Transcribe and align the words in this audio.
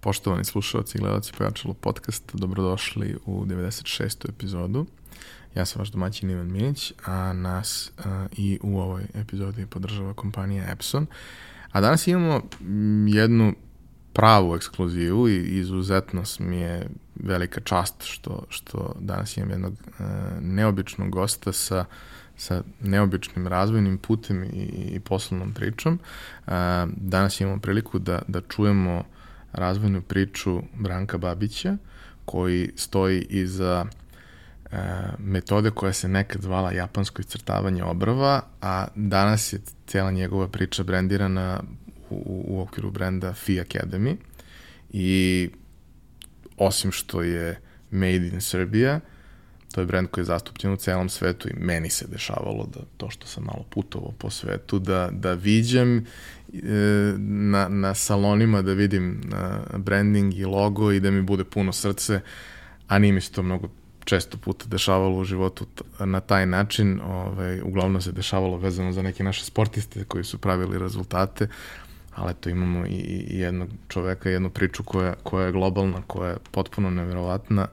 Poštovani 0.00 0.44
slušalci 0.44 0.98
i 0.98 1.00
gledalci 1.00 1.32
Pojačalo 1.38 1.74
podcasta, 1.74 2.38
dobrodošli 2.38 3.16
u 3.26 3.44
96. 3.44 4.28
epizodu. 4.28 4.86
Ja 5.54 5.66
sam 5.66 5.78
vaš 5.78 5.88
domaćin 5.88 6.30
Ivan 6.30 6.52
Minić, 6.52 6.92
a 7.06 7.32
nas 7.32 7.92
a, 7.98 8.26
i 8.36 8.58
u 8.62 8.78
ovoj 8.78 9.02
epizodi 9.14 9.66
podržava 9.66 10.14
kompanija 10.14 10.70
Epson. 10.72 11.06
A 11.72 11.80
danas 11.80 12.06
imamo 12.06 12.42
jednu 13.08 13.54
pravu 14.12 14.56
ekskluzivu 14.56 15.28
i 15.28 15.58
izuzetno 15.58 16.22
mi 16.38 16.56
je 16.56 16.88
velika 17.14 17.60
čast 17.60 18.02
što, 18.02 18.44
što 18.48 18.94
danas 19.00 19.36
imam 19.36 19.50
jednog 19.50 19.74
a, 19.98 20.30
neobičnog 20.40 21.10
gosta 21.10 21.52
sa 21.52 21.84
sa 22.36 22.62
neobičnim 22.80 23.46
razvojnim 23.46 23.98
putem 23.98 24.44
i, 24.44 24.70
i 24.92 25.00
poslovnom 25.00 25.54
pričom. 25.54 25.98
A, 26.46 26.86
danas 26.96 27.40
imamo 27.40 27.60
priliku 27.60 27.98
da, 27.98 28.22
da 28.28 28.40
čujemo 28.40 29.04
razvojnu 29.52 30.02
priču 30.02 30.62
Branka 30.78 31.18
Babića, 31.18 31.76
koji 32.24 32.70
stoji 32.76 33.26
iza 33.28 33.86
e, 34.72 34.76
metode 35.18 35.70
koja 35.70 35.92
se 35.92 36.08
nekad 36.08 36.42
zvala 36.42 36.72
japansko 36.72 37.20
iscrtavanje 37.20 37.84
obrava, 37.84 38.42
a 38.60 38.86
danas 38.94 39.52
je 39.52 39.60
cijela 39.86 40.10
njegova 40.10 40.48
priča 40.48 40.82
brendirana 40.82 41.62
u, 42.10 42.44
u 42.48 42.60
okviru 42.60 42.90
brenda 42.90 43.32
Fi 43.32 43.60
Academy. 43.60 44.16
I 44.92 45.50
osim 46.56 46.92
što 46.92 47.22
je 47.22 47.60
made 47.90 48.28
in 48.28 48.40
Serbia, 48.40 49.00
to 49.72 49.80
je 49.80 49.86
brend 49.86 50.08
koji 50.08 50.22
je 50.22 50.26
zastupljen 50.26 50.72
u 50.72 50.76
celom 50.76 51.08
svetu 51.08 51.48
i 51.48 51.52
meni 51.56 51.90
se 51.90 52.06
dešavalo 52.06 52.68
da 52.74 52.80
to 52.96 53.10
što 53.10 53.26
sam 53.26 53.44
malo 53.44 53.64
putovao 53.70 54.12
po 54.18 54.30
svetu, 54.30 54.78
da, 54.78 55.08
da 55.12 55.32
viđem 55.32 56.06
na, 57.18 57.68
na 57.68 57.94
salonima, 57.94 58.62
da 58.62 58.72
vidim 58.72 59.20
na 59.24 59.60
branding 59.78 60.34
i 60.34 60.44
logo 60.44 60.92
i 60.92 61.00
da 61.00 61.10
mi 61.10 61.22
bude 61.22 61.44
puno 61.44 61.72
srce, 61.72 62.20
a 62.88 62.98
nije 62.98 63.12
mi 63.12 63.20
se 63.20 63.32
to 63.32 63.42
mnogo 63.42 63.68
često 64.04 64.38
puta 64.38 64.64
dešavalo 64.68 65.18
u 65.18 65.24
životu 65.24 65.66
na 65.98 66.20
taj 66.20 66.46
način. 66.46 67.00
Ovaj, 67.00 67.60
uglavnom 67.60 68.02
se 68.02 68.12
dešavalo 68.12 68.56
vezano 68.56 68.92
za 68.92 69.02
neke 69.02 69.24
naše 69.24 69.44
sportiste 69.44 70.04
koji 70.04 70.24
su 70.24 70.38
pravili 70.38 70.78
rezultate, 70.78 71.48
ali 72.14 72.34
to 72.34 72.50
imamo 72.50 72.86
i, 72.86 73.00
i 73.30 73.38
jednog 73.38 73.68
čoveka, 73.88 74.30
jednu 74.30 74.50
priču 74.50 74.82
koja, 74.82 75.14
koja 75.22 75.46
je 75.46 75.52
globalna, 75.52 76.02
koja 76.06 76.30
je 76.30 76.36
potpuno 76.50 76.90
neverovatna, 76.90 77.68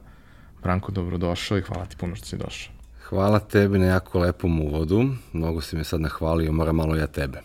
Branko, 0.62 0.92
dobrodošao 0.92 1.58
i 1.58 1.62
hvala 1.62 1.86
ti 1.86 1.96
puno 1.96 2.16
što 2.16 2.26
si 2.26 2.36
došao. 2.36 2.72
Hvala 3.08 3.38
tebi 3.38 3.78
na 3.78 3.86
jako 3.86 4.18
lepom 4.18 4.60
uvodu. 4.60 5.04
Mnogo 5.32 5.60
si 5.60 5.76
me 5.76 5.84
sad 5.84 6.00
nahvalio, 6.00 6.52
moram 6.52 6.76
malo 6.76 6.96
ja 6.96 7.06
tebe. 7.06 7.40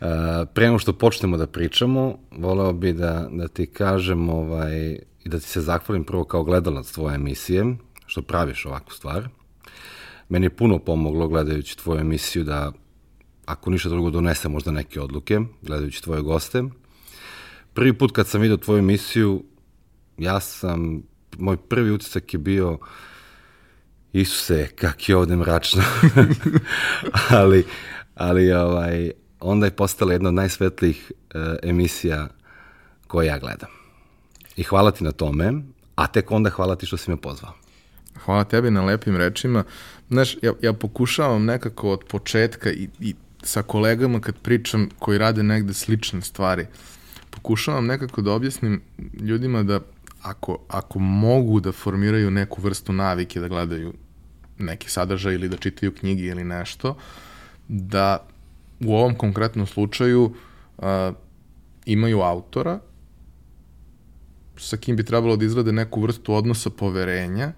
Uh, 0.00 0.06
pre 0.54 0.66
nego 0.66 0.78
što 0.78 0.92
počnemo 0.92 1.36
da 1.36 1.46
pričamo, 1.46 2.18
voleo 2.30 2.72
bi 2.72 2.92
da, 2.92 3.28
da 3.32 3.48
ti 3.48 3.66
kažem 3.66 4.28
ovaj, 4.28 4.98
i 5.24 5.28
da 5.28 5.38
ti 5.38 5.44
se 5.44 5.60
zahvalim 5.60 6.04
prvo 6.04 6.24
kao 6.24 6.44
gledalac 6.44 6.92
tvoje 6.92 7.14
emisije, 7.14 7.76
što 8.06 8.22
praviš 8.22 8.66
ovakvu 8.66 8.92
stvar. 8.92 9.28
Meni 10.28 10.46
je 10.46 10.56
puno 10.56 10.78
pomoglo 10.78 11.28
gledajući 11.28 11.78
tvoju 11.78 12.00
emisiju 12.00 12.44
da, 12.44 12.72
ako 13.46 13.70
ništa 13.70 13.88
drugo, 13.88 14.10
donese 14.10 14.48
možda 14.48 14.70
neke 14.70 15.00
odluke, 15.00 15.40
gledajući 15.62 16.02
tvoje 16.02 16.22
goste. 16.22 16.62
Prvi 17.74 17.92
put 17.92 18.12
kad 18.12 18.26
sam 18.26 18.40
vidio 18.40 18.56
tvoju 18.56 18.78
emisiju, 18.78 19.44
ja 20.18 20.40
sam 20.40 21.02
moj 21.38 21.56
prvi 21.56 21.90
utisak 21.90 22.34
je 22.34 22.38
bio 22.38 22.78
Isuse, 24.12 24.68
kak 24.74 25.08
je 25.08 25.16
ovde 25.16 25.36
mračno. 25.36 25.82
ali, 27.40 27.64
ali 28.14 28.52
ovaj, 28.52 29.10
onda 29.40 29.66
je 29.66 29.76
postala 29.76 30.12
jedna 30.12 30.28
od 30.28 30.34
najsvetlijih 30.34 31.12
uh, 31.12 31.40
emisija 31.62 32.28
koje 33.06 33.26
ja 33.26 33.38
gledam. 33.38 33.70
I 34.56 34.62
hvala 34.62 34.90
ti 34.90 35.04
na 35.04 35.12
tome, 35.12 35.52
a 35.94 36.06
tek 36.06 36.30
onda 36.30 36.50
hvala 36.50 36.76
ti 36.76 36.86
što 36.86 36.96
si 36.96 37.10
me 37.10 37.16
pozvao. 37.16 37.52
Hvala 38.24 38.44
tebi 38.44 38.70
na 38.70 38.84
lepim 38.84 39.16
rečima. 39.16 39.64
Znaš, 40.10 40.36
ja, 40.42 40.52
ja 40.62 40.72
pokušavam 40.72 41.44
nekako 41.44 41.90
od 41.90 42.04
početka 42.04 42.70
i, 42.70 42.88
i 43.00 43.14
sa 43.42 43.62
kolegama 43.62 44.20
kad 44.20 44.36
pričam 44.38 44.88
koji 44.98 45.18
rade 45.18 45.42
negde 45.42 45.74
slične 45.74 46.20
stvari, 46.20 46.66
pokušavam 47.30 47.86
nekako 47.86 48.22
da 48.22 48.32
objasnim 48.32 48.82
ljudima 49.20 49.62
da 49.62 49.80
ako, 50.22 50.58
ako 50.68 50.98
mogu 50.98 51.60
da 51.60 51.72
formiraju 51.72 52.30
neku 52.30 52.62
vrstu 52.62 52.92
navike 52.92 53.40
da 53.40 53.48
gledaju 53.48 53.94
neki 54.58 54.90
sadržaj 54.90 55.34
ili 55.34 55.48
da 55.48 55.56
čitaju 55.56 55.94
knjige 55.94 56.22
ili 56.22 56.44
nešto, 56.44 56.96
da 57.68 58.26
u 58.80 58.94
ovom 58.94 59.14
konkretnom 59.14 59.66
slučaju 59.66 60.34
uh, 60.78 60.84
imaju 61.86 62.20
autora 62.20 62.80
sa 64.56 64.76
kim 64.76 64.96
bi 64.96 65.04
trebalo 65.04 65.36
da 65.36 65.44
izrade 65.44 65.72
neku 65.72 66.00
vrstu 66.00 66.34
odnosa 66.34 66.70
poverenja 66.70 67.52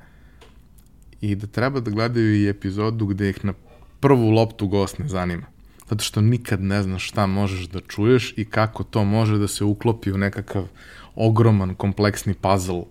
i 1.20 1.34
da 1.34 1.46
treba 1.46 1.80
da 1.80 1.90
gledaju 1.90 2.34
i 2.34 2.48
epizodu 2.48 3.06
gde 3.06 3.30
ih 3.30 3.44
na 3.44 3.52
prvu 4.00 4.30
loptu 4.30 4.68
gost 4.68 4.98
ne 4.98 5.08
zanima. 5.08 5.46
Zato 5.88 6.04
što 6.04 6.20
nikad 6.20 6.62
ne 6.62 6.82
znaš 6.82 7.08
šta 7.08 7.26
možeš 7.26 7.68
da 7.68 7.80
čuješ 7.80 8.34
i 8.36 8.44
kako 8.44 8.84
to 8.84 9.04
može 9.04 9.38
da 9.38 9.48
se 9.48 9.64
uklopi 9.64 10.12
u 10.12 10.18
nekakav 10.18 10.68
ogroman, 11.14 11.74
kompleksni 11.74 12.34
puzzle 12.34 12.82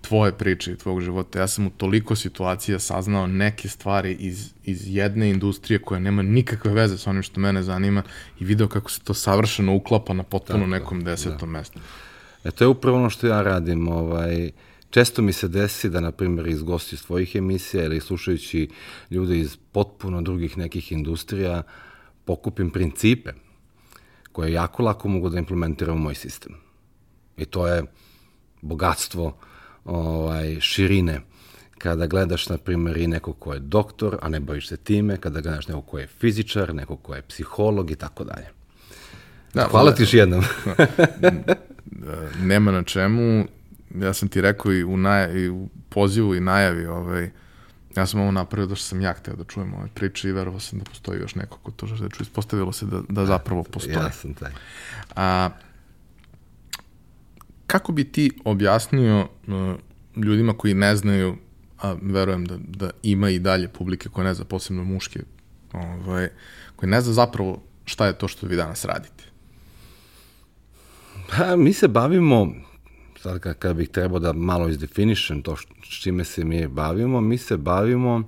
tvoje 0.00 0.32
priče 0.32 0.72
i 0.72 0.76
tvog 0.76 1.00
života. 1.00 1.38
Ja 1.38 1.48
sam 1.48 1.66
u 1.66 1.70
toliko 1.70 2.16
situacija 2.16 2.78
saznao 2.78 3.26
neke 3.26 3.68
stvari 3.68 4.12
iz, 4.12 4.52
iz 4.64 4.96
jedne 4.96 5.30
industrije 5.30 5.78
koja 5.78 6.00
nema 6.00 6.22
nikakve 6.22 6.72
veze 6.72 6.98
sa 6.98 7.10
onim 7.10 7.22
što 7.22 7.40
mene 7.40 7.62
zanima 7.62 8.02
i 8.40 8.44
video 8.44 8.68
kako 8.68 8.90
se 8.90 9.00
to 9.00 9.14
savršeno 9.14 9.74
uklapa 9.74 10.14
na 10.14 10.22
potpuno 10.22 10.58
Tako, 10.58 10.70
nekom 10.70 11.04
desetom 11.04 11.52
da. 11.52 11.58
mestu. 11.58 11.78
E, 12.44 12.50
to 12.50 12.64
je 12.64 12.68
upravo 12.68 12.96
ono 12.98 13.10
što 13.10 13.26
ja 13.26 13.42
radim. 13.42 13.88
Ovaj, 13.88 14.50
često 14.90 15.22
mi 15.22 15.32
se 15.32 15.48
desi 15.48 15.90
da, 15.90 16.00
na 16.00 16.12
primjer, 16.12 16.46
iz 16.46 16.62
gosti 16.62 16.94
iz 16.94 17.02
tvojih 17.02 17.36
emisija 17.36 17.84
ili 17.84 18.00
slušajući 18.00 18.68
ljude 19.10 19.38
iz 19.38 19.56
potpuno 19.72 20.22
drugih 20.22 20.58
nekih 20.58 20.92
industrija, 20.92 21.62
pokupim 22.24 22.70
principe 22.70 23.32
koje 24.32 24.52
jako 24.52 24.82
lako 24.82 25.08
mogu 25.08 25.28
da 25.28 25.38
implementiram 25.38 25.96
u 25.96 26.00
moj 26.00 26.14
sistem. 26.14 26.54
I 27.36 27.44
to 27.44 27.66
je 27.66 27.82
bogatstvo 28.62 29.36
ovaj, 29.84 30.60
širine 30.60 31.20
kada 31.78 32.06
gledaš, 32.06 32.48
na 32.48 32.58
primjer, 32.58 32.96
i 32.96 33.06
nekog 33.06 33.38
ko 33.38 33.54
je 33.54 33.60
doktor, 33.60 34.18
a 34.22 34.28
ne 34.28 34.40
baviš 34.40 34.68
se 34.68 34.76
time, 34.76 35.16
kada 35.16 35.40
gledaš 35.40 35.68
nekog 35.68 35.86
ko 35.86 35.98
je 35.98 36.06
fizičar, 36.06 36.74
nekog 36.74 37.02
ko 37.02 37.14
je 37.14 37.22
psiholog 37.22 37.90
i 37.90 37.96
tako 37.96 38.24
dalje. 38.24 38.46
Da, 39.54 39.66
Hvala 39.70 39.94
ti 39.94 40.02
još 40.02 40.14
jednom. 40.14 40.44
Nema 42.50 42.72
na 42.72 42.82
čemu. 42.82 43.44
Ja 43.94 44.14
sam 44.14 44.28
ti 44.28 44.40
rekao 44.40 44.72
i 44.72 44.84
u, 44.84 44.96
naj, 44.96 45.32
i 45.32 45.48
u 45.48 45.68
pozivu 45.88 46.34
i 46.34 46.40
najavi, 46.40 46.86
ovaj, 46.86 47.30
ja 47.96 48.06
sam 48.06 48.20
ovo 48.20 48.30
napravio 48.30 48.66
da 48.66 48.74
što 48.74 48.84
sam 48.84 49.00
ja 49.00 49.12
hteo 49.12 49.36
da 49.36 49.44
čujem 49.44 49.74
ove 49.74 49.88
priče 49.94 50.28
i 50.28 50.32
verovao 50.32 50.60
sam 50.60 50.78
da 50.78 50.84
postoji 50.84 51.20
još 51.20 51.34
neko 51.34 51.58
ko 51.58 51.70
to 51.70 51.86
žele 51.86 52.00
da 52.00 52.08
čuje. 52.08 52.22
Ispostavilo 52.22 52.72
se 52.72 52.86
da, 52.86 53.00
da 53.08 53.26
zapravo 53.26 53.62
postoji. 53.62 53.94
Ja 53.94 54.12
sam 54.12 54.34
taj. 54.34 54.50
A, 55.16 55.50
kako 57.70 57.92
bi 57.92 58.04
ti 58.04 58.30
objasnio 58.44 59.20
uh, 59.20 59.74
ljudima 60.24 60.52
koji 60.52 60.74
ne 60.74 60.96
znaju, 60.96 61.36
a 61.78 61.96
verujem 62.02 62.44
da, 62.44 62.56
da 62.58 62.90
ima 63.02 63.30
i 63.30 63.38
dalje 63.38 63.68
publike 63.68 64.08
koje 64.08 64.24
ne 64.24 64.34
zna, 64.34 64.44
posebno 64.44 64.84
muške, 64.84 65.20
ovaj, 65.72 66.28
koji 66.76 66.90
ne 66.90 67.00
zna 67.00 67.12
zapravo 67.12 67.62
šta 67.84 68.06
je 68.06 68.18
to 68.18 68.28
što 68.28 68.46
vi 68.46 68.56
danas 68.56 68.84
radite? 68.84 69.24
Pa, 71.30 71.56
mi 71.56 71.72
se 71.72 71.88
bavimo, 71.88 72.54
sad 73.20 73.38
kada 73.38 73.74
bih 73.74 73.88
trebao 73.88 74.18
da 74.18 74.32
malo 74.32 74.68
izdefinišem 74.68 75.42
to 75.42 75.56
s 75.56 76.02
čime 76.02 76.24
se 76.24 76.44
mi 76.44 76.66
bavimo, 76.66 77.20
mi 77.20 77.38
se 77.38 77.56
bavimo 77.56 78.22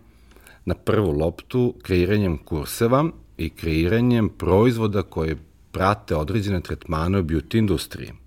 na 0.65 0.75
prvu 0.75 1.11
loptu 1.11 1.75
kreiranjem 1.83 2.39
kurseva 2.39 3.11
i 3.37 3.51
kreiranjem 3.51 4.29
proizvoda 4.29 5.03
koje 5.03 5.37
prate 5.73 6.17
određene 6.17 6.61
tretmane 6.61 7.19
u 7.19 7.23
beauty 7.23 7.59
industriji. 7.59 8.22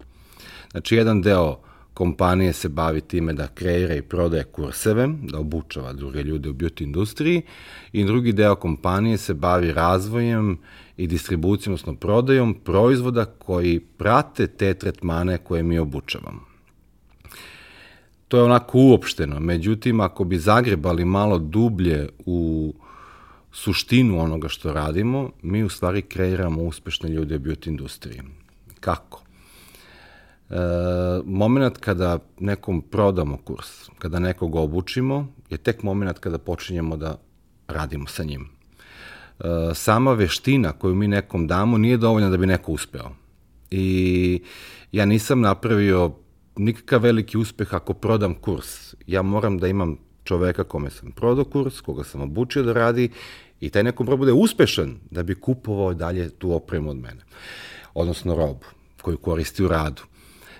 Znači, 0.76 0.96
jedan 0.96 1.22
deo 1.22 1.58
kompanije 1.94 2.54
se 2.54 2.70
bavi 2.70 3.02
time 3.02 3.34
da 3.34 3.48
kreira 3.48 3.96
i 3.96 4.02
prodaje 4.02 4.44
kurseve, 4.44 5.08
da 5.22 5.40
obučava 5.40 5.94
druge 5.94 6.24
ljude 6.24 6.50
u 6.50 6.54
beauty 6.54 6.84
industriji 6.84 7.42
i 7.92 8.04
drugi 8.04 8.34
deo 8.34 8.56
kompanije 8.56 9.18
se 9.18 9.34
bavi 9.34 9.74
razvojem 9.74 10.58
i 10.98 11.08
distribucijom, 11.08 11.74
odnosno 11.74 11.96
prodajom 11.96 12.54
proizvoda 12.54 13.26
koji 13.26 13.80
prate 13.80 14.48
te 14.48 14.74
tretmane 14.74 15.38
koje 15.38 15.64
mi 15.64 15.80
obučavamo. 15.80 16.42
To 18.28 18.38
je 18.38 18.44
onako 18.44 18.78
uopšteno, 18.78 19.40
međutim, 19.40 20.00
ako 20.00 20.24
bi 20.24 20.38
zagrebali 20.38 21.06
malo 21.06 21.38
dublje 21.38 22.10
u 22.26 22.74
suštinu 23.52 24.20
onoga 24.20 24.48
što 24.50 24.74
radimo, 24.74 25.32
mi 25.42 25.64
u 25.64 25.70
stvari 25.70 26.02
kreiramo 26.02 26.64
uspešne 26.64 27.10
ljude 27.10 27.36
u 27.36 27.40
beauty 27.40 27.68
industriji. 27.68 28.22
Kako? 28.80 29.25
E, 30.50 30.56
moment 31.26 31.78
kada 31.78 32.20
nekom 32.40 32.82
prodamo 32.82 33.38
kurs, 33.38 33.90
kada 34.00 34.20
nekog 34.20 34.56
obučimo, 34.56 35.28
je 35.50 35.58
tek 35.58 35.84
moment 35.84 36.20
kada 36.20 36.38
počinjemo 36.38 36.98
da 36.98 37.18
radimo 37.68 38.08
sa 38.08 38.24
njim. 38.24 38.50
E, 39.40 39.44
sama 39.74 40.14
veština 40.14 40.72
koju 40.72 40.96
mi 40.96 41.08
nekom 41.08 41.48
damo 41.48 41.78
nije 41.78 41.98
dovoljna 41.98 42.30
da 42.30 42.38
bi 42.38 42.46
neko 42.46 42.72
uspeo. 42.72 43.12
i 43.72 44.42
ja 44.92 45.06
nisam 45.06 45.42
napravio 45.42 46.12
nikakav 46.58 47.02
veliki 47.02 47.38
uspeh 47.38 47.74
ako 47.74 47.94
prodam 47.94 48.34
kurs. 48.34 48.96
Ja 49.08 49.22
moram 49.22 49.58
da 49.58 49.68
imam 49.68 49.98
čoveka 50.24 50.64
kome 50.64 50.90
sam 50.90 51.12
prodao 51.12 51.46
kurs, 51.46 51.82
koga 51.82 52.04
sam 52.04 52.22
obučio 52.22 52.64
da 52.64 52.74
radi 52.74 53.10
i 53.60 53.70
taj 53.70 53.84
neko 53.84 54.04
mora 54.04 54.18
bude 54.18 54.32
uspešan 54.32 54.96
da 55.12 55.24
bi 55.24 55.36
kupovao 55.36 55.94
dalje 55.94 56.30
tu 56.30 56.52
opremu 56.52 56.90
od 56.90 56.98
mene, 56.98 57.22
odnosno 57.94 58.36
robu 58.36 58.66
koju 59.02 59.18
koristi 59.18 59.64
u 59.64 59.68
radu. 59.68 60.02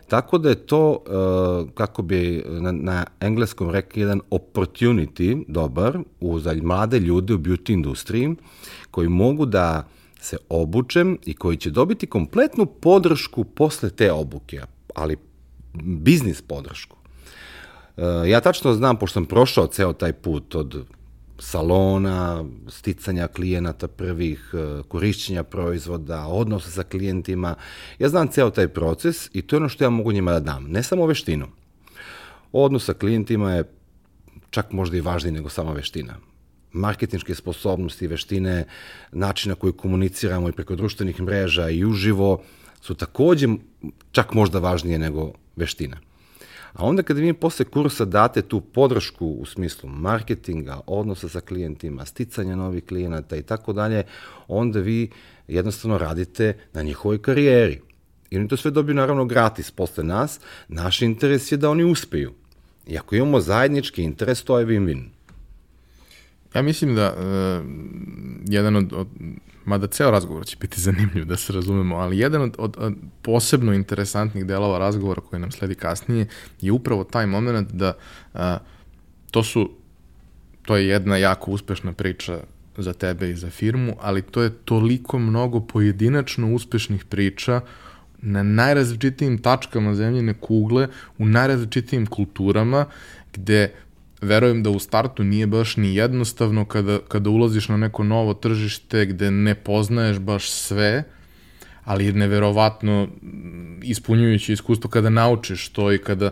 Tako 0.08 0.38
da 0.38 0.50
je 0.50 0.56
to, 0.56 0.90
uh, 0.92 1.70
kako 1.74 2.02
bi 2.02 2.44
na, 2.48 2.72
na 2.72 3.06
engleskom 3.20 3.70
rekli, 3.70 4.02
jedan 4.02 4.22
opportunity 4.32 5.44
dobar 5.48 6.00
u, 6.20 6.40
za 6.40 6.54
mlade 6.64 7.00
ljude 7.00 7.34
u 7.34 7.38
beauty 7.38 7.74
industriji 7.74 8.36
koji 8.92 9.10
mogu 9.10 9.46
da 9.46 9.88
se 10.20 10.38
obučem 10.50 11.18
i 11.26 11.34
koji 11.34 11.58
će 11.58 11.70
dobiti 11.70 12.08
kompletnu 12.08 12.66
podršku 12.66 13.44
posle 13.44 13.90
te 13.90 14.12
obuke, 14.12 14.62
ali 14.96 15.18
biznis 15.84 16.42
podršku. 16.42 16.98
Uh, 17.98 18.04
ja 18.28 18.42
tačno 18.42 18.74
znam, 18.74 18.98
pošto 18.98 19.14
sam 19.14 19.26
prošao 19.26 19.68
ceo 19.68 19.94
taj 19.94 20.14
put 20.14 20.56
od 20.56 20.86
salona, 21.40 22.46
sticanja 22.68 23.28
klijenata 23.28 23.88
prvih, 23.88 24.54
e, 24.54 24.84
korišćenja 24.88 25.44
proizvoda, 25.44 26.28
odnosa 26.28 26.72
sa 26.72 26.84
klijentima. 26.84 27.56
Ja 28.00 28.10
znam 28.10 28.28
ceo 28.28 28.50
taj 28.50 28.68
proces 28.68 29.30
i 29.34 29.42
to 29.42 29.56
je 29.56 29.58
ono 29.58 29.70
što 29.70 29.84
ja 29.84 29.90
mogu 29.90 30.12
njima 30.12 30.32
da 30.32 30.40
dam. 30.40 30.66
Ne 30.70 30.84
samo 30.84 31.06
veštinu. 31.06 31.48
Odnos 32.52 32.86
sa 32.86 32.94
klijentima 32.94 33.52
je 33.54 33.64
čak 34.50 34.72
možda 34.72 34.98
i 34.98 35.02
važniji 35.02 35.34
nego 35.34 35.50
sama 35.50 35.72
veština. 35.72 36.18
Marketinške 36.74 37.36
sposobnosti, 37.36 38.08
veštine, 38.08 38.66
načina 39.12 39.56
koji 39.56 39.74
komuniciramo 39.74 40.50
i 40.50 40.52
preko 40.52 40.76
društvenih 40.76 41.22
mreža 41.22 41.70
i 41.70 41.86
uživo 41.86 42.44
su 42.82 42.96
takođe 42.96 43.48
čak 44.12 44.34
možda 44.34 44.60
važnije 44.60 45.00
nego 45.00 45.32
veština. 45.56 45.98
A 46.76 46.86
onda 46.86 47.04
kada 47.04 47.22
vi 47.22 47.34
posle 47.34 47.66
kursa 47.66 48.06
date 48.06 48.42
tu 48.42 48.62
podršku 48.62 49.26
u 49.28 49.46
smislu 49.46 49.90
marketinga, 49.90 50.80
odnosa 50.88 51.30
sa 51.30 51.42
klijentima, 51.42 52.06
sticanja 52.06 52.56
novih 52.56 52.86
klijenata 52.86 53.36
i 53.36 53.42
tako 53.42 53.74
dalje, 53.74 54.04
onda 54.48 54.80
vi 54.80 55.10
jednostavno 55.48 55.98
radite 55.98 56.58
na 56.74 56.82
njihovoj 56.82 57.22
karijeri. 57.22 57.82
I 58.30 58.38
oni 58.38 58.48
to 58.48 58.58
sve 58.58 58.72
dobiju 58.72 58.96
naravno 58.96 59.26
gratis 59.26 59.72
posle 59.72 60.04
nas. 60.04 60.40
Naš 60.68 61.02
interes 61.02 61.52
je 61.52 61.58
da 61.58 61.70
oni 61.70 61.84
uspeju. 61.84 62.34
I 62.88 62.98
ako 62.98 63.16
imamo 63.16 63.40
zajednički 63.40 64.04
interes, 64.04 64.44
to 64.44 64.60
je 64.60 64.66
win-win. 64.66 65.15
Ja 66.56 66.62
mislim 66.62 66.96
da 66.96 67.14
uh, 67.14 67.66
jedan 68.46 68.76
od, 68.76 68.94
od 68.94 69.08
mada 69.66 69.88
ceo 69.88 70.12
razgovor 70.12 70.46
će 70.46 70.58
biti 70.60 70.82
zanimljiv 70.82 71.26
da 71.26 71.38
se 71.38 71.54
razumemo, 71.54 71.96
ali 71.96 72.20
jedan 72.20 72.42
od, 72.42 72.56
od, 72.58 72.76
od 72.80 72.94
posebno 73.22 73.74
interesantnih 73.74 74.46
delova 74.46 74.80
razgovora 74.80 75.22
koji 75.22 75.40
nam 75.40 75.52
sledi 75.52 75.76
kasnije 75.76 76.28
je 76.62 76.72
upravo 76.72 77.04
taj 77.04 77.28
moment 77.28 77.72
da 77.72 77.94
a, 78.34 78.58
to 79.32 79.44
su 79.44 79.70
to 80.66 80.76
je 80.76 80.88
jedna 80.88 81.18
jako 81.18 81.52
uspešna 81.52 81.94
priča 81.94 82.40
za 82.78 82.94
tebe 82.94 83.30
i 83.30 83.36
za 83.36 83.50
firmu, 83.50 83.96
ali 84.02 84.22
to 84.22 84.42
je 84.42 84.50
toliko 84.50 85.20
mnogo 85.20 85.60
pojedinačno 85.60 86.54
uspešnih 86.54 87.06
priča 87.06 87.62
na 88.22 88.44
najrazličitijim 88.44 89.38
tačkama 89.38 89.96
zemljine 89.96 90.34
kugle, 90.34 90.88
u 91.18 91.26
najrazličitijim 91.26 92.06
kulturama, 92.06 92.86
gde 93.34 93.74
verujem 94.26 94.64
da 94.64 94.70
u 94.70 94.80
startu 94.80 95.24
nije 95.24 95.48
baš 95.48 95.78
ni 95.78 95.96
jednostavno 95.96 96.66
kada, 96.66 97.00
kada 97.08 97.30
ulaziš 97.30 97.70
na 97.70 97.78
neko 97.78 98.04
novo 98.04 98.34
tržište 98.34 99.06
gde 99.06 99.32
ne 99.32 99.56
poznaješ 99.56 100.20
baš 100.20 100.50
sve, 100.50 101.04
ali 101.84 102.06
je 102.06 102.14
neverovatno 102.14 103.08
ispunjujući 103.84 104.54
iskustvo 104.54 104.90
kada 104.90 105.10
naučiš 105.10 105.70
to 105.70 105.92
i 105.92 105.98
kada 105.98 106.32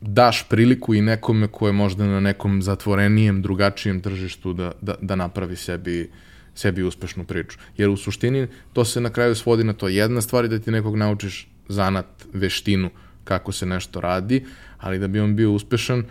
daš 0.00 0.48
priliku 0.48 0.94
i 0.94 1.02
nekome 1.02 1.48
ko 1.48 1.66
je 1.66 1.72
možda 1.72 2.06
na 2.06 2.20
nekom 2.20 2.62
zatvorenijem, 2.62 3.42
drugačijem 3.42 4.00
tržištu 4.00 4.52
da, 4.52 4.72
da, 4.80 4.94
da 5.00 5.16
napravi 5.16 5.56
sebi, 5.56 6.10
sebi 6.54 6.82
uspešnu 6.82 7.24
priču. 7.24 7.58
Jer 7.76 7.88
u 7.88 7.96
suštini 7.96 8.46
to 8.72 8.84
se 8.84 9.00
na 9.00 9.10
kraju 9.10 9.34
svodi 9.34 9.64
na 9.64 9.72
to. 9.72 9.88
Jedna 9.88 10.20
stvar 10.20 10.44
je 10.44 10.48
da 10.48 10.58
ti 10.58 10.70
nekog 10.70 10.96
naučiš 10.96 11.48
zanat, 11.68 12.06
veštinu, 12.32 12.90
kako 13.24 13.52
se 13.52 13.66
nešto 13.66 14.00
radi, 14.00 14.44
ali 14.78 14.98
da 14.98 15.08
bi 15.08 15.20
on 15.20 15.36
bio 15.36 15.52
uspešan, 15.52 15.98
uh, 15.98 16.06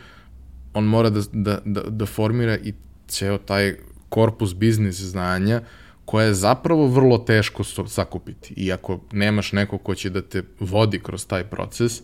on 0.73 0.83
mora 0.83 1.09
da, 1.09 1.21
da, 1.31 1.59
da, 1.65 1.81
da 1.81 2.05
formira 2.05 2.57
i 2.57 2.73
ceo 3.07 3.37
taj 3.37 3.75
korpus 4.09 4.55
biznis 4.55 5.01
znanja 5.01 5.61
koje 6.05 6.25
je 6.25 6.33
zapravo 6.33 6.87
vrlo 6.87 7.17
teško 7.17 7.63
sakupiti. 7.87 8.53
I 8.57 8.71
ako 8.71 8.99
nemaš 9.11 9.51
neko 9.51 9.77
ko 9.77 9.95
će 9.95 10.09
da 10.09 10.21
te 10.21 10.43
vodi 10.59 10.99
kroz 10.99 11.27
taj 11.27 11.43
proces, 11.43 12.01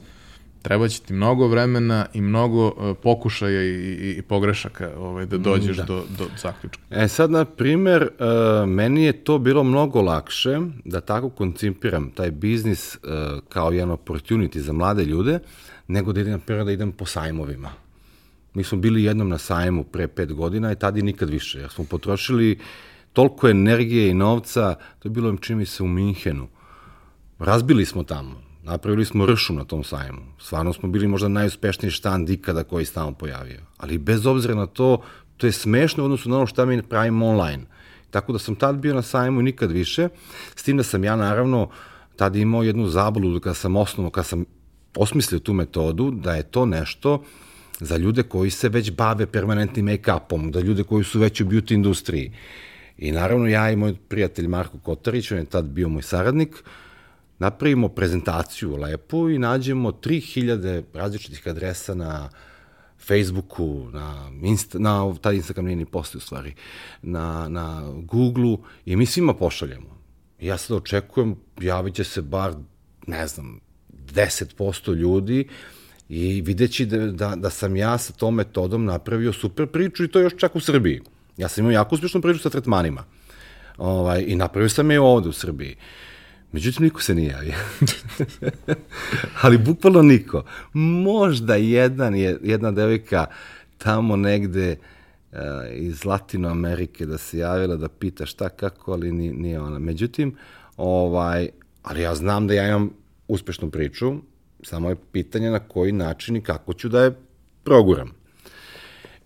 treba 0.61 0.87
će 0.87 1.01
ti 1.01 1.13
mnogo 1.13 1.47
vremena 1.47 2.05
i 2.13 2.21
mnogo 2.21 2.67
uh, 2.67 2.97
pokušaja 3.03 3.63
i, 3.63 3.67
i, 3.67 4.15
i 4.17 4.21
pogrešaka 4.21 4.91
ovaj, 4.97 5.25
da 5.25 5.37
dođeš 5.37 5.77
da. 5.77 5.83
do, 5.83 6.03
do 6.17 6.27
zaključka. 6.37 6.81
E 6.89 7.07
sad, 7.07 7.31
na 7.31 7.45
primer, 7.45 8.01
uh, 8.01 8.69
meni 8.69 9.03
je 9.03 9.13
to 9.13 9.39
bilo 9.39 9.63
mnogo 9.63 10.01
lakše 10.01 10.59
da 10.85 11.01
tako 11.01 11.29
koncipiram 11.29 12.11
taj 12.11 12.31
biznis 12.31 12.95
uh, 12.95 12.99
kao 13.49 13.71
jedan 13.71 13.97
opportunity 13.97 14.57
za 14.57 14.73
mlade 14.73 15.03
ljude, 15.03 15.39
nego 15.87 16.13
da 16.13 16.21
idem, 16.21 16.33
na 16.33 16.39
primer, 16.39 16.65
da 16.65 16.71
idem 16.71 16.91
po 16.91 17.05
sajmovima 17.05 17.69
Mi 18.53 18.63
smo 18.63 18.77
bili 18.77 19.03
jednom 19.03 19.29
na 19.29 19.37
sajmu 19.37 19.83
pre 19.83 20.07
pet 20.07 20.33
godina 20.33 20.71
i 20.71 20.75
tada 20.75 20.99
i 20.99 21.01
nikad 21.01 21.29
više. 21.29 21.59
Ja 21.59 21.69
smo 21.69 21.83
potrošili 21.83 22.59
toliko 23.13 23.49
energije 23.49 24.09
i 24.09 24.13
novca, 24.13 24.75
to 24.99 25.07
je 25.07 25.11
bilo 25.11 25.37
čini 25.37 25.65
se 25.65 25.83
u 25.83 25.87
Minhenu. 25.87 26.47
Razbili 27.39 27.85
smo 27.85 28.03
tamo, 28.03 28.41
napravili 28.63 29.05
smo 29.05 29.25
ršu 29.25 29.53
na 29.53 29.63
tom 29.63 29.83
sajmu. 29.83 30.21
Stvarno 30.39 30.73
smo 30.73 30.89
bili 30.89 31.07
možda 31.07 31.27
najuspešniji 31.27 31.91
štand 31.91 32.29
ikada 32.29 32.63
koji 32.63 32.85
se 32.85 32.93
tamo 32.93 33.11
pojavio. 33.11 33.59
Ali 33.77 33.97
bez 33.97 34.25
obzira 34.25 34.55
na 34.55 34.65
to, 34.65 35.01
to 35.37 35.47
je 35.47 35.51
smešno 35.51 36.03
u 36.03 36.05
odnosu 36.05 36.29
na 36.29 36.37
ono 36.37 36.47
šta 36.47 36.65
mi 36.65 36.81
pravimo 36.83 37.27
online. 37.27 37.63
Tako 38.11 38.33
da 38.33 38.39
sam 38.39 38.55
tad 38.55 38.75
bio 38.75 38.93
na 38.93 39.01
sajmu 39.01 39.39
i 39.39 39.43
nikad 39.43 39.71
više, 39.71 40.09
s 40.55 40.63
tim 40.63 40.77
da 40.77 40.83
sam 40.83 41.03
ja 41.03 41.15
naravno 41.15 41.69
tad 42.15 42.35
imao 42.35 42.63
jednu 42.63 42.87
zabludu 42.87 43.39
kada 43.39 43.53
sam 43.53 43.75
osnovno, 43.75 44.09
kada 44.09 44.23
sam 44.23 44.45
osmislio 44.95 45.39
tu 45.39 45.53
metodu, 45.53 46.11
da 46.11 46.35
je 46.35 46.43
to 46.43 46.65
nešto 46.65 47.23
za 47.79 47.97
ljude 47.97 48.23
koji 48.23 48.49
se 48.49 48.69
već 48.69 48.91
bave 48.91 49.25
permanentnim 49.25 49.85
make-upom, 49.85 50.51
da 50.51 50.59
ljude 50.59 50.83
koji 50.83 51.03
su 51.03 51.19
već 51.19 51.41
u 51.41 51.45
beauty 51.45 51.73
industriji. 51.73 52.31
I 52.97 53.11
naravno 53.11 53.47
ja 53.47 53.71
i 53.71 53.75
moj 53.75 53.95
prijatelj 54.07 54.47
Marko 54.47 54.77
Kotarić, 54.77 55.31
on 55.31 55.37
je 55.37 55.45
tad 55.45 55.65
bio 55.65 55.89
moj 55.89 56.01
saradnik, 56.01 56.63
napravimo 57.39 57.89
prezentaciju 57.89 58.75
lepu 58.75 59.29
i 59.29 59.39
nađemo 59.39 59.91
3000 59.91 60.83
različitih 60.93 61.47
adresa 61.47 61.95
na 61.95 62.29
Facebooku, 63.07 63.89
na, 63.93 64.31
Insta, 64.43 64.79
na 64.79 65.13
taj 65.21 65.35
Instagram 65.35 65.65
nije 65.65 65.75
ni 65.75 65.85
postoji 65.85 66.19
u 66.19 66.21
stvari, 66.21 66.53
na, 67.01 67.49
na 67.49 67.91
Googleu 68.03 68.57
i 68.85 68.95
mi 68.95 69.05
svima 69.05 69.33
pošaljemo. 69.33 69.99
Ja 70.39 70.57
sad 70.57 70.77
očekujem, 70.77 71.35
javit 71.61 71.95
će 71.95 72.03
se 72.03 72.21
bar, 72.21 72.53
ne 73.07 73.27
znam, 73.27 73.59
10% 74.13 74.95
ljudi, 74.95 75.47
i 76.09 76.41
videći 76.41 76.85
da, 76.85 76.97
da, 76.97 77.35
da 77.35 77.49
sam 77.49 77.75
ja 77.75 77.97
sa 77.97 78.13
tom 78.13 78.35
metodom 78.35 78.85
napravio 78.85 79.33
super 79.33 79.67
priču 79.67 80.03
i 80.03 80.07
to 80.07 80.19
još 80.19 80.33
čak 80.37 80.55
u 80.55 80.59
Srbiji. 80.59 81.01
Ja 81.37 81.47
sam 81.47 81.61
imao 81.61 81.71
jako 81.71 81.95
uspešnu 81.95 82.21
priču 82.21 82.39
sa 82.39 82.49
tretmanima. 82.49 83.03
Ovaj, 83.77 84.23
I 84.27 84.35
napravio 84.35 84.69
sam 84.69 84.91
je 84.91 84.99
ovde 84.99 85.29
u 85.29 85.33
Srbiji. 85.33 85.75
Međutim, 86.51 86.83
niko 86.83 87.01
se 87.01 87.15
nije 87.15 87.29
javio. 87.29 87.53
Ali 89.41 89.57
bukvalno 89.57 90.01
niko. 90.01 90.43
Možda 90.73 91.55
jedan, 91.55 92.15
je, 92.15 92.37
jedna 92.43 92.71
devojka 92.71 93.25
tamo 93.77 94.15
negde 94.15 94.75
uh, 95.31 95.37
iz 95.73 96.05
Latino 96.05 96.49
Amerike 96.49 97.05
da 97.05 97.17
se 97.17 97.37
javila 97.37 97.75
da 97.75 97.89
pita 97.89 98.25
šta 98.25 98.49
kako, 98.49 98.91
ali 98.93 99.11
nije, 99.11 99.59
ona. 99.59 99.79
Međutim, 99.79 100.35
ovaj, 100.77 101.49
ali 101.83 102.01
ja 102.01 102.15
znam 102.15 102.47
da 102.47 102.53
ja 102.53 102.67
imam 102.67 102.89
uspešnu 103.27 103.69
priču, 103.69 104.13
Samo 104.63 104.89
je 104.89 104.95
pitanje 105.11 105.49
na 105.49 105.59
koji 105.59 105.91
način 105.91 106.35
i 106.35 106.41
kako 106.41 106.73
ću 106.73 106.89
da 106.89 107.03
je 107.03 107.17
proguram. 107.63 108.11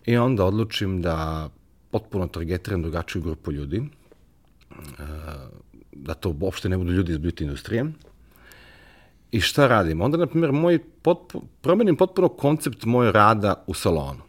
I 0.05 0.17
onda 0.17 0.45
odlučim 0.45 1.01
da 1.01 1.49
potpuno 1.91 2.27
targetiram 2.27 2.81
drugačiju 2.81 3.21
grupu 3.21 3.51
ljudi, 3.51 3.77
e, 3.77 5.03
da 5.91 6.13
to 6.13 6.35
uopšte 6.39 6.69
ne 6.69 6.77
budu 6.77 6.91
ljudi 6.91 7.11
iz 7.11 7.17
beauty 7.17 7.41
industrije. 7.41 7.85
I 9.31 9.41
šta 9.41 9.67
radim? 9.67 10.01
Onda, 10.01 10.17
na 10.17 10.27
primjer, 10.27 10.51
moj 10.51 10.79
potpu, 11.01 11.41
promenim 11.61 11.95
potpuno 11.95 12.29
koncept 12.29 12.85
moje 12.85 13.11
rada 13.11 13.63
u 13.67 13.73
salonu. 13.73 14.21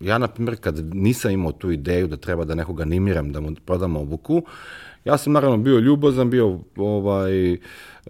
Ja, 0.00 0.18
na 0.18 0.28
primjer, 0.28 0.56
kad 0.60 0.94
nisam 0.94 1.30
imao 1.30 1.52
tu 1.52 1.70
ideju 1.70 2.06
da 2.06 2.16
treba 2.16 2.44
da 2.44 2.54
nekoga 2.54 2.82
animiram, 2.82 3.32
da 3.32 3.40
mu 3.40 3.54
prodam 3.64 3.96
obuku, 3.96 4.42
ja 5.04 5.18
sam 5.18 5.32
naravno 5.32 5.56
bio 5.56 5.78
ljubazan, 5.78 6.30
bio 6.30 6.60
ovaj, 6.76 7.58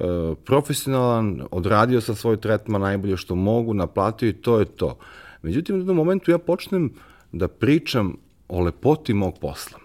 E, 0.00 0.35
profesionalan, 0.45 1.42
odradio 1.50 2.00
sam 2.00 2.14
svoj 2.14 2.37
tretman 2.37 2.80
najbolje 2.80 3.16
što 3.16 3.35
mogu, 3.35 3.75
naplatio 3.75 4.28
i 4.28 4.33
to 4.33 4.59
je 4.59 4.64
to. 4.64 4.99
Međutim, 5.42 5.75
u 5.75 5.78
jednom 5.78 5.97
momentu 5.97 6.30
ja 6.30 6.38
počnem 6.38 6.92
da 7.33 7.49
pričam 7.49 8.16
o 8.49 8.61
lepoti 8.61 9.14
mog 9.14 9.38
posla. 9.40 9.78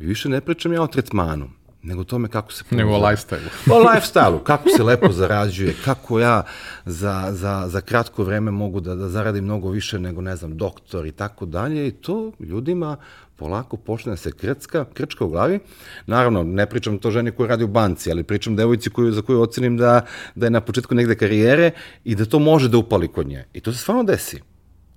I 0.00 0.06
više 0.06 0.28
ne 0.28 0.40
pričam 0.40 0.72
ja 0.72 0.82
o 0.82 0.86
tretmanu, 0.86 1.48
nego 1.82 2.04
tome 2.04 2.28
kako 2.28 2.52
se... 2.52 2.64
Nego 2.70 2.90
o 2.90 2.98
lifestyle. 2.98 3.48
o 3.70 3.82
lifestyle 3.82 4.42
kako 4.42 4.68
se 4.68 4.82
lepo 4.82 5.12
zarađuje, 5.12 5.74
kako 5.84 6.20
ja 6.20 6.42
za, 6.84 7.28
za, 7.32 7.64
za 7.68 7.80
kratko 7.80 8.24
vreme 8.24 8.50
mogu 8.50 8.80
da, 8.80 8.94
da 8.94 9.08
zaradim 9.08 9.44
mnogo 9.44 9.70
više 9.70 9.98
nego, 9.98 10.20
ne 10.20 10.36
znam, 10.36 10.56
doktor 10.56 11.06
i 11.06 11.12
tako 11.12 11.46
dalje 11.46 11.88
i 11.88 11.92
to 11.92 12.32
ljudima 12.40 12.96
polako 13.36 13.76
počne 13.76 14.12
da 14.12 14.16
se 14.16 14.32
krcka, 14.32 14.84
krčka 14.94 15.24
u 15.24 15.28
glavi. 15.28 15.58
Naravno, 16.06 16.42
ne 16.42 16.66
pričam 16.66 16.98
to 16.98 17.10
ženi 17.10 17.30
koja 17.30 17.48
radi 17.48 17.64
u 17.64 17.68
banci, 17.68 18.10
ali 18.10 18.22
pričam 18.22 18.56
devojci 18.56 18.90
koju, 18.90 19.12
za 19.12 19.22
koju 19.22 19.40
ocenim 19.40 19.76
da, 19.76 20.04
da 20.34 20.46
je 20.46 20.50
na 20.50 20.60
početku 20.60 20.94
negde 20.94 21.14
karijere 21.14 21.70
i 22.04 22.14
da 22.14 22.24
to 22.24 22.38
može 22.38 22.68
da 22.68 22.78
upali 22.78 23.08
kod 23.08 23.26
nje. 23.26 23.44
I 23.52 23.60
to 23.60 23.72
se 23.72 23.78
stvarno 23.78 24.02
desi. 24.02 24.42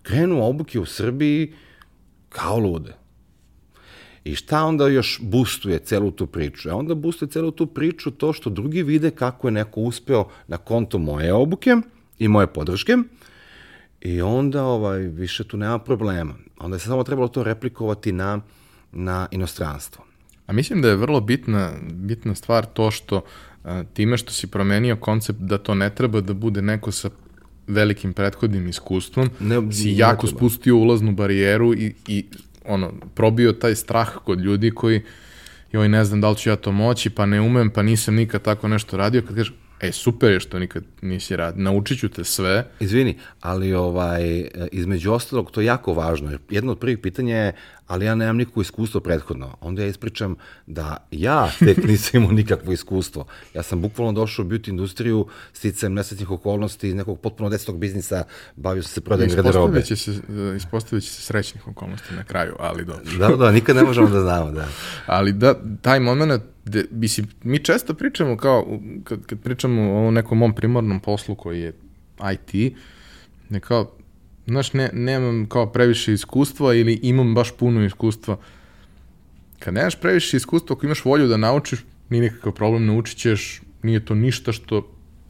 Krenu 0.02 0.44
obuke 0.44 0.80
u 0.80 0.86
Srbiji 0.86 1.54
kao 2.30 2.58
lude. 2.58 3.03
I 4.26 4.36
šta 4.36 4.64
onda 4.64 4.88
još 4.88 5.20
boostuje 5.22 5.80
celu 5.80 6.12
tu 6.12 6.28
priču? 6.28 6.70
A 6.70 6.76
onda 6.76 6.96
boostuje 6.96 7.30
celu 7.30 7.52
tu 7.52 7.66
priču 7.66 8.12
to 8.12 8.34
što 8.34 8.50
drugi 8.50 8.84
vide 8.84 9.12
kako 9.12 9.48
je 9.48 9.52
neko 9.52 9.82
uspeo 9.82 10.28
na 10.48 10.58
konto 10.58 10.98
moje 10.98 11.34
obuke 11.34 11.76
i 12.20 12.28
moje 12.28 12.48
podrške 12.48 12.98
i 14.02 14.22
onda 14.22 14.64
ovaj, 14.64 15.00
više 15.00 15.44
tu 15.44 15.58
nema 15.58 15.80
problema. 15.80 16.34
Onda 16.60 16.76
je 16.76 16.80
samo 16.80 17.04
trebalo 17.04 17.28
to 17.28 17.44
replikovati 17.44 18.12
na, 18.12 18.40
na 18.92 19.28
inostranstvo. 19.32 20.04
A 20.48 20.54
mislim 20.54 20.82
da 20.82 20.90
je 20.90 20.96
vrlo 20.96 21.22
bitna, 21.22 21.72
bitna 21.92 22.36
stvar 22.36 22.66
to 22.66 22.92
što 22.92 23.22
a, 23.64 23.84
time 23.84 24.18
što 24.18 24.32
si 24.32 24.48
promenio 24.48 24.96
koncept 24.96 25.40
da 25.40 25.58
to 25.58 25.76
ne 25.76 25.96
treba 25.96 26.22
da 26.22 26.34
bude 26.34 26.62
neko 26.62 26.92
sa 26.92 27.10
velikim 27.68 28.14
prethodnim 28.14 28.68
iskustvom, 28.68 29.30
Ne- 29.40 29.72
si 29.72 29.92
ne 29.92 29.98
jako 29.98 30.28
treba. 30.28 30.38
spustio 30.38 30.76
ulaznu 30.78 31.12
barijeru 31.12 31.74
i, 31.74 31.94
i 32.08 32.26
ono, 32.66 32.94
probio 33.16 33.52
taj 33.52 33.76
strah 33.76 34.10
kod 34.26 34.40
ljudi 34.40 34.72
koji 34.72 35.02
joj 35.72 35.90
ne 35.90 36.06
znam 36.06 36.22
da 36.22 36.30
li 36.30 36.36
ću 36.36 36.50
ja 36.50 36.56
to 36.56 36.72
moći, 36.72 37.10
pa 37.10 37.26
ne 37.26 37.42
umem, 37.42 37.70
pa 37.70 37.84
nisam 37.84 38.16
nikad 38.16 38.42
tako 38.42 38.68
nešto 38.68 38.98
radio, 38.98 39.22
kad 39.22 39.36
kažeš, 39.36 39.54
e, 39.80 39.92
super 39.92 40.32
je 40.32 40.40
što 40.40 40.60
nikad 40.60 40.84
nisi 41.02 41.36
radio, 41.36 41.64
naučit 41.64 42.00
ću 42.00 42.10
te 42.10 42.24
sve, 42.24 42.68
Izvini, 42.80 43.18
ali 43.42 43.74
ovaj, 43.74 44.50
između 44.72 45.12
ostalog 45.12 45.52
to 45.52 45.62
je 45.62 45.66
jako 45.66 45.94
važno, 45.94 46.32
jedno 46.50 46.72
od 46.72 46.80
prvih 46.80 46.98
pitanja 46.98 47.38
je, 47.38 47.54
ali 47.88 48.06
ja 48.06 48.16
nemam 48.16 48.38
nikakvo 48.38 48.62
iskustvo 48.62 49.02
prethodno. 49.02 49.58
Onda 49.62 49.82
ja 49.82 49.88
ispričam 49.88 50.36
da 50.68 51.08
ja 51.12 51.52
tek 51.60 51.78
nisam 51.88 52.22
imao 52.22 52.32
nikakvo 52.32 52.74
iskustvo. 52.74 53.26
Ja 53.54 53.64
sam 53.64 53.82
bukvalno 53.82 54.14
došao 54.14 54.46
u 54.46 54.48
beauty 54.48 54.70
industriju 54.70 55.28
sticajem 55.54 55.94
nesretnih 55.94 56.32
okolnosti 56.32 56.88
iz 56.88 56.96
nekog 56.96 57.20
potpuno 57.20 57.50
desetog 57.50 57.78
biznisa, 57.78 58.24
bavio 58.56 58.84
sam 58.84 58.92
se 58.92 59.02
prodajem 59.02 59.30
garderobe. 59.36 59.80
ispostavit 59.80 59.86
će 59.86 59.96
se, 59.96 60.12
e, 60.52 60.56
ispostavit 60.58 61.04
će 61.04 61.10
se 61.10 61.22
srećnih 61.22 61.68
okolnosti 61.68 62.16
na 62.16 62.24
kraju, 62.24 62.56
ali 62.60 62.86
dobro. 62.86 63.18
Da, 63.20 63.36
da, 63.36 63.52
nikad 63.52 63.76
ne 63.76 63.84
možemo 63.84 64.10
da 64.10 64.22
znamo, 64.22 64.52
da. 64.52 64.68
Ali 65.06 65.34
da, 65.34 65.56
taj 65.82 66.00
moment, 66.00 66.44
de, 66.66 66.86
mislim, 66.92 67.28
mi 67.44 67.60
često 67.60 67.94
pričamo 67.94 68.38
kao, 68.38 68.80
kad, 69.04 69.26
kad 69.26 69.40
pričamo 69.40 70.08
o 70.08 70.12
nekom 70.12 70.38
mom 70.38 70.56
primarnom 70.56 71.00
poslu 71.00 71.36
koji 71.36 71.62
je 71.62 71.74
IT, 72.34 72.76
ne 73.50 73.60
kao, 73.60 73.92
znaš, 74.48 74.74
ne, 74.74 74.90
nemam 74.94 75.46
kao 75.50 75.72
previše 75.72 76.14
iskustva 76.14 76.74
ili 76.74 77.00
imam 77.04 77.36
baš 77.36 77.52
puno 77.52 77.86
iskustva. 77.86 78.38
Kad 79.60 79.74
nemaš 79.74 79.96
previše 79.96 80.38
iskustva, 80.38 80.76
ako 80.76 80.86
imaš 80.86 81.06
volju 81.06 81.28
da 81.28 81.38
naučiš, 81.38 81.86
nije 82.10 82.22
nikakav 82.22 82.52
problem, 82.52 82.86
naučit 82.86 83.18
ćeš, 83.18 83.62
nije 83.84 84.06
to 84.06 84.16
ništa 84.16 84.52
što, 84.52 84.88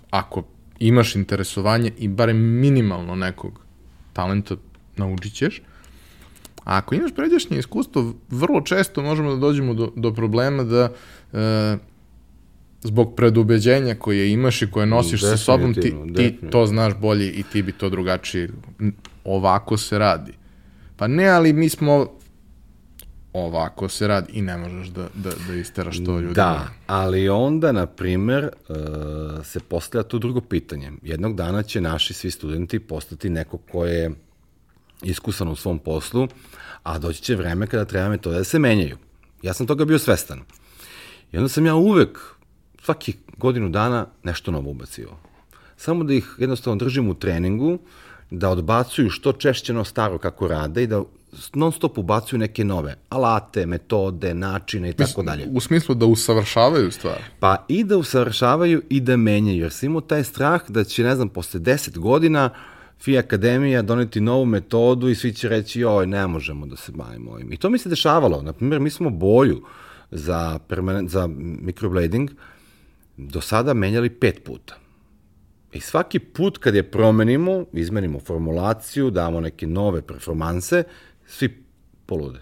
ako 0.10 0.44
imaš 0.80 1.16
interesovanje 1.16 1.92
i 1.98 2.08
barem 2.08 2.38
minimalno 2.38 3.16
nekog 3.16 3.60
talenta, 4.14 4.56
naučit 4.98 5.34
ćeš. 5.34 5.62
A 6.64 6.78
ako 6.78 6.96
imaš 6.96 7.12
pređašnje 7.16 7.60
iskustvo, 7.60 8.14
vrlo 8.30 8.62
često 8.62 9.02
možemo 9.02 9.30
da 9.30 9.38
dođemo 9.38 9.74
do, 9.74 9.92
do 9.96 10.14
problema 10.14 10.64
da 10.64 10.90
e, 11.34 11.78
zbog 12.84 13.16
predubeđenja 13.16 13.96
koje 13.96 14.32
imaš 14.32 14.62
i 14.62 14.72
koje 14.72 14.86
nosiš 14.86 15.22
sa 15.22 15.38
sobom, 15.38 15.74
ti, 15.74 15.94
ti 16.16 16.38
to 16.52 16.66
znaš 16.66 16.94
bolje 17.02 17.32
i 17.32 17.44
ti 17.44 17.62
bi 17.62 17.72
to 17.72 17.90
drugačije. 17.90 18.50
Ovako 19.24 19.78
se 19.78 19.98
radi. 19.98 20.34
Pa 20.98 21.08
ne, 21.08 21.28
ali 21.28 21.54
mi 21.54 21.70
smo 21.70 22.08
ovako 23.34 23.90
se 23.90 24.08
radi 24.08 24.34
i 24.34 24.42
ne 24.42 24.58
možeš 24.58 24.88
da, 24.88 25.08
da, 25.14 25.30
da 25.48 25.54
isteraš 25.54 25.98
to 25.98 26.12
ljudima. 26.12 26.34
Da, 26.34 26.68
ali 26.88 27.30
onda, 27.30 27.72
na 27.72 27.86
primer, 27.86 28.44
e, 28.44 28.50
se 29.44 29.60
postavlja 29.60 30.04
to 30.04 30.20
drugo 30.20 30.42
pitanje. 30.42 30.92
Jednog 31.02 31.36
dana 31.36 31.64
će 31.64 31.82
naši 31.82 32.14
svi 32.14 32.32
studenti 32.32 32.80
postati 32.80 33.30
neko 33.30 33.58
ko 33.58 33.86
je 33.86 34.12
iskusan 35.04 35.48
u 35.48 35.56
svom 35.56 35.80
poslu, 35.80 36.28
a 36.84 37.00
doći 37.00 37.22
će 37.22 37.36
vreme 37.36 37.68
kada 37.68 37.86
treba 37.86 38.10
metode 38.10 38.38
da 38.38 38.44
se 38.44 38.60
menjaju. 38.60 38.98
Ja 39.42 39.54
sam 39.54 39.68
toga 39.68 39.86
bio 39.86 40.00
svestan. 40.00 40.42
I 41.32 41.38
onda 41.38 41.50
sam 41.50 41.66
ja 41.66 41.76
uvek, 41.76 42.20
svaki 42.84 43.14
godinu 43.38 43.70
dana, 43.70 44.06
nešto 44.24 44.52
novo 44.52 44.70
ubacio. 44.70 45.10
Samo 45.78 46.04
da 46.04 46.14
ih 46.14 46.36
jednostavno 46.38 46.78
držim 46.78 47.10
u 47.10 47.14
treningu, 47.14 47.78
da 48.32 48.50
odbacuju 48.50 49.10
što 49.10 49.34
češće 49.34 49.74
no 49.74 49.84
staro 49.84 50.18
kako 50.18 50.48
rade 50.48 50.84
i 50.84 50.88
da 50.88 51.04
non 51.54 51.72
stop 51.72 51.98
ubacuju 51.98 52.40
neke 52.40 52.64
nove 52.64 52.96
alate, 53.10 53.66
metode, 53.66 54.34
načine 54.34 54.90
i 54.90 54.94
tako 54.94 55.24
dalje. 55.24 55.48
U 55.52 55.60
smislu 55.60 55.96
da 55.96 56.06
usavršavaju 56.06 56.92
stvar. 56.92 57.18
Pa 57.40 57.66
i 57.68 57.84
da 57.84 57.98
usavršavaju 57.98 58.82
i 58.90 59.00
da 59.00 59.18
menjaju, 59.18 59.62
jer 59.62 59.72
sam 59.72 59.90
imao 59.90 60.02
taj 60.02 60.24
strah 60.24 60.62
da 60.68 60.84
će, 60.84 61.04
ne 61.04 61.16
znam, 61.16 61.30
posle 61.30 61.60
10 61.60 61.98
godina 61.98 62.50
FI 63.00 63.18
Akademija 63.18 63.82
doneti 63.82 64.22
novu 64.22 64.46
metodu 64.46 65.10
i 65.10 65.16
svi 65.16 65.34
će 65.34 65.50
reći, 65.50 65.80
joj, 65.80 66.08
ne 66.08 66.28
možemo 66.28 66.66
da 66.66 66.76
se 66.76 66.92
bavimo 66.92 67.32
ovim. 67.32 67.54
I 67.54 67.58
to 67.58 67.70
mi 67.70 67.78
se 67.78 67.90
dešavalo. 67.90 68.42
Naprimjer, 68.42 68.80
mi 68.80 68.90
smo 68.90 69.10
boju 69.10 69.64
za, 70.12 70.60
za 71.08 71.28
microblading 71.62 72.32
do 73.18 73.42
sada 73.42 73.74
menjali 73.74 74.10
pet 74.10 74.44
puta. 74.44 74.76
I 75.74 75.80
svaki 75.80 76.20
put 76.20 76.58
kad 76.58 76.76
je 76.76 76.92
promenimo, 76.92 77.66
izmenimo 77.74 78.20
formulaciju, 78.20 79.10
damo 79.10 79.40
neke 79.40 79.68
nove 79.68 80.02
performanse, 80.02 80.84
svi 81.28 81.64
polude. 82.06 82.40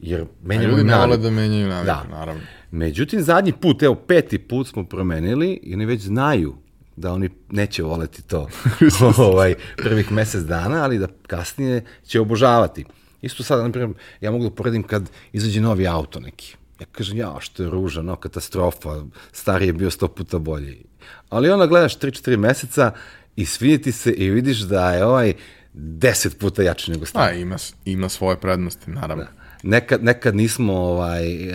Jer 0.00 0.20
A 0.20 0.26
menjamo 0.42 0.68
ljudi 0.76 0.84
ne 0.84 0.96
vole 0.98 1.16
da 1.16 1.30
menjaju 1.30 1.68
naviku, 1.68 1.86
Da. 1.86 2.04
naravno. 2.10 2.42
Međutim, 2.70 3.22
zadnji 3.22 3.52
put, 3.52 3.82
evo 3.82 3.94
peti 3.94 4.38
put 4.38 4.68
smo 4.68 4.84
promenili 4.84 5.60
i 5.62 5.74
oni 5.74 5.86
već 5.86 6.02
znaju 6.02 6.54
da 6.96 7.12
oni 7.12 7.30
neće 7.50 7.82
voleti 7.82 8.22
to 8.22 8.48
ovaj, 9.30 9.54
prvih 9.76 10.12
mesec 10.12 10.42
dana, 10.42 10.84
ali 10.84 10.98
da 10.98 11.08
kasnije 11.26 11.84
će 12.06 12.20
obožavati. 12.20 12.84
Isto 13.22 13.42
sada, 13.42 13.62
na 13.62 13.72
primjer, 13.72 13.98
ja 14.20 14.30
mogu 14.30 14.44
da 14.44 14.50
poredim 14.50 14.82
kad 14.82 15.10
izađe 15.32 15.60
novi 15.60 15.86
auto 15.86 16.20
neki. 16.20 16.56
Ja 16.80 16.86
kažem, 16.92 17.16
ja, 17.16 17.36
što 17.40 17.62
je 17.62 17.70
ružan, 17.70 18.04
no, 18.04 18.16
katastrofa, 18.16 19.02
stari 19.32 19.66
je 19.66 19.72
bio 19.72 19.90
sto 19.90 20.08
puta 20.08 20.38
bolji. 20.38 20.84
Ali 21.28 21.50
onda 21.50 21.66
gledaš 21.66 21.98
3-4 21.98 22.36
meseca 22.36 22.92
i 23.36 23.46
svijeti 23.46 23.92
se 23.92 24.12
i 24.12 24.30
vidiš 24.30 24.58
da 24.58 24.92
je 24.92 25.04
ovaj 25.04 25.32
deset 25.72 26.38
puta 26.38 26.62
jači 26.62 26.90
nego 26.90 27.06
stari. 27.06 27.36
A, 27.36 27.40
ima, 27.40 27.56
ima 27.84 28.08
svoje 28.08 28.40
prednosti, 28.40 28.90
naravno. 28.90 29.24
nekad, 29.62 30.04
nekad 30.04 30.36
nismo 30.36 30.72
ovaj, 30.72 31.32
e, 31.42 31.54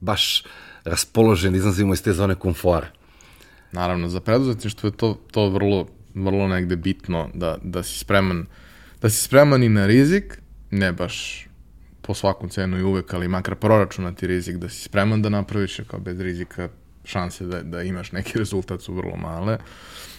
baš 0.00 0.44
raspoloženi, 0.84 1.52
da 1.52 1.58
izlazimo 1.58 1.94
iz 1.94 2.02
te 2.02 2.12
zone 2.12 2.34
komfora. 2.34 2.86
Naravno, 3.72 4.08
za 4.08 4.20
preduzetništvo 4.20 4.86
je 4.86 4.96
to, 4.96 5.20
to 5.30 5.48
vrlo, 5.48 5.86
vrlo 6.14 6.48
negde 6.48 6.76
bitno 6.76 7.30
da, 7.34 7.58
da 7.62 7.82
si 7.82 7.98
spreman 7.98 8.46
da 9.04 9.10
si 9.10 9.22
spreman 9.22 9.62
i 9.62 9.68
na 9.68 9.86
rizik, 9.86 10.38
ne 10.70 10.92
baš 10.92 11.46
po 12.06 12.14
svakom 12.14 12.48
cenu 12.48 12.78
i 12.78 12.82
uvek, 12.82 13.14
ali 13.14 13.28
makar 13.28 13.54
proračunati 13.54 14.26
rizik, 14.26 14.56
da 14.56 14.68
si 14.68 14.82
spreman 14.82 15.22
da 15.22 15.28
napraviš, 15.28 15.80
kao 15.86 16.00
bez 16.00 16.20
rizika 16.20 16.68
šanse 17.04 17.44
da, 17.44 17.62
da 17.62 17.82
imaš 17.82 18.12
neki 18.12 18.38
rezultat 18.38 18.82
su 18.82 18.94
vrlo 18.94 19.16
male, 19.16 19.58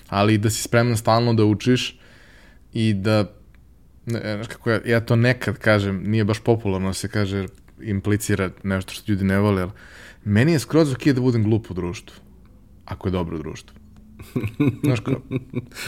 ali 0.09 0.37
da 0.37 0.49
si 0.49 0.63
spreman 0.63 0.97
stalno 0.97 1.33
da 1.33 1.45
učiš 1.45 1.99
i 2.73 2.93
da, 2.93 3.31
ne, 4.05 4.19
znaš 4.35 4.47
kako 4.47 4.71
ja, 4.71 4.79
ja 4.85 4.99
to 4.99 5.15
nekad 5.15 5.57
kažem, 5.57 6.03
nije 6.03 6.23
baš 6.23 6.39
popularno 6.39 6.89
da 6.89 6.93
se 6.93 7.07
kaže, 7.07 7.45
implicira 7.81 8.49
nešto 8.63 8.93
što 8.93 9.11
ljudi 9.11 9.23
ne 9.23 9.39
vole, 9.39 9.61
ali 9.61 9.71
meni 10.23 10.51
je 10.51 10.59
skroz 10.59 10.91
ok 10.91 11.05
da 11.05 11.21
budem 11.21 11.43
glup 11.43 11.71
u 11.71 11.73
društvu 11.73 12.15
ako 12.85 13.07
je 13.07 13.11
dobro 13.11 13.37
društvo. 13.37 13.77
Znaš 14.83 14.99
kao, 14.99 15.21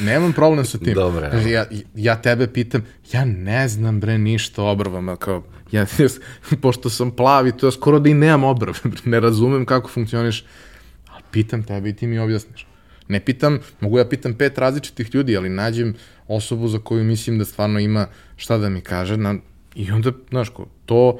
nemam 0.02 0.34
problem 0.34 0.66
sa 0.66 0.78
tim. 0.78 0.96
Kaže, 1.32 1.50
ja, 1.50 1.66
ja 1.96 2.22
tebe 2.22 2.48
pitam, 2.48 2.86
ja 3.14 3.26
ne 3.26 3.68
znam 3.68 4.00
bre 4.00 4.18
ništa 4.18 4.64
o 4.64 4.72
obrvama, 4.72 5.16
kao, 5.16 5.44
ja, 5.72 5.86
pošto 6.62 6.90
sam 6.90 7.12
plav 7.12 7.48
i 7.48 7.52
to 7.52 7.68
ja 7.68 7.72
skoro 7.72 8.00
da 8.00 8.10
i 8.10 8.14
nemam 8.14 8.44
obrve, 8.44 8.80
ne 9.06 9.20
razumem 9.20 9.66
kako 9.66 9.90
funkcioniš, 9.90 10.46
ali 11.10 11.24
pitam 11.32 11.64
tebe 11.64 11.90
i 11.90 11.94
ti 11.94 12.08
mi 12.08 12.20
objasniš. 12.20 12.68
Ne 13.08 13.20
pitam, 13.20 13.60
mogu 13.80 13.98
ja 13.98 14.06
pitam 14.06 14.34
pet 14.34 14.58
različitih 14.58 15.16
ljudi, 15.16 15.38
ali 15.38 15.50
nađem 15.50 15.96
osobu 16.28 16.68
za 16.68 16.80
koju 16.80 17.04
mislim 17.04 17.40
da 17.40 17.46
stvarno 17.46 17.80
ima 17.80 18.08
šta 18.36 18.58
da 18.58 18.70
mi 18.70 18.82
kaže, 18.82 19.18
na, 19.18 19.36
i 19.76 19.92
onda, 19.92 20.12
znaš, 20.30 20.50
ko, 20.50 20.66
to 20.86 21.20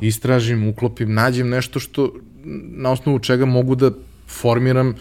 istražim, 0.00 0.68
uklopim, 0.68 1.14
nađem 1.14 1.48
nešto 1.48 1.80
što, 1.80 2.12
na 2.44 2.90
osnovu 2.90 3.18
čega 3.18 3.46
mogu 3.46 3.74
da 3.74 3.90
formiram 4.28 4.94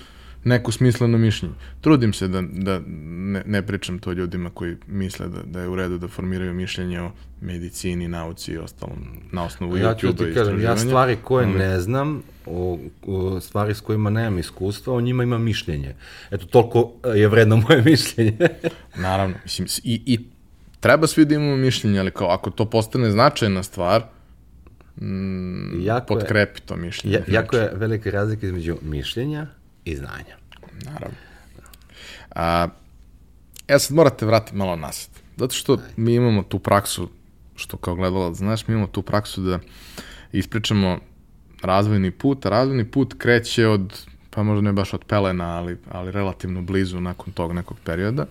neko 0.43 0.71
smisleno 0.71 1.17
mišljenje. 1.17 1.55
Trudim 1.81 2.13
se 2.13 2.27
da, 2.27 2.41
da 2.41 2.81
ne, 2.87 3.43
ne 3.45 3.61
pričam 3.61 3.99
to 3.99 4.11
ljudima 4.11 4.49
koji 4.49 4.75
misle 4.87 5.27
da, 5.27 5.39
da 5.45 5.61
je 5.61 5.67
u 5.67 5.75
redu 5.75 5.97
da 5.97 6.07
formiraju 6.07 6.53
mišljenje 6.53 7.01
o 7.01 7.11
medicini, 7.41 8.07
nauci 8.07 8.51
i 8.51 8.57
ostalom 8.57 8.97
na 9.31 9.45
osnovu 9.45 9.77
ja 9.77 9.95
ću 9.95 10.07
YouTube-a 10.07 10.25
ti 10.25 10.31
i 10.31 10.33
kažem, 10.33 10.53
ja 10.53 10.59
istraživanja. 10.59 10.89
stvari 10.89 11.17
koje 11.23 11.45
Ali- 11.45 11.57
ne 11.57 11.79
znam, 11.79 12.23
o, 12.45 12.79
o, 13.07 13.39
stvari 13.39 13.73
s 13.73 13.81
kojima 13.81 14.09
nemam 14.09 14.39
iskustva, 14.39 14.93
o 14.93 15.01
njima 15.01 15.23
imam 15.23 15.43
mišljenje. 15.43 15.95
Eto, 16.31 16.45
toliko 16.45 16.91
je 17.15 17.27
vredno 17.27 17.57
moje 17.57 17.81
mišljenje. 17.91 18.37
Naravno, 18.95 19.35
mislim, 19.43 19.67
i, 19.83 20.01
i 20.05 20.19
treba 20.79 21.07
svi 21.07 21.25
da 21.25 21.35
imamo 21.35 21.55
mišljenje, 21.55 21.99
ali 21.99 22.11
kao 22.11 22.27
ako 22.27 22.49
to 22.49 22.69
postane 22.69 23.11
značajna 23.11 23.63
stvar, 23.63 24.03
mm, 25.01 25.81
jako, 25.81 26.13
je, 26.13 26.19
potkrepi 26.19 26.61
to 26.61 26.75
mišljenje. 26.75 27.17
ja, 27.17 27.23
jako 27.27 27.57
je 27.57 27.71
velika 27.73 28.09
razlika 28.09 28.45
između 28.45 28.77
mišljenja 28.81 29.47
i 29.85 29.95
znanja. 29.95 30.37
Naravno. 30.85 31.17
A, 32.35 32.67
ja 33.67 33.79
sad 33.79 33.95
morate 33.95 34.25
vratiti 34.25 34.57
malo 34.57 34.75
nazad. 34.75 35.09
Zato 35.37 35.55
što 35.55 35.77
mi 35.95 36.15
imamo 36.15 36.43
tu 36.43 36.59
praksu, 36.59 37.09
što 37.55 37.77
kao 37.77 37.95
gledalac, 37.95 38.37
znaš, 38.37 38.67
mi 38.67 38.73
imamo 38.73 38.87
tu 38.87 39.01
praksu 39.01 39.41
da 39.41 39.59
ispričamo 40.31 40.99
razvojni 41.61 42.11
put, 42.11 42.45
a 42.45 42.49
razvojni 42.49 42.91
put 42.91 43.13
kreće 43.17 43.67
od, 43.67 44.05
pa 44.29 44.43
možda 44.43 44.61
ne 44.61 44.73
baš 44.73 44.93
od 44.93 45.05
pelena, 45.05 45.57
ali, 45.57 45.77
ali 45.91 46.11
relativno 46.11 46.61
blizu 46.61 47.01
nakon 47.01 47.33
tog 47.33 47.53
nekog 47.53 47.77
perioda. 47.83 48.25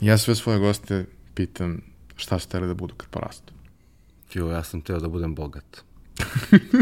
Ja 0.00 0.18
sve 0.18 0.34
svoje 0.34 0.58
goste 0.58 1.04
pitam 1.34 1.80
šta 2.16 2.38
su 2.38 2.48
teli 2.48 2.68
da 2.68 2.74
budu 2.74 2.94
kad 2.94 3.08
porastu. 3.08 3.52
Jo, 4.34 4.46
ja 4.46 4.62
sam 4.64 4.80
teo 4.80 5.00
da 5.00 5.08
budem 5.08 5.34
bogat. 5.34 5.82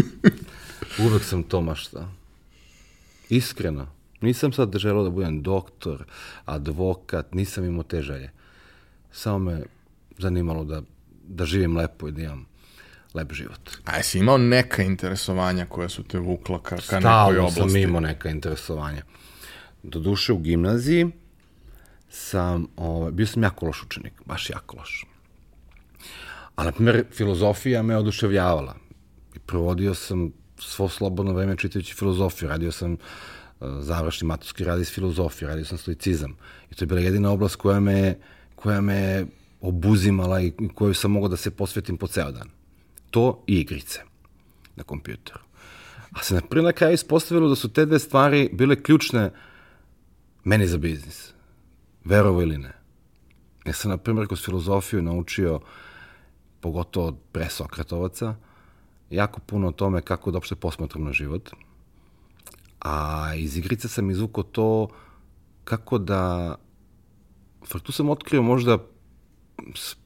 Uvek 1.05 1.25
sam 1.25 1.43
to 1.43 1.61
mašta. 1.61 2.09
Iskreno. 3.29 3.87
Nisam 4.21 4.53
sad 4.53 4.77
želeo 4.77 5.05
da 5.05 5.11
budem 5.11 5.43
doktor, 5.43 6.05
advokat, 6.45 7.35
nisam 7.35 7.65
imao 7.65 7.83
te 7.83 8.03
želje. 8.03 8.31
Samo 9.13 9.39
me 9.39 9.63
zanimalo 10.19 10.65
da, 10.65 10.83
da 11.29 11.45
živim 11.45 11.77
lepo 11.77 12.09
i 12.09 12.13
da 12.13 12.23
imam 12.23 12.47
lep 13.15 13.33
život. 13.33 13.71
A 13.85 13.97
jesi 13.97 14.19
imao 14.19 14.39
neka 14.39 14.83
interesovanja 14.83 15.67
koja 15.67 15.89
su 15.89 16.03
te 16.03 16.19
vukla 16.19 16.63
ka, 16.63 16.77
ka 16.77 16.77
nekoj 16.77 17.01
Stalno 17.01 17.39
oblasti? 17.39 17.61
sam 17.61 17.77
imao 17.77 18.01
neka 18.01 18.29
interesovanja. 18.29 19.03
Doduše 19.83 20.33
u 20.33 20.39
gimnaziji 20.39 21.11
sam, 22.11 22.67
ovaj, 22.77 23.13
bio 23.13 23.27
sam 23.27 23.43
jako 23.43 23.67
loš 23.67 23.83
učenik, 23.83 24.13
baš 24.27 24.51
jako 24.51 24.77
loš. 24.77 25.07
A, 26.57 26.65
na 26.65 26.73
primjer, 26.73 27.05
filozofija 27.13 27.83
me 27.83 27.97
oduševljavala. 27.97 28.75
I 29.35 29.39
provodio 29.39 29.95
sam 29.95 30.33
svo 30.59 30.89
slobodno 30.89 31.33
vreme 31.33 31.57
čitajući 31.57 31.95
filozofiju. 31.95 32.49
Radio 32.49 32.73
sam 32.73 32.93
uh, 32.93 32.99
završni 33.81 34.27
maturski 34.27 34.65
rad 34.65 34.81
iz 34.81 34.91
filozofije, 34.91 35.49
radio 35.49 35.65
sam 35.65 35.79
stoicizam. 35.79 36.37
I 36.71 36.75
to 36.75 36.85
je 36.85 36.87
bila 36.87 37.01
jedina 37.01 37.31
oblast 37.31 37.57
koja 37.57 37.81
me, 37.81 38.19
koja 38.55 38.81
me 38.81 39.27
obuzimala 39.61 40.41
i 40.41 40.53
koju 40.75 40.95
sam 40.95 41.11
mogao 41.11 41.29
da 41.29 41.37
se 41.37 41.51
posvetim 41.51 41.97
po 41.97 42.07
ceo 42.07 42.33
dan. 42.33 42.49
To 43.11 43.45
i 43.47 43.61
igrice 43.61 44.01
na 44.77 44.85
kompjuteru. 44.85 45.41
A 46.13 46.23
se 46.23 46.35
na 46.35 46.41
prvi 46.41 46.65
na 46.65 46.73
kraju 46.73 46.95
ispostavilo 46.95 47.49
da 47.49 47.57
su 47.57 47.73
te 47.73 47.87
dve 47.87 47.99
stvari 47.99 48.51
bile 48.53 48.83
ključne 48.83 49.31
meni 50.45 50.67
za 50.67 50.79
biznis. 50.79 51.33
Verovo 52.05 52.43
ili 52.43 52.59
ne. 52.59 52.73
Ja 53.67 53.73
sam, 53.73 53.91
na 53.91 53.97
primjer, 53.97 54.27
kroz 54.27 54.45
filozofiju 54.45 55.03
naučio, 55.03 55.61
pogotovo 56.61 57.07
od 57.07 57.17
pre 57.33 57.49
Sokratovaca, 57.51 58.35
jako 59.11 59.41
puno 59.41 59.69
o 59.69 59.73
tome 59.73 60.01
kako 60.01 60.31
da 60.31 60.37
uopšte 60.37 60.55
posmatram 60.55 61.05
na 61.05 61.13
život. 61.13 61.51
A 62.81 63.35
iz 63.35 63.57
igrice 63.57 63.89
sam 63.89 64.11
izvukao 64.11 64.43
to 64.43 64.89
kako 65.65 65.99
da... 65.99 66.55
Tu 67.83 67.93
sam 67.93 68.09
otkrio 68.09 68.43
možda, 68.43 68.79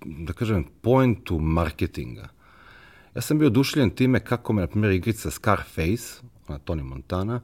da 0.04 0.32
kažem, 0.32 0.64
pointu 0.80 1.38
marketinga. 1.38 2.28
Ja 3.14 3.22
sam 3.22 3.38
bio 3.38 3.46
oduševljen 3.46 3.90
time 3.90 4.20
kako 4.20 4.52
me, 4.52 4.62
na 4.62 4.66
primjer, 4.66 4.92
igrica 4.92 5.30
Scarface, 5.30 6.22
ona 6.48 6.58
Tony 6.58 6.82
Montana, 6.82 7.40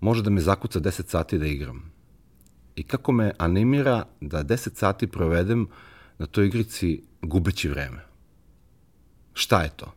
može 0.00 0.22
da 0.22 0.30
me 0.30 0.40
zakuca 0.40 0.80
10 0.80 1.06
sati 1.06 1.38
da 1.38 1.46
igram. 1.46 1.92
I 2.76 2.82
kako 2.82 3.12
me 3.12 3.32
animira 3.38 4.04
da 4.20 4.44
10 4.44 4.74
sati 4.74 5.06
provedem 5.06 5.66
na 6.18 6.26
toj 6.26 6.46
igrici 6.46 7.02
gubeći 7.22 7.68
vreme. 7.68 8.06
Šta 9.34 9.62
je 9.62 9.70
to? 9.76 9.92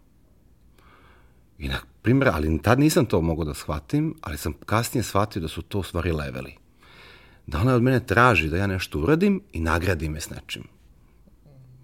I 1.60 1.67
na 1.67 1.80
primjer, 2.02 2.30
ali 2.34 2.62
tad 2.62 2.80
nisam 2.80 3.06
to 3.06 3.22
mogao 3.22 3.46
da 3.46 3.54
shvatim, 3.54 4.15
ali 4.22 4.38
sam 4.38 4.54
kasnije 4.65 5.04
shvatio 5.04 5.41
da 5.41 5.48
su 5.48 5.62
to 5.62 5.80
u 5.80 5.84
stvari 5.84 6.12
leveli. 6.12 6.54
Da 7.48 7.60
ona 7.60 7.76
od 7.76 7.84
mene 7.84 8.06
traži 8.06 8.50
da 8.50 8.58
ja 8.58 8.67
nešto 8.67 9.00
uradim 9.00 9.41
i 9.54 9.60
nagradi 9.60 10.10
me 10.10 10.22
s 10.22 10.30
nečim. 10.30 10.63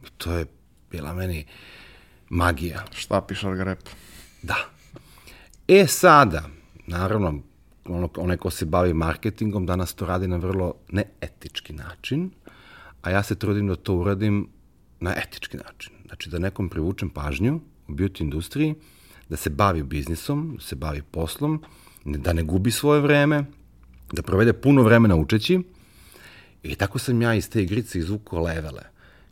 I 0.06 0.10
to 0.18 0.34
je 0.34 0.46
bila 0.92 1.14
meni 1.14 1.46
magija. 2.30 2.86
Šta 2.92 3.22
pišar 3.22 3.56
ga 3.56 3.64
rep? 3.64 3.90
Da. 4.42 4.56
E 5.68 5.88
sada, 5.88 6.44
naravno, 6.88 7.40
ono, 7.86 8.10
onaj 8.18 8.38
ko 8.38 8.50
se 8.50 8.66
bavi 8.66 8.94
marketingom 8.94 9.66
danas 9.66 9.94
to 9.94 10.06
radi 10.06 10.28
na 10.28 10.38
vrlo 10.38 10.74
neetički 10.92 11.74
način, 11.74 12.30
a 13.02 13.10
ja 13.10 13.24
se 13.24 13.36
trudim 13.36 13.68
da 13.68 13.76
to 13.76 13.96
uradim 13.96 14.48
na 15.00 15.16
etički 15.18 15.58
način. 15.58 15.94
Znači 16.06 16.30
da 16.30 16.40
nekom 16.40 16.70
privučem 16.70 17.10
pažnju 17.10 17.60
u 17.88 17.92
beauty 17.92 18.22
industriji, 18.22 18.76
da 19.34 19.38
se 19.38 19.50
bavi 19.50 19.84
biznisom, 19.84 20.41
da 20.56 20.62
se 20.62 20.76
bavi 20.76 21.02
poslom, 21.02 21.62
da 22.06 22.34
ne 22.34 22.43
gubi 22.43 22.72
svoje 22.72 23.02
vreme, 23.02 23.46
da 24.13 24.22
provede 24.22 24.54
puno 24.54 24.84
vremena 24.84 25.15
učeći. 25.15 25.60
I 26.63 26.76
tako 26.76 27.00
sam 27.00 27.22
ja 27.22 27.34
iz 27.34 27.50
te 27.50 27.63
igrice 27.63 28.00
izvukao 28.00 28.43
levele, 28.43 28.84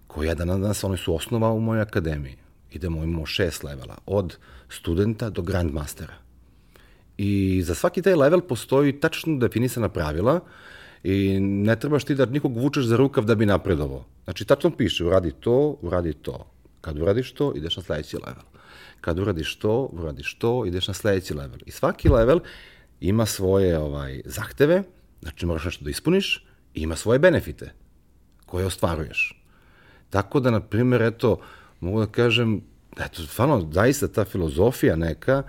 koje 0.08 0.28
ja 0.28 0.36
danas 0.36 0.84
one 0.84 0.98
su 0.98 1.16
osnova 1.16 1.52
u 1.52 1.60
mojoj 1.60 1.82
akademiji. 1.82 2.36
Idemo, 2.72 3.04
imamo 3.04 3.26
šest 3.26 3.64
levela, 3.64 3.98
od 4.06 4.38
studenta 4.70 5.30
do 5.30 5.42
grandmastera. 5.42 6.14
I 7.18 7.62
za 7.64 7.76
svaki 7.76 8.02
taj 8.02 8.16
level 8.16 8.42
postoji 8.42 9.00
tačno 9.00 9.38
definisana 9.38 9.90
pravila 9.90 10.40
i 11.04 11.40
ne 11.40 11.76
trebaš 11.80 12.04
ti 12.04 12.16
da 12.16 12.26
nikog 12.26 12.58
vučeš 12.58 12.86
za 12.86 12.98
rukav 12.98 13.26
da 13.26 13.36
bi 13.36 13.46
napredovao. 13.46 14.06
Znači, 14.24 14.46
tačno 14.46 14.72
piše, 14.72 15.06
uradi 15.06 15.32
to, 15.40 15.78
uradi 15.82 16.14
to. 16.14 16.48
Kad 16.82 17.00
uradiš 17.00 17.32
to, 17.32 17.54
ideš 17.56 17.78
na 17.78 17.84
sledeći 17.84 18.18
level. 18.18 18.51
Kad 19.02 19.20
uradiš 19.20 19.56
to, 19.56 19.90
uradiš 19.92 20.34
to, 20.34 20.66
ideš 20.66 20.88
na 20.88 20.94
sledeći 20.94 21.34
level. 21.34 21.60
I 21.66 21.72
svaki 21.72 22.10
level 22.10 22.40
ima 23.00 23.26
svoje 23.26 23.80
ovaj 23.80 24.22
zahteve, 24.26 24.84
znači 25.22 25.46
moraš 25.46 25.66
nešto 25.66 25.84
da 25.84 25.90
ispuniš, 25.90 26.46
i 26.74 26.82
ima 26.82 26.96
svoje 26.96 27.20
benefite 27.20 27.74
koje 28.46 28.66
ostvaruješ. 28.66 29.44
Tako 30.10 30.40
da, 30.40 30.52
na 30.52 30.60
primjer, 30.60 31.02
eto, 31.02 31.40
mogu 31.80 32.00
da 32.00 32.06
kažem, 32.06 32.62
eto, 33.00 33.24
stvarno, 33.24 33.70
zaista 33.72 34.08
ta 34.08 34.26
filozofija 34.26 34.96
neka 34.96 35.44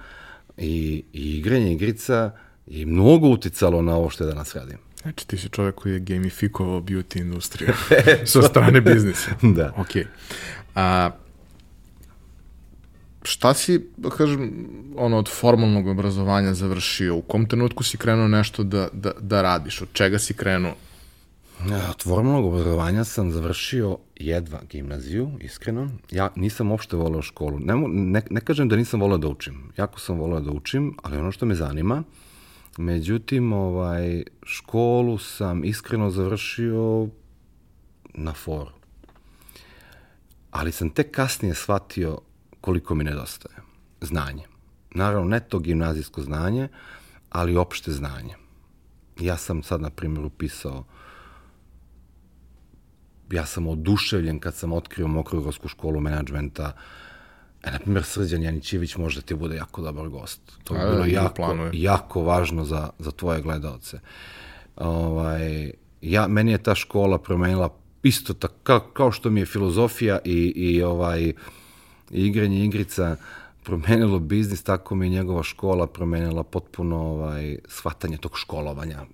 i, 0.57 1.05
i 1.12 1.38
igranje 1.38 1.73
igrica 1.73 2.31
je 2.67 2.87
mnogo 2.87 3.29
uticalo 3.29 3.83
na 3.83 3.97
ovo 3.97 4.11
što 4.11 4.25
je 4.25 4.29
danas 4.29 4.55
radim. 4.55 4.79
Znači, 5.03 5.27
ti 5.27 5.37
si 5.37 5.49
čovjek 5.49 5.75
koji 5.75 5.93
je 5.93 5.99
gamifikovao 5.99 6.81
beauty 6.81 7.21
industriju 7.21 7.73
sa 8.25 8.43
strane 8.43 8.81
biznisa. 8.81 9.31
Da. 9.43 9.73
Ok. 9.77 10.07
A, 10.75 11.11
šta 13.23 13.55
si, 13.55 13.81
da 13.97 14.11
kažem, 14.11 14.67
ono, 14.97 15.19
od 15.19 15.29
formalnog 15.29 15.87
obrazovanja 15.87 16.55
završio? 16.55 17.17
U 17.17 17.23
kom 17.23 17.47
trenutku 17.47 17.85
si 17.85 17.97
krenuo 17.97 18.29
nešto 18.29 18.65
da, 18.65 18.89
da, 18.93 19.13
da 19.21 19.43
radiš? 19.43 19.83
Od 19.83 19.89
čega 19.93 20.19
si 20.19 20.35
krenuo? 20.35 20.75
Od 21.91 22.03
formalnog 22.03 22.45
obrazovanja 22.45 23.05
sam 23.05 23.31
završio 23.33 23.99
jedva 24.17 24.61
gimnaziju, 24.71 25.31
iskreno. 25.41 25.91
Ja 26.11 26.31
nisam 26.37 26.71
uopšte 26.71 26.97
voleo 26.97 27.23
školu. 27.23 27.59
Ne, 27.59 27.75
ne, 27.89 28.23
ne 28.31 28.41
kažem 28.41 28.69
da 28.69 28.77
nisam 28.77 29.01
voleo 29.01 29.19
da 29.19 29.29
učim. 29.29 29.73
Jako 29.77 30.01
sam 30.01 30.19
voleo 30.19 30.41
da 30.41 30.51
učim, 30.51 30.97
ali 31.03 31.17
ono 31.17 31.33
što 31.33 31.47
me 31.47 31.55
zanima, 31.55 32.03
međutim, 32.79 33.53
ovaj, 33.53 34.25
školu 34.43 35.19
sam 35.19 35.65
iskreno 35.65 36.11
završio 36.11 37.09
na 38.15 38.33
foru. 38.33 38.71
Ali 40.51 40.73
sam 40.73 40.91
tek 40.91 41.11
kasnije 41.11 41.55
shvatio 41.55 42.19
koliko 42.62 42.94
mi 42.94 43.05
nedostaje. 43.05 43.57
Znanje. 44.01 44.46
Naravno, 44.94 45.29
ne 45.29 45.40
to 45.40 45.59
gimnazijsko 45.59 46.22
znanje, 46.22 46.68
ali 47.31 47.57
opšte 47.57 47.92
znanje. 47.92 48.35
Ja 49.20 49.37
sam 49.37 49.62
sad, 49.62 49.81
na 49.81 49.90
primjer, 49.90 50.25
upisao 50.25 50.85
ja 53.33 53.46
sam 53.46 53.66
oduševljen 53.66 54.38
kad 54.40 54.55
sam 54.55 54.72
otkrio 54.72 55.09
Mokrogorsku 55.09 55.68
školu 55.68 56.01
menadžmenta. 56.01 56.72
E, 57.62 57.70
na 57.70 57.79
primjer, 57.79 58.05
Srđan 58.05 58.42
Janićević 58.42 58.96
može 58.96 59.20
da 59.20 59.27
ti 59.27 59.35
bude 59.35 59.57
jako 59.57 59.83
dobar 59.83 60.09
gost. 60.09 60.40
To 60.64 60.77
je 60.77 60.87
bilo 60.87 60.98
da, 60.98 61.07
jako, 61.07 61.70
jako 61.72 62.22
važno 62.22 62.64
za, 62.64 62.90
za 62.98 63.11
tvoje 63.11 63.42
gledalce. 63.42 64.01
Ovaj, 64.77 65.72
ja, 66.01 66.29
meni 66.29 66.53
je 66.53 66.62
ta 66.62 66.75
škola 66.75 67.18
promenila 67.18 67.75
isto 68.03 68.35
tako, 68.35 68.55
kao, 68.62 68.81
kao 68.81 69.12
što 69.12 69.31
mi 69.31 69.40
je 69.40 69.46
filozofija 69.46 70.18
i, 70.25 70.53
i 70.57 70.83
ovaj, 70.83 71.22
i 71.22 71.35
igranje 72.12 72.64
igrica 72.64 73.16
promenilo 73.62 74.18
biznis, 74.18 74.62
tako 74.62 74.94
mi 74.94 75.07
je 75.07 75.11
njegova 75.11 75.42
škola 75.42 75.87
promenila 75.87 76.42
potpuno 76.42 76.96
ovaj, 76.96 77.57
shvatanje 77.68 78.16
tog 78.16 78.38
školovanja. 78.38 79.05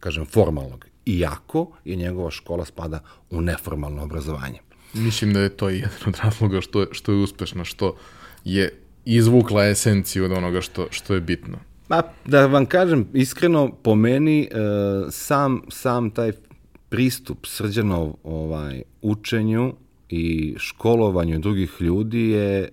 kažem, 0.00 0.26
formalnog. 0.26 0.86
Iako 1.06 1.70
je 1.84 1.96
njegova 1.96 2.30
škola 2.30 2.64
spada 2.64 3.00
u 3.30 3.40
neformalno 3.40 4.02
obrazovanje. 4.02 4.58
Mislim 4.94 5.32
da 5.34 5.40
je 5.40 5.56
to 5.56 5.68
jedan 5.68 5.98
od 6.06 6.16
razloga 6.24 6.60
što 6.60 6.80
je, 6.80 6.86
što 6.92 7.12
je 7.12 7.18
uspešno, 7.18 7.64
što 7.64 7.96
je 8.44 8.78
izvukla 9.04 9.66
esenciju 9.66 10.24
od 10.24 10.32
onoga 10.32 10.60
što, 10.60 10.86
što 10.90 11.14
je 11.14 11.20
bitno. 11.20 11.58
Pa, 11.88 12.02
da 12.24 12.46
vam 12.46 12.66
kažem, 12.66 13.08
iskreno, 13.12 13.72
po 13.82 13.94
meni, 13.94 14.42
e, 14.42 14.48
sam, 15.10 15.62
sam 15.68 16.10
taj 16.10 16.32
pristup 16.88 17.46
srđanov 17.46 18.14
ovaj, 18.22 18.82
učenju 19.02 19.74
i 20.10 20.54
školovanju 20.58 21.38
drugih 21.38 21.76
ljudi 21.80 22.28
je 22.28 22.68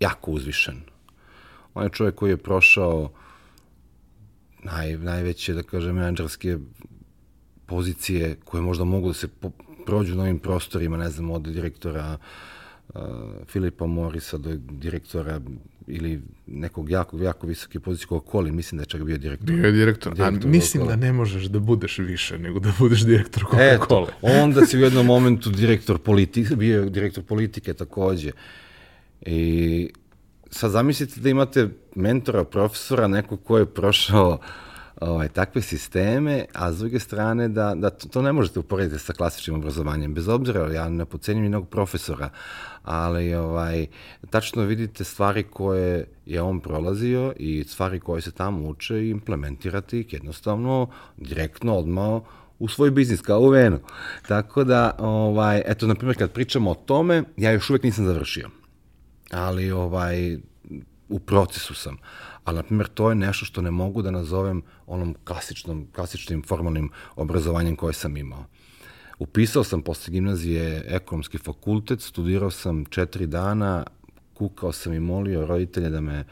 jako 0.00 0.30
uzvišen. 0.30 0.80
On 1.74 1.84
je 1.84 1.90
čovjek 1.90 2.14
koji 2.14 2.30
je 2.30 2.36
prošao 2.36 3.12
naj, 4.62 4.96
najveće, 4.96 5.54
da 5.54 5.62
kažem, 5.62 5.94
menadžerske 5.94 6.58
pozicije 7.66 8.36
koje 8.44 8.62
možda 8.62 8.84
mogu 8.84 9.08
da 9.08 9.14
se 9.14 9.28
po, 9.28 9.50
prođu 9.86 10.14
na 10.14 10.22
ovim 10.22 10.38
prostorima, 10.38 10.96
ne 10.96 11.10
znam, 11.10 11.30
od 11.30 11.42
direktora 11.42 12.18
uh, 12.88 13.00
Filipa 13.46 13.86
Morisa 13.86 14.38
do 14.38 14.56
direktora 14.56 15.40
ili 15.90 16.20
nekog 16.46 16.90
jako, 16.90 17.18
jako 17.18 17.46
visoke 17.46 17.80
pozicije 17.80 18.06
kog 18.06 18.26
koli, 18.26 18.52
mislim 18.52 18.76
da 18.76 18.82
je 18.82 18.86
čak 18.86 19.02
bio 19.04 19.18
direktor. 19.18 19.46
Bio 19.46 19.66
je 19.66 19.72
direktor, 19.72 20.14
direktor 20.14 20.48
a 20.48 20.50
mislim 20.50 20.86
da 20.86 20.96
ne 20.96 21.12
možeš 21.12 21.44
da 21.44 21.58
budeš 21.58 21.98
više 21.98 22.38
nego 22.38 22.58
da 22.58 22.72
budeš 22.78 23.04
direktor 23.04 23.44
Coca-Cola. 23.44 24.08
Eto, 24.08 24.08
onda 24.22 24.66
si 24.66 24.76
u 24.76 24.80
jednom 24.80 25.06
momentu 25.06 25.50
direktor 25.50 25.98
politike, 25.98 26.56
bio 26.56 26.82
je 26.82 26.90
direktor 26.90 27.24
politike 27.24 27.74
takođe. 27.74 28.30
I 29.26 29.90
sad 30.50 30.70
zamislite 30.70 31.20
da 31.20 31.28
imate 31.28 31.68
mentora, 31.94 32.44
profesora, 32.44 33.08
neko 33.08 33.36
ko 33.36 33.58
je 33.58 33.66
prošao 33.66 34.40
ovaj, 35.00 35.28
takve 35.28 35.62
sisteme, 35.62 36.44
a 36.54 36.72
s 36.72 36.78
druge 36.78 36.98
strane 36.98 37.48
da, 37.48 37.74
da 37.74 37.90
to, 37.90 38.22
ne 38.22 38.32
možete 38.32 38.60
uporediti 38.60 38.98
sa 38.98 39.12
klasičnim 39.12 39.56
obrazovanjem. 39.56 40.14
Bez 40.14 40.28
obzira, 40.28 40.72
ja 40.72 40.88
ne 40.88 41.04
pocenjam 41.04 41.44
jednog 41.44 41.68
profesora, 41.68 42.30
ali 42.82 43.34
ovaj, 43.34 43.86
tačno 44.30 44.62
vidite 44.62 45.04
stvari 45.04 45.42
koje 45.42 46.06
je 46.26 46.42
on 46.42 46.60
prolazio 46.60 47.32
i 47.36 47.64
stvari 47.68 48.00
koje 48.00 48.22
se 48.22 48.30
tamo 48.30 48.68
uče 48.68 49.02
i 49.02 49.10
implementirati 49.10 50.00
ih 50.00 50.12
jednostavno, 50.12 50.88
direktno, 51.16 51.76
odmah 51.76 52.22
u 52.58 52.68
svoj 52.68 52.90
biznis, 52.90 53.20
kao 53.20 53.40
u 53.40 53.48
venu. 53.48 53.78
Tako 54.28 54.64
da, 54.64 54.96
ovaj, 54.98 55.62
eto, 55.66 55.86
na 55.86 55.94
primjer, 55.94 56.18
kad 56.18 56.32
pričamo 56.32 56.70
o 56.70 56.74
tome, 56.74 57.24
ja 57.36 57.50
još 57.50 57.70
uvek 57.70 57.82
nisam 57.82 58.06
završio. 58.06 58.50
Ali, 59.30 59.70
ovaj, 59.70 60.38
u 61.08 61.18
procesu 61.18 61.74
sam. 61.74 61.96
Ali, 62.44 62.56
na 62.56 62.62
primjer, 62.62 62.88
to 62.88 63.08
je 63.08 63.14
nešto 63.14 63.44
što 63.44 63.62
ne 63.62 63.70
mogu 63.70 64.02
da 64.02 64.10
nazovem 64.10 64.62
onom 64.86 65.14
klasičnom, 65.24 65.86
klasičnim 65.94 66.42
formalnim 66.42 66.90
obrazovanjem 67.16 67.76
koje 67.76 67.92
sam 67.92 68.16
imao. 68.16 68.44
Upisao 69.18 69.64
sam 69.64 69.82
posle 69.82 70.12
gimnazije 70.12 70.84
ekonomski 70.86 71.38
fakultet, 71.38 72.00
studirao 72.00 72.50
sam 72.50 72.84
četiri 72.84 73.26
dana, 73.26 73.84
kukao 74.34 74.72
sam 74.72 74.92
i 74.92 75.00
molio 75.00 75.46
roditelje 75.46 75.90
da 75.90 76.00
me 76.00 76.24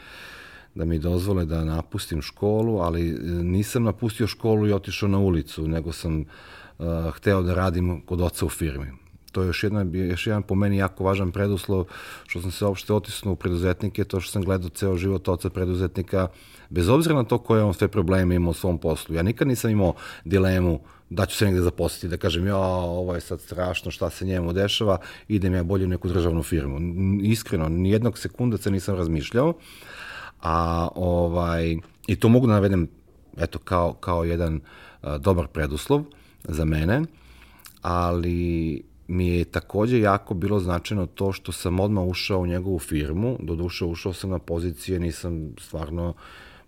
da 0.74 0.84
mi 0.84 0.98
dozvole 0.98 1.44
da 1.44 1.64
napustim 1.64 2.22
školu, 2.22 2.78
ali 2.78 3.08
e, 3.10 3.14
nisam 3.42 3.82
napustio 3.82 4.26
školu 4.26 4.68
i 4.68 4.72
otišao 4.72 5.08
na 5.08 5.18
ulicu, 5.18 5.68
nego 5.68 5.92
sam 5.92 6.20
uh, 6.20 6.86
hteo 7.14 7.42
da 7.42 7.54
radim 7.54 8.00
kod 8.00 8.20
oca 8.20 8.46
u 8.46 8.48
firmi. 8.48 8.92
To 9.38 9.42
je 9.42 9.46
još, 9.46 9.64
jedna, 9.64 9.86
još 9.92 10.26
jedan 10.26 10.42
po 10.42 10.54
meni 10.54 10.76
jako 10.76 11.04
važan 11.04 11.30
preduslov 11.32 11.84
što 12.26 12.40
sam 12.40 12.50
se 12.50 12.64
uopšte 12.64 12.92
otisnuo 12.92 13.32
u 13.32 13.36
preduzetnike, 13.36 14.04
to 14.04 14.20
što 14.20 14.32
sam 14.32 14.42
gledao 14.42 14.68
ceo 14.68 14.96
život 14.96 15.28
oca 15.28 15.50
preduzetnika, 15.50 16.28
bez 16.70 16.88
obzira 16.88 17.14
na 17.14 17.24
to 17.24 17.38
koje 17.38 17.62
on 17.62 17.74
sve 17.74 17.88
probleme 17.88 18.34
imao 18.34 18.50
u 18.50 18.54
svom 18.54 18.78
poslu. 18.78 19.14
Ja 19.14 19.22
nikad 19.22 19.48
nisam 19.48 19.70
imao 19.70 19.94
dilemu 20.24 20.80
da 21.10 21.26
ću 21.26 21.36
se 21.36 21.44
negde 21.44 21.60
zaposliti, 21.60 22.08
da 22.08 22.16
kažem, 22.16 22.46
ja, 22.46 22.56
ovo 22.56 23.14
je 23.14 23.20
sad 23.20 23.40
strašno, 23.40 23.90
šta 23.90 24.10
se 24.10 24.26
njemu 24.26 24.52
dešava, 24.52 24.98
idem 25.28 25.54
ja 25.54 25.62
bolje 25.62 25.84
u 25.84 25.88
neku 25.88 26.08
državnu 26.08 26.42
firmu. 26.42 26.78
Iskreno, 27.22 27.68
nijednog 27.68 28.18
sekunda 28.18 28.58
se 28.58 28.70
nisam 28.70 28.96
razmišljao, 28.96 29.54
a 30.42 30.88
ovaj, 30.94 31.76
i 32.06 32.16
to 32.16 32.28
mogu 32.28 32.46
da 32.46 32.52
navedem, 32.52 32.88
eto, 33.36 33.58
kao, 33.58 33.92
kao 33.92 34.24
jedan 34.24 34.60
a, 35.02 35.18
dobar 35.18 35.46
preduslov 35.46 36.04
za 36.44 36.64
mene, 36.64 37.02
ali 37.82 38.82
mi 39.08 39.28
je 39.28 39.44
takođe 39.44 40.00
jako 40.00 40.34
bilo 40.34 40.60
značajno 40.60 41.06
to 41.06 41.32
što 41.32 41.52
sam 41.52 41.80
odmah 41.80 42.04
ušao 42.04 42.40
u 42.40 42.46
njegovu 42.46 42.78
firmu, 42.78 43.36
do 43.40 43.54
duše 43.54 43.84
ušao 43.84 44.12
sam 44.12 44.30
na 44.30 44.38
pozicije, 44.38 45.00
nisam 45.00 45.52
stvarno 45.60 46.14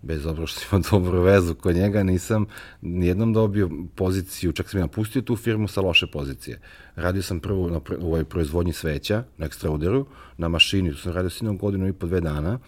bez 0.01 0.25
obzira 0.25 0.47
što 0.47 0.61
imao 0.71 0.83
dobru 0.91 1.21
vezu 1.21 1.55
kod 1.55 1.75
njega, 1.75 2.03
nisam 2.03 2.45
nijednom 2.81 3.33
dobio 3.33 3.69
poziciju, 3.95 4.51
čak 4.51 4.69
sam 4.69 4.79
i 4.79 4.81
napustio 4.81 5.21
tu 5.21 5.35
firmu 5.35 5.67
sa 5.67 5.81
loše 5.81 6.07
pozicije. 6.07 6.59
Radio 6.95 7.21
sam 7.21 7.39
prvo 7.39 7.69
na, 7.69 7.79
u 7.99 8.05
ovoj 8.05 8.25
proizvodnji 8.25 8.73
sveća, 8.73 9.23
na 9.37 9.45
ekstrauderu, 9.45 10.05
na 10.37 10.47
mašini, 10.47 10.91
tu 10.91 10.97
sam 10.97 11.13
radio 11.13 11.29
sinom 11.29 11.57
godinu 11.57 11.87
i 11.87 11.93
po 11.93 12.07
dve 12.07 12.21
dana, 12.21 12.59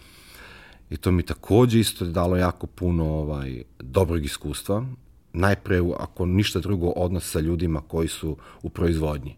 i 0.90 0.96
to 0.96 1.10
mi 1.10 1.22
takođe 1.22 1.80
isto 1.80 2.04
dalo 2.04 2.36
jako 2.36 2.66
puno 2.66 3.04
ovaj, 3.04 3.62
dobrog 3.78 4.24
iskustva, 4.24 4.86
najpre, 5.32 5.80
ako 5.98 6.26
ništa 6.26 6.60
drugo, 6.60 6.88
odnos 6.88 7.30
sa 7.30 7.40
ljudima 7.40 7.80
koji 7.80 8.08
su 8.08 8.36
u 8.62 8.68
proizvodnji. 8.68 9.36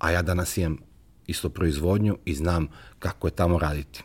A 0.00 0.10
ja 0.10 0.22
danas 0.22 0.56
imam 0.56 0.78
isto 1.26 1.48
proizvodnju 1.48 2.18
i 2.24 2.34
znam 2.34 2.68
kako 2.98 3.26
je 3.26 3.30
tamo 3.30 3.58
raditi. 3.58 4.02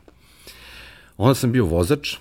Onda 1.17 1.35
sam 1.35 1.51
bio 1.51 1.65
vozač, 1.65 2.17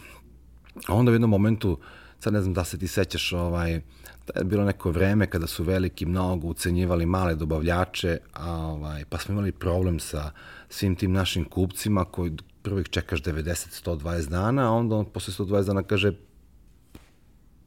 A 0.86 0.94
onda 0.94 1.10
u 1.10 1.14
jednom 1.14 1.30
momentu, 1.30 1.78
sad 2.20 2.32
ne 2.32 2.40
znam 2.40 2.54
da 2.54 2.64
se 2.64 2.78
ti 2.78 2.86
sećaš, 2.86 3.32
ovaj, 3.32 3.80
da 4.26 4.40
je 4.40 4.44
bilo 4.44 4.64
neko 4.64 4.90
vreme 4.90 5.26
kada 5.30 5.46
su 5.46 5.64
veliki 5.64 6.06
mnogo 6.06 6.48
ucenjivali 6.48 7.06
male 7.06 7.34
dobavljače, 7.34 8.18
a, 8.32 8.50
ovaj, 8.56 9.04
pa 9.04 9.18
smo 9.18 9.32
imali 9.32 9.52
problem 9.52 10.00
sa 10.00 10.30
svim 10.68 10.96
tim 10.96 11.12
našim 11.12 11.44
kupcima 11.44 12.04
koji 12.04 12.32
prvo 12.62 12.80
ih 12.80 12.88
čekaš 12.88 13.22
90-120 13.22 14.28
dana, 14.28 14.68
a 14.68 14.70
onda 14.70 14.96
on 14.96 15.04
posle 15.04 15.34
120 15.44 15.66
dana 15.66 15.82
kaže 15.82 16.12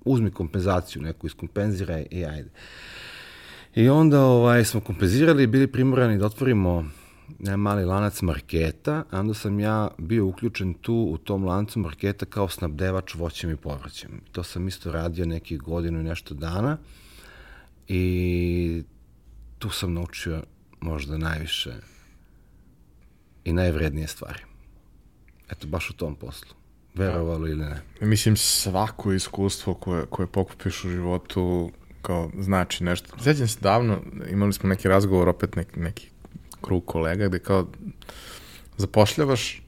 uzmi 0.06 0.32
kompenzaciju 0.32 1.02
neku, 1.02 1.28
iskompenziraj 1.28 2.06
i 2.12 2.26
ajde. 2.26 2.50
I 3.78 3.90
onda 3.90 4.22
ovaj, 4.22 4.66
smo 4.66 4.80
kompenzirali 4.82 5.48
bili 5.48 5.68
primorani 5.68 6.18
da 6.18 6.26
otvorimo 6.26 6.86
ne, 7.40 7.58
mali 7.58 7.86
lanac 7.86 8.22
marketa, 8.22 9.04
a 9.12 9.20
onda 9.20 9.34
sam 9.34 9.60
ja 9.60 9.90
bio 9.98 10.26
uključen 10.26 10.74
tu 10.74 10.94
u 10.94 11.18
tom 11.18 11.46
lancu 11.46 11.80
marketa 11.80 12.26
kao 12.26 12.50
snabdevač 12.50 13.16
voćem 13.16 13.52
i 13.52 13.56
povrćem. 13.56 14.22
To 14.32 14.44
sam 14.44 14.68
isto 14.68 14.92
radio 14.92 15.26
nekih 15.26 15.60
godinu 15.60 16.00
i 16.00 16.04
nešto 16.04 16.34
dana 16.34 16.78
i 17.88 18.84
tu 19.60 19.70
sam 19.70 19.94
naučio 19.94 20.44
možda 20.82 21.18
najviše 21.18 21.74
i 23.46 23.54
najvrednije 23.54 24.08
stvari. 24.08 24.44
Eto, 25.50 25.68
baš 25.68 25.90
u 25.90 25.94
tom 25.94 26.16
poslu. 26.16 26.56
Verovalo 26.96 27.48
ili 27.48 27.66
ne. 27.66 27.82
Mislim, 28.02 28.38
svako 28.38 29.14
iskustvo 29.14 29.74
koje, 29.74 30.06
koje 30.06 30.28
pokupiš 30.28 30.84
u 30.84 30.90
životu 30.90 31.72
kao 32.08 32.32
znači 32.40 32.84
nešto. 32.84 33.08
Sjećam 33.24 33.48
se 33.48 33.60
davno, 33.62 34.02
imali 34.30 34.54
smo 34.54 34.70
neki 34.70 34.88
razgovor, 34.88 35.30
opet 35.30 35.56
neki, 35.56 35.80
neki 35.80 36.10
krug 36.62 36.86
kolega 36.86 37.28
gde 37.28 37.40
kao 37.40 37.68
zapošljavaš, 38.78 39.62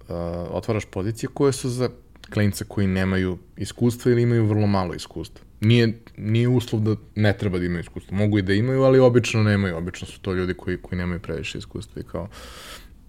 uh, 0.00 0.16
otvaraš 0.50 0.84
pozicije 0.84 1.28
koje 1.34 1.52
su 1.52 1.68
za 1.68 1.88
klince 2.32 2.64
koji 2.68 2.86
nemaju 2.86 3.38
iskustva 3.56 4.12
ili 4.12 4.22
imaju 4.22 4.46
vrlo 4.46 4.66
malo 4.66 4.94
iskustva. 4.94 5.44
Nije, 5.60 5.98
nije 6.16 6.48
uslov 6.48 6.82
da 6.82 6.96
ne 7.14 7.38
treba 7.38 7.58
da 7.58 7.64
imaju 7.64 7.80
iskustva. 7.80 8.16
Mogu 8.16 8.38
i 8.38 8.42
da 8.42 8.52
imaju, 8.52 8.82
ali 8.82 8.98
obično 8.98 9.42
nemaju. 9.42 9.76
Obično 9.76 10.06
su 10.06 10.20
to 10.20 10.32
ljudi 10.32 10.54
koji, 10.54 10.76
koji 10.82 10.98
nemaju 10.98 11.20
previše 11.20 11.58
iskustva 11.58 12.02
i 12.02 12.04
kao 12.04 12.28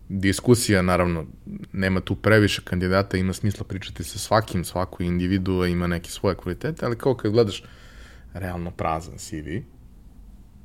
diskusija, 0.09 0.81
naravno, 0.81 1.25
nema 1.73 1.99
tu 1.99 2.15
previše 2.15 2.61
kandidata, 2.65 3.17
ima 3.17 3.33
smisla 3.33 3.65
pričati 3.65 4.03
sa 4.03 4.19
svakim, 4.19 4.65
svaku 4.65 5.03
individu 5.03 5.65
ima 5.65 5.87
neke 5.87 6.09
svoje 6.09 6.35
kvalitete, 6.35 6.85
ali 6.85 6.97
kao 6.97 7.15
kad 7.15 7.31
gledaš 7.31 7.63
realno 8.33 8.71
prazan 8.71 9.17
CV 9.17 9.47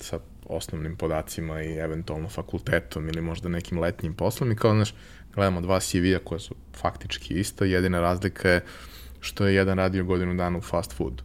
sa 0.01 0.19
osnovnim 0.47 0.97
podacima 0.97 1.63
i 1.63 1.73
eventualno 1.73 2.29
fakultetom 2.29 3.09
ili 3.09 3.21
možda 3.21 3.49
nekim 3.49 3.79
letnjim 3.79 4.15
poslom 4.15 4.53
i 4.53 4.57
kao, 4.57 4.75
znaš, 4.75 4.95
gledamo 5.35 5.61
dva 5.61 5.81
CV-a 5.81 6.19
koja 6.25 6.39
su 6.39 6.55
faktički 6.77 7.35
ista, 7.35 7.65
jedina 7.65 8.01
razlika 8.01 8.49
je 8.49 8.65
što 9.21 9.47
je 9.47 9.55
jedan 9.55 9.79
radio 9.79 10.05
godinu 10.05 10.35
dana 10.35 10.59
u 10.59 10.61
fast 10.61 10.93
food. 10.93 11.23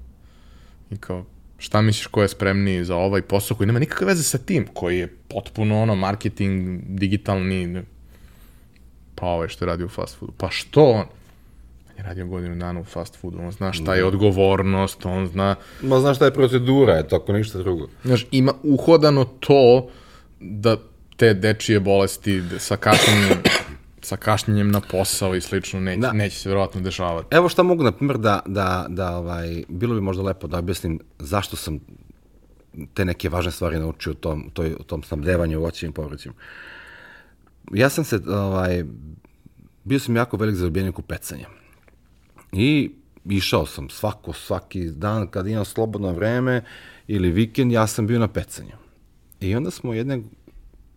I 0.91 0.97
kao, 0.97 1.25
šta 1.57 1.81
misliš 1.81 2.07
ko 2.07 2.21
je 2.21 2.27
spremniji 2.27 2.85
za 2.85 2.95
ovaj 2.95 3.21
posao 3.21 3.57
koji 3.57 3.67
nema 3.67 3.79
nikakve 3.79 4.07
veze 4.07 4.23
sa 4.23 4.37
tim, 4.37 4.67
koji 4.73 4.97
je 4.97 5.15
potpuno 5.27 5.81
ono 5.81 5.95
marketing, 5.95 6.81
digitalni, 6.87 7.81
pa 9.15 9.25
ovaj 9.25 9.47
što 9.47 9.65
je 9.65 9.67
radio 9.69 9.85
u 9.85 9.89
fast 9.89 10.17
foodu. 10.17 10.33
Pa 10.37 10.49
što 10.49 10.83
on? 10.85 11.05
Je 11.97 12.03
radio 12.03 12.25
godinu 12.27 12.55
dana 12.55 12.79
u 12.79 12.83
fast 12.83 13.15
foodu, 13.15 13.39
on 13.39 13.51
zna 13.51 13.73
šta 13.73 13.95
je 13.95 14.01
da. 14.01 14.07
odgovornost, 14.07 15.05
on 15.05 15.27
zna... 15.27 15.55
Ma 15.81 15.99
zna 15.99 16.13
šta 16.13 16.25
je 16.25 16.33
procedura, 16.33 16.93
je 16.93 17.07
tako 17.07 17.33
ništa 17.33 17.57
drugo. 17.57 17.87
Znaš, 18.03 18.27
ima 18.31 18.53
uhodano 18.63 19.25
to 19.25 19.89
da 20.39 20.77
te 21.15 21.33
dečije 21.33 21.79
bolesti 21.79 22.43
sa 22.59 22.77
kašnjenjem 22.77 23.37
sa 24.01 24.17
kašnjenjem 24.17 24.71
na 24.71 24.81
posao 24.91 25.35
i 25.35 25.41
slično 25.41 25.79
neće, 25.79 26.01
Da. 26.01 26.13
neće 26.13 26.39
se 26.39 26.49
verovatno 26.49 26.81
dešavati. 26.81 27.27
Evo 27.35 27.49
šta 27.49 27.63
mogu, 27.63 27.83
na 27.83 27.91
primjer, 27.91 28.17
da, 28.17 28.39
da, 28.45 28.85
da 28.89 29.17
ovaj, 29.17 29.63
bilo 29.67 29.95
bi 29.95 30.01
možda 30.01 30.23
lepo 30.23 30.47
da 30.47 30.57
objasnim 30.57 30.99
zašto 31.19 31.55
sam 31.55 31.79
te 32.93 33.05
neke 33.05 33.29
važne 33.29 33.51
stvari 33.51 33.79
naučio 33.79 34.11
u 34.11 34.15
tom, 34.15 34.49
toj, 34.53 34.73
u 34.73 34.83
tom 34.83 35.03
snabdevanju 35.03 35.59
voćem 35.59 35.89
i 35.89 35.93
povrćem. 35.93 36.33
Ja 37.71 37.89
sam 37.89 38.03
se, 38.03 38.19
ovaj, 38.27 38.83
bio 39.83 39.99
sam 39.99 40.15
jako 40.15 40.37
velik 40.37 40.55
zaljubljenik 40.55 40.99
u 40.99 41.01
pecanje. 41.01 41.45
I 42.53 42.91
išao 43.25 43.65
sam 43.65 43.89
svako, 43.89 44.33
svaki 44.33 44.85
dan 44.85 45.27
kad 45.27 45.47
imam 45.47 45.65
slobodno 45.65 46.13
vreme 46.13 46.63
ili 47.07 47.31
vikend, 47.31 47.71
ja 47.71 47.87
sam 47.87 48.07
bio 48.07 48.19
na 48.19 48.27
pecanju. 48.27 48.75
I 49.39 49.55
onda 49.55 49.71
smo 49.71 49.93
jedne, 49.93 50.21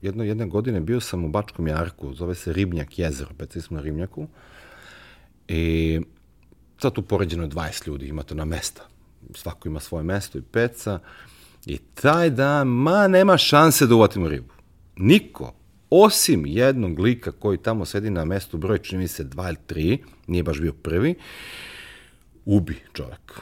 jedno, 0.02 0.24
jedne 0.24 0.46
godine 0.46 0.80
bio 0.80 1.00
sam 1.00 1.24
u 1.24 1.28
Bačkom 1.28 1.68
Jarku, 1.68 2.14
zove 2.14 2.34
se 2.34 2.52
Ribnjak 2.52 2.98
jezero, 2.98 3.30
pecali 3.38 3.62
smo 3.62 3.76
na 3.76 3.82
Ribnjaku. 3.82 4.26
I 5.48 6.00
sad 6.78 6.92
tu 6.92 7.02
poređeno 7.02 7.42
je 7.42 7.48
20 7.48 7.88
ljudi, 7.88 8.06
ima 8.06 8.22
to 8.22 8.34
na 8.34 8.44
mesta. 8.44 8.82
Svako 9.34 9.68
ima 9.68 9.80
svoje 9.80 10.04
mesto 10.04 10.38
i 10.38 10.42
peca. 10.42 10.98
I 11.66 11.78
taj 11.78 12.30
dan, 12.30 12.68
ma, 12.68 13.08
nema 13.08 13.36
šanse 13.36 13.86
da 13.86 13.94
uvatimo 13.94 14.28
ribu. 14.28 14.52
Niko, 14.96 15.54
osim 15.90 16.46
jednog 16.46 16.98
lika 16.98 17.32
koji 17.32 17.58
tamo 17.58 17.84
sedi 17.84 18.10
na 18.10 18.24
mestu 18.24 18.58
broj, 18.58 18.78
čini 18.78 19.02
mi 19.02 19.08
se, 19.08 19.24
dva 19.24 19.48
ili 19.48 19.58
tri, 19.66 19.98
nije 20.26 20.42
baš 20.42 20.60
bio 20.60 20.72
prvi, 20.72 21.14
ubi 22.44 22.76
čovek. 22.92 23.40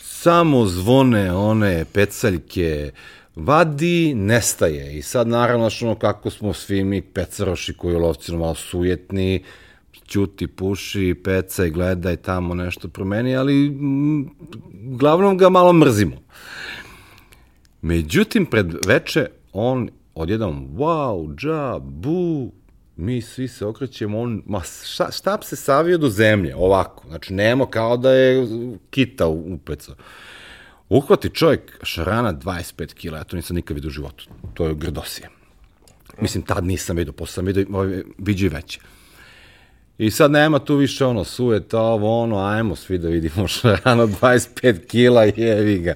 Samo 0.00 0.66
zvone 0.66 1.32
one 1.32 1.84
pecaljke, 1.92 2.90
vadi, 3.36 4.14
nestaje. 4.14 4.98
I 4.98 5.02
sad 5.02 5.28
naravno, 5.28 5.70
ono 5.82 5.94
kako 5.94 6.30
smo 6.30 6.52
svi 6.52 6.84
mi 6.84 7.02
pecaroši 7.02 7.74
koji 7.74 7.96
u 7.96 7.98
lovcinu 7.98 8.38
malo 8.38 8.54
sujetni, 8.54 9.44
ćuti, 10.06 10.46
puši, 10.46 11.14
peca 11.24 11.66
i 11.66 11.70
gleda 11.70 12.12
i 12.12 12.16
tamo 12.16 12.54
nešto 12.54 12.88
promeni, 12.88 13.36
ali 13.36 13.70
mm, 13.70 14.30
glavnom 14.72 15.38
ga 15.38 15.48
malo 15.48 15.72
mrzimo. 15.72 16.16
Međutim, 17.82 18.46
pred 18.46 18.66
veče 18.86 19.26
on 19.52 19.88
odjednom, 20.14 20.68
wow, 20.76 21.34
dža, 21.36 21.78
bu, 21.78 22.52
mi 22.96 23.20
svi 23.20 23.48
se 23.48 23.66
okrećemo, 23.66 24.20
on, 24.20 24.42
ma 24.46 24.60
šta, 24.84 25.10
štap 25.12 25.44
se 25.44 25.56
savio 25.56 25.98
do 25.98 26.08
zemlje, 26.08 26.56
ovako, 26.56 27.08
znači 27.08 27.34
nemo 27.34 27.66
kao 27.66 27.96
da 27.96 28.10
je 28.10 28.46
kita 28.90 29.26
upecao. 29.26 29.94
Uhvati 30.88 31.30
čovjek 31.30 31.78
šarana 31.82 32.34
25 32.34 32.94
kila, 32.94 33.18
ja 33.18 33.24
to 33.24 33.36
nisam 33.36 33.56
nikad 33.56 33.74
vidio 33.74 33.88
u 33.88 33.90
životu, 33.90 34.28
to 34.54 34.66
je 34.66 34.74
grdosije. 34.74 35.28
Mislim, 36.20 36.42
tad 36.42 36.64
nisam 36.64 36.96
vidio, 36.96 37.12
posle 37.12 37.32
sam 37.32 37.44
vidio, 37.44 37.66
vidio 38.18 38.46
i 38.46 38.48
veće. 38.48 38.80
I 39.98 40.10
sad 40.10 40.30
nema 40.30 40.58
tu 40.58 40.76
više 40.76 41.04
ono 41.04 41.24
sueta, 41.24 41.80
ovo 41.80 42.22
ono, 42.22 42.38
ajmo 42.38 42.76
svi 42.76 42.98
da 42.98 43.08
vidimo 43.08 43.48
šarano 43.58 44.06
25 44.06 44.86
kila, 44.86 45.24
jevi 45.24 45.78
ga. 45.78 45.94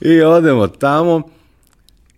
I 0.00 0.20
odemo 0.20 0.66
tamo, 0.66 1.22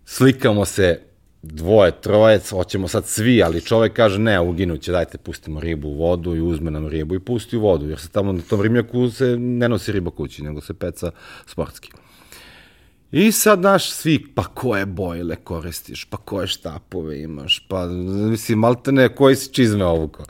slikamo 0.05 0.65
se 0.65 1.08
dvoje, 1.41 1.91
trojec, 2.01 2.49
hoćemo 2.49 2.87
sad 2.87 3.05
svi, 3.05 3.43
ali 3.43 3.61
čovek 3.61 3.93
kaže 3.93 4.19
ne, 4.19 4.39
uginuće, 4.39 4.91
dajte 4.91 5.17
pustimo 5.17 5.59
ribu 5.59 5.87
u 5.87 5.97
vodu 5.97 6.35
i 6.35 6.41
uzme 6.41 6.71
nam 6.71 6.87
ribu 6.87 7.15
i 7.15 7.19
pusti 7.19 7.57
u 7.57 7.61
vodu, 7.61 7.89
jer 7.89 7.99
se 7.99 8.09
tamo 8.09 8.31
na 8.31 8.41
tom 8.41 8.61
ribnjaku 8.61 9.09
se 9.09 9.37
ne 9.37 9.69
nosi 9.69 9.91
riba 9.91 10.11
kući, 10.11 10.43
nego 10.43 10.61
se 10.61 10.73
peca 10.73 11.11
sportski. 11.45 11.91
I 13.11 13.31
sad, 13.31 13.61
naš, 13.61 13.91
svi, 13.91 14.25
pa 14.35 14.43
koje 14.43 14.85
bojle 14.85 15.35
koristiš, 15.35 16.05
pa 16.05 16.17
koje 16.17 16.47
štapove 16.47 17.21
imaš, 17.21 17.65
pa, 17.67 17.87
mislim, 18.29 18.59
maltene, 18.59 19.15
koji 19.15 19.35
si 19.35 19.53
čizme 19.53 19.85
ovuko. 19.85 20.23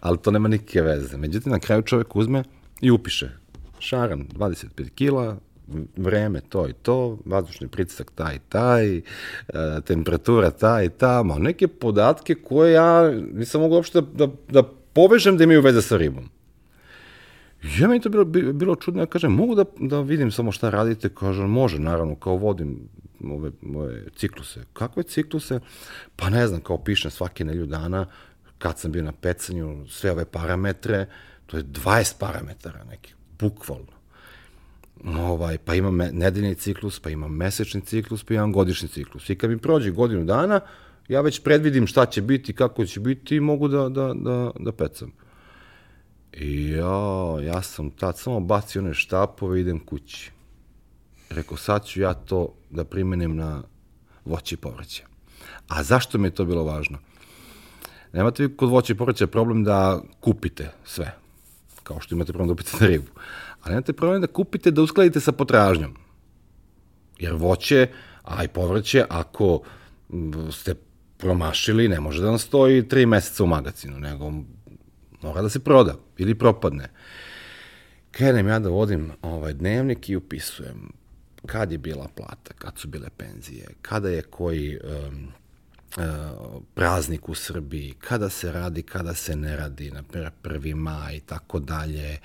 Ali 0.00 0.18
to 0.18 0.30
nema 0.30 0.48
nikakve 0.48 0.82
veze. 0.82 1.16
Međutim, 1.16 1.52
na 1.52 1.58
kraju 1.58 1.82
čovjek 1.82 2.16
uzme 2.16 2.44
i 2.80 2.90
upiše. 2.90 3.30
Šaran, 3.78 4.28
25 4.34 4.90
kila, 4.90 5.36
vreme 5.96 6.40
to 6.40 6.68
i 6.68 6.72
to, 6.72 7.18
vazdušni 7.24 7.68
pritisak 7.68 8.10
taj 8.14 8.36
i 8.36 8.40
taj, 8.48 8.96
e, 8.96 9.02
temperatura 9.84 10.50
ta 10.50 10.82
i 10.82 10.88
ta, 10.88 11.22
ma 11.22 11.38
neke 11.38 11.68
podatke 11.68 12.34
koje 12.34 12.72
ja 12.72 13.10
nisam 13.10 13.60
mogu 13.60 13.74
uopšte 13.74 14.00
da, 14.00 14.26
da, 14.26 14.32
da 14.48 14.62
povežem 14.92 15.36
da 15.36 15.44
imaju 15.44 15.62
veze 15.62 15.82
sa 15.82 15.96
ribom. 15.96 16.28
Ja 17.78 17.88
meni 17.88 18.00
to 18.00 18.08
bilo, 18.08 18.24
bi- 18.24 18.52
bilo 18.52 18.74
čudno, 18.74 19.02
ja 19.02 19.06
kažem, 19.06 19.32
mogu 19.32 19.54
da, 19.54 19.64
da 19.78 20.00
vidim 20.00 20.30
samo 20.30 20.52
šta 20.52 20.70
radite, 20.70 21.08
kaže, 21.08 21.42
može, 21.42 21.78
naravno, 21.78 22.14
kao 22.14 22.36
vodim 22.36 22.88
ove, 23.24 23.50
ove 23.76 24.04
cikluse. 24.16 24.64
Kakve 24.72 25.02
cikluse? 25.02 25.60
Pa 26.16 26.30
ne 26.30 26.46
znam, 26.46 26.60
kao 26.60 26.78
pišem 26.78 27.10
svake 27.10 27.44
nelju 27.44 27.66
dana, 27.66 28.06
kad 28.58 28.78
sam 28.78 28.92
bio 28.92 29.02
na 29.02 29.12
pecanju, 29.12 29.86
sve 29.88 30.10
ove 30.10 30.24
parametre, 30.24 31.06
to 31.46 31.56
je 31.56 31.64
20 31.64 32.18
parametara 32.18 32.84
nekih, 32.84 33.16
bukvalno. 33.38 34.01
Ovaj, 35.04 35.58
pa 35.58 35.74
imam 35.74 35.96
nedeljni 35.96 36.54
ciklus, 36.54 37.00
pa 37.00 37.10
imam 37.10 37.36
mesečni 37.36 37.80
ciklus, 37.80 38.24
pa 38.24 38.34
imam 38.34 38.52
godišnji 38.52 38.88
ciklus. 38.88 39.30
I 39.30 39.34
kad 39.34 39.50
mi 39.50 39.58
prođe 39.58 39.90
godinu 39.90 40.24
dana, 40.24 40.60
ja 41.08 41.20
već 41.20 41.42
predvidim 41.42 41.86
šta 41.86 42.06
će 42.06 42.22
biti, 42.22 42.52
kako 42.52 42.86
će 42.86 43.00
biti 43.00 43.36
i 43.36 43.40
mogu 43.40 43.68
da, 43.68 43.88
da, 43.88 44.12
da, 44.14 44.50
da 44.58 44.72
pecam. 44.72 45.12
I 46.32 46.68
ja, 46.68 47.40
ja 47.42 47.62
sam 47.62 47.90
tad 47.90 48.18
samo 48.18 48.40
bacio 48.40 48.82
one 48.82 48.94
štapove 48.94 49.58
i 49.58 49.60
idem 49.60 49.78
kući. 49.78 50.30
Rekao, 51.30 51.56
sad 51.56 51.84
ću 51.84 52.00
ja 52.00 52.14
to 52.14 52.54
da 52.70 52.84
primenim 52.84 53.36
na 53.36 53.62
voće 54.24 54.54
i 54.54 54.58
povrće. 54.58 55.04
A 55.68 55.82
zašto 55.82 56.18
mi 56.18 56.28
je 56.28 56.34
to 56.34 56.44
bilo 56.44 56.64
važno? 56.64 56.98
Nemate 58.12 58.42
vi 58.42 58.56
kod 58.56 58.68
voća 58.68 58.92
i 58.92 58.96
povrća 58.96 59.26
problem 59.26 59.64
da 59.64 60.00
kupite 60.20 60.70
sve, 60.84 61.14
kao 61.82 62.00
što 62.00 62.14
imate 62.14 62.32
problem 62.32 62.48
da 62.48 62.54
kupite 62.54 62.86
ribu. 62.86 63.10
Ali 63.62 63.74
nemate 63.74 63.92
problem 63.92 64.20
da 64.20 64.26
kupite 64.26 64.70
da 64.70 64.82
uskladite 64.82 65.20
sa 65.20 65.32
potražnjom. 65.32 65.96
Jer 67.18 67.32
voće, 67.32 67.88
a 68.22 68.44
i 68.44 68.48
povrće, 68.48 69.04
ako 69.08 69.60
ste 70.52 70.74
promašili, 71.16 71.88
ne 71.88 72.00
može 72.00 72.22
da 72.22 72.28
vam 72.28 72.38
stoji 72.38 72.88
tri 72.88 73.06
meseca 73.06 73.44
u 73.44 73.46
magazinu, 73.46 73.98
nego 74.00 74.32
mora 75.22 75.42
da 75.42 75.48
se 75.48 75.58
proda 75.58 75.94
ili 76.18 76.34
propadne. 76.34 76.88
Krenem 78.10 78.48
ja 78.48 78.58
da 78.58 78.68
vodim 78.68 79.10
ovaj 79.22 79.52
dnevnik 79.52 80.08
i 80.08 80.16
upisujem 80.16 80.92
kad 81.46 81.72
je 81.72 81.78
bila 81.78 82.08
plata, 82.16 82.54
kad 82.58 82.78
su 82.78 82.88
bile 82.88 83.08
penzije, 83.16 83.66
kada 83.82 84.08
je 84.08 84.22
koji 84.22 84.78
um, 84.78 85.32
praznik 86.74 87.28
u 87.28 87.34
Srbiji, 87.34 87.94
kada 88.00 88.28
se 88.28 88.52
radi, 88.52 88.82
kada 88.82 89.14
se 89.14 89.36
ne 89.36 89.56
radi, 89.56 89.90
na 89.90 90.02
primjer 90.02 90.30
1. 90.42 90.74
maj 90.74 91.16
i 91.16 91.20
tako 91.20 91.58
dalje. 91.58 92.18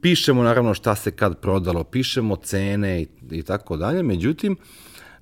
Pišemo 0.00 0.42
naravno 0.42 0.74
šta 0.74 0.94
se 0.94 1.10
kad 1.10 1.40
prodalo, 1.40 1.84
pišemo 1.84 2.36
cene 2.36 3.02
i, 3.02 3.06
i 3.30 3.42
tako 3.42 3.76
dalje, 3.76 4.02
međutim, 4.02 4.56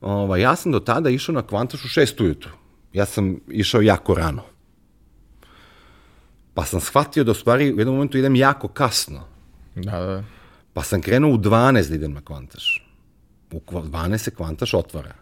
ovaj, 0.01 0.41
ja 0.41 0.57
sam 0.57 0.73
do 0.73 0.81
tada 0.81 1.11
išao 1.11 1.35
na 1.35 1.43
kvantaš 1.43 1.85
u 1.85 1.89
6 1.89 2.23
ujutru. 2.23 2.51
Ja 2.93 3.05
sam 3.05 3.37
išao 3.49 3.81
jako 3.81 4.15
rano. 4.15 4.43
Pa 6.55 6.65
sam 6.65 6.81
shvatio 6.81 7.25
da 7.25 7.31
u 7.31 7.35
stvari 7.35 7.73
u 7.73 7.79
jednom 7.79 7.95
momentu 7.95 8.19
idem 8.19 8.37
jako 8.37 8.69
kasno. 8.69 9.25
Da, 9.75 9.99
da. 9.99 10.25
Pa 10.73 10.83
sam 10.83 11.03
krenuo 11.03 11.35
u 11.35 11.39
12 11.39 11.89
da 11.89 11.95
idem 11.95 12.13
na 12.13 12.21
kvantaš. 12.21 12.87
U 13.53 13.61
kva- 13.61 13.91
12 13.91 14.19
se 14.19 14.31
kvantaš 14.31 14.75
otvara. 14.75 15.15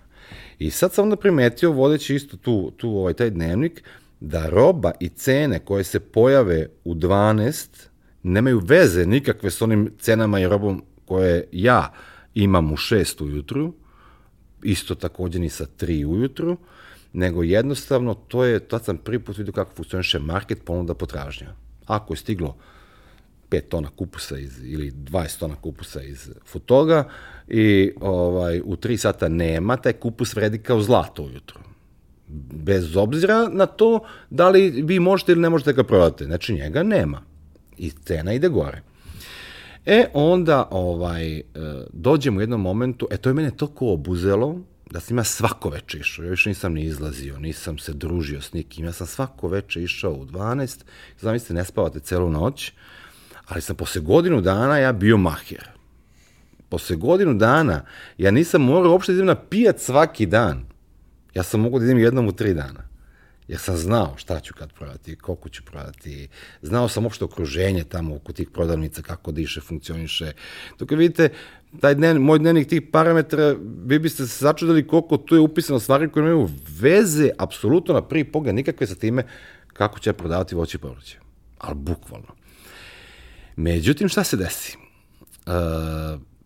I 0.59 0.70
sad 0.70 0.92
sam 0.92 1.05
onda 1.05 1.16
primetio, 1.16 1.70
vodeći 1.72 2.14
isto 2.14 2.37
tu, 2.37 2.72
tu 2.77 2.90
ovaj, 2.90 3.14
taj 3.14 3.31
dnevnik, 3.31 3.83
da 4.20 4.48
roba 4.48 4.92
i 5.01 5.09
cene 5.09 5.59
koje 5.59 5.85
se 5.85 6.01
pojave 6.01 6.66
u 6.85 6.94
12 6.94 7.68
nemaju 8.22 8.62
veze 8.64 9.06
nikakve 9.06 9.50
s 9.50 9.62
onim 9.62 9.90
cenama 9.98 10.40
i 10.40 10.48
robom 10.48 10.82
koje 11.04 11.48
ja 11.52 11.92
imam 12.35 12.72
u 12.72 12.76
6 12.76 13.24
ujutru, 13.24 13.74
isto 14.62 14.94
takođe 14.94 15.38
ni 15.38 15.48
sa 15.48 15.66
3 15.80 16.04
ujutru, 16.06 16.56
nego 17.12 17.42
jednostavno 17.42 18.14
to 18.14 18.44
je, 18.44 18.61
tad 18.61 18.85
sam 18.85 18.96
prvi 18.96 19.18
put 19.18 19.38
vidio 19.38 19.52
kako 19.52 19.74
funkcioniše 19.74 20.18
market, 20.18 20.64
ponuda, 20.64 20.94
potražnja. 20.94 21.54
Ako 21.87 22.12
je 22.12 22.16
stiglo 22.16 22.56
5 23.50 23.61
tona 23.68 23.90
kupusa 23.96 24.38
iz, 24.38 24.64
ili 24.64 24.90
20 24.90 25.38
tona 25.38 25.54
kupusa 25.56 26.02
iz 26.02 26.30
futoga 26.46 27.08
i 27.48 27.92
ovaj, 28.00 28.61
u 28.64 28.76
3 28.76 28.96
sata 28.96 29.28
nema, 29.28 29.76
taj 29.76 29.92
kupus 29.92 30.37
vredi 30.37 30.58
kao 30.58 30.82
zlato 30.82 31.22
ujutro. 31.22 31.61
Bez 32.52 32.96
obzira 32.96 33.48
na 33.48 33.66
to 33.66 34.00
da 34.30 34.48
li 34.48 34.70
vi 34.70 35.00
možete 35.00 35.32
ili 35.32 35.40
ne 35.40 35.50
možete 35.50 35.72
ga 35.72 35.85
prodati. 35.85 36.24
Znači 36.24 36.54
njega 36.54 36.82
nema. 36.82 37.32
I 37.78 37.90
cena 37.90 38.32
ide 38.32 38.48
gore. 38.48 38.82
E, 39.87 40.06
onda 40.14 40.68
ovaj, 40.70 41.37
e, 41.37 41.42
dođem 41.92 42.37
u 42.37 42.40
jednom 42.40 42.61
momentu, 42.61 43.08
e, 43.11 43.16
to 43.16 43.30
je 43.30 43.35
mene 43.35 43.50
toliko 43.50 43.92
obuzelo, 43.92 44.61
da 44.90 45.00
sam 45.00 45.18
ja 45.18 45.24
svako 45.24 45.68
veče 45.68 45.98
išao. 45.98 46.24
Ja 46.24 46.30
više 46.30 46.48
nisam 46.48 46.74
ni 46.74 46.85
izlazio, 46.85 47.38
nisam 47.38 47.78
se 47.78 47.92
družio 47.92 48.40
s 48.40 48.52
nikim. 48.52 48.85
Ja 48.85 48.92
sam 48.92 49.06
svako 49.06 49.48
veče 49.48 49.82
išao 49.82 50.12
u 50.12 50.26
12, 50.26 50.78
zamislite, 51.20 51.54
ne 51.54 51.64
spavate 51.64 52.00
celu 52.00 52.30
noć, 52.30 52.72
ali 53.46 53.61
sam 53.61 53.76
posle 53.76 54.00
godinu 54.00 54.40
dana 54.40 54.78
ja 54.78 54.92
bio 54.92 55.16
maher. 55.16 55.68
Posle 56.68 56.96
godinu 56.96 57.35
dana 57.35 57.85
ja 58.18 58.30
nisam 58.30 58.62
morao 58.62 58.92
uopšte 58.92 59.12
da 59.12 59.16
idem 59.16 59.26
na 59.26 59.35
pijac 59.35 59.82
svaki 59.82 60.26
dan. 60.26 60.64
Ja 61.35 61.42
sam 61.42 61.61
mogu 61.61 61.78
da 61.78 61.85
idem 61.85 61.98
jednom 61.98 62.28
u 62.28 62.32
tri 62.32 62.54
dana. 62.54 62.91
Jer 63.48 63.59
sam 63.59 63.76
znao 63.76 64.14
šta 64.16 64.40
ću 64.40 64.55
kad 64.55 64.72
prodati, 64.72 65.16
koliko 65.16 65.48
ću 65.48 65.62
prodati. 65.64 66.28
Znao 66.62 66.88
sam 66.88 67.05
uopšte 67.05 67.24
okruženje 67.24 67.85
tamo 67.85 68.16
oko 68.16 68.33
tih 68.33 68.50
prodavnica, 68.50 69.02
kako 69.02 69.33
diše, 69.33 69.61
funkcioniše. 69.61 70.33
Dok 70.78 70.90
vidite, 70.90 71.28
taj 71.81 71.94
dnen, 71.94 72.16
moj 72.16 72.38
dnevnik 72.38 72.68
tih 72.68 72.83
parametra, 72.92 73.57
vi 73.85 73.98
biste 73.98 74.26
se 74.26 74.44
začudili 74.44 74.87
koliko 74.87 75.16
tu 75.16 75.35
je 75.35 75.40
upisano 75.40 75.81
stvari 75.81 76.09
koje 76.09 76.24
nemaju 76.24 76.48
veze, 76.81 77.31
apsolutno 77.38 77.94
na 77.94 78.02
prvi 78.02 78.24
pogled, 78.24 78.55
nikakve 78.55 78.87
sa 78.87 78.94
time 78.94 79.26
kako 79.72 79.98
će 79.98 80.12
prodavati 80.12 80.55
voće 80.55 80.78
i 80.78 80.81
povrće. 80.81 81.18
Ali 81.59 81.74
bukvalno. 81.74 82.28
Međutim, 83.57 84.09
šta 84.09 84.24
se 84.24 84.37
desi? 84.37 84.76
E, 84.76 85.50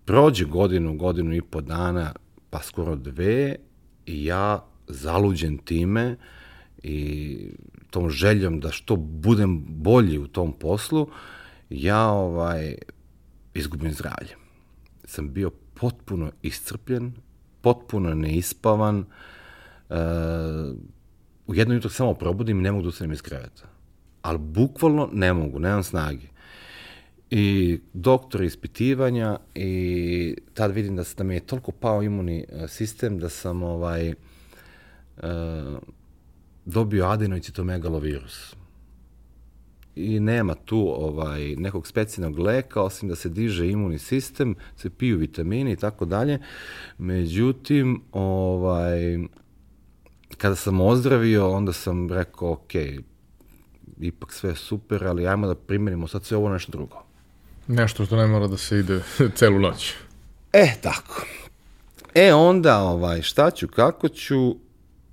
prođe 0.05 0.45
godinu, 0.45 0.97
godinu 0.97 1.35
i 1.35 1.43
po 1.43 1.61
dana, 1.61 2.13
pa 2.51 2.63
skoro 2.63 2.97
dve, 2.97 3.57
i 4.07 4.25
ja 4.25 4.65
zaluđen 4.89 5.59
time 5.59 6.17
i 6.87 7.39
tom 7.91 8.11
željom 8.11 8.61
da 8.61 8.71
što 8.71 8.97
budem 8.97 9.65
bolji 9.69 10.19
u 10.19 10.27
tom 10.27 10.53
poslu, 10.53 11.09
ja 11.71 12.09
ovaj, 12.09 12.75
izgubim 13.55 13.93
zdravlje. 13.93 14.37
Sam 15.05 15.33
bio 15.33 15.51
potpuno 15.75 16.33
iscrpljen, 16.43 17.13
potpuno 17.61 18.15
neispavan, 18.15 19.05
e, 19.91 19.95
u 21.47 21.55
jedno 21.55 21.75
jutro 21.75 21.91
samo 21.91 22.15
probudim 22.15 22.59
i 22.59 22.63
ne 22.63 22.73
mogu 22.73 22.83
da 22.83 22.89
ustanem 22.89 23.13
iz 23.13 23.23
kreveta. 23.23 23.69
Ali 24.23 24.39
bukvalno 24.39 25.09
ne 25.13 25.33
mogu, 25.33 25.59
nemam 25.59 25.83
snage. 25.83 26.27
I 27.31 27.79
doktor 27.93 28.43
ispitivanja 28.43 29.39
i 29.55 30.37
tad 30.55 30.73
vidim 30.73 30.97
da, 30.97 31.05
da 31.17 31.25
mi 31.25 31.35
je 31.35 31.47
toliko 31.47 31.73
pao 31.73 32.03
imunni 32.03 32.45
e, 32.49 32.69
sistem 32.69 33.19
da 33.19 33.29
sam 33.29 33.63
ovaj, 33.63 34.15
uh, 35.17 35.25
dobio 36.67 37.07
adenocitomegalovirus. 37.07 38.57
I 39.97 40.21
nema 40.21 40.55
tu 40.55 40.95
ovaj 40.97 41.55
nekog 41.57 41.87
specijalnog 41.87 42.39
leka, 42.39 42.83
osim 42.83 43.09
da 43.09 43.17
se 43.17 43.29
diže 43.29 43.69
imunni 43.69 43.99
sistem, 43.99 44.55
se 44.77 44.91
piju 44.91 45.19
vitamini 45.19 45.73
i 45.73 45.77
tako 45.77 46.05
dalje. 46.05 46.39
Međutim, 46.99 48.03
ovaj, 48.13 49.19
kada 50.37 50.55
sam 50.55 50.81
ozdravio, 50.81 51.51
onda 51.51 51.73
sam 51.73 52.13
rekao, 52.13 52.53
ok, 52.53 52.75
ipak 54.01 54.33
sve 54.33 54.55
super, 54.55 55.05
ali 55.05 55.27
ajmo 55.27 55.47
da 55.47 55.55
primenimo 55.55 56.09
sad 56.09 56.25
sve 56.25 56.37
ovo 56.37 56.49
nešto 56.49 56.73
drugo. 56.73 57.03
Nešto 57.69 58.07
što 58.07 58.17
ne 58.17 58.27
mora 58.27 58.47
da 58.47 58.57
se 58.57 58.79
ide 58.79 59.01
celu 59.39 59.59
noć. 59.59 59.95
E, 60.53 60.75
tako. 60.83 61.27
E, 62.15 62.35
onda, 62.35 62.79
ovaj, 62.79 63.23
šta 63.23 63.51
ću, 63.51 63.69
kako 63.69 64.09
ću, 64.09 64.57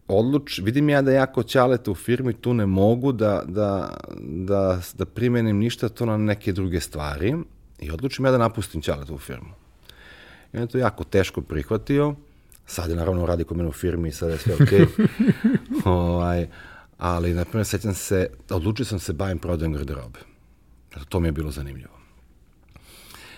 odluč, 0.07 0.59
vidim 0.59 0.89
ja 0.89 1.01
da 1.01 1.11
ja 1.11 1.25
kod 1.25 1.47
Ćaleta 1.47 1.91
u 1.91 1.95
firmi 1.95 2.33
tu 2.33 2.53
ne 2.53 2.65
mogu 2.65 3.11
da, 3.11 3.43
da, 3.47 3.97
da, 4.19 4.81
da 4.93 5.05
primenim 5.05 5.57
ništa 5.57 5.89
to 5.89 6.05
na 6.05 6.17
neke 6.17 6.51
druge 6.51 6.79
stvari 6.79 7.35
i 7.79 7.91
odlučim 7.91 8.25
ja 8.25 8.31
da 8.31 8.37
napustim 8.37 8.81
Ćaleta 8.81 9.13
u 9.13 9.17
firmu. 9.17 9.53
I 10.53 10.57
on 10.57 10.63
je 10.63 10.67
to 10.67 10.77
jako 10.77 11.03
teško 11.03 11.41
prihvatio, 11.41 12.15
sad 12.65 12.89
je 12.89 12.95
naravno 12.95 13.25
radi 13.25 13.43
kod 13.43 13.57
mene 13.57 13.69
u 13.69 13.71
firmi 13.71 14.09
i 14.09 14.11
sad 14.11 14.29
je 14.29 14.37
sve 14.37 14.53
okej. 14.53 14.79
Okay. 14.79 15.07
ovaj, 15.85 16.47
ali, 16.97 17.33
na 17.33 17.45
primjer, 17.45 17.65
sećam 17.65 17.93
se, 17.93 18.27
odlučio 18.49 18.85
sam 18.85 18.99
se 18.99 19.13
bavim 19.13 19.39
prodajem 19.39 19.73
garderobe. 19.73 20.19
To 21.09 21.19
mi 21.19 21.27
je 21.27 21.31
bilo 21.31 21.51
zanimljivo. 21.51 21.93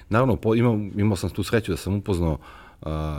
Naravno, 0.10 0.36
po, 0.36 0.56
imao, 0.56 0.80
imao 0.96 1.16
sam 1.16 1.30
tu 1.30 1.44
sreću 1.44 1.72
da 1.72 1.78
sam 1.78 1.96
upoznao 1.96 2.32
uh, 2.32 2.65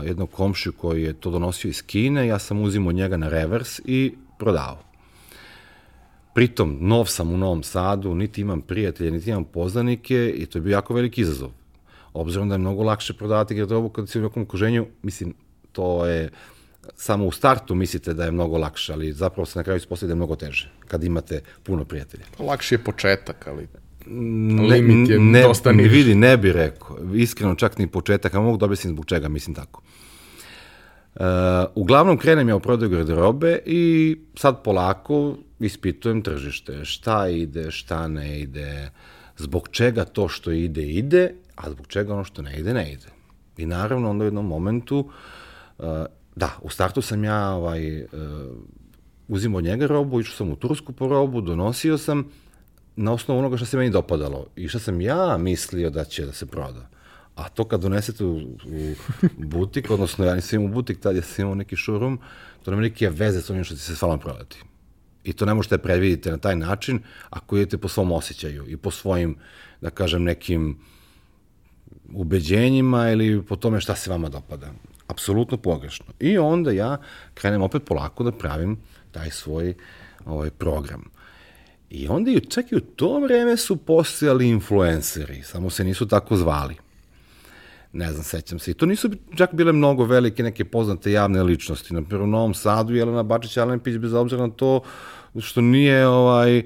jednog 0.05 0.31
komšiju 0.31 0.73
koji 0.73 1.03
je 1.03 1.13
to 1.13 1.31
donosio 1.31 1.69
iz 1.69 1.83
Kine, 1.83 2.27
ja 2.27 2.39
sam 2.39 2.63
uzimao 2.63 2.93
njega 2.93 3.17
na 3.17 3.29
revers 3.29 3.81
i 3.85 4.15
prodao. 4.39 4.79
Pritom, 6.35 6.79
nov 6.81 7.05
sam 7.05 7.35
u 7.35 7.37
Novom 7.37 7.63
Sadu, 7.63 8.15
niti 8.15 8.41
imam 8.41 8.61
prijatelje, 8.61 9.11
niti 9.11 9.31
imam 9.31 9.45
poznanike 9.45 10.35
i 10.37 10.47
to 10.47 10.59
je 10.59 10.63
bio 10.63 10.73
jako 10.73 10.95
veliki 10.95 11.21
izazov. 11.21 11.51
Obzirom 12.13 12.49
da 12.49 12.55
je 12.55 12.59
mnogo 12.59 12.83
lakše 12.83 13.15
prodavati 13.15 13.55
garderobu 13.55 13.89
kada 13.89 14.07
si 14.07 14.19
u 14.19 14.23
nekom 14.23 14.43
okruženju, 14.43 14.87
mislim, 15.03 15.35
to 15.73 16.07
je 16.07 16.31
samo 16.97 17.27
u 17.27 17.33
startu 17.33 17.75
mislite 17.75 18.15
da 18.15 18.25
je 18.25 18.31
mnogo 18.31 18.59
lakše, 18.59 18.93
ali 18.93 19.13
zapravo 19.13 19.47
se 19.47 19.59
na 19.59 19.63
kraju 19.63 19.77
ispostavlja 19.77 20.09
da 20.09 20.13
je 20.13 20.17
mnogo 20.17 20.37
teže, 20.37 20.71
kad 20.89 21.05
imate 21.05 21.41
puno 21.63 21.85
prijatelja. 21.85 22.25
Lakši 22.39 22.75
je 22.75 22.85
početak, 22.85 23.47
ali 23.47 23.69
limit 24.69 25.11
je 25.11 25.19
ne, 25.19 25.43
dosta 25.43 25.73
niži. 25.73 25.89
Vidi, 25.89 26.15
ne 26.15 26.37
bi 26.37 26.53
rekao. 26.53 26.97
Iskreno, 27.15 27.55
čak 27.55 27.79
ni 27.79 27.87
početak, 27.87 28.35
a 28.35 28.41
mogu 28.41 28.57
da 28.57 28.65
objasnim 28.65 28.93
zbog 28.93 29.07
čega, 29.07 29.29
mislim 29.29 29.55
tako. 29.55 29.83
Uh, 31.15 31.23
uglavnom 31.75 32.19
krenem 32.19 32.49
ja 32.49 32.57
u 32.57 32.61
prodaju 32.61 32.91
garderobe 32.91 33.59
i 33.67 34.17
sad 34.35 34.63
polako 34.63 35.37
ispitujem 35.61 36.23
tržište. 36.23 36.85
Šta 36.85 37.29
ide, 37.29 37.71
šta 37.71 38.09
ne 38.09 38.41
ide, 38.41 38.91
zbog 39.37 39.69
čega 39.69 40.05
to 40.05 40.29
što 40.29 40.51
ide, 40.51 40.83
ide, 40.83 41.35
a 41.57 41.71
zbog 41.71 41.87
čega 41.87 42.15
ono 42.15 42.25
što 42.25 42.43
ne 42.43 42.59
ide, 42.59 42.75
ne 42.75 42.93
ide. 42.93 43.07
I 43.57 43.67
naravno 43.67 44.11
onda 44.11 44.25
u 44.25 44.27
jednom 44.27 44.47
momentu, 44.47 45.11
uh, 45.79 45.85
da, 46.37 46.51
u 46.63 46.71
startu 46.71 47.03
sam 47.03 47.25
ja 47.25 47.51
ovaj, 47.51 48.03
uh, 48.03 48.09
uzimao 49.29 49.59
od 49.59 49.65
njega 49.65 49.87
robu, 49.87 50.21
išao 50.21 50.37
sam 50.37 50.53
u 50.53 50.57
Tursku 50.57 50.93
po 50.93 51.09
robu, 51.09 51.41
donosio 51.41 51.99
sam, 51.99 52.25
na 52.97 53.13
osnovu 53.13 53.39
onoga 53.39 53.57
što 53.57 53.67
se 53.67 53.77
meni 53.77 53.91
dopadalo 53.91 54.47
i 54.57 54.69
što 54.69 54.79
sam 54.79 55.01
ja 55.01 55.37
mislio 55.37 55.91
da 55.91 56.05
će 56.05 56.27
da 56.27 56.33
se 56.33 56.47
proda. 56.47 56.89
A 57.35 57.49
to 57.49 57.65
kad 57.65 57.81
donesete 57.81 58.25
u, 58.25 58.37
u 58.67 58.95
butik, 59.53 59.91
odnosno 59.91 60.25
ja 60.25 60.35
nisam 60.35 60.61
imao 60.61 60.75
butik, 60.75 61.01
tad 61.01 61.17
ja 61.17 61.23
sam 61.23 61.43
imao 61.43 61.55
neki 61.55 61.77
showroom, 61.77 62.19
to 62.65 62.71
nema 62.71 62.83
neke 62.83 63.11
veze 63.11 63.43
s 63.43 63.51
onim 63.51 63.65
što 63.65 63.75
će 63.75 63.81
se 63.81 63.97
stvarno 63.97 64.19
prodati. 64.19 64.63
I 65.25 65.33
to 65.33 65.47
ne 65.47 65.55
možete 65.55 65.79
predvidite 65.79 66.31
na 66.31 66.39
taj 66.39 66.57
način 66.57 67.01
ako 67.31 67.57
idete 67.57 67.79
po 67.79 67.89
svom 67.89 68.13
osjećaju 68.13 68.65
i 68.69 68.77
po 68.77 68.91
svojim, 68.91 69.37
da 69.81 69.91
kažem, 69.91 70.23
nekim 70.23 70.79
ubeđenjima 72.13 73.11
ili 73.11 73.43
po 73.43 73.57
tome 73.57 73.81
šta 73.81 73.95
se 73.95 74.11
vama 74.11 74.29
dopada. 74.29 74.73
Apsolutno 75.07 75.57
pogrešno. 75.57 76.07
I 76.21 76.39
onda 76.39 76.71
ja 76.71 76.99
krenem 77.35 77.63
opet 77.63 77.83
polako 77.85 78.25
da 78.25 78.33
pravim 78.33 78.77
taj 79.11 79.31
svoj 79.31 79.75
ovaj 80.25 80.51
program. 80.51 81.16
I 81.91 82.09
onda 82.09 82.31
i 82.31 82.41
čak 82.41 82.73
i 82.73 82.77
u 82.77 82.81
to 82.81 83.21
vreme 83.21 83.57
su 83.57 83.77
postojali 83.77 84.49
influenceri, 84.49 85.43
samo 85.43 85.71
se 85.71 85.85
nisu 85.85 86.09
tako 86.09 86.37
zvali. 86.37 86.77
Ne 87.93 88.13
znam, 88.13 88.25
sećam 88.25 88.59
se. 88.59 88.71
I 88.71 88.75
to 88.75 88.87
nisu 88.87 89.11
čak 89.37 89.55
bile 89.55 89.73
mnogo 89.73 90.05
velike 90.05 90.43
neke 90.43 90.65
poznate 90.65 91.13
javne 91.13 91.43
ličnosti. 91.43 91.95
Na 91.95 92.03
prvom 92.03 92.31
Novom 92.31 92.55
Sadu 92.55 92.95
Jelena 92.95 93.23
Bačić 93.23 93.57
Alempić, 93.57 93.97
bez 93.97 94.15
obzira 94.15 94.47
na 94.47 94.53
to 94.53 94.81
što 95.41 95.61
nije 95.61 96.07
ovaj, 96.07 96.63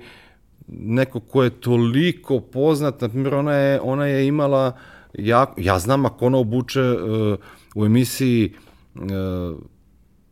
neko 0.68 1.20
ko 1.20 1.42
je 1.42 1.50
toliko 1.50 2.40
poznat, 2.40 3.00
na 3.00 3.08
primjer, 3.08 3.34
ona 3.34 3.54
je, 3.54 3.80
ona 3.80 4.06
je 4.06 4.26
imala, 4.26 4.76
ja, 5.14 5.46
ja 5.56 5.78
znam 5.78 6.06
ako 6.06 6.26
ona 6.26 6.38
obuče 6.38 6.80
uh, 6.80 7.38
u 7.74 7.84
emisiji 7.84 8.54
uh, 8.94 9.02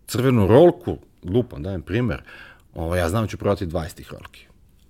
crvenu 0.06 0.46
rolku, 0.46 0.98
lupam, 1.24 1.62
dajem 1.62 1.82
primer, 1.82 2.22
ovo, 2.74 2.96
ja 2.96 3.08
znam 3.08 3.24
da 3.24 3.28
ću 3.28 3.36
prodati 3.36 3.66
20 3.66 3.94
tih 3.94 4.12
rolki. 4.12 4.47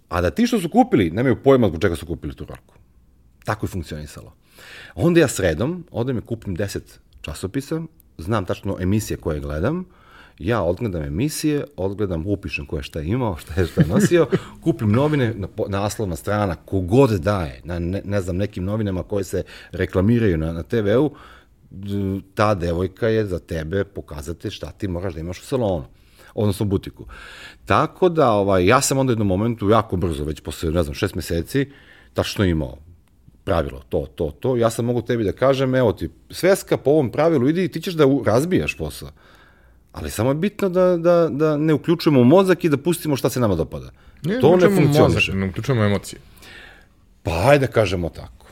A 0.09 0.21
da 0.21 0.31
ti 0.31 0.47
što 0.47 0.61
su 0.61 0.69
kupili, 0.69 1.11
nemaju 1.11 1.43
pojma 1.43 1.69
zbog 1.69 1.81
čega 1.81 1.97
su 1.97 2.07
kupili 2.07 2.35
tu 2.35 2.45
rolku. 2.45 2.75
Tako 3.45 3.67
je 3.67 3.71
funkcionisalo. 3.71 4.33
Onda 4.95 5.21
ja 5.21 5.29
sredom 5.29 5.85
odem 5.91 6.19
i 6.19 6.21
kupim 6.21 6.57
10 6.57 6.81
časopisa, 7.21 7.83
znam 8.19 8.45
tačno 8.45 8.77
emisije 8.81 9.17
koje 9.17 9.41
gledam, 9.41 9.85
ja 10.39 10.63
odgledam 10.63 11.03
emisije, 11.03 11.65
odgledam, 11.77 12.27
upišem 12.27 12.67
ko 12.67 12.77
je 12.77 12.83
šta 12.83 13.01
imao, 13.01 13.37
šta 13.37 13.61
je 13.61 13.67
šta 13.67 13.81
je 13.81 13.87
nosio, 13.87 14.27
kupim 14.65 14.93
novine, 14.93 15.35
naslovna 15.69 16.17
strana, 16.17 16.55
kogod 16.55 17.11
daje, 17.11 17.61
na, 17.65 17.79
ne, 17.79 18.03
ne 18.05 18.21
znam, 18.21 18.37
nekim 18.37 18.65
novinama 18.65 19.03
koje 19.03 19.25
se 19.25 19.43
reklamiraju 19.73 20.39
na, 20.39 20.53
na 20.53 20.63
TV-u, 20.63 21.11
ta 22.35 22.55
devojka 22.55 23.09
je 23.09 23.27
za 23.27 23.39
tebe 23.39 23.85
pokazati 23.85 24.51
šta 24.51 24.71
ti 24.71 24.89
moraš 24.89 25.15
da 25.15 25.21
imaš 25.21 25.41
u 25.41 25.45
salonu 25.45 25.85
odnosno 26.35 26.67
butiku. 26.67 27.07
Tako 27.69 28.09
da, 28.09 28.31
ovaj, 28.31 28.67
ja 28.67 28.81
sam 28.81 28.99
onda 28.99 29.11
u 29.11 29.13
jednom 29.13 29.29
momentu 29.29 29.69
jako 29.69 29.97
brzo, 29.97 30.25
već 30.25 30.41
posle, 30.41 30.71
ne 30.71 30.83
znam, 30.83 30.95
šest 30.95 31.15
meseci, 31.15 31.71
tačno 32.15 32.45
imao 32.45 32.77
pravilo, 33.45 33.83
to, 33.89 34.07
to, 34.15 34.31
to. 34.31 34.57
Ja 34.57 34.71
sam 34.71 34.85
mogu 34.85 35.03
tebi 35.03 35.25
da 35.25 35.33
kažem, 35.33 35.75
evo 35.75 35.93
ti, 35.93 36.09
sveska 36.31 36.77
po 36.77 36.91
ovom 36.91 37.11
pravilu, 37.13 37.49
idi 37.49 37.65
i 37.65 37.69
ti 37.69 37.81
ćeš 37.81 37.95
da 37.95 38.05
razbijaš 38.27 38.77
posao. 38.77 39.11
Ali 39.93 40.11
samo 40.11 40.31
je 40.31 40.35
bitno 40.35 40.69
da, 40.69 40.97
da, 40.97 41.29
da 41.31 41.57
ne 41.57 41.75
uključujemo 41.75 42.25
mozak 42.25 42.65
i 42.65 42.69
da 42.69 42.77
pustimo 42.77 43.17
šta 43.17 43.31
se 43.31 43.41
nama 43.41 43.55
dopada. 43.55 43.91
Ne, 44.25 44.41
to 44.41 44.57
ne 44.57 44.69
funkcioniše. 44.77 45.33
ne 45.33 45.49
uključujemo 45.49 45.85
emocije. 45.85 46.21
Pa 47.23 47.49
ajde 47.49 47.67
da 47.67 47.73
kažemo 47.73 48.09
tako. 48.09 48.47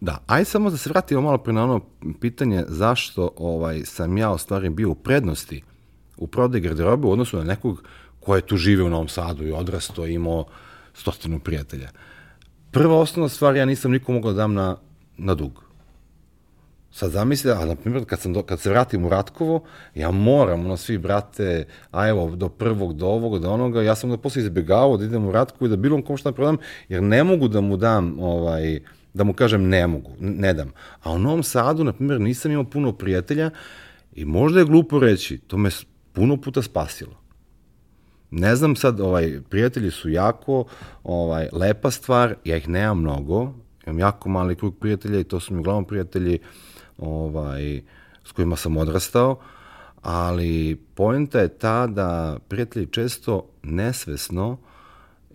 Da, 0.00 0.18
aj 0.26 0.44
samo 0.44 0.70
da 0.70 0.76
se 0.76 0.90
vratimo 0.90 1.20
malo 1.20 1.38
pre 1.38 1.52
na 1.52 1.64
ono 1.64 1.80
pitanje 2.20 2.64
zašto 2.68 3.30
ovaj, 3.36 3.84
sam 3.84 4.18
ja 4.18 4.30
u 4.30 4.38
stvari 4.38 4.70
bio 4.70 4.90
u 4.90 4.94
prednosti 4.94 5.62
u 6.22 6.26
prodaj 6.26 6.60
garderobe 6.60 7.06
u 7.06 7.12
odnosu 7.12 7.36
na 7.36 7.44
nekog 7.44 7.82
ko 8.20 8.36
je 8.36 8.46
tu 8.46 8.56
žive 8.56 8.82
u 8.82 8.90
Novom 8.90 9.08
Sadu 9.08 9.46
i 9.46 9.52
odrasto 9.52 10.06
imao 10.06 10.44
stotinu 10.94 11.40
prijatelja. 11.40 11.88
Prva 12.70 12.98
osnovna 12.98 13.28
stvar, 13.28 13.56
ja 13.56 13.64
nisam 13.64 13.90
nikom 13.90 14.14
mogao 14.14 14.32
da 14.32 14.36
dam 14.36 14.54
na, 14.54 14.76
na 15.18 15.34
dug. 15.34 15.64
Sad 16.90 17.10
zamisli, 17.10 17.50
a 17.50 17.64
na 17.64 17.74
primjer 17.74 18.04
kad, 18.04 18.20
sam 18.20 18.32
do, 18.32 18.42
kad 18.42 18.60
se 18.60 18.70
vratim 18.70 19.04
u 19.04 19.08
Ratkovo, 19.08 19.62
ja 19.94 20.10
moram, 20.10 20.64
ono 20.64 20.76
svi 20.76 20.98
brate, 20.98 21.66
a 21.90 22.08
evo, 22.08 22.36
do 22.36 22.48
prvog, 22.48 22.96
do 22.96 23.06
ovog, 23.06 23.38
do 23.38 23.50
onoga, 23.50 23.82
ja 23.82 23.94
sam 23.94 24.10
da 24.10 24.16
posle 24.16 24.42
izbjegavao 24.42 24.96
da 24.96 25.04
idem 25.04 25.26
u 25.26 25.32
Ratkovo 25.32 25.66
i 25.66 25.70
da 25.70 25.76
bilo 25.76 26.02
kom 26.02 26.16
šta 26.16 26.30
da 26.30 26.36
prodam, 26.36 26.56
jer 26.88 27.02
ne 27.02 27.24
mogu 27.24 27.48
da 27.48 27.60
mu 27.60 27.76
dam, 27.76 28.18
ovaj, 28.20 28.80
da 29.14 29.24
mu 29.24 29.32
kažem 29.32 29.68
ne 29.68 29.86
mogu, 29.86 30.10
ne 30.20 30.54
dam. 30.54 30.72
A 31.02 31.12
u 31.12 31.18
Novom 31.18 31.42
Sadu, 31.42 31.84
na 31.84 31.92
primjer, 31.92 32.20
nisam 32.20 32.52
imao 32.52 32.64
puno 32.64 32.92
prijatelja 32.92 33.50
i 34.12 34.24
možda 34.24 34.60
je 34.60 34.66
glupo 34.66 34.98
reći, 34.98 35.38
to 35.38 35.56
me 35.56 35.70
puno 36.12 36.36
puta 36.36 36.62
spasilo. 36.62 37.22
Ne 38.30 38.56
znam 38.56 38.76
sad, 38.76 39.00
ovaj, 39.00 39.40
prijatelji 39.50 39.90
su 39.90 40.08
jako 40.08 40.64
ovaj, 41.04 41.48
lepa 41.52 41.90
stvar, 41.90 42.34
ja 42.44 42.56
ih 42.56 42.68
nemam 42.68 43.00
mnogo, 43.00 43.52
imam 43.86 43.98
jako 43.98 44.28
mali 44.28 44.56
krug 44.56 44.78
prijatelja 44.78 45.20
i 45.20 45.24
to 45.24 45.40
su 45.40 45.54
mi 45.54 45.60
uglavnom 45.60 45.84
prijatelji 45.84 46.38
ovaj, 46.98 47.82
s 48.24 48.32
kojima 48.32 48.56
sam 48.56 48.76
odrastao, 48.76 49.38
ali 50.02 50.80
poenta 50.94 51.40
je 51.40 51.48
ta 51.48 51.86
da 51.86 52.38
prijatelji 52.48 52.86
često 52.86 53.48
nesvesno 53.62 54.58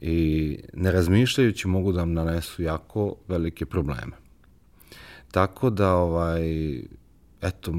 i 0.01 0.59
ne 0.73 0.91
razmišljajući 0.91 1.67
mogu 1.67 1.91
da 1.91 1.99
vam 1.99 2.13
nanesu 2.13 2.63
jako 2.63 3.15
velike 3.27 3.65
probleme. 3.65 4.11
Tako 5.31 5.69
da, 5.69 5.95
ovaj, 5.95 6.41
eto, 7.41 7.71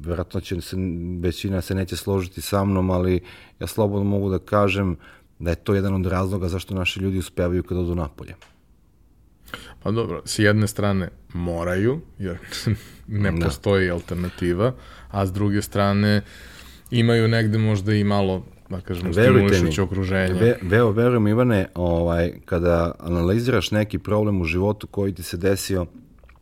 verovatno 0.00 0.40
će 0.40 0.60
se, 0.60 0.76
većina 1.20 1.60
se 1.60 1.74
neće 1.74 1.96
složiti 1.96 2.40
sa 2.40 2.64
mnom, 2.64 2.90
ali 2.90 3.20
ja 3.60 3.66
slobodno 3.66 4.04
mogu 4.04 4.30
da 4.30 4.38
kažem 4.38 4.96
da 5.38 5.50
je 5.50 5.56
to 5.56 5.74
jedan 5.74 5.94
od 5.94 6.06
razloga 6.06 6.48
zašto 6.48 6.74
naši 6.74 7.00
ljudi 7.00 7.18
uspevaju 7.18 7.62
kad 7.62 7.78
odu 7.78 7.94
napolje. 7.94 8.34
Pa 9.82 9.90
dobro, 9.90 10.22
s 10.24 10.38
jedne 10.38 10.66
strane 10.66 11.08
moraju, 11.32 12.00
jer 12.18 12.38
ne 13.06 13.32
da. 13.32 13.44
postoji 13.46 13.90
alternativa, 13.90 14.72
a 15.10 15.26
s 15.26 15.32
druge 15.32 15.62
strane 15.62 16.22
imaju 16.90 17.28
negde 17.28 17.58
možda 17.58 17.94
i 17.94 18.04
malo 18.04 18.44
da 18.68 18.80
kažemo, 18.80 19.12
stimulišuće 19.12 19.82
okruženje. 19.82 20.34
Ve, 20.34 20.58
veo, 20.62 20.90
verujem 20.90 21.28
Ivane, 21.28 21.66
ovaj, 21.74 22.32
kada 22.44 22.92
analiziraš 22.98 23.70
neki 23.70 23.98
problem 23.98 24.40
u 24.40 24.44
životu 24.44 24.86
koji 24.86 25.14
ti 25.14 25.22
se 25.22 25.36
desio, 25.36 25.86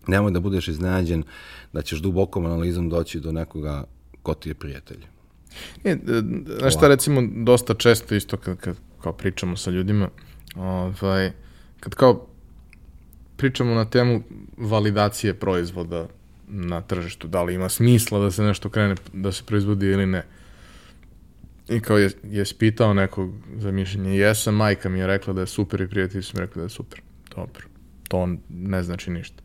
nemoj 0.06 0.30
da 0.30 0.40
budeš 0.40 0.68
iznenađen 0.68 1.24
da 1.72 1.82
ćeš 1.82 1.98
dubokom 1.98 2.46
analizom 2.46 2.88
doći 2.88 3.20
do 3.20 3.32
nekoga 3.32 3.84
ko 4.22 4.34
ti 4.34 4.50
je 4.50 4.54
prijatelj. 4.54 5.04
E, 5.84 5.96
znaš 6.58 6.74
šta 6.74 6.88
recimo 6.88 7.22
dosta 7.36 7.74
često 7.74 8.14
isto 8.14 8.36
kad, 8.36 8.56
kad 8.56 8.76
kao 9.02 9.12
pričamo 9.12 9.56
sa 9.56 9.70
ljudima, 9.70 10.08
ovaj, 10.56 11.32
kad 11.80 11.94
kao 11.94 12.26
pričamo 13.36 13.74
na 13.74 13.84
temu 13.84 14.22
validacije 14.56 15.34
proizvoda 15.34 16.06
na 16.48 16.80
tržištu, 16.80 17.28
da 17.28 17.42
li 17.42 17.54
ima 17.54 17.68
smisla 17.68 18.18
da 18.18 18.30
se 18.30 18.42
nešto 18.42 18.70
krene, 18.70 18.94
da 19.12 19.32
se 19.32 19.42
proizvodi 19.46 19.86
ili 19.86 20.06
ne. 20.06 20.24
I 21.68 21.80
kao 21.80 21.98
je, 21.98 22.10
je 22.24 22.44
spitao 22.44 22.94
nekog 22.94 23.32
za 23.56 23.70
mišljenje, 23.70 24.16
jesam, 24.16 24.54
majka 24.54 24.88
mi 24.88 24.98
je 24.98 25.06
rekla 25.06 25.32
da 25.32 25.40
je 25.40 25.46
super 25.46 25.80
i 25.80 25.88
prijatelji 25.88 26.22
su 26.22 26.36
mi 26.36 26.40
rekli 26.40 26.60
da 26.60 26.64
je 26.64 26.70
super. 26.70 27.00
Dobro. 27.36 27.66
To 28.08 28.28
ne 28.48 28.82
znači 28.82 29.10
ništa. 29.10 29.41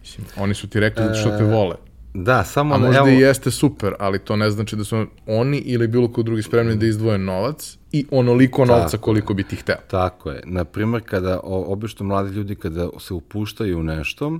Mislim, 0.00 0.26
oni 0.36 0.54
su 0.54 0.68
ti 0.68 0.80
rekli 0.80 1.04
da 1.04 1.14
što 1.14 1.30
te 1.30 1.44
e, 1.44 1.46
vole. 1.46 1.76
Da, 2.14 2.44
samo... 2.44 2.74
A 2.74 2.78
možda 2.78 2.98
evo... 2.98 3.08
i 3.08 3.18
jeste 3.18 3.50
super, 3.50 3.94
ali 3.98 4.18
to 4.18 4.36
ne 4.36 4.50
znači 4.50 4.76
da 4.76 4.84
su 4.84 5.06
oni 5.26 5.58
ili 5.58 5.88
bilo 5.88 6.12
ko 6.12 6.22
drugi 6.22 6.42
spremni 6.42 6.76
da 6.76 6.86
izdvoje 6.86 7.18
novac 7.18 7.78
i 7.92 8.06
onoliko 8.10 8.64
novca 8.64 8.88
tako 8.88 9.02
koliko 9.02 9.34
bi 9.34 9.42
ti 9.42 9.56
hteo. 9.56 9.76
Tako 9.90 10.30
je. 10.30 10.42
Naprimer, 10.46 11.02
kada, 11.02 11.40
obično 11.42 12.06
mladi 12.06 12.34
ljudi 12.34 12.54
kada 12.54 12.88
se 12.98 13.14
upuštaju 13.14 13.78
u 13.78 13.82
nešto, 13.82 14.38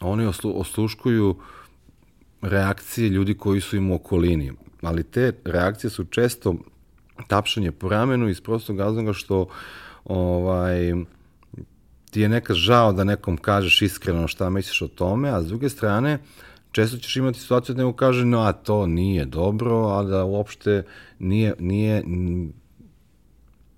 oni 0.00 0.26
oslu, 0.26 0.60
osluškuju 0.60 1.36
reakcije 2.42 3.08
ljudi 3.08 3.34
koji 3.34 3.60
su 3.60 3.76
im 3.76 3.90
u 3.90 3.94
okolini. 3.94 4.52
Ali 4.82 5.02
te 5.02 5.32
reakcije 5.44 5.90
su 5.90 6.04
često 6.04 6.54
tapšanje 7.26 7.72
po 7.72 7.88
ramenu 7.88 8.28
iz 8.28 8.40
prostog 8.40 8.78
razloga 8.78 9.12
što 9.12 9.46
ovaj, 10.04 10.92
ti 12.18 12.22
je 12.22 12.28
nekad 12.28 12.56
žao 12.56 12.92
da 12.92 13.04
nekom 13.04 13.36
kažeš 13.36 13.82
iskreno 13.82 14.28
šta 14.28 14.50
misliš 14.50 14.82
o 14.82 14.88
tome, 14.88 15.28
a 15.30 15.42
s 15.42 15.46
druge 15.46 15.68
strane, 15.68 16.18
često 16.72 16.96
ćeš 16.96 17.16
imati 17.16 17.38
situaciju 17.38 17.74
da 17.74 17.82
neko 17.82 17.96
kaže, 17.96 18.24
no, 18.24 18.40
a 18.40 18.52
to 18.52 18.86
nije 18.86 19.24
dobro, 19.24 19.86
a 19.86 20.02
da 20.02 20.24
uopšte 20.24 20.82
nije, 21.18 21.54
nije, 21.58 22.02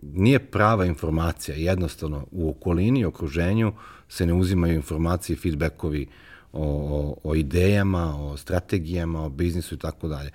nije 0.02 0.38
prava 0.38 0.86
informacija. 0.86 1.56
Jednostavno, 1.56 2.26
u 2.30 2.50
okolini, 2.50 3.04
okruženju 3.04 3.72
se 4.08 4.26
ne 4.26 4.32
uzimaju 4.32 4.74
informacije, 4.74 5.36
feedbackovi 5.36 6.06
o, 6.52 6.64
o, 6.64 7.30
o 7.30 7.34
idejama, 7.34 8.16
o 8.24 8.36
strategijama, 8.36 9.24
o 9.24 9.28
biznisu 9.28 9.74
i 9.74 9.78
tako 9.78 10.08
dalje. 10.08 10.30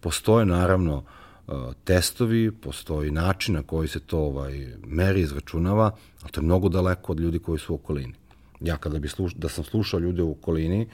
Postoje, 0.00 0.46
naravno, 0.46 1.04
e, 1.04 1.19
testovi, 1.84 2.52
postoji 2.52 3.10
način 3.10 3.54
na 3.54 3.62
koji 3.62 3.88
se 3.88 4.00
to 4.00 4.18
ovaj, 4.18 4.66
meri, 4.86 5.20
izračunava, 5.20 5.90
ali 6.22 6.32
to 6.32 6.40
je 6.40 6.44
mnogo 6.44 6.68
daleko 6.68 7.12
od 7.12 7.20
ljudi 7.20 7.38
koji 7.38 7.58
su 7.58 7.72
u 7.72 7.76
okolini. 7.76 8.14
Ja 8.60 8.76
kada 8.76 8.98
bi 8.98 9.08
sluš, 9.08 9.34
da 9.34 9.48
sam 9.48 9.64
slušao 9.64 10.00
ljude 10.00 10.22
u 10.22 10.30
okolini, 10.30 10.88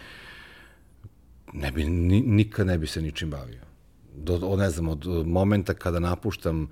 ne 1.52 1.72
bi, 1.72 1.84
ni, 1.84 2.20
nikad 2.20 2.66
ne 2.66 2.78
bi 2.78 2.86
se 2.86 3.02
ničim 3.02 3.30
bavio. 3.30 3.60
Do, 4.16 4.56
ne 4.56 4.70
znam, 4.70 4.88
od 4.88 5.06
momenta 5.26 5.74
kada 5.74 6.00
napuštam 6.00 6.68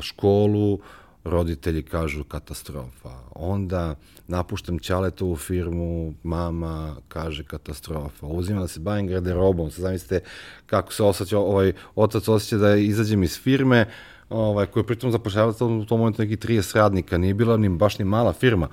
školu, 0.00 0.78
roditelji 1.24 1.82
kažu 1.82 2.24
katastrofa. 2.24 3.10
Onda 3.34 3.94
napuštam 4.28 4.78
Ćaletovu 4.78 5.36
firmu, 5.36 6.14
mama 6.22 6.96
kaže 7.08 7.44
katastrofa. 7.44 8.26
Uzimam 8.26 8.62
da 8.62 8.68
se 8.68 8.80
bavim 8.80 9.06
garderobom. 9.06 9.70
Sad 9.70 9.82
zamislite 9.82 10.20
kako 10.66 10.92
se 10.92 11.02
osjeća, 11.02 11.38
ovaj 11.38 11.72
otac 11.94 12.28
osjeća 12.28 12.56
da 12.56 12.76
izađem 12.76 13.22
iz 13.22 13.38
firme, 13.38 13.86
ovaj, 14.28 14.66
koja 14.66 14.82
pritom 14.82 15.10
zapošljava 15.10 15.50
u 15.50 15.84
tom 15.84 15.98
momentu 16.00 16.22
neki 16.22 16.36
30 16.36 16.76
radnika, 16.76 17.18
nije 17.18 17.34
bila 17.34 17.56
ni 17.56 17.68
baš 17.68 17.98
ni 17.98 18.04
mala 18.04 18.32
firma, 18.32 18.68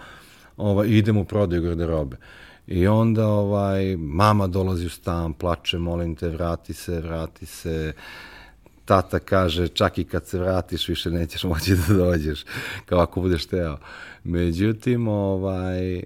ovaj, 0.58 0.88
idem 0.88 1.18
u 1.18 1.26
prodaju 1.26 1.62
garderobe. 1.62 2.18
I 2.68 2.88
onda 2.88 3.28
ovaj, 3.28 3.98
mama 3.98 4.48
dolazi 4.48 4.86
u 4.86 4.90
stan, 4.90 5.34
plače, 5.34 5.78
molim 5.78 6.16
te, 6.16 6.30
vrati 6.30 6.74
se, 6.74 7.02
vrati 7.02 7.46
se, 7.46 7.94
tata 8.90 9.20
kaže, 9.20 9.68
čak 9.68 9.98
i 9.98 10.04
kad 10.04 10.26
se 10.26 10.40
vratiš, 10.40 10.88
više 10.88 11.12
nećeš 11.12 11.44
moći 11.44 11.76
da 11.76 11.94
dođeš, 11.94 12.46
kao 12.86 13.00
ako 13.00 13.22
budeš 13.22 13.46
teo. 13.46 13.78
Međutim, 14.24 15.08
ovaj, 15.08 16.04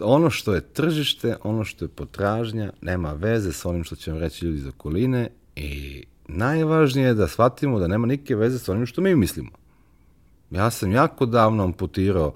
ono 0.00 0.30
što 0.30 0.54
je 0.54 0.60
tržište, 0.60 1.36
ono 1.42 1.64
što 1.64 1.84
je 1.84 1.88
potražnja, 1.88 2.72
nema 2.80 3.12
veze 3.12 3.52
sa 3.52 3.68
onim 3.68 3.84
što 3.84 3.96
će 3.96 4.10
vam 4.10 4.20
reći 4.20 4.44
ljudi 4.44 4.58
iz 4.58 4.66
okoline 4.66 5.28
i 5.56 6.04
najvažnije 6.28 7.06
je 7.06 7.14
da 7.14 7.28
shvatimo 7.28 7.78
da 7.78 7.88
nema 7.88 8.06
nikakve 8.06 8.36
veze 8.36 8.58
sa 8.58 8.72
onim 8.72 8.86
što 8.86 9.00
mi 9.00 9.16
mislimo. 9.16 9.50
Ja 10.50 10.70
sam 10.70 10.92
jako 10.92 11.26
davno 11.26 11.64
amputirao 11.64 12.34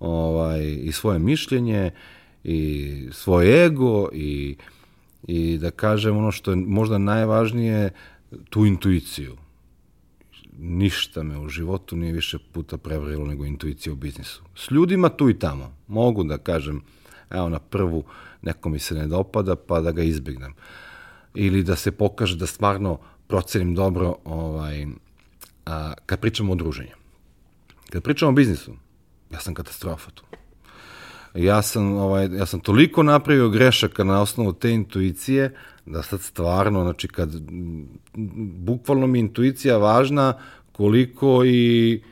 ovaj, 0.00 0.62
i 0.62 0.92
svoje 0.92 1.18
mišljenje, 1.18 1.90
i 2.44 3.08
svoj 3.12 3.66
ego 3.66 4.08
i, 4.12 4.56
i 5.26 5.58
da 5.58 5.70
kažem 5.70 6.16
ono 6.16 6.32
što 6.32 6.50
je 6.50 6.56
možda 6.56 6.98
najvažnije, 6.98 7.90
tu 8.50 8.66
intuiciju. 8.66 9.36
Ništa 10.58 11.22
me 11.22 11.38
u 11.38 11.48
životu 11.48 11.96
nije 11.96 12.12
više 12.12 12.38
puta 12.52 12.78
prevrilo 12.78 13.26
nego 13.26 13.44
intuicija 13.44 13.92
u 13.92 13.96
biznisu. 13.96 14.42
S 14.56 14.70
ljudima 14.70 15.08
tu 15.08 15.30
i 15.30 15.38
tamo. 15.38 15.76
Mogu 15.86 16.24
da 16.24 16.38
kažem, 16.38 16.82
evo 17.30 17.48
na 17.48 17.58
prvu 17.58 18.04
neko 18.42 18.68
mi 18.68 18.78
se 18.78 18.94
ne 18.94 19.06
dopada 19.06 19.56
pa 19.56 19.80
da 19.80 19.92
ga 19.92 20.02
izbjegnem. 20.02 20.54
Ili 21.34 21.62
da 21.62 21.76
se 21.76 21.92
pokaže 21.92 22.36
da 22.36 22.46
stvarno 22.46 22.98
procenim 23.26 23.74
dobro 23.74 24.16
ovaj, 24.24 24.86
a, 25.66 25.92
kad 26.06 26.20
pričamo 26.20 26.52
o 26.52 26.56
druženju. 26.56 26.94
Kad 27.90 28.02
pričamo 28.02 28.30
o 28.30 28.34
biznisu, 28.34 28.74
ja 29.30 29.40
sam 29.40 29.54
katastrofa 29.54 30.10
tu 30.10 30.24
ja 31.34 31.62
sam, 31.62 31.92
ovaj, 31.92 32.28
ja 32.32 32.46
sam 32.46 32.60
toliko 32.60 33.02
napravio 33.02 33.48
grešaka 33.48 34.04
na 34.04 34.22
osnovu 34.22 34.52
te 34.52 34.70
intuicije, 34.70 35.54
da 35.86 36.02
sad 36.02 36.20
stvarno, 36.20 36.82
znači 36.82 37.08
kad, 37.08 37.30
bukvalno 38.58 39.06
mi 39.06 39.18
intuicija 39.18 39.78
važna 39.78 40.38
koliko 40.72 41.44
i 41.44 42.02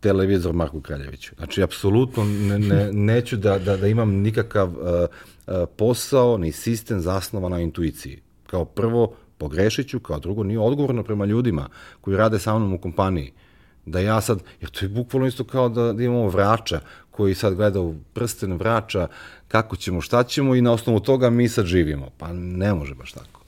televizor 0.00 0.54
Marku 0.54 0.80
Kraljeviću. 0.80 1.34
Znači, 1.36 1.62
apsolutno 1.62 2.24
ne, 2.24 2.58
ne, 2.58 2.92
neću 2.92 3.36
da, 3.36 3.58
da, 3.58 3.76
da 3.76 3.86
imam 3.86 4.10
nikakav 4.10 4.68
uh, 4.68 4.76
uh, 4.76 5.54
posao 5.76 6.38
ni 6.38 6.52
sistem 6.52 7.00
zasnovan 7.00 7.52
na 7.52 7.60
intuiciji. 7.60 8.22
Kao 8.46 8.64
prvo, 8.64 9.14
pogrešit 9.38 9.88
ću, 9.88 10.00
kao 10.00 10.18
drugo, 10.18 10.42
nije 10.42 10.58
odgovorno 10.58 11.02
prema 11.02 11.24
ljudima 11.24 11.68
koji 12.00 12.16
rade 12.16 12.38
sa 12.38 12.58
mnom 12.58 12.72
u 12.72 12.78
kompaniji. 12.78 13.32
Uh, 13.34 13.47
da 13.90 14.00
ja 14.00 14.20
sad, 14.20 14.42
jer 14.60 14.70
to 14.70 14.84
je 14.84 14.88
bukvalno 14.88 15.26
isto 15.26 15.44
kao 15.44 15.68
da, 15.68 15.92
da 15.92 16.02
imamo 16.02 16.28
vrača 16.28 16.80
koji 17.10 17.34
sad 17.34 17.54
gleda 17.54 17.80
u 17.80 17.94
prsten 18.12 18.52
vrača 18.52 19.08
kako 19.48 19.76
ćemo, 19.76 20.00
šta 20.00 20.22
ćemo 20.22 20.54
i 20.54 20.60
na 20.60 20.72
osnovu 20.72 21.00
toga 21.00 21.30
mi 21.30 21.48
sad 21.48 21.66
živimo. 21.66 22.08
Pa 22.18 22.32
ne 22.32 22.74
može 22.74 22.94
baš 22.94 23.12
tako. 23.12 23.38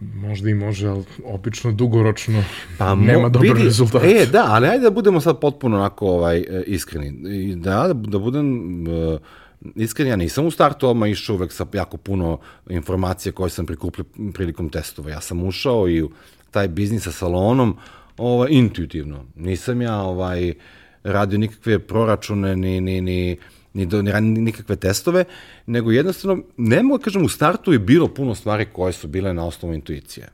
možda 0.00 0.50
i 0.50 0.54
može, 0.54 0.88
ali 0.88 1.04
obično 1.24 1.72
dugoročno 1.72 2.44
Pa 2.78 2.94
nema 2.94 3.28
dobar 3.28 3.48
vidi, 3.48 3.64
rezultat. 3.64 4.02
E, 4.04 4.26
da, 4.32 4.44
ali 4.48 4.68
ajde 4.68 4.82
da 4.82 4.90
budemo 4.90 5.20
sad 5.20 5.40
potpuno 5.40 5.76
onako 5.76 6.06
ovaj, 6.06 6.38
e, 6.38 6.62
iskreni. 6.66 7.36
I 7.36 7.54
Da, 7.54 7.92
da 7.92 8.18
budem 8.18 8.60
iskren, 9.74 10.08
ja 10.08 10.16
nisam 10.16 10.46
u 10.46 10.50
startu 10.50 10.88
odmah 10.88 11.10
išao 11.10 11.36
uvek 11.36 11.52
sa 11.52 11.66
jako 11.72 11.96
puno 11.96 12.38
informacija 12.70 13.32
koje 13.32 13.50
sam 13.50 13.66
prikupio 13.66 14.04
prilikom 14.34 14.68
testova. 14.68 15.10
Ja 15.10 15.20
sam 15.20 15.44
ušao 15.44 15.88
i 15.88 16.02
u 16.02 16.10
taj 16.54 16.68
biznis 16.68 17.04
sa 17.04 17.12
salonom 17.12 17.76
ovaj, 18.16 18.48
intuitivno. 18.50 19.24
Nisam 19.34 19.82
ja 19.82 19.96
ovaj, 20.02 20.54
radio 21.04 21.38
nikakve 21.38 21.78
proračune, 21.78 22.56
ni, 22.56 22.80
ni, 22.80 23.00
ni, 23.00 23.36
ni, 23.74 23.86
do, 23.86 24.02
ni, 24.02 24.20
nikakve 24.20 24.76
testove, 24.76 25.24
nego 25.66 25.92
jednostavno, 25.92 26.42
ne 26.56 26.82
mogu 26.82 26.98
da 26.98 27.04
kažem, 27.04 27.24
u 27.24 27.28
startu 27.28 27.72
je 27.72 27.78
bilo 27.78 28.08
puno 28.08 28.34
stvari 28.34 28.66
koje 28.72 28.92
su 28.92 29.08
bile 29.08 29.34
na 29.34 29.46
osnovu 29.46 29.74
intuicije. 29.74 30.28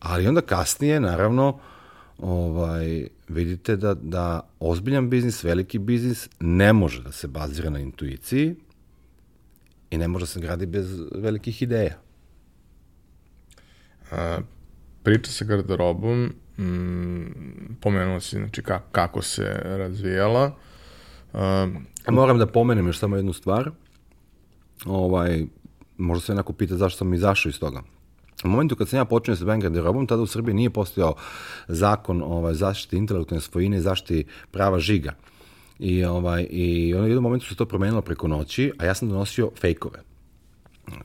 Ali 0.00 0.28
onda 0.28 0.40
kasnije, 0.40 1.00
naravno, 1.00 1.58
ovaj, 2.18 3.06
vidite 3.28 3.76
da, 3.76 3.94
da 3.94 4.40
ozbiljan 4.60 5.10
biznis, 5.10 5.44
veliki 5.44 5.78
biznis, 5.78 6.28
ne 6.40 6.72
može 6.72 7.02
da 7.02 7.12
se 7.12 7.28
bazira 7.28 7.70
na 7.70 7.80
intuiciji 7.80 8.54
i 9.90 9.98
ne 9.98 10.08
može 10.08 10.22
da 10.22 10.26
se 10.26 10.40
gradi 10.40 10.66
bez 10.66 11.00
velikih 11.14 11.62
ideja. 11.62 11.98
A, 14.10 14.38
priča 15.02 15.32
sa 15.32 15.44
garderobom, 15.44 16.32
mm, 16.58 17.76
pomenuo 17.80 18.20
si 18.20 18.36
znači, 18.36 18.62
ka, 18.62 18.80
kako 18.92 19.22
se 19.22 19.60
razvijala. 19.64 20.56
A 21.32 22.10
moram 22.10 22.38
da 22.38 22.46
pomenem 22.46 22.86
još 22.86 22.98
samo 22.98 23.16
jednu 23.16 23.32
stvar. 23.32 23.70
Ovaj, 24.84 25.46
možda 25.98 26.26
se 26.26 26.34
neko 26.34 26.52
pita 26.52 26.76
zašto 26.76 26.98
sam 26.98 27.14
izašao 27.14 27.50
iz 27.50 27.58
toga. 27.58 27.82
U 28.44 28.48
momentu 28.48 28.76
kad 28.76 28.88
sam 28.88 28.96
ja 28.96 29.04
počinio 29.04 29.36
sa 29.36 29.44
bavim 29.44 29.60
garderobom, 29.60 30.06
tada 30.06 30.22
u 30.22 30.26
Srbiji 30.26 30.54
nije 30.54 30.70
postojao 30.70 31.14
zakon 31.68 32.22
ovaj, 32.22 32.54
zaštiti 32.54 32.96
intelektualne 32.96 33.40
svojine 33.40 33.76
i 33.76 33.80
zaštiti 33.80 34.24
prava 34.50 34.78
žiga. 34.78 35.14
I, 35.78 36.04
ovaj, 36.04 36.46
i 36.50 36.94
u 36.94 37.06
jednom 37.06 37.22
momentu 37.22 37.46
se 37.46 37.54
to 37.54 37.66
promenilo 37.66 38.02
preko 38.02 38.28
noći, 38.28 38.72
a 38.78 38.84
ja 38.84 38.94
sam 38.94 39.08
donosio 39.08 39.50
fejkove. 39.60 40.02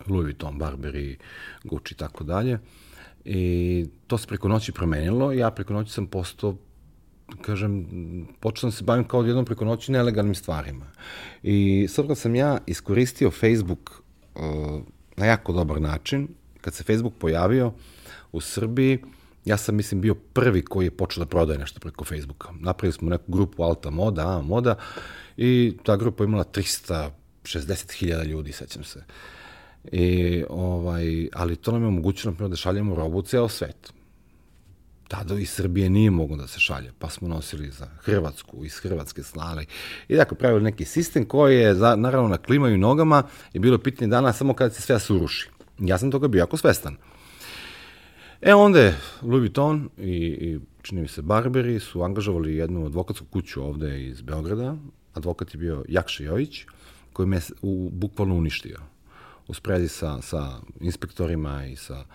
Louis 0.07 0.23
Vuitton, 0.23 0.59
Burberry, 0.59 1.15
Gucci 1.63 1.93
i 1.93 1.97
tako 1.97 2.23
dalje. 2.23 2.59
I 3.25 3.85
to 4.07 4.17
se 4.17 4.27
preko 4.27 4.47
noći 4.47 4.71
promenilo 4.71 5.31
ja 5.31 5.51
preko 5.51 5.73
noći 5.73 5.91
sam 5.91 6.07
postao 6.07 6.55
kažem, 7.41 7.87
počeo 8.39 8.59
sam 8.61 8.71
se 8.71 8.83
bavim 8.83 9.03
kao 9.07 9.23
jednom 9.23 9.45
preko 9.45 9.65
noći 9.65 9.91
nelegalnim 9.91 10.35
stvarima. 10.35 10.85
I 11.43 11.87
sad 11.89 12.07
kad 12.07 12.17
sam 12.17 12.35
ja 12.35 12.57
iskoristio 12.65 13.31
Facebook 13.31 14.01
uh, 14.35 14.41
na 15.17 15.25
jako 15.25 15.53
dobar 15.53 15.81
način, 15.81 16.27
kad 16.61 16.73
se 16.73 16.83
Facebook 16.83 17.13
pojavio 17.19 17.73
u 18.31 18.41
Srbiji, 18.41 18.99
ja 19.45 19.57
sam, 19.57 19.75
mislim, 19.75 20.01
bio 20.01 20.15
prvi 20.15 20.61
koji 20.61 20.85
je 20.85 20.91
počeo 20.91 21.23
da 21.23 21.29
prodaje 21.29 21.59
nešto 21.59 21.79
preko 21.79 22.05
Facebooka. 22.05 22.49
Napravili 22.59 22.93
smo 22.93 23.09
neku 23.09 23.31
grupu 23.31 23.63
Alta 23.63 23.89
Moda, 23.89 24.37
A 24.37 24.41
Moda, 24.41 24.75
i 25.37 25.77
ta 25.83 25.95
grupa 25.95 26.23
imala 26.23 26.43
360.000 26.43 28.25
ljudi, 28.25 28.51
sećam 28.51 28.83
se. 28.83 29.03
I, 29.91 30.43
ovaj, 30.49 31.27
ali 31.33 31.55
to 31.55 31.71
nam 31.71 31.81
je 31.81 31.87
omogućilo, 31.87 32.33
primjer, 32.33 32.49
da 32.49 32.55
šaljemo 32.55 32.95
robu 32.95 33.17
u 33.17 33.21
ceo 33.21 33.49
svet 33.49 33.93
tada 35.07 35.39
iz 35.39 35.49
Srbije 35.49 35.89
nije 35.89 36.11
moglo 36.11 36.37
da 36.37 36.47
se 36.47 36.59
šalje, 36.59 36.91
pa 36.99 37.09
smo 37.09 37.27
nosili 37.27 37.71
za 37.71 37.87
Hrvatsku, 37.99 38.65
iz 38.65 38.77
Hrvatske 38.77 39.23
slali. 39.23 39.65
I 40.07 40.17
tako 40.17 40.35
pravili 40.35 40.63
neki 40.63 40.85
sistem 40.85 41.25
koji 41.25 41.57
je, 41.57 41.75
za, 41.75 41.95
naravno, 41.95 42.29
na 42.29 42.37
klimaju 42.37 42.77
nogama 42.77 43.23
i 43.53 43.59
bilo 43.59 43.77
pitanje 43.77 44.09
dana 44.09 44.33
samo 44.33 44.53
kada 44.53 44.73
se 44.73 44.81
sve 44.81 44.99
suruši. 44.99 45.49
Ja 45.79 45.97
sam 45.97 46.11
toga 46.11 46.27
bio 46.27 46.39
jako 46.39 46.57
svestan. 46.57 46.97
E 48.41 48.53
onda 48.53 48.79
je 48.79 48.97
Louis 49.21 49.39
Vuitton 49.39 49.89
i, 49.97 50.17
i 50.17 50.59
čini 50.81 51.01
mi 51.01 51.07
se 51.07 51.21
Barberi 51.21 51.79
su 51.79 52.03
angažovali 52.03 52.55
jednu 52.55 52.85
advokatsku 52.85 53.25
kuću 53.25 53.63
ovde 53.63 54.03
iz 54.03 54.21
Beograda. 54.21 54.75
Advokat 55.13 55.53
je 55.53 55.57
bio 55.57 55.83
Jakša 55.87 56.23
Jojić, 56.23 56.65
koji 57.13 57.27
me 57.27 57.39
u, 57.61 57.89
bukvalno 57.93 58.35
uništio. 58.35 58.77
U 59.47 59.53
sprezi 59.53 59.87
sa, 59.87 60.21
sa 60.21 60.59
inspektorima 60.79 61.65
i 61.65 61.75
sa 61.75 62.05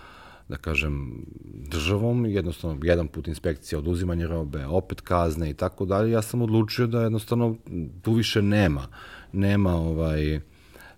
da 0.50 0.56
kažem, 0.56 1.24
državom, 1.70 2.26
jednostavno 2.26 2.78
jedan 2.82 3.08
put 3.08 3.28
inspekcija, 3.28 3.78
oduzimanje 3.78 4.26
robe, 4.26 4.66
opet 4.66 5.00
kazne 5.00 5.50
i 5.50 5.54
tako 5.54 5.84
dalje, 5.84 6.10
ja 6.10 6.22
sam 6.22 6.42
odlučio 6.42 6.86
da 6.86 7.02
jednostavno 7.02 7.56
tu 8.02 8.12
više 8.12 8.42
nema, 8.42 8.88
nema 9.32 9.74
ovaj, 9.74 10.40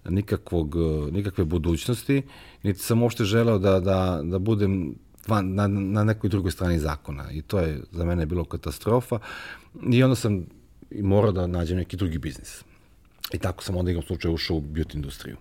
nikakvog, 0.09 0.77
nikakve 1.13 1.45
budućnosti, 1.45 2.23
niti 2.63 2.81
sam 2.81 3.03
uopšte 3.03 3.25
želeo 3.25 3.59
da, 3.59 3.81
da, 3.81 4.21
da 4.25 4.39
budem 4.39 4.95
van, 5.27 5.55
na, 5.55 5.67
na 5.67 6.05
nekoj 6.05 6.31
drugoj 6.31 6.51
strani 6.51 6.79
zakona 6.79 7.31
i 7.31 7.43
to 7.43 7.59
je 7.61 7.81
za 7.91 8.05
mene 8.05 8.27
bilo 8.27 8.45
katastrofa 8.45 9.19
i 9.93 10.03
onda 10.03 10.17
sam 10.17 10.47
morao 11.03 11.33
da 11.33 11.47
nađem 11.47 11.77
neki 11.77 11.97
drugi 11.97 12.19
biznis. 12.19 12.65
I 13.33 13.39
tako 13.39 13.65
sam 13.65 13.77
onda 13.77 13.91
igrom 13.91 14.05
slučaju 14.07 14.35
ušao 14.35 14.57
u 14.57 14.61
beauty 14.61 14.95
industriju. 14.95 15.37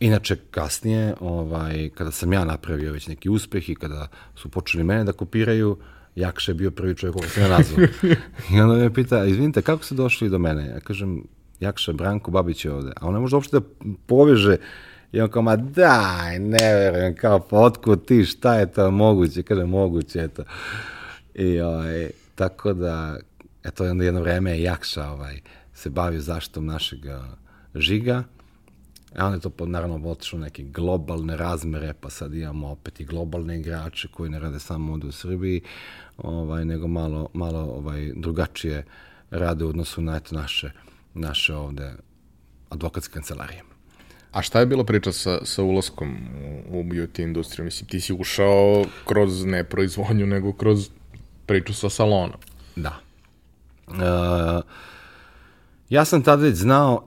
Inače, 0.00 0.36
kasnije, 0.50 1.14
ovaj, 1.20 1.90
kada 1.94 2.10
sam 2.10 2.32
ja 2.32 2.44
napravio 2.44 2.92
već 2.92 3.06
neki 3.06 3.28
uspeh 3.28 3.68
i 3.68 3.74
kada 3.74 4.08
su 4.36 4.48
počeli 4.48 4.84
mene 4.84 5.04
da 5.04 5.12
kopiraju, 5.12 5.76
Jakša 6.14 6.50
je 6.50 6.54
bio 6.54 6.70
prvi 6.70 6.96
čovjek 6.96 7.14
koga 7.14 7.28
sam 7.28 7.42
ja 7.42 7.48
nazvao. 7.48 7.86
I 8.54 8.60
onda 8.60 8.74
me 8.74 8.94
pita, 8.94 9.24
izvinite, 9.24 9.62
kako 9.62 9.84
ste 9.84 9.94
došli 9.94 10.28
do 10.28 10.38
mene? 10.38 10.66
Ja 10.66 10.80
kažem, 10.80 11.22
Jakša, 11.60 11.92
Branko 11.92 12.30
Babić 12.30 12.64
je 12.64 12.72
ovde. 12.72 12.92
A 12.96 13.06
on 13.06 13.14
ne 13.14 13.20
može 13.20 13.36
uopšte 13.36 13.60
da 13.60 13.66
poveže 14.06 14.56
I 15.12 15.20
on 15.20 15.28
kao, 15.28 15.42
ma 15.42 15.56
daj, 15.56 16.38
ne 16.38 16.74
verujem, 16.74 17.14
kao, 17.14 17.40
pa 17.40 17.58
otkud 17.58 18.04
ti, 18.06 18.24
šta 18.24 18.54
je 18.54 18.72
to 18.72 18.90
moguće? 18.90 19.42
Kaže, 19.42 19.64
moguće 19.64 20.18
je 20.18 20.28
to. 20.28 20.42
I, 21.34 21.60
ovaj, 21.60 22.10
tako 22.34 22.72
da, 22.72 23.16
eto, 23.64 23.84
onda 23.84 24.04
jedno 24.04 24.20
vreme 24.20 24.50
je 24.50 24.62
Jakša 24.62 25.10
ovaj, 25.10 25.40
se 25.74 25.90
bavio 25.90 26.20
zaštitom 26.20 26.66
našeg 26.66 27.00
žiga, 27.74 28.24
a 29.16 29.26
onda 29.26 29.36
je 29.36 29.40
to, 29.40 29.66
naravno, 29.66 30.10
otišlo 30.10 30.38
neke 30.38 30.62
globalne 30.62 31.36
razmere, 31.36 31.94
pa 32.00 32.10
sad 32.10 32.34
imamo 32.34 32.68
opet 32.68 33.00
i 33.00 33.04
globalne 33.04 33.58
igrače 33.58 34.08
koji 34.08 34.30
ne 34.30 34.38
rade 34.38 34.58
samo 34.58 34.92
ovde 34.92 35.06
u 35.06 35.12
Srbiji, 35.12 35.62
ovaj, 36.18 36.64
nego 36.64 36.88
malo, 36.88 37.28
malo 37.34 37.60
ovaj, 37.60 38.12
drugačije 38.16 38.84
rade 39.30 39.64
u 39.64 39.68
odnosu 39.68 40.02
na 40.02 40.16
eto, 40.16 40.34
naše, 40.34 40.70
naše 41.14 41.54
ovde 41.54 41.92
advokatske 42.70 43.12
kancelarije. 43.12 43.62
A 44.32 44.42
šta 44.42 44.60
je 44.60 44.66
bila 44.66 44.84
priča 44.84 45.12
sa, 45.12 45.38
sa 45.44 45.62
ulaskom 45.62 46.16
u, 46.68 46.80
u 46.80 46.82
beauty 46.82 47.22
industriju? 47.22 47.64
Mislim, 47.64 47.88
ti 47.88 48.00
si 48.00 48.12
ušao 48.12 48.84
kroz 49.04 49.44
ne 49.44 49.64
proizvodnju, 49.64 50.26
nego 50.26 50.52
kroz 50.52 50.90
priču 51.46 51.74
sa 51.74 51.90
salonom. 51.90 52.38
Da. 52.76 53.00
E, 53.88 54.62
ja 55.90 56.04
sam 56.04 56.22
tada 56.22 56.42
već 56.42 56.56
znao, 56.56 57.04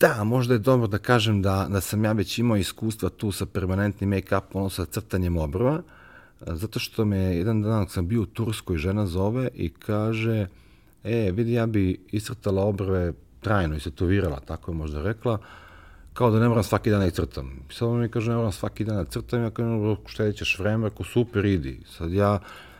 da, 0.00 0.24
možda 0.24 0.54
je 0.54 0.58
dobro 0.58 0.86
da 0.86 0.98
kažem 0.98 1.42
da, 1.42 1.66
da 1.70 1.80
sam 1.80 2.04
ja 2.04 2.12
već 2.12 2.38
imao 2.38 2.56
iskustva 2.56 3.08
tu 3.08 3.32
sa 3.32 3.46
permanentnim 3.46 4.10
make-upom, 4.10 4.58
ono 4.58 4.70
sa 4.70 4.84
crtanjem 4.84 5.36
obrva, 5.36 5.82
zato 6.40 6.78
što 6.78 7.04
me 7.04 7.18
jedan 7.18 7.62
dan 7.62 7.88
sam 7.88 8.08
bio 8.08 8.22
u 8.22 8.26
Turskoj, 8.26 8.76
žena 8.76 9.06
zove 9.06 9.48
i 9.54 9.68
kaže, 9.68 10.46
e, 11.04 11.32
vidi, 11.32 11.52
ja 11.52 11.66
bi 11.66 12.00
iscrtala 12.10 12.62
obrve 12.62 13.12
trajno 13.40 13.76
i 13.76 13.80
se 13.80 13.90
tovirala, 13.90 14.40
tako 14.40 14.70
je 14.70 14.76
možda 14.76 15.02
rekla, 15.02 15.38
kao 16.12 16.30
da 16.30 16.40
ne 16.40 16.48
moram 16.48 16.64
svaki 16.64 16.90
dan 16.90 17.00
da 17.00 17.06
ih 17.06 17.12
crtam. 17.12 17.60
Sad 17.70 17.88
mi 17.88 18.08
kaže, 18.08 18.30
ne 18.30 18.36
moram 18.36 18.52
svaki 18.52 18.84
dan 18.84 18.96
da 18.96 19.04
crtam, 19.04 19.42
ja 19.42 19.50
kažem, 19.50 19.96
štedit 20.06 20.36
ćeš 20.36 20.58
vreme, 20.58 20.86
ako 20.86 21.04
super, 21.04 21.44
idi. 21.44 21.80
Sad 21.96 22.12
ja 22.12 22.38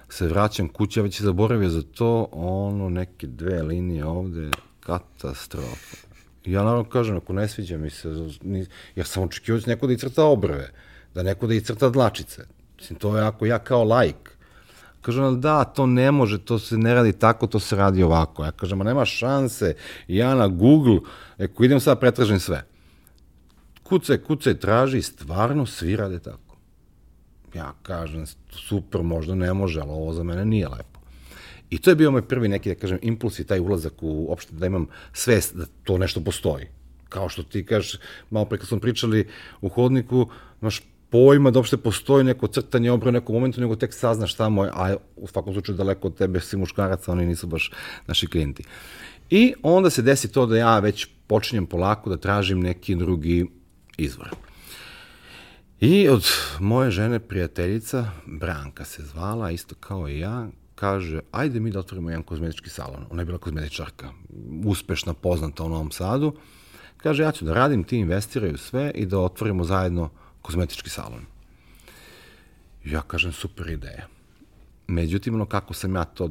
se 0.08 0.28
vraćam 0.28 0.68
kući, 0.68 1.00
ja 1.00 1.02
već 1.02 1.22
zaboravio 1.22 1.68
za 1.68 1.82
to, 1.82 2.28
ono, 2.32 2.88
neke 2.88 3.26
dve 3.26 3.62
linije 3.62 4.04
ovde, 4.04 4.50
katastrofa. 4.86 5.96
Ja 6.44 6.62
naravno 6.62 6.84
kažem, 6.84 7.16
ako 7.16 7.32
ne 7.32 7.48
sviđa 7.48 7.78
mi 7.78 7.90
se, 7.90 8.08
ni, 8.42 8.66
ja 8.96 9.04
sam 9.04 9.22
očekivao 9.22 9.60
da 9.60 9.70
neko 9.70 9.86
da 9.86 9.96
crta 9.96 10.24
obrve, 10.24 10.70
da 11.14 11.22
neko 11.22 11.46
da 11.46 11.60
crta 11.60 11.90
dlačice. 11.90 12.46
Mislim, 12.78 12.98
to 12.98 13.16
je 13.16 13.24
ako 13.24 13.46
ja 13.46 13.58
kao 13.58 13.84
lajk. 13.84 14.36
Kažem, 15.00 15.24
ali 15.24 15.40
da, 15.40 15.64
to 15.64 15.86
ne 15.86 16.10
može, 16.10 16.38
to 16.38 16.58
se 16.58 16.78
ne 16.78 16.94
radi 16.94 17.12
tako, 17.12 17.46
to 17.46 17.60
se 17.60 17.76
radi 17.76 18.02
ovako. 18.02 18.44
Ja 18.44 18.52
kažem, 18.52 18.78
nema 18.78 19.04
šanse, 19.04 19.74
ja 20.08 20.34
na 20.34 20.48
Google, 20.48 20.98
ako 21.38 21.64
idem 21.64 21.80
sad 21.80 22.00
pretražim 22.00 22.40
sve. 22.40 22.64
Kucaj, 23.82 24.18
kucaj, 24.18 24.58
traži, 24.58 25.02
stvarno 25.02 25.66
svi 25.66 25.96
rade 25.96 26.18
tako. 26.18 26.56
Ja 27.54 27.72
kažem, 27.82 28.26
super, 28.50 29.02
možda 29.02 29.34
ne 29.34 29.52
može, 29.54 29.80
ali 29.80 29.90
ovo 29.90 30.12
za 30.12 30.22
mene 30.22 30.44
nije 30.44 30.68
lepo. 30.68 30.95
I 31.70 31.78
to 31.78 31.90
je 31.90 31.96
bio 31.96 32.10
moj 32.10 32.22
prvi 32.28 32.48
neki, 32.48 32.68
da 32.68 32.74
kažem, 32.74 32.98
impuls 33.02 33.38
i 33.38 33.44
taj 33.44 33.60
ulazak 33.60 33.92
u 34.00 34.32
opšte 34.32 34.54
da 34.54 34.66
imam 34.66 34.86
svest 35.12 35.56
da 35.56 35.66
to 35.84 35.98
nešto 35.98 36.20
postoji. 36.20 36.66
Kao 37.08 37.28
što 37.28 37.42
ti 37.42 37.66
kažeš, 37.66 37.98
malo 38.30 38.46
pre 38.46 38.58
kad 38.58 38.68
smo 38.68 38.78
pričali 38.78 39.28
u 39.60 39.68
hodniku, 39.68 40.28
imaš 40.62 40.82
pojma 41.10 41.50
da 41.50 41.58
uopšte 41.58 41.76
postoji 41.76 42.24
neko 42.24 42.46
crtanje 42.46 42.90
obrve 42.90 43.08
u 43.08 43.12
nekom 43.12 43.34
momentu, 43.34 43.60
nego 43.60 43.76
tek 43.76 43.94
saznaš 43.94 44.34
tamo, 44.34 44.62
a 44.62 44.96
u 45.16 45.26
svakom 45.26 45.52
slučaju 45.52 45.76
daleko 45.76 46.08
od 46.08 46.16
tebe 46.16 46.40
si 46.40 46.56
muškaraca, 46.56 47.12
oni 47.12 47.26
nisu 47.26 47.46
baš 47.46 47.70
naši 48.06 48.26
klijenti. 48.26 48.64
I 49.30 49.54
onda 49.62 49.90
se 49.90 50.02
desi 50.02 50.32
to 50.32 50.46
da 50.46 50.56
ja 50.56 50.78
već 50.78 51.06
počinjem 51.26 51.66
polako 51.66 52.10
da 52.10 52.16
tražim 52.16 52.60
neki 52.60 52.94
drugi 52.94 53.46
izvor. 53.96 54.30
I 55.80 56.08
od 56.08 56.26
moje 56.60 56.90
žene 56.90 57.18
prijateljica, 57.18 58.10
Branka 58.26 58.84
se 58.84 59.02
zvala, 59.02 59.50
isto 59.50 59.74
kao 59.74 60.08
i 60.08 60.18
ja, 60.18 60.48
kaže, 60.76 61.20
ajde 61.32 61.60
mi 61.60 61.70
da 61.70 61.80
otvorimo 61.80 62.10
jedan 62.10 62.22
kozmetički 62.22 62.70
salon. 62.70 63.06
Ona 63.10 63.22
je 63.22 63.26
bila 63.26 63.38
kozmetičarka, 63.38 64.12
uspešna, 64.64 65.14
poznata 65.14 65.64
u 65.64 65.68
Novom 65.68 65.90
Sadu. 65.90 66.32
Kaže, 66.96 67.22
ja 67.22 67.32
ću 67.32 67.44
da 67.44 67.54
radim, 67.54 67.84
ti 67.84 67.98
investiraju 67.98 68.58
sve 68.58 68.90
i 68.94 69.06
da 69.06 69.18
otvorimo 69.18 69.64
zajedno 69.64 70.10
kozmetički 70.42 70.90
salon. 70.90 71.24
Ja 72.84 73.02
kažem, 73.02 73.32
super 73.32 73.70
ideja. 73.70 74.06
Međutim, 74.86 75.34
ono 75.34 75.46
kako 75.46 75.74
sam 75.74 75.94
ja 75.94 76.04
to 76.04 76.30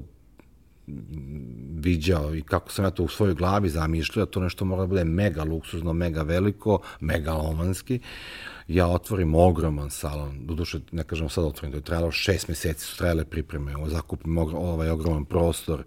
viđao 1.79 2.35
i 2.35 2.41
kako 2.41 2.71
sam 2.71 2.85
ja 2.85 2.91
to 2.91 3.03
u 3.03 3.07
svojoj 3.07 3.33
glavi 3.33 3.69
zamišljao, 3.69 4.25
to 4.25 4.39
nešto 4.39 4.65
mora 4.65 4.81
da 4.81 4.87
bude 4.87 5.03
mega 5.03 5.43
luksuzno, 5.43 5.93
mega 5.93 6.21
veliko, 6.21 6.79
mega 6.99 7.33
lomanski. 7.33 7.99
Ja 8.67 8.87
otvorim 8.87 9.35
ogroman 9.35 9.89
salon, 9.89 10.45
doduše 10.45 10.79
ne 10.91 11.03
kažem 11.03 11.29
sad 11.29 11.43
otvorim, 11.43 11.71
to 11.71 11.77
je 11.77 11.83
trajalo 11.83 12.11
šest 12.11 12.47
meseci, 12.47 12.85
su 12.85 12.97
trajale 12.97 13.25
pripreme, 13.25 13.73
zakupim 13.87 14.37
ovaj 14.37 14.89
ogroman 14.89 15.25
prostor, 15.25 15.83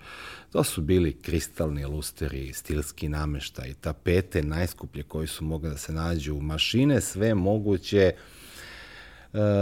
to 0.52 0.64
su 0.64 0.82
bili 0.82 1.12
kristalni 1.12 1.84
lusteri, 1.84 2.52
stilski 2.52 3.08
nameštaj, 3.08 3.74
tapete 3.80 4.42
najskuplje 4.42 5.02
koji 5.02 5.26
su 5.26 5.44
mogli 5.44 5.70
da 5.70 5.76
se 5.76 5.92
nađu, 5.92 6.40
mašine, 6.40 7.00
sve 7.00 7.34
moguće, 7.34 8.12
e, 8.12 8.14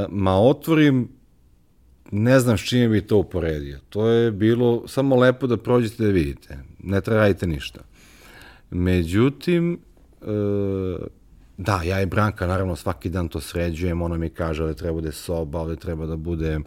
ma 0.08 0.40
otvorim 0.40 1.08
ne 2.12 2.40
znam 2.40 2.58
s 2.58 2.60
čime 2.60 2.88
bi 2.88 3.06
to 3.06 3.18
uporedio. 3.18 3.78
To 3.88 4.08
je 4.08 4.30
bilo 4.30 4.88
samo 4.88 5.16
lepo 5.16 5.46
da 5.46 5.56
prođete 5.56 6.02
da 6.02 6.08
vidite. 6.08 6.58
Ne 6.82 7.00
treba 7.00 7.46
ništa. 7.46 7.80
Međutim, 8.70 9.78
e, 10.22 10.26
da, 11.58 11.82
ja 11.82 12.00
i 12.02 12.06
Branka 12.06 12.46
naravno 12.46 12.76
svaki 12.76 13.08
dan 13.08 13.28
to 13.28 13.40
sređujem, 13.40 14.02
ona 14.02 14.18
mi 14.18 14.30
kaže 14.30 14.66
da 14.66 14.74
treba 14.74 14.92
bude 14.92 15.12
soba, 15.12 15.60
ovde 15.60 15.76
treba 15.76 16.06
da 16.06 16.16
bude 16.16 16.60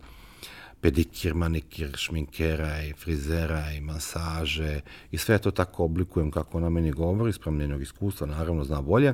pedikir, 0.82 1.34
manikir, 1.34 1.92
šminkera 1.96 2.84
i 2.84 2.94
frizera 2.94 3.72
i 3.72 3.82
masaže 3.82 4.82
i 5.12 5.18
sve 5.18 5.38
to 5.38 5.52
tako 5.52 5.84
oblikujem 5.84 6.32
kako 6.32 6.58
ona 6.58 6.70
meni 6.70 6.92
govori, 6.92 7.34
sprem 7.34 7.58
njenog 7.58 7.82
iskustva, 7.82 8.28
naravno 8.28 8.64
zna 8.64 8.82
bolje. 8.82 9.14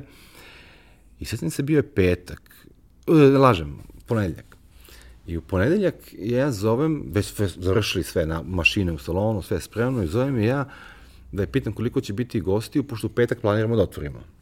I 1.20 1.24
svetim 1.24 1.50
se 1.50 1.62
bio 1.62 1.76
je 1.76 1.94
petak, 1.94 2.66
e, 3.06 3.12
lažem, 3.38 3.78
ponedljak. 4.06 4.56
I 5.26 5.36
u 5.36 5.42
ponedeljak 5.42 5.94
ja 6.18 6.52
zovem, 6.52 7.02
već 7.06 7.26
sve, 7.26 7.48
završili 7.48 8.04
sve 8.04 8.26
na 8.26 8.42
mašine 8.42 8.92
u 8.92 8.98
salonu, 8.98 9.42
sve 9.42 9.60
spremno 9.60 10.02
i 10.02 10.06
zovem 10.06 10.42
ja 10.42 10.68
da 11.32 11.42
je 11.42 11.52
pitam 11.52 11.72
koliko 11.72 12.00
će 12.00 12.12
biti 12.12 12.40
gostiju, 12.40 12.84
pošto 12.84 13.06
u 13.06 13.10
petak 13.10 13.40
planiramo 13.40 13.76
da 13.76 13.82
otvorimo. 13.82 14.35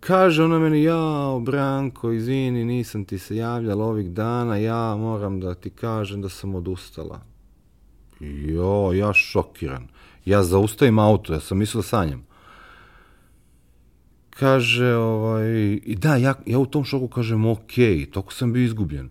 Kaže 0.00 0.42
ona 0.44 0.58
meni, 0.58 0.82
ja, 0.82 1.38
Branko, 1.40 2.12
izvini, 2.12 2.64
nisam 2.64 3.04
ti 3.04 3.18
se 3.18 3.36
javljala 3.36 3.84
ovih 3.84 4.10
dana, 4.10 4.56
ja 4.56 4.96
moram 4.96 5.40
da 5.40 5.54
ti 5.54 5.70
kažem 5.70 6.22
da 6.22 6.28
sam 6.28 6.54
odustala. 6.54 7.20
Jo, 8.20 8.92
ja 8.92 9.12
šokiran. 9.12 9.88
Ja 10.24 10.42
zaustavim 10.42 10.98
auto, 10.98 11.32
ja 11.32 11.40
sam 11.40 11.58
mislio 11.58 11.82
da 11.82 11.88
sanjam. 11.88 12.26
Kaže, 14.30 14.94
ovaj, 14.94 15.80
i 15.84 15.96
da, 15.96 16.16
ja, 16.16 16.34
ja 16.46 16.58
u 16.58 16.66
tom 16.66 16.84
šoku 16.84 17.08
kažem, 17.08 17.46
ok, 17.46 17.72
toko 18.12 18.32
sam 18.32 18.52
bio 18.52 18.64
izgubljen. 18.64 19.10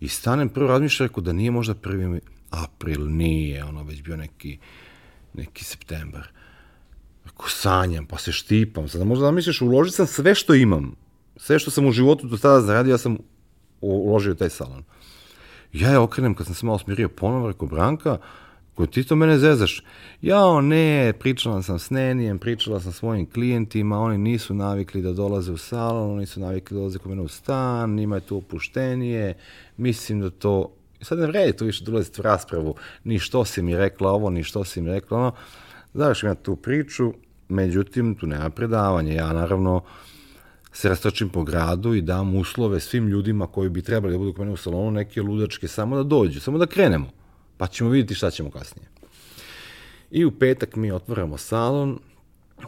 I 0.00 0.08
stanem 0.08 0.48
prvo 0.48 0.68
razmišljam, 0.68 1.08
rekao 1.08 1.22
da 1.22 1.32
nije 1.32 1.50
možda 1.50 1.74
prvi 1.74 2.20
april, 2.50 3.08
nije, 3.10 3.64
ono 3.64 3.82
već 3.82 4.02
bio 4.02 4.16
neki, 4.16 4.58
neki 5.34 5.64
septembar. 5.64 6.28
Sanjam, 7.46 8.06
pa 8.06 8.18
se 8.18 8.32
štipam. 8.32 8.88
Sada 8.88 9.04
možda 9.04 9.24
da 9.24 9.30
misliš, 9.30 9.60
uložio 9.60 9.90
sam 9.90 10.06
sve 10.06 10.34
što 10.34 10.54
imam. 10.54 10.94
Sve 11.36 11.58
što 11.58 11.70
sam 11.70 11.86
u 11.86 11.92
životu 11.92 12.26
do 12.26 12.36
tada 12.36 12.60
zaradio, 12.60 12.90
ja 12.90 12.98
sam 12.98 13.18
uložio 13.80 14.34
taj 14.34 14.50
salon. 14.50 14.84
Ja 15.72 15.90
je 15.90 15.98
okrenem, 15.98 16.34
kad 16.34 16.46
sam 16.46 16.54
se 16.54 16.66
malo 16.66 16.78
smirio 16.78 17.08
ponovo, 17.08 17.48
rekao, 17.48 17.68
Branka, 17.68 18.18
ko 18.74 18.86
ti 18.86 19.04
to 19.04 19.16
mene 19.16 19.38
zezaš? 19.38 19.82
Jao, 20.22 20.60
ne, 20.60 21.12
pričala 21.20 21.62
sam 21.62 21.78
s 21.78 21.90
Nenijem, 21.90 22.38
pričala 22.38 22.80
sam 22.80 22.92
svojim 22.92 23.30
klijentima, 23.30 24.00
oni 24.00 24.18
nisu 24.18 24.54
navikli 24.54 25.02
da 25.02 25.12
dolaze 25.12 25.52
u 25.52 25.56
salon, 25.56 26.12
oni 26.12 26.26
su 26.26 26.40
navikli 26.40 26.74
da 26.74 26.78
dolaze 26.78 26.98
kod 26.98 27.10
mene 27.10 27.22
u 27.22 27.28
stan, 27.28 27.94
njima 27.94 28.16
je 28.16 28.20
to 28.20 28.36
opuštenije, 28.36 29.34
mislim 29.76 30.20
da 30.20 30.30
to, 30.30 30.72
sad 31.00 31.18
ne 31.18 31.26
vredi 31.26 31.56
tu 31.56 31.64
više 31.64 31.84
dolaziti 31.84 32.20
u 32.20 32.22
raspravu, 32.22 32.74
ni 33.04 33.18
što 33.18 33.44
si 33.44 33.62
mi 33.62 33.76
rekla 33.76 34.12
ovo, 34.12 34.30
ni 34.30 34.44
što 34.44 34.64
si 34.64 34.80
mi 34.80 34.90
rekla 34.90 35.18
ono, 35.18 35.32
završim 35.94 36.28
ja 36.28 36.34
tu 36.34 36.56
priču, 36.56 37.12
međutim, 37.48 38.14
tu 38.14 38.26
nema 38.26 38.50
predavanja, 38.50 39.12
ja 39.12 39.32
naravno 39.32 39.82
se 40.72 40.88
rastrčim 40.88 41.28
po 41.28 41.42
gradu 41.42 41.94
i 41.94 42.02
dam 42.02 42.36
uslove 42.36 42.80
svim 42.80 43.08
ljudima 43.08 43.46
koji 43.46 43.68
bi 43.70 43.82
trebali 43.82 44.12
da 44.12 44.18
budu 44.18 44.32
kod 44.32 44.40
mene 44.40 44.52
u 44.52 44.56
salonu, 44.56 44.90
neke 44.90 45.22
ludačke, 45.22 45.68
samo 45.68 45.96
da 45.96 46.02
dođu, 46.02 46.40
samo 46.40 46.58
da 46.58 46.66
krenemo, 46.66 47.10
pa 47.56 47.66
ćemo 47.66 47.90
vidjeti 47.90 48.14
šta 48.14 48.30
ćemo 48.30 48.50
kasnije. 48.50 48.88
I 50.10 50.24
u 50.24 50.30
petak 50.30 50.76
mi 50.76 50.92
otvaramo 50.92 51.38
salon, 51.38 51.98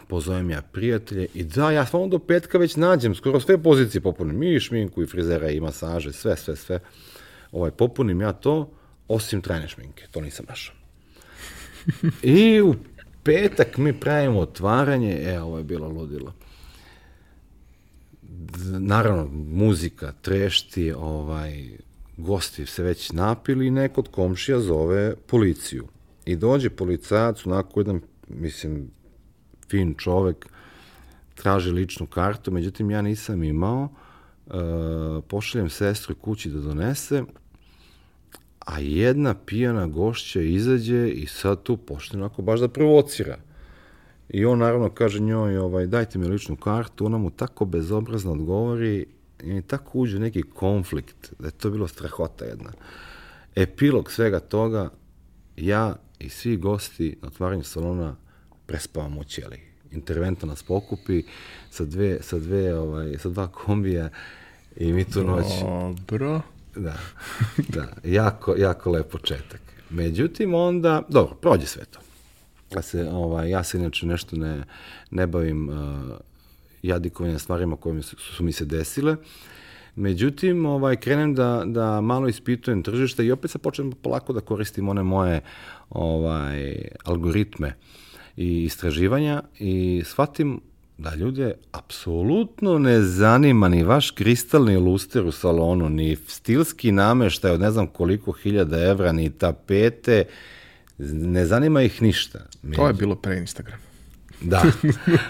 pozovem 0.08 0.50
ja 0.50 0.62
prijatelje 0.62 1.26
i 1.34 1.44
da, 1.44 1.70
ja 1.70 1.86
stvarno 1.86 2.08
do 2.08 2.18
petka 2.18 2.58
već 2.58 2.76
nađem, 2.76 3.14
skoro 3.14 3.40
sve 3.40 3.62
pozicije 3.62 4.00
popunim, 4.00 4.42
i 4.42 4.60
šminku, 4.60 5.02
i 5.02 5.06
frizera, 5.06 5.50
i 5.50 5.60
masaže, 5.60 6.12
sve, 6.12 6.36
sve, 6.36 6.56
sve. 6.56 6.80
Ovaj, 7.52 7.70
popunim 7.70 8.20
ja 8.20 8.32
to, 8.32 8.70
osim 9.08 9.42
trajne 9.42 9.68
šminke, 9.68 10.06
to 10.10 10.20
nisam 10.20 10.46
našao. 10.48 10.74
I 12.22 12.60
u 12.60 12.74
petak 13.22 13.78
mi 13.78 14.00
pravimo 14.00 14.40
otvaranje, 14.40 15.22
e, 15.22 15.40
ovo 15.40 15.58
je 15.58 15.64
bilo 15.64 15.88
ludilo. 15.88 16.34
Naravno, 18.78 19.28
muzika, 19.32 20.12
trešti, 20.22 20.92
ovaj, 20.92 21.68
gosti 22.16 22.66
se 22.66 22.82
već 22.82 23.12
napili 23.12 23.66
i 23.66 23.70
neko 23.70 24.00
od 24.00 24.08
komšija 24.08 24.60
zove 24.60 25.16
policiju. 25.16 25.86
I 26.24 26.36
dođe 26.36 26.70
policajac, 26.70 27.46
onako 27.46 27.80
jedan, 27.80 28.00
mislim, 28.28 28.90
fin 29.68 29.94
čovek, 29.98 30.46
traži 31.34 31.70
ličnu 31.70 32.06
kartu, 32.06 32.50
međutim 32.50 32.90
ja 32.90 33.02
nisam 33.02 33.44
imao, 33.44 33.88
e, 34.46 34.50
pošaljem 35.28 35.70
sestru 35.70 36.14
kući 36.14 36.50
da 36.50 36.60
donese, 36.60 37.22
a 38.66 38.78
jedna 38.80 39.34
pijana 39.34 39.86
gošća 39.86 40.40
izađe 40.40 41.08
i 41.08 41.26
sad 41.26 41.62
tu 41.62 41.76
počne 41.76 42.18
onako 42.18 42.42
baš 42.42 42.60
da 42.60 42.68
provocira. 42.68 43.38
I 44.28 44.44
on 44.44 44.58
naravno 44.58 44.90
kaže 44.90 45.20
njoj, 45.20 45.56
ovaj, 45.56 45.86
dajte 45.86 46.18
mi 46.18 46.28
ličnu 46.28 46.56
kartu, 46.56 47.06
ona 47.06 47.18
mu 47.18 47.30
tako 47.30 47.64
bezobrazno 47.64 48.32
odgovori 48.32 49.06
i 49.42 49.62
tako 49.62 49.98
uđe 49.98 50.18
neki 50.18 50.42
konflikt, 50.42 51.32
da 51.38 51.46
je 51.46 51.52
to 51.52 51.70
bilo 51.70 51.88
strahota 51.88 52.44
jedna. 52.44 52.70
Epilog 53.56 54.12
svega 54.12 54.40
toga, 54.40 54.90
ja 55.56 55.96
i 56.18 56.28
svi 56.28 56.56
gosti 56.56 57.16
na 57.22 57.28
otvaranju 57.28 57.64
salona 57.64 58.16
prespavamo 58.66 59.20
u 59.20 59.24
ćeliji. 59.24 59.60
Interventa 59.90 60.46
nas 60.46 60.62
pokupi 60.62 61.22
sa 61.70 61.84
dve, 61.84 62.18
sa 62.22 62.38
dve, 62.38 62.78
ovaj, 62.78 63.18
sa 63.18 63.28
dva 63.28 63.46
kombija 63.46 64.08
i 64.76 64.92
mi 64.92 65.04
tu 65.04 65.24
noć... 65.24 65.46
Dobro. 66.08 66.40
Da, 66.76 66.98
da, 67.68 67.88
jako, 68.04 68.54
jako 68.56 68.90
lep 68.90 69.10
početak. 69.10 69.60
Međutim, 69.90 70.54
onda, 70.54 71.02
dobro, 71.08 71.34
prođe 71.34 71.66
sve 71.66 71.84
to. 71.84 71.98
Ja 72.74 72.82
se, 72.82 73.08
ovaj, 73.12 73.50
ja 73.50 73.64
se 73.64 73.78
inače 73.78 74.06
nešto 74.06 74.36
ne, 74.36 74.64
ne 75.10 75.26
bavim 75.26 75.68
uh, 75.68 75.76
jadikovanjem 76.82 77.38
stvarima 77.38 77.76
koje 77.76 78.02
su, 78.02 78.16
su 78.16 78.44
mi 78.44 78.52
se 78.52 78.64
desile. 78.64 79.16
Međutim, 79.96 80.66
ovaj, 80.66 80.96
krenem 80.96 81.34
da, 81.34 81.62
da 81.66 82.00
malo 82.00 82.28
ispitujem 82.28 82.82
tržište 82.82 83.24
i 83.24 83.32
opet 83.32 83.50
se 83.50 83.58
počnem 83.58 83.92
polako 83.92 84.32
da 84.32 84.40
koristim 84.40 84.88
one 84.88 85.02
moje 85.02 85.40
ovaj, 85.90 86.88
algoritme 87.04 87.74
i 88.36 88.64
istraživanja 88.64 89.42
i 89.58 90.02
shvatim 90.04 90.60
da 91.00 91.14
ljude 91.14 91.54
apsolutno 91.72 92.78
ne 92.78 93.02
zanima 93.02 93.68
ni 93.68 93.82
vaš 93.82 94.10
kristalni 94.10 94.76
luster 94.76 95.24
u 95.24 95.32
salonu, 95.32 95.88
ni 95.88 96.16
stilski 96.28 96.92
nameštaj 96.92 97.50
od 97.50 97.60
ne 97.60 97.70
znam 97.70 97.86
koliko 97.86 98.32
hiljada 98.32 98.78
evra, 98.78 99.12
ni 99.12 99.30
tapete, 99.30 100.24
ne 100.98 101.46
zanima 101.46 101.82
ih 101.82 102.02
ništa. 102.02 102.38
To 102.76 102.86
je 102.86 102.92
bilo 102.92 103.16
pre 103.16 103.38
Instagram. 103.38 103.78
Da. 104.40 104.62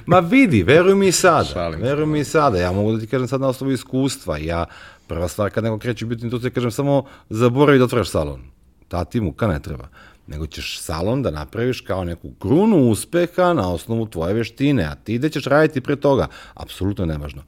Ma 0.07 0.19
vidi, 0.19 0.63
veruj 0.63 0.95
mi 0.95 1.09
i 1.09 1.13
sada. 1.13 1.45
Šalim 1.45 1.81
veruj 1.83 2.07
mi 2.07 2.21
i 2.21 2.25
sada. 2.25 2.59
Ja 2.59 2.73
mogu 2.73 2.93
da 2.93 3.01
ti 3.01 3.07
kažem 3.07 3.29
sad 3.29 3.41
na 3.41 3.49
osnovu 3.49 3.73
iskustva. 3.73 4.39
Ja, 4.39 4.65
prva 5.07 5.29
stvar 5.29 5.51
kad 5.51 5.65
neko 5.65 5.79
kreće 5.79 6.07
biti, 6.07 6.31
to 6.31 6.39
ti 6.39 6.51
kažem 6.51 6.71
samo 6.71 7.05
zaboravi 7.29 7.79
da 7.79 7.85
otvaraš 7.85 8.11
salon. 8.11 8.43
Ta 8.89 9.05
ti 9.05 9.21
muka 9.21 9.47
ne 9.47 9.63
treba 9.63 9.89
nego 10.31 10.47
ćeš 10.47 10.79
salon 10.81 11.23
da 11.23 11.31
napraviš 11.31 11.81
kao 11.81 12.05
neku 12.05 12.31
krunu 12.39 12.77
uspeha 12.91 13.53
na 13.53 13.73
osnovu 13.73 14.07
tvoje 14.07 14.35
veštine, 14.35 14.85
a 14.85 14.95
ti 14.95 15.19
gde 15.19 15.29
ćeš 15.29 15.45
raditi 15.45 15.81
pre 15.81 15.97
toga, 15.97 16.27
apsolutno 16.55 17.07
nevažno. 17.07 17.43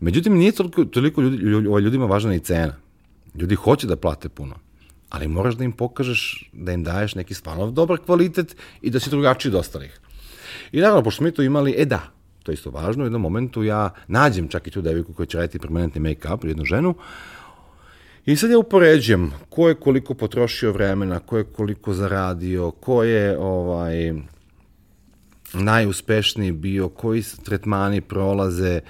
Međutim, 0.00 0.38
nije 0.38 0.52
toliko, 0.52 0.84
toliko 0.84 1.20
ljudi, 1.20 1.84
ljudima 1.84 2.06
važna 2.06 2.34
i 2.34 2.40
cena. 2.40 2.76
Ljudi 3.34 3.54
hoće 3.54 3.86
da 3.86 3.96
plate 3.96 4.28
puno, 4.28 4.54
ali 5.10 5.28
moraš 5.28 5.54
da 5.54 5.64
im 5.64 5.72
pokažeš, 5.72 6.50
da 6.52 6.72
im 6.72 6.84
daješ 6.84 7.14
neki 7.14 7.34
stvarno 7.34 7.70
dobar 7.70 7.98
kvalitet 7.98 8.56
i 8.82 8.90
da 8.90 9.00
si 9.00 9.10
drugačiji 9.10 9.50
od 9.50 9.58
ostalih. 9.58 10.00
I 10.72 10.80
naravno, 10.80 11.02
pošto 11.02 11.24
mi 11.24 11.32
to 11.32 11.42
imali, 11.42 11.74
e 11.78 11.84
da, 11.84 12.00
to 12.42 12.52
je 12.52 12.54
isto 12.54 12.70
važno, 12.70 13.04
u 13.04 13.06
jednom 13.06 13.22
momentu 13.22 13.62
ja 13.62 13.90
nađem 14.06 14.48
čak 14.48 14.66
i 14.66 14.70
tu 14.70 14.82
devojku 14.82 15.12
koja 15.12 15.26
će 15.26 15.38
raditi 15.38 15.58
permanentni 15.58 16.00
make-up, 16.00 16.46
jednu 16.46 16.64
ženu, 16.64 16.94
I 18.26 18.36
sad 18.36 18.50
ja 18.50 18.58
upoređujem 18.58 19.32
ko 19.48 19.68
je 19.68 19.74
koliko 19.74 20.14
potrošio 20.14 20.72
vremena, 20.72 21.18
ko 21.18 21.38
je 21.38 21.44
koliko 21.44 21.94
zaradio, 21.94 22.70
ko 22.70 23.02
je 23.02 23.38
ovaj, 23.38 24.12
najuspešniji 25.52 26.52
bio, 26.52 26.88
koji 26.88 27.22
tretmani 27.44 28.00
prolaze 28.00 28.80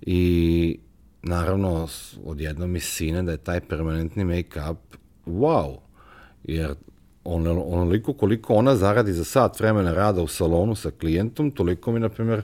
i 0.00 0.78
naravno 1.22 1.88
odjednom 2.24 2.70
mi 2.70 2.80
sine 2.80 3.22
da 3.22 3.32
je 3.32 3.38
taj 3.38 3.60
permanentni 3.60 4.24
make-up 4.24 4.76
wow, 5.26 5.78
jer 6.44 6.74
on, 7.24 7.46
onoliko 7.46 8.12
koliko 8.12 8.54
ona 8.54 8.76
zaradi 8.76 9.12
za 9.12 9.24
sat 9.24 9.60
vremena 9.60 9.92
rada 9.92 10.22
u 10.22 10.28
salonu 10.28 10.74
sa 10.74 10.90
klijentom, 10.90 11.50
toliko 11.50 11.92
mi, 11.92 12.00
na 12.00 12.08
primjer, 12.08 12.42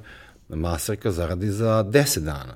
masarka 0.48 1.10
zaradi 1.10 1.50
za 1.50 1.84
10 1.84 2.20
dana. 2.20 2.54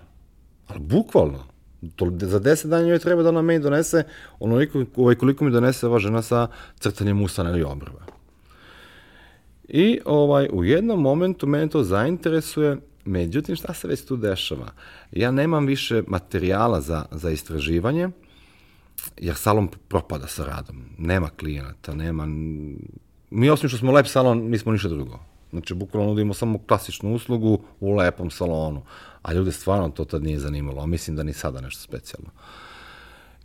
Ali 0.67 0.81
bukvalno. 0.81 1.56
To, 1.97 2.13
za 2.21 2.41
10 2.41 2.67
dana 2.67 2.89
joj 2.89 2.99
treba 2.99 3.23
da 3.23 3.29
ona 3.29 3.43
meni 3.43 3.61
donese 3.61 4.05
onoliko 4.39 4.85
ovaj, 4.97 5.15
koliko 5.15 5.45
mi 5.45 5.51
donese 5.51 5.87
ova 5.87 5.99
žena 5.99 6.23
sa 6.23 6.49
crtanjem 6.79 7.23
usana 7.23 7.51
ili 7.51 7.63
obrva. 7.63 8.01
I 9.69 10.01
ovaj, 10.05 10.49
u 10.53 10.65
jednom 10.65 11.01
momentu 11.01 11.47
mene 11.47 11.69
to 11.69 11.83
zainteresuje, 11.83 12.77
međutim 13.05 13.57
šta 13.57 13.75
se 13.75 13.89
već 13.89 14.05
tu 14.05 14.17
dešava? 14.17 14.73
Ja 15.13 15.31
nemam 15.31 15.67
više 15.67 16.03
materijala 16.07 16.81
za, 16.81 17.05
za 17.11 17.31
istraživanje, 17.31 18.09
jer 19.19 19.35
salon 19.35 19.69
propada 19.89 20.27
sa 20.27 20.45
radom. 20.45 20.83
Nema 20.99 21.29
klijenata, 21.29 21.95
nema... 21.95 22.27
Mi 23.31 23.51
osim 23.51 23.69
što 23.69 23.79
smo 23.79 23.93
lep 23.93 24.07
salon, 24.07 24.39
nismo 24.39 24.73
ništa 24.73 24.89
drugo. 24.89 25.19
Znači, 25.51 25.75
bukvalno 25.75 26.09
nudimo 26.09 26.35
samo 26.35 26.59
klasičnu 26.59 27.15
uslugu 27.15 27.59
u 27.81 27.95
lepom 27.95 28.31
salonu. 28.31 28.83
A 29.27 29.33
ljude 29.33 29.53
stvarno 29.53 29.89
to 29.89 30.05
tad 30.05 30.23
nije 30.23 30.39
zanimalo, 30.39 30.83
a 30.83 30.87
mislim 30.87 31.17
da 31.17 31.23
ni 31.23 31.33
sada 31.33 31.61
nešto 31.61 31.83
specijalno. 31.83 32.31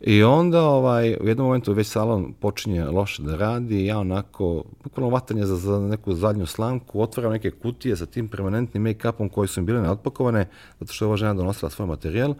I 0.00 0.22
onda 0.22 0.62
ovaj, 0.62 1.16
u 1.20 1.28
jednom 1.28 1.46
momentu 1.46 1.72
već 1.72 1.86
salon 1.86 2.32
počinje 2.40 2.84
loše 2.84 3.22
da 3.22 3.36
radi 3.36 3.86
ja 3.86 3.98
onako, 3.98 4.64
bukvalno 4.84 5.10
vatanje 5.10 5.46
za, 5.46 5.56
za 5.56 5.78
neku 5.78 6.14
zadnju 6.14 6.46
slamku, 6.46 7.00
otvaram 7.00 7.32
neke 7.32 7.50
kutije 7.50 7.96
sa 7.96 8.06
tim 8.06 8.28
permanentnim 8.28 8.82
make-upom 8.82 9.28
koji 9.28 9.48
su 9.48 9.60
mi 9.60 9.66
bile 9.66 9.82
neotpakovane, 9.82 10.48
zato 10.80 10.92
što 10.92 11.04
je 11.04 11.06
ova 11.06 11.16
žena 11.16 11.34
donosila 11.34 11.70
svoj 11.70 11.86
materijal, 11.86 12.34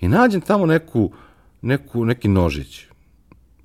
i 0.00 0.08
nađem 0.08 0.40
tamo 0.40 0.66
neku, 0.66 1.10
neku, 1.62 2.04
neki 2.04 2.28
nožić. 2.28 2.86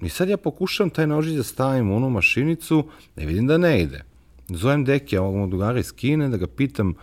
I 0.01 0.09
sad 0.09 0.30
ja 0.30 0.38
pokušam 0.38 0.89
taj 0.89 1.07
nožić 1.07 1.36
da 1.36 1.43
stavim 1.43 1.91
u 1.91 1.95
onu 1.95 2.09
mašinicu, 2.09 2.84
ne 3.15 3.26
vidim 3.26 3.47
da 3.47 3.57
ne 3.57 3.82
ide. 3.82 4.03
Zovem 4.49 4.86
Dekija, 4.86 5.21
ovog 5.21 5.49
drugara 5.49 5.80
iz 5.80 5.91
Kine, 5.91 6.30
da 6.30 6.38
ga 6.38 6.47
pitam 6.47 6.93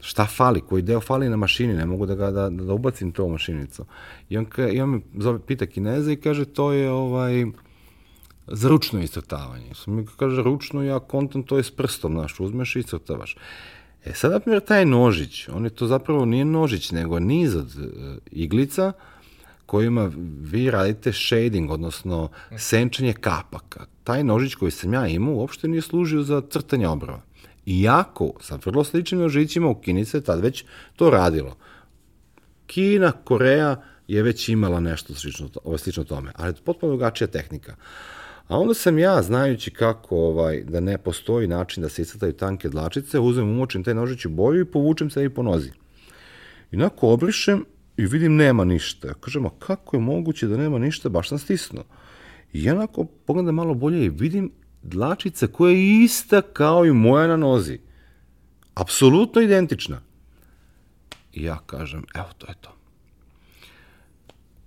šta 0.00 0.26
fali, 0.26 0.60
koji 0.60 0.82
deo 0.82 1.00
fali 1.00 1.28
na 1.28 1.36
mašini, 1.36 1.74
ne 1.74 1.86
mogu 1.86 2.06
da 2.06 2.14
ga 2.14 2.30
da, 2.30 2.48
da 2.50 2.72
ubacim 2.72 3.12
to 3.12 3.24
u 3.24 3.30
mašinicu. 3.30 3.84
I 4.28 4.38
on, 4.38 4.44
ka, 4.44 4.68
i 4.68 4.80
on 4.80 4.90
me 4.90 5.00
zove, 5.18 5.38
pita 5.38 5.66
Kineza 5.66 6.12
i 6.12 6.16
kaže 6.16 6.44
to 6.44 6.72
je 6.72 6.90
ovaj, 6.90 7.46
za 8.46 8.68
ručno 8.68 9.02
iscrtavanje. 9.02 9.74
Sam 9.74 9.94
mi 9.94 10.06
kaže 10.16 10.42
ručno, 10.42 10.82
ja 10.82 10.98
kontam 10.98 11.42
to 11.42 11.56
je 11.56 11.62
s 11.62 11.70
prstom, 11.70 12.12
znaš, 12.12 12.40
uzmeš 12.40 12.76
i 12.76 12.78
iscrtavaš. 12.78 13.36
E 14.04 14.12
sad, 14.14 14.32
na 14.32 14.40
primjer, 14.40 14.62
taj 14.64 14.86
nožić, 14.86 15.48
on 15.48 15.64
je 15.64 15.70
to 15.70 15.86
zapravo 15.86 16.24
nije 16.24 16.44
nožić, 16.44 16.90
nego 16.90 17.18
niz 17.18 17.56
od 17.56 17.66
uh, 17.76 18.16
iglica 18.30 18.92
kojima 19.66 20.10
vi 20.40 20.70
radite 20.70 21.12
shading, 21.12 21.70
odnosno 21.70 22.28
senčanje 22.56 23.12
kapaka. 23.12 23.86
Taj 24.04 24.24
nožić 24.24 24.54
koji 24.54 24.70
sam 24.70 24.92
ja 24.92 25.06
imao 25.06 25.34
uopšte 25.34 25.68
nije 25.68 25.82
služio 25.82 26.22
za 26.22 26.42
crtanje 26.50 26.88
obrava. 26.88 27.22
Iako 27.66 28.32
sa 28.40 28.58
vrlo 28.64 28.84
sličnim 28.84 29.20
nožićima 29.20 29.68
u 29.68 29.80
Kini 29.80 30.04
se 30.04 30.20
tad 30.20 30.40
već 30.40 30.64
to 30.96 31.10
radilo. 31.10 31.56
Kina, 32.66 33.12
Koreja 33.12 33.82
je 34.08 34.22
već 34.22 34.48
imala 34.48 34.80
nešto 34.80 35.14
slično, 35.14 35.48
ovo 35.64 35.78
slično 35.78 36.04
tome, 36.04 36.32
ali 36.34 36.54
potpuno 36.64 36.92
drugačija 36.92 37.28
tehnika. 37.28 37.76
A 38.48 38.58
onda 38.58 38.74
sam 38.74 38.98
ja, 38.98 39.22
znajući 39.22 39.70
kako 39.70 40.16
ovaj, 40.16 40.64
da 40.64 40.80
ne 40.80 40.98
postoji 40.98 41.48
način 41.48 41.82
da 41.82 41.88
se 41.88 42.02
iscrtaju 42.02 42.32
tanke 42.32 42.68
dlačice, 42.68 43.18
uzmem, 43.18 43.50
umočim 43.50 43.84
taj 43.84 43.94
nožić 43.94 44.24
u 44.24 44.30
boju 44.30 44.60
i 44.60 44.64
povučem 44.64 45.10
se 45.10 45.24
i 45.24 45.28
po 45.28 45.42
nozi. 45.42 45.70
I 46.70 46.76
onako 46.76 47.08
obrišem 47.08 47.64
i 47.96 48.06
vidim 48.06 48.36
nema 48.36 48.64
ništa. 48.64 49.14
Kažem, 49.14 49.46
a 49.46 49.50
kako 49.58 49.96
je 49.96 50.00
moguće 50.00 50.46
da 50.46 50.56
nema 50.56 50.78
ništa, 50.78 51.08
baš 51.08 51.28
sam 51.28 51.38
stisnuo. 51.38 51.84
I 52.52 52.70
onako 52.70 53.04
pogledam 53.04 53.54
malo 53.54 53.74
bolje 53.74 54.04
i 54.04 54.08
vidim 54.08 54.50
dlačica 54.88 55.46
koja 55.46 55.72
je 55.72 56.04
ista 56.04 56.42
kao 56.42 56.84
i 56.86 56.92
moja 56.92 57.26
na 57.26 57.36
nozi. 57.36 57.78
Apsolutno 58.74 59.42
identična. 59.42 60.00
I 61.32 61.42
ja 61.42 61.58
kažem, 61.66 62.04
evo 62.14 62.28
to 62.38 62.46
je 62.46 62.54
to. 62.60 62.70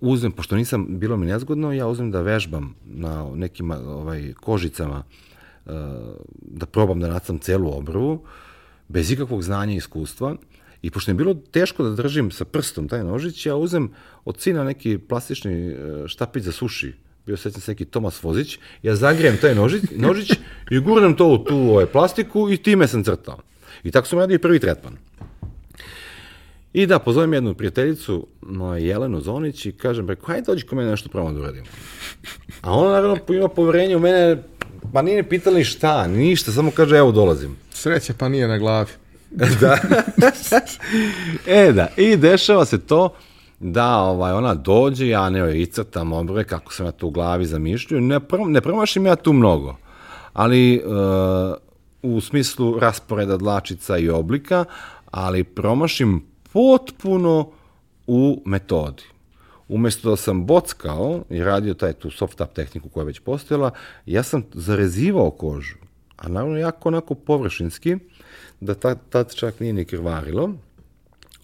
Uzem, 0.00 0.32
pošto 0.32 0.56
nisam, 0.56 0.86
bilo 0.98 1.16
mi 1.16 1.26
nezgodno, 1.26 1.72
ja 1.72 1.86
uzem 1.86 2.10
da 2.10 2.22
vežbam 2.22 2.74
na 2.84 3.30
nekim 3.34 3.70
ovaj, 3.70 4.32
kožicama, 4.40 5.02
eh, 5.66 5.70
da 6.42 6.66
probam 6.66 7.00
da 7.00 7.08
nacam 7.08 7.38
celu 7.38 7.76
obrvu, 7.76 8.24
bez 8.88 9.10
ikakvog 9.10 9.42
znanja 9.42 9.74
i 9.74 9.76
iskustva, 9.76 10.36
I 10.82 10.90
pošto 10.90 11.10
je 11.10 11.14
bilo 11.14 11.34
teško 11.34 11.84
da 11.84 11.90
držim 11.90 12.30
sa 12.30 12.44
prstom 12.44 12.88
taj 12.88 13.04
nožić, 13.04 13.46
ja 13.46 13.56
uzem 13.56 13.90
od 14.24 14.40
sina 14.40 14.64
neki 14.64 14.98
plastični 14.98 15.68
eh, 15.68 16.08
štapić 16.08 16.44
za 16.44 16.52
suši, 16.52 16.94
bio 17.30 17.36
sećam 17.36 17.60
se 17.60 17.70
neki 17.70 17.84
Tomas 17.84 18.22
Vozić, 18.22 18.58
ja 18.82 18.96
zagrijem 18.96 19.36
taj 19.40 19.54
nožić, 19.54 19.82
nožić 19.96 20.32
i 20.70 20.78
gurnem 20.78 21.16
to 21.16 21.26
u 21.26 21.38
tu 21.38 21.56
ovaj, 21.56 21.86
plastiku 21.86 22.50
i 22.50 22.56
time 22.56 22.88
sam 22.88 23.04
crtao. 23.04 23.38
I 23.84 23.90
tako 23.90 24.08
sam 24.08 24.18
radio 24.18 24.38
prvi 24.38 24.58
tretman. 24.58 24.96
I 26.72 26.86
da, 26.86 26.98
pozovem 26.98 27.32
jednu 27.32 27.54
prijateljicu, 27.54 28.26
moja 28.42 28.78
Jelenu 28.78 29.20
Zonić, 29.20 29.66
i 29.66 29.72
kažem, 29.72 30.06
preko, 30.06 30.26
hajde 30.26 30.46
dođi 30.46 30.66
ko 30.66 30.76
mene 30.76 30.90
nešto 30.90 31.08
probamo 31.08 31.32
da 31.32 31.40
uradim. 31.40 31.64
A 32.62 32.72
ona 32.72 32.90
naravno 32.90 33.18
ima 33.28 33.48
poverenje 33.48 33.96
u 33.96 34.00
mene, 34.00 34.42
pa 34.92 35.02
nije 35.02 35.28
pitala 35.28 35.56
ni 35.56 35.64
šta, 35.64 36.06
ništa, 36.06 36.52
samo 36.52 36.70
kaže, 36.70 36.96
evo 36.96 37.12
dolazim. 37.12 37.56
Sreća 37.70 38.14
pa 38.18 38.28
nije 38.28 38.48
na 38.48 38.58
glavi. 38.58 38.90
da. 39.60 39.78
e 41.46 41.72
da, 41.72 41.88
i 41.96 42.16
dešava 42.16 42.64
se 42.64 42.78
to, 42.78 43.14
da 43.60 43.96
ovaj, 43.96 44.32
ona 44.32 44.54
dođe, 44.54 45.08
ja 45.08 45.30
ne 45.30 45.38
joj 45.38 45.62
icrtam 45.62 46.12
obrve, 46.12 46.44
kako 46.44 46.72
sam 46.72 46.86
ja 46.86 46.92
to 46.92 47.06
u 47.06 47.10
glavi 47.10 47.46
zamišljaju, 47.46 48.00
ne, 48.00 48.20
prom, 48.20 48.52
ne 48.52 48.60
promašim 48.60 49.06
ja 49.06 49.16
tu 49.16 49.32
mnogo, 49.32 49.76
ali 50.32 50.82
uh, 50.84 52.14
u 52.14 52.20
smislu 52.20 52.78
rasporeda 52.78 53.36
dlačica 53.36 53.98
i 53.98 54.08
oblika, 54.08 54.64
ali 55.10 55.44
promašim 55.44 56.26
potpuno 56.52 57.50
u 58.06 58.42
metodi. 58.44 59.02
Umesto 59.68 60.10
da 60.10 60.16
sam 60.16 60.46
bockao 60.46 61.22
i 61.30 61.44
radio 61.44 61.74
taj 61.74 61.92
tu 61.92 62.10
soft 62.10 62.40
up 62.40 62.52
tehniku 62.52 62.88
koja 62.88 63.02
je 63.02 63.06
već 63.06 63.20
postojala, 63.20 63.70
ja 64.06 64.22
sam 64.22 64.44
zarezivao 64.52 65.30
kožu, 65.30 65.76
a 66.16 66.28
naravno 66.28 66.58
jako 66.58 66.88
onako 66.88 67.14
površinski, 67.14 67.96
da 68.60 68.74
tad, 68.74 68.98
tad 69.08 69.34
čak 69.34 69.60
nije 69.60 69.72
ni 69.72 69.84
krvarilo, 69.84 70.50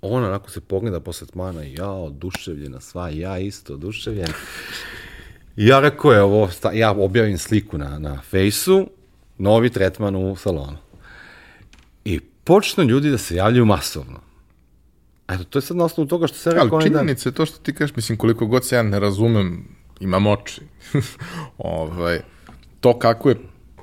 ona 0.06 0.28
onako 0.28 0.50
se 0.50 0.60
pogleda 0.60 1.00
posle 1.00 1.26
tmana, 1.26 1.62
ja 1.62 1.90
oduševljena 1.90 2.80
sva, 2.80 3.08
ja 3.08 3.38
isto 3.38 3.74
oduševljen. 3.74 4.32
Ja 5.56 5.80
rekao 5.80 6.12
je 6.12 6.22
ovo, 6.22 6.50
ja 6.72 6.90
objavim 6.90 7.38
sliku 7.38 7.78
na, 7.78 7.98
na 7.98 8.20
fejsu, 8.22 8.90
novi 9.38 9.70
tretman 9.70 10.16
u 10.16 10.36
salonu. 10.36 10.78
I 12.04 12.20
počnu 12.20 12.84
ljudi 12.84 13.10
da 13.10 13.18
se 13.18 13.36
javljaju 13.36 13.64
masovno. 13.64 14.20
Eto, 15.28 15.44
to 15.44 15.58
je 15.58 15.62
sad 15.62 15.76
na 15.76 15.84
osnovu 15.84 16.08
toga 16.08 16.26
što 16.26 16.38
se 16.38 16.50
rekao... 16.50 16.68
Ali 16.72 16.84
činjenica 16.84 17.28
je 17.28 17.32
to 17.32 17.46
što 17.46 17.58
ti 17.58 17.74
kažeš, 17.74 17.96
mislim, 17.96 18.18
koliko 18.18 18.46
god 18.46 18.66
se 18.66 18.76
ja 18.76 18.82
ne 18.82 19.00
razumem, 19.00 19.64
imam 20.00 20.26
oči. 20.26 20.60
ovaj, 21.58 22.20
to 22.80 22.98
kako 22.98 23.28
je 23.28 23.36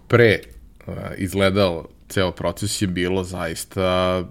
pre 0.07 0.39
uh, 0.87 0.93
izgledao 1.17 1.87
ceo 2.09 2.31
proces 2.31 2.81
je 2.81 2.87
bilo 2.87 3.23
zaista 3.23 4.23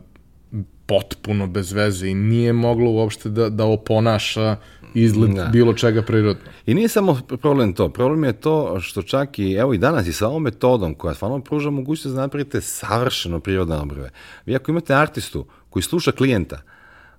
potpuno 0.93 1.47
bez 1.47 1.73
veze 1.73 2.09
i 2.09 2.15
nije 2.15 2.53
moglo 2.53 2.91
uopšte 2.91 3.29
da, 3.29 3.49
da 3.49 3.65
oponaša 3.65 4.57
izgled 4.95 5.31
da. 5.31 5.45
bilo 5.45 5.75
čega 5.75 6.03
prirodno. 6.03 6.43
I 6.67 6.75
nije 6.75 6.89
samo 6.89 7.21
problem 7.43 7.73
to, 7.73 7.89
problem 7.89 8.25
je 8.25 8.33
to 8.33 8.81
što 8.81 9.03
čak 9.03 9.39
i, 9.39 9.53
evo 9.53 9.75
i 9.75 9.79
danas 9.79 10.07
i 10.07 10.13
sa 10.13 10.29
ovom 10.29 10.43
metodom 10.43 10.95
koja 10.95 11.15
stvarno 11.15 11.41
pruža 11.41 11.71
mogućnost 11.71 12.17
da 12.17 12.23
napravite 12.23 12.61
savršeno 12.61 13.41
prirodne 13.41 13.77
obrve. 13.77 14.11
Vi 14.47 14.57
ako 14.57 14.71
imate 14.71 14.95
artistu 14.95 15.47
koji 15.71 15.83
sluša 15.83 16.13
klijenta, 16.13 16.61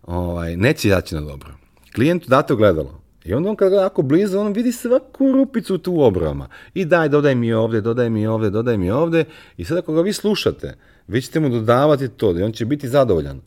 ovaj, 0.04 0.58
neće 0.58 0.90
jaći 0.90 1.16
na 1.16 1.22
dobro. 1.22 1.50
Klijentu 1.96 2.30
date 2.30 2.54
ogledalo, 2.54 3.02
I 3.26 3.34
onda 3.34 3.50
on 3.50 3.56
kad 3.56 3.70
gleda 3.70 3.86
ako 3.86 4.02
blizu, 4.02 4.40
on 4.40 4.54
vidi 4.54 4.72
svaku 4.72 5.32
rupicu 5.32 5.78
tu 5.78 5.94
u 5.94 6.02
obrvama. 6.02 6.48
I 6.74 6.86
daj, 6.86 7.10
dodaj 7.10 7.36
mi 7.36 7.54
ovde, 7.54 7.82
dodaj 7.82 8.10
mi 8.10 8.28
ovde, 8.28 8.50
dodaj 8.50 8.78
mi 8.78 8.92
ovde. 8.92 9.26
I 9.58 9.66
sad 9.66 9.78
ako 9.78 9.94
ga 9.94 10.02
vi 10.02 10.14
slušate, 10.14 10.76
vi 11.08 11.22
ćete 11.22 11.40
mu 11.40 11.50
dodavati 11.50 12.10
to 12.10 12.40
i 12.40 12.44
on 12.44 12.52
će 12.52 12.66
biti 12.66 12.90
zadovoljan 12.90 13.42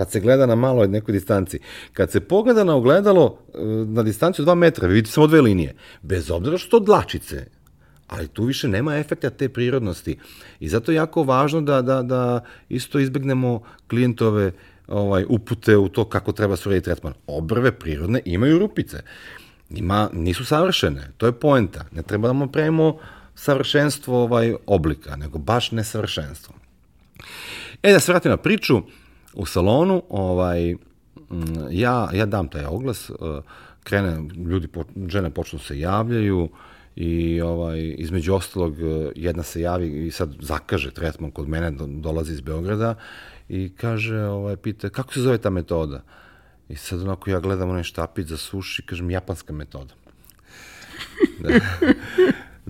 kad 0.00 0.10
se 0.10 0.20
gleda 0.20 0.46
na 0.46 0.54
maloj 0.54 0.88
nekoj 0.88 1.12
distanci. 1.12 1.58
Kad 1.92 2.10
se 2.10 2.20
pogleda 2.20 2.64
na 2.64 2.76
ogledalo 2.76 3.38
e, 3.54 3.58
na 3.86 4.02
distanciju 4.02 4.44
2 4.44 4.54
metra, 4.54 4.88
vi 4.88 4.94
vidite 4.94 5.12
samo 5.12 5.26
dve 5.26 5.40
linije. 5.40 5.74
Bez 6.02 6.30
obzira 6.30 6.58
što 6.58 6.78
dlačice, 6.80 7.46
ali 8.06 8.28
tu 8.28 8.44
više 8.44 8.68
nema 8.68 8.96
efekta 8.96 9.30
te 9.30 9.48
prirodnosti. 9.48 10.16
I 10.60 10.68
zato 10.68 10.92
je 10.92 10.96
jako 10.96 11.22
važno 11.22 11.60
da, 11.60 11.82
da, 11.82 12.02
da 12.02 12.44
isto 12.68 12.98
izbegnemo 12.98 13.60
klijentove 13.88 14.52
ovaj, 14.88 15.24
upute 15.28 15.76
u 15.76 15.88
to 15.88 16.04
kako 16.04 16.32
treba 16.32 16.56
se 16.56 16.80
tretman. 16.80 17.14
Obrve 17.26 17.72
prirodne 17.72 18.22
imaju 18.24 18.58
rupice. 18.58 19.02
Ima, 19.70 20.08
nisu 20.12 20.44
savršene, 20.44 21.10
to 21.16 21.26
je 21.26 21.32
poenta. 21.32 21.84
Ne 21.92 22.02
treba 22.02 22.32
da 22.32 22.46
pravimo 22.46 22.98
savršenstvo 23.34 24.22
ovaj, 24.22 24.54
oblika, 24.66 25.16
nego 25.16 25.38
baš 25.38 25.70
nesavršenstvo. 25.72 26.54
E, 27.82 27.92
da 27.92 28.00
se 28.00 28.12
vratim 28.12 28.30
na 28.30 28.36
priču, 28.36 28.82
u 29.34 29.46
salonu, 29.46 30.02
ovaj, 30.08 30.76
ja, 31.70 32.10
ja 32.12 32.26
dam 32.26 32.48
taj 32.48 32.64
oglas, 32.64 33.10
uh, 33.10 33.16
krene, 33.84 34.28
ljudi, 34.36 34.68
žene 35.08 35.30
počnu 35.30 35.58
da 35.58 35.64
se 35.64 35.78
javljaju 35.78 36.48
i 36.96 37.40
ovaj, 37.40 37.94
između 37.98 38.34
ostalog 38.34 38.74
jedna 39.14 39.42
se 39.42 39.60
javi 39.60 40.06
i 40.06 40.10
sad 40.10 40.34
zakaže 40.40 40.90
tretman 40.90 41.30
kod 41.30 41.48
mene, 41.48 41.70
dolazi 41.86 42.32
iz 42.32 42.40
Beograda 42.40 42.94
i 43.48 43.72
kaže, 43.76 44.22
ovaj, 44.22 44.56
pita, 44.56 44.88
kako 44.88 45.12
se 45.12 45.20
zove 45.20 45.38
ta 45.38 45.50
metoda? 45.50 46.02
I 46.68 46.76
sad 46.76 47.02
onako 47.02 47.30
ja 47.30 47.40
gledam 47.40 47.70
onaj 47.70 47.82
štapić 47.82 48.26
za 48.26 48.36
suši, 48.36 48.82
kažem, 48.82 49.10
japanska 49.10 49.52
metoda. 49.52 49.94
da. 51.40 51.48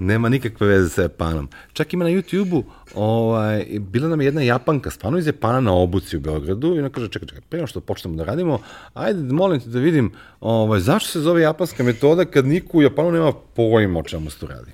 Nema 0.01 0.28
nikakve 0.28 0.66
veze 0.66 0.88
sa 0.88 1.03
Japanom. 1.03 1.48
Čak 1.72 1.92
ima 1.92 2.05
na 2.05 2.11
YouTube-u, 2.11 2.64
ovaj, 2.94 3.66
bila 3.80 4.09
nam 4.09 4.20
je 4.20 4.24
jedna 4.24 4.42
Japanka, 4.42 4.90
stvarno 4.90 5.18
iz 5.18 5.26
Japana 5.26 5.61
na 5.61 5.72
obuci 5.72 6.16
u 6.16 6.20
Beogradu 6.20 6.74
i 6.76 6.78
ona 6.78 6.88
kaže, 6.88 7.09
čekaj, 7.09 7.28
čekaj, 7.28 7.42
prema 7.48 7.66
što 7.66 7.80
počnemo 7.80 8.16
da 8.16 8.24
radimo, 8.24 8.59
ajde, 8.94 9.32
molim 9.32 9.61
te 9.61 9.68
da 9.68 9.78
vidim, 9.78 10.12
ovaj, 10.40 10.80
zašto 10.80 11.11
se 11.11 11.20
zove 11.20 11.42
japanska 11.42 11.82
metoda 11.82 12.24
kad 12.24 12.46
niko 12.46 12.78
u 12.78 12.82
Japanu 12.82 13.12
nema 13.12 13.32
pojma 13.32 14.01
o 14.01 14.03
čemu 14.03 14.30
se 14.30 14.38
to 14.38 14.46
radi. 14.46 14.72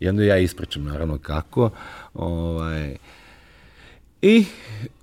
I 0.00 0.08
onda 0.08 0.24
ja 0.24 0.38
ispričam, 0.38 0.84
naravno, 0.84 1.18
kako. 1.18 1.70
Ovaj, 2.14 2.96
I 4.22 4.44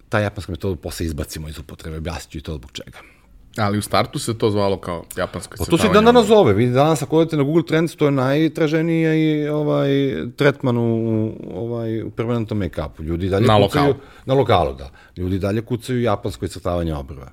ta 0.10 0.20
japanska 0.20 0.52
metoda 0.52 0.76
posle 0.76 1.06
izbacimo 1.06 1.50
iz 1.50 1.60
upotrebe, 1.60 1.98
objasnit 1.98 2.32
ću 2.32 2.38
i 2.38 2.42
to 2.42 2.56
zbog 2.56 2.72
čega. 2.72 3.15
Ali 3.58 3.78
u 3.78 3.82
startu 3.82 4.20
se 4.20 4.38
to 4.38 4.50
zvalo 4.50 4.78
kao 4.78 5.04
japansko 5.18 5.56
Pa 5.58 5.66
to 5.66 5.78
se 5.78 5.90
dan 5.94 6.06
danas 6.06 6.28
zove. 6.28 6.54
Vi 6.54 6.68
danas 6.68 7.02
ako 7.02 7.18
odete 7.18 7.38
na 7.38 7.44
Google 7.44 7.64
Trends, 7.64 7.96
to 7.96 8.06
je 8.06 8.12
najtraženiji 8.12 9.20
i 9.20 9.48
ovaj 9.48 9.90
tretman 10.36 10.78
u 10.78 11.32
ovaj 11.54 12.04
u 12.04 12.12
permanentnom 12.12 12.60
make-upu. 12.60 13.04
Ljudi 13.04 13.30
dalje 13.30 13.48
na 13.48 13.56
kucaju 13.56 13.86
lokalu. 13.86 13.96
na 14.26 14.34
lokalu, 14.34 14.74
da. 14.74 14.90
Ljudi 15.18 15.40
dalje 15.40 15.62
kucaju 15.62 16.02
japansko 16.02 16.46
iscrtavanje 16.46 16.96
obrva. 16.96 17.32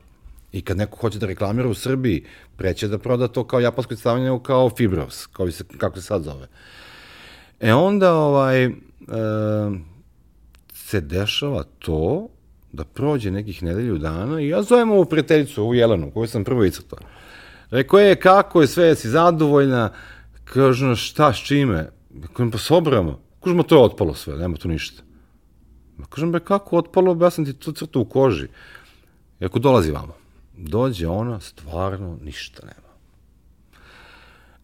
I 0.52 0.62
kad 0.62 0.76
neko 0.76 0.96
hoće 0.96 1.18
da 1.18 1.26
reklamira 1.26 1.68
u 1.68 1.74
Srbiji, 1.74 2.24
preće 2.56 2.88
da 2.88 2.98
proda 2.98 3.28
to 3.28 3.44
kao 3.44 3.60
japansko 3.60 3.94
iscrtavanje 3.94 4.24
nego 4.24 4.38
kao 4.38 4.70
fibros, 4.70 5.26
kao 5.26 5.50
se, 5.50 5.64
kako 5.78 6.00
se 6.00 6.02
sad 6.02 6.22
zove. 6.22 6.48
E 7.60 7.74
onda 7.74 8.14
ovaj, 8.14 8.64
e, 8.64 8.70
se 10.74 11.00
dešava 11.00 11.64
to 11.78 12.28
da 12.72 12.84
prođe 12.84 13.30
nekih 13.30 13.62
nedelju 13.62 13.98
dana 13.98 14.40
i 14.40 14.48
ja 14.48 14.62
zovem 14.62 14.90
ovu 14.90 15.04
prijateljicu, 15.04 15.62
ovu 15.62 15.74
Jelenu, 15.74 16.10
koju 16.10 16.26
sam 16.26 16.44
prvo 16.44 16.64
icrtao. 16.64 16.98
Rekao 17.70 18.00
je, 18.00 18.16
kako 18.16 18.60
je 18.60 18.66
sve, 18.66 18.94
si 18.94 19.08
zadovoljna? 19.08 19.92
Kažu, 20.44 20.94
šta, 20.96 21.32
s 21.32 21.36
čime? 21.36 21.90
Kažem, 22.32 22.50
pa 22.50 22.58
s 22.58 22.70
obrama. 22.70 23.16
Kažem, 23.44 23.62
to 23.62 23.74
je 23.74 23.82
otpalo 23.82 24.14
sve, 24.14 24.36
nema 24.36 24.56
tu 24.56 24.68
ništa. 24.68 25.02
Kažem, 26.08 26.32
be, 26.32 26.40
kako 26.40 26.76
otpalo? 26.76 27.16
Ja 27.20 27.30
sam 27.30 27.44
ti 27.44 27.52
to 27.52 27.72
crtu 27.72 28.00
u 28.00 28.04
koži. 28.04 28.48
Ako 29.40 29.58
dolazi 29.58 29.90
vamo, 29.90 30.14
dođe 30.56 31.08
ona, 31.08 31.40
stvarno 31.40 32.18
ništa 32.22 32.66
nema. 32.66 32.92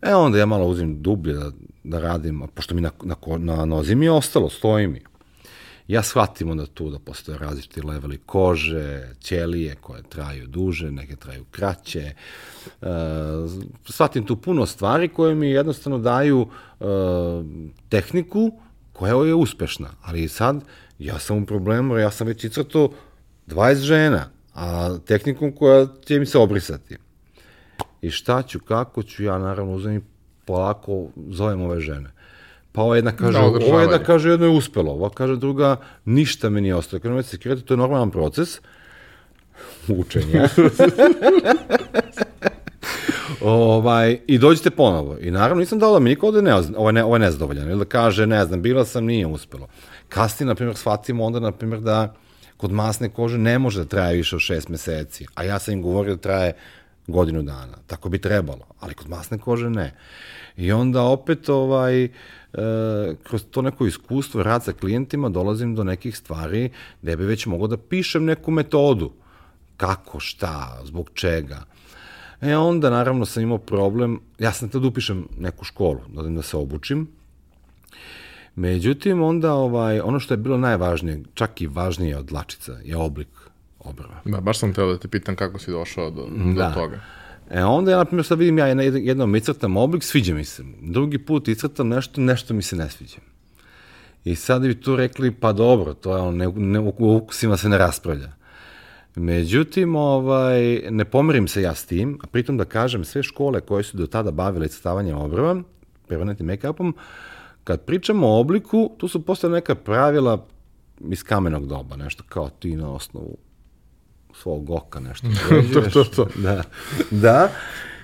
E 0.02 0.14
onda 0.14 0.38
ja 0.38 0.46
malo 0.46 0.66
uzim 0.66 1.02
dublje 1.02 1.34
da, 1.34 1.50
da 1.84 2.00
radim, 2.00 2.42
pošto 2.54 2.74
mi 2.74 2.80
na, 2.80 2.90
na, 3.02 3.16
na 3.38 3.64
nozi 3.64 3.94
mi 3.94 4.04
je 4.04 4.10
ostalo, 4.10 4.48
stoji 4.48 4.86
mi 4.86 5.02
ja 5.88 6.02
shvatim 6.02 6.50
onda 6.50 6.66
tu 6.66 6.90
da 6.90 6.98
postoje 6.98 7.38
različiti 7.38 7.82
leveli 7.82 8.18
kože, 8.26 9.08
ćelije 9.20 9.74
koje 9.74 10.02
traju 10.02 10.46
duže, 10.46 10.90
neke 10.90 11.16
traju 11.16 11.44
kraće. 11.50 12.00
E, 12.00 12.14
shvatim 13.84 14.26
tu 14.26 14.36
puno 14.36 14.66
stvari 14.66 15.08
koje 15.08 15.34
mi 15.34 15.50
jednostavno 15.50 15.98
daju 15.98 16.48
e, 16.80 16.84
tehniku 17.88 18.52
koja 18.92 19.14
je 19.24 19.34
uspešna. 19.34 19.90
Ali 20.02 20.28
sad, 20.28 20.64
ja 20.98 21.18
sam 21.18 21.42
u 21.42 21.46
problemu, 21.46 21.96
ja 21.96 22.10
sam 22.10 22.26
već 22.26 22.44
icrto 22.44 22.92
20 23.46 23.74
žena, 23.74 24.30
a 24.54 24.98
tehnikom 25.06 25.52
koja 25.52 25.86
će 26.04 26.18
mi 26.18 26.26
se 26.26 26.38
obrisati. 26.38 26.96
I 28.02 28.10
šta 28.10 28.42
ću, 28.42 28.60
kako 28.60 29.02
ću, 29.02 29.24
ja 29.24 29.38
naravno 29.38 29.74
uzem 29.74 29.96
i 29.96 30.00
polako 30.44 31.06
zovem 31.30 31.62
ove 31.62 31.80
žene. 31.80 32.10
Pa 32.72 32.82
ova 32.82 32.96
jedna 32.96 33.12
kaže, 33.12 33.32
Da, 33.32 33.44
ova 33.44 33.80
jedna 33.80 33.98
kaže 33.98 34.30
jedno 34.30 34.46
je 34.46 34.52
uspelo, 34.56 34.92
ova 34.92 35.10
kaže 35.10 35.36
druga 35.36 35.76
ništa 36.04 36.50
mi 36.50 36.60
nije 36.60 36.74
ostalo. 36.74 37.00
Kada 37.00 37.22
se 37.22 37.38
kreti, 37.38 37.62
to 37.62 37.74
je 37.74 37.78
normalan 37.78 38.10
proces 38.10 38.60
učenja. 40.00 40.48
ovaj, 43.40 44.20
I 44.26 44.38
dođete 44.38 44.70
ponovo. 44.70 45.16
I 45.20 45.30
naravno 45.30 45.60
nisam 45.60 45.78
dao 45.78 45.92
da 45.92 45.98
mi 45.98 46.10
niko 46.10 46.26
ovde 46.26 46.42
ne, 46.42 46.54
ovaj, 46.76 46.92
ne, 46.92 47.04
ovaj 47.04 47.20
nezadovoljan. 47.20 47.70
Ili 47.70 47.78
da 47.78 47.84
kaže, 47.84 48.26
ne 48.26 48.44
znam, 48.44 48.62
bila 48.62 48.84
sam, 48.84 49.04
nije 49.04 49.26
uspelo. 49.26 49.68
Kasnije, 50.08 50.46
na 50.46 50.54
primjer, 50.54 50.76
shvatimo 50.76 51.24
onda, 51.24 51.40
na 51.40 51.52
primjer, 51.52 51.80
da 51.80 52.14
kod 52.56 52.72
masne 52.72 53.08
kože 53.08 53.38
ne 53.38 53.58
može 53.58 53.78
da 53.78 53.88
traje 53.88 54.16
više 54.16 54.36
od 54.36 54.42
šest 54.42 54.68
meseci. 54.68 55.26
A 55.34 55.44
ja 55.44 55.58
sam 55.58 55.74
im 55.74 55.82
govorio 55.82 56.14
da 56.14 56.20
traje 56.20 56.52
godinu 57.06 57.42
dana. 57.42 57.78
Tako 57.86 58.08
bi 58.08 58.18
trebalo. 58.18 58.66
Ali 58.80 58.94
kod 58.94 59.08
masne 59.08 59.38
kože 59.38 59.70
ne. 59.70 59.94
I 60.56 60.72
onda 60.72 61.02
opet 61.02 61.48
ovaj, 61.48 62.04
e, 62.04 62.08
kroz 63.22 63.44
to 63.50 63.62
neko 63.62 63.86
iskustvo, 63.86 64.42
rad 64.42 64.64
sa 64.64 64.72
klijentima, 64.72 65.28
dolazim 65.28 65.74
do 65.74 65.84
nekih 65.84 66.16
stvari 66.16 66.70
gde 67.02 67.16
bi 67.16 67.24
već 67.24 67.46
mogao 67.46 67.66
da 67.66 67.76
pišem 67.76 68.24
neku 68.24 68.50
metodu. 68.50 69.12
Kako, 69.76 70.20
šta, 70.20 70.80
zbog 70.84 71.10
čega. 71.14 71.64
E 72.40 72.56
onda, 72.56 72.90
naravno, 72.90 73.26
sam 73.26 73.42
imao 73.42 73.58
problem, 73.58 74.20
ja 74.38 74.52
sam 74.52 74.68
tada 74.68 74.86
upišem 74.86 75.28
neku 75.38 75.64
školu, 75.64 76.00
da 76.08 76.22
da 76.22 76.42
se 76.42 76.56
obučim. 76.56 77.08
Međutim, 78.54 79.22
onda 79.22 79.52
ovaj, 79.54 80.00
ono 80.00 80.20
što 80.20 80.34
je 80.34 80.38
bilo 80.38 80.56
najvažnije, 80.58 81.22
čak 81.34 81.60
i 81.60 81.66
važnije 81.66 82.16
od 82.16 82.24
dlačica, 82.24 82.72
je 82.84 82.96
oblik 82.96 83.28
obrva. 83.78 84.20
Da, 84.24 84.40
baš 84.40 84.58
sam 84.58 84.74
teo 84.74 84.86
da 84.92 84.98
te 84.98 85.08
pitam 85.08 85.36
kako 85.36 85.58
si 85.58 85.70
došao 85.70 86.10
do, 86.10 86.26
Da. 86.56 86.68
do 86.68 86.74
toga. 86.74 87.00
E 87.50 87.64
onda 87.64 87.90
ja, 87.90 87.96
na 87.96 88.04
primjer, 88.04 88.26
sad 88.26 88.38
vidim 88.38 88.58
ja 88.58 88.66
jednom 88.66 89.36
icrtam 89.36 89.76
oblik, 89.76 90.02
sviđa 90.02 90.34
mi 90.34 90.44
se. 90.44 90.62
Drugi 90.80 91.18
put 91.18 91.48
icrtam 91.48 91.88
nešto, 91.88 92.20
nešto 92.20 92.54
mi 92.54 92.62
se 92.62 92.76
ne 92.76 92.90
sviđa. 92.90 93.18
I 94.24 94.34
sad 94.34 94.62
bi 94.62 94.80
tu 94.80 94.96
rekli, 94.96 95.30
pa 95.30 95.52
dobro, 95.52 95.94
to 95.94 96.16
je 96.16 96.22
ono, 96.22 96.30
ne, 96.30 96.48
ne, 96.48 96.80
u 96.80 97.16
ukusima 97.16 97.56
se 97.56 97.68
ne 97.68 97.78
raspravlja. 97.78 98.32
Međutim, 99.14 99.96
ovaj, 99.96 100.82
ne 100.90 101.04
pomerim 101.04 101.48
se 101.48 101.62
ja 101.62 101.74
s 101.74 101.86
tim, 101.86 102.18
a 102.22 102.26
pritom 102.26 102.56
da 102.56 102.64
kažem, 102.64 103.04
sve 103.04 103.22
škole 103.22 103.60
koje 103.60 103.84
su 103.84 103.96
do 103.96 104.06
tada 104.06 104.30
bavile 104.30 104.66
icrtavanjem 104.66 105.18
obrva, 105.18 105.62
permanentnim 106.08 106.48
make-upom, 106.48 106.92
kad 107.64 107.80
pričamo 107.80 108.28
o 108.28 108.40
obliku, 108.40 108.90
tu 108.98 109.08
su 109.08 109.24
postale 109.24 109.52
neka 109.52 109.74
pravila 109.74 110.46
iz 111.10 111.22
kamenog 111.22 111.66
doba, 111.66 111.96
nešto 111.96 112.24
kao 112.28 112.50
ti 112.50 112.76
na 112.76 112.90
osnovu 112.90 113.36
svog 114.42 114.70
oka 114.70 115.00
nešto. 115.00 115.26
uređuješ. 115.50 115.92
to, 115.92 116.04
to. 116.04 116.26
Da. 116.36 116.62
da. 117.10 117.48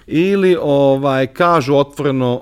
Ili 0.07 0.57
ovaj 0.61 1.27
kažu 1.27 1.75
otvoreno 1.75 2.41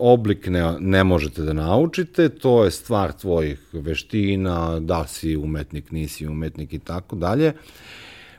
oblik 0.00 0.46
ne, 0.46 0.74
ne 0.80 1.04
možete 1.04 1.42
da 1.42 1.52
naučite, 1.52 2.28
to 2.28 2.64
je 2.64 2.70
stvar 2.70 3.12
tvojih 3.12 3.60
veština, 3.72 4.80
da 4.80 5.06
si 5.06 5.36
umetnik, 5.36 5.90
nisi 5.90 6.26
umetnik 6.26 6.72
i 6.72 6.78
tako 6.78 7.16
dalje. 7.16 7.52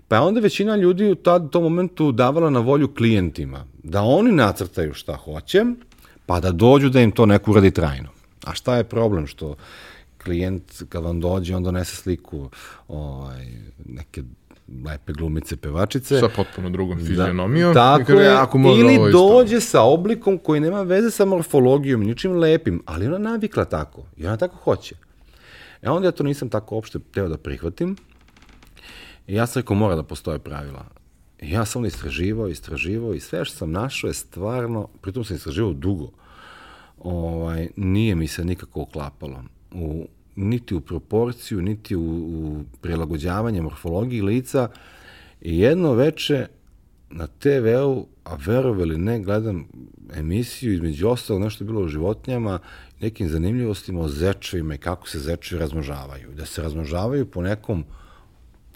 Pa 0.07 0.15
je 0.15 0.21
onda 0.21 0.39
većina 0.39 0.75
ljudi 0.75 1.11
u 1.11 1.15
tad, 1.15 1.49
tom 1.49 1.63
momentu 1.63 2.11
davala 2.11 2.49
na 2.49 2.59
volju 2.59 2.87
klijentima, 2.87 3.65
da 3.83 4.01
oni 4.01 4.31
nacrtaju 4.31 4.93
šta 4.93 5.15
hoće, 5.15 5.65
pa 6.25 6.39
da 6.39 6.51
dođu 6.51 6.89
da 6.89 7.01
im 7.01 7.11
to 7.11 7.25
neko 7.25 7.51
uradi 7.51 7.71
trajno. 7.71 8.09
A 8.43 8.53
šta 8.53 8.77
je 8.77 8.83
problem 8.83 9.27
što 9.27 9.55
klijent 10.23 10.83
kad 10.89 11.03
vam 11.03 11.21
dođe, 11.21 11.55
on 11.55 11.63
donese 11.63 11.95
sliku 11.95 12.49
ovaj, 12.87 13.47
neke 13.85 14.23
lepe 14.85 15.13
glumice, 15.13 15.57
pevačice. 15.57 16.19
Sa 16.19 16.29
potpuno 16.35 16.69
drugom 16.69 16.99
fizionomijom. 16.99 17.73
Da, 17.73 17.97
tako 17.97 18.11
je, 18.11 18.29
ako 18.29 18.57
može 18.57 18.81
ili 18.81 18.97
ovo 18.97 19.09
dođe 19.09 19.59
sa 19.61 19.81
oblikom 19.81 20.37
koji 20.37 20.59
nema 20.59 20.81
veze 20.81 21.11
sa 21.11 21.25
morfologijom, 21.25 22.03
ničim 22.03 22.31
lepim, 22.31 22.83
ali 22.85 23.07
ona 23.07 23.17
navikla 23.17 23.65
tako 23.65 24.05
i 24.17 24.25
ona 24.25 24.37
tako 24.37 24.55
hoće. 24.55 24.95
E 25.81 25.89
onda 25.89 26.07
ja 26.07 26.11
to 26.11 26.23
nisam 26.23 26.49
tako 26.49 26.75
uopšte 26.75 26.99
teo 27.13 27.27
da 27.27 27.37
prihvatim 27.37 27.95
i 29.27 29.35
ja 29.35 29.47
sam 29.47 29.59
rekao 29.59 29.75
mora 29.75 29.95
da 29.95 30.03
postoje 30.03 30.39
pravila. 30.39 30.85
I 31.41 31.51
ja 31.51 31.65
sam 31.65 31.79
onda 31.79 31.87
istraživao, 31.87 32.47
istraživao 32.47 33.13
i 33.13 33.19
sve 33.19 33.45
što 33.45 33.57
sam 33.57 33.71
našao 33.71 34.07
je 34.07 34.13
stvarno, 34.13 34.87
pritom 35.01 35.23
sam 35.23 35.35
istraživao 35.35 35.73
dugo, 35.73 36.11
ovaj, 36.97 37.69
nije 37.75 38.15
mi 38.15 38.27
se 38.27 38.45
nikako 38.45 38.81
uklapalo. 38.81 39.43
U, 39.71 40.07
niti 40.35 40.75
u 40.75 40.81
proporciju, 40.81 41.61
niti 41.61 41.95
u, 41.95 42.01
u 42.01 42.63
prilagođavanje 42.81 43.61
morfologiji 43.61 44.21
lica. 44.21 44.69
I 45.41 45.59
jedno 45.59 45.93
veče 45.93 46.47
na 47.09 47.27
TV-u, 47.27 48.07
a 48.23 48.35
verovali 48.45 48.97
ne, 48.97 49.19
gledam 49.19 49.67
emisiju, 50.13 50.73
između 50.73 51.07
ostalog 51.07 51.41
nešto 51.41 51.63
je 51.63 51.65
bilo 51.65 51.81
o 51.81 51.87
životinjama 51.87 52.59
nekim 52.99 53.29
zanimljivostima 53.29 54.01
o 54.01 54.07
zečevima 54.07 54.75
i 54.75 54.77
kako 54.77 55.09
se 55.09 55.19
zečevi 55.19 55.59
razmnožavaju. 55.59 56.31
Da 56.37 56.45
se 56.45 56.61
razmnožavaju 56.61 57.25
po 57.25 57.41
nekom 57.41 57.85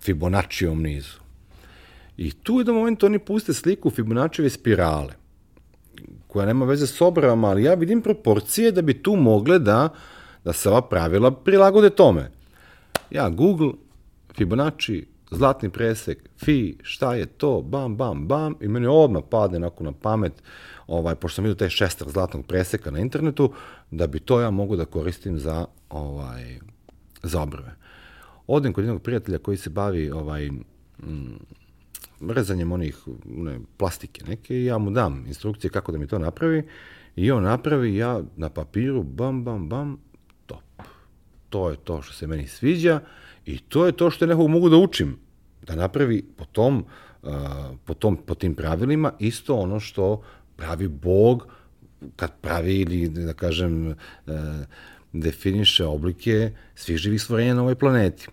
Fibonaccijevom 0.02 0.82
nizu. 0.82 1.18
I 2.18 2.32
tu 2.32 2.56
u 2.56 2.60
jednom 2.60 2.76
momentu 2.76 3.06
oni 3.06 3.20
puste 3.20 3.54
sliku 3.54 3.90
Fibonaccijeve 3.90 4.50
spirale, 4.50 5.14
koja 6.28 6.46
nema 6.46 6.66
veze 6.66 6.88
s 6.88 7.02
obrama, 7.02 7.48
ali 7.50 7.64
ja 7.64 7.74
vidim 7.74 8.02
proporcije 8.02 8.72
da 8.72 8.82
bi 8.82 9.04
tu 9.04 9.16
mogle 9.16 9.60
da, 9.60 9.90
da 10.44 10.54
se 10.54 10.70
ova 10.70 10.82
pravila 10.82 11.32
prilagode 11.32 11.90
tome. 11.90 12.32
Ja 13.12 13.30
Google, 13.30 13.72
Fibonacci, 14.38 15.06
zlatni 15.32 15.70
presek, 15.70 16.30
fi, 16.38 16.78
šta 16.84 17.16
je 17.16 17.26
to, 17.26 17.62
bam, 17.62 17.96
bam, 17.98 18.28
bam, 18.28 18.56
i 18.62 18.68
meni 18.68 18.88
odmah 18.88 19.24
padne 19.30 19.60
nakon 19.60 19.86
na 19.86 19.92
pamet, 19.92 20.34
ovaj, 20.88 21.16
pošto 21.16 21.36
sam 21.36 21.44
vidio 21.44 21.56
taj 21.56 21.70
šestar 21.70 22.10
zlatnog 22.10 22.46
preseka 22.46 22.92
na 22.92 23.00
internetu, 23.00 23.54
da 23.92 24.08
bi 24.08 24.20
to 24.20 24.42
ja 24.42 24.50
mogu 24.52 24.76
da 24.76 24.86
koristim 24.86 25.40
za, 25.40 25.66
ovaj, 25.90 26.60
za 27.24 27.42
obrve. 27.42 27.76
Odem 28.48 28.74
kod 28.74 28.84
jednog 28.84 29.02
prijatelja 29.02 29.38
koji 29.38 29.58
se 29.58 29.70
bavi 29.70 30.12
ovaj, 30.12 30.50
mm, 30.50 31.40
rezanjem 32.30 32.72
onih 32.72 32.98
ne, 33.26 33.60
plastike 33.78 34.26
neke 34.26 34.56
i 34.56 34.66
ja 34.66 34.78
mu 34.78 34.92
dam 34.92 35.24
instrukcije 35.28 35.72
kako 35.72 35.92
da 35.92 35.98
mi 35.98 36.08
to 36.08 36.20
napravi 36.20 36.68
i 37.16 37.32
on 37.32 37.44
napravi 37.44 37.96
ja 37.96 38.22
na 38.36 38.50
papiru 38.50 39.04
bam, 39.04 39.44
bam, 39.44 39.70
bam, 39.70 39.98
top. 40.50 40.88
To 41.50 41.70
je 41.70 41.78
to 41.78 42.02
što 42.02 42.14
se 42.14 42.28
meni 42.28 42.48
sviđa 42.48 43.00
i 43.46 43.60
to 43.60 43.86
je 43.86 43.92
to 43.92 44.10
što 44.10 44.26
ja 44.26 44.30
nekog 44.30 44.50
mogu 44.50 44.70
da 44.70 44.78
učim. 44.78 45.18
Da 45.68 45.76
napravi 45.76 46.26
po 46.38 46.46
tom, 46.46 46.86
uh, 47.22 47.32
po, 47.86 47.94
tom, 47.94 48.18
po 48.18 48.36
tim 48.36 48.56
pravilima 48.56 49.14
isto 49.20 49.56
ono 49.56 49.80
što 49.80 50.22
pravi 50.56 50.88
Bog 50.88 51.48
kad 52.16 52.32
pravi 52.42 52.80
ili 52.82 53.08
da 53.10 53.34
kažem 53.34 53.88
uh, 53.88 53.96
definiše 55.14 55.86
oblike 55.86 56.52
svih 56.76 56.98
živih 56.98 57.22
stvorenja 57.22 57.54
na 57.54 57.62
ovoj 57.62 57.76
planeti. 57.76 58.28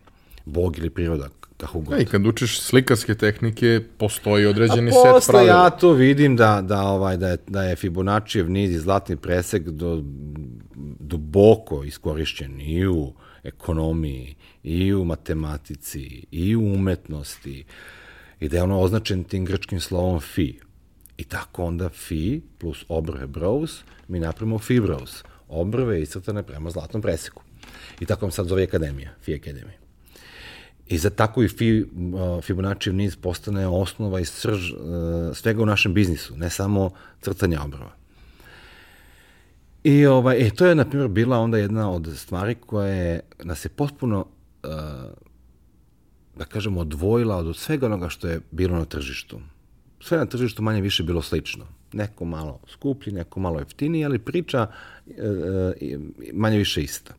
Bog 0.44 0.78
ili 0.78 0.90
priroda, 0.90 1.28
kako 1.57 1.80
god. 1.80 2.00
I 2.00 2.04
kad 2.04 2.26
učiš 2.26 2.61
slikarske 2.61 3.14
tehnike, 3.14 3.80
postoji 3.98 4.46
određeni 4.46 4.92
set 4.92 5.00
posle 5.12 5.32
pravila. 5.32 5.52
ja 5.52 5.70
to 5.70 5.92
vidim 5.92 6.36
da, 6.36 6.62
da, 6.62 6.82
ovaj, 6.82 7.16
da, 7.16 7.28
je, 7.28 7.36
da 7.46 7.62
je 7.62 7.76
Fibonaccijev 7.76 8.50
niz 8.50 8.70
i 8.70 8.78
zlatni 8.78 9.16
presek 9.16 9.68
do, 9.68 10.02
duboko 11.00 11.84
iskorišćen 11.84 12.61
i 12.61 12.86
u 12.86 13.12
ekonomiji, 13.42 14.34
i 14.62 14.94
u 14.94 15.04
matematici, 15.04 16.26
i 16.30 16.57
u 16.57 16.61
umetnosti, 16.61 17.64
i 18.40 18.48
da 18.48 18.57
je 18.57 18.62
ono 18.62 18.80
označen 18.80 19.24
tim 19.24 19.44
grčkim 19.44 19.80
slovom 19.80 20.20
fi. 20.20 20.59
I 21.18 21.24
tako 21.24 21.64
onda 21.64 21.88
fi 21.88 22.40
plus 22.59 22.84
obrve 22.88 23.26
brows, 23.26 23.82
mi 24.09 24.20
napravimo 24.20 24.59
fibrows. 24.59 25.24
Obrve 25.48 26.02
iscrtane 26.02 26.42
prema 26.42 26.70
zlatnom 26.70 27.02
preseku. 27.02 27.42
I 28.00 28.07
tako 28.07 28.24
vam 28.24 28.30
sad 28.30 28.46
zove 28.46 28.62
akademija, 28.62 29.11
fi 29.22 29.34
akademija. 29.34 29.86
I 30.89 30.99
za 30.99 31.11
tako 31.11 31.43
i 31.43 31.49
fi, 31.49 31.84
Fibonaccijev 32.43 32.97
niz 32.97 33.16
postane 33.16 33.66
osnova 33.66 34.20
i 34.20 34.24
srž 34.24 34.72
uh, 34.72 34.78
svega 35.34 35.62
u 35.62 35.66
našem 35.66 35.95
biznisu, 35.95 36.37
ne 36.37 36.51
samo 36.51 36.91
crtanja 37.20 37.62
obrva. 37.64 37.91
I 39.84 40.07
ovaj, 40.07 40.47
e, 40.47 40.51
to 40.51 40.66
je, 40.66 40.74
na 40.74 40.84
primjer, 40.84 41.09
bila 41.09 41.39
onda 41.39 41.59
jedna 41.59 41.91
od 41.91 42.12
stvari 42.16 42.55
koja 42.55 42.89
je, 42.89 43.20
nas 43.45 43.64
je 43.64 43.68
potpuno, 43.68 44.20
uh, 44.20 44.70
da 46.37 46.45
kažemo, 46.45 46.80
odvojila 46.80 47.37
od 47.37 47.57
svega 47.57 47.87
onoga 47.87 48.09
što 48.09 48.28
je 48.28 48.41
bilo 48.51 48.78
na 48.78 48.84
tržištu. 48.84 49.41
Sve 50.01 50.18
na 50.18 50.26
tržištu 50.26 50.62
manje 50.62 50.80
više 50.80 51.03
bilo 51.03 51.22
slično. 51.22 51.66
Neko 51.93 52.24
malo 52.24 52.61
skuplji, 52.68 53.12
neko 53.12 53.41
malo 53.41 53.59
jeftiniji, 53.59 54.05
ali 54.05 54.18
priča 54.18 54.66
uh, 55.07 55.14
manje 56.32 56.59
više 56.59 56.82
ista. 56.82 57.14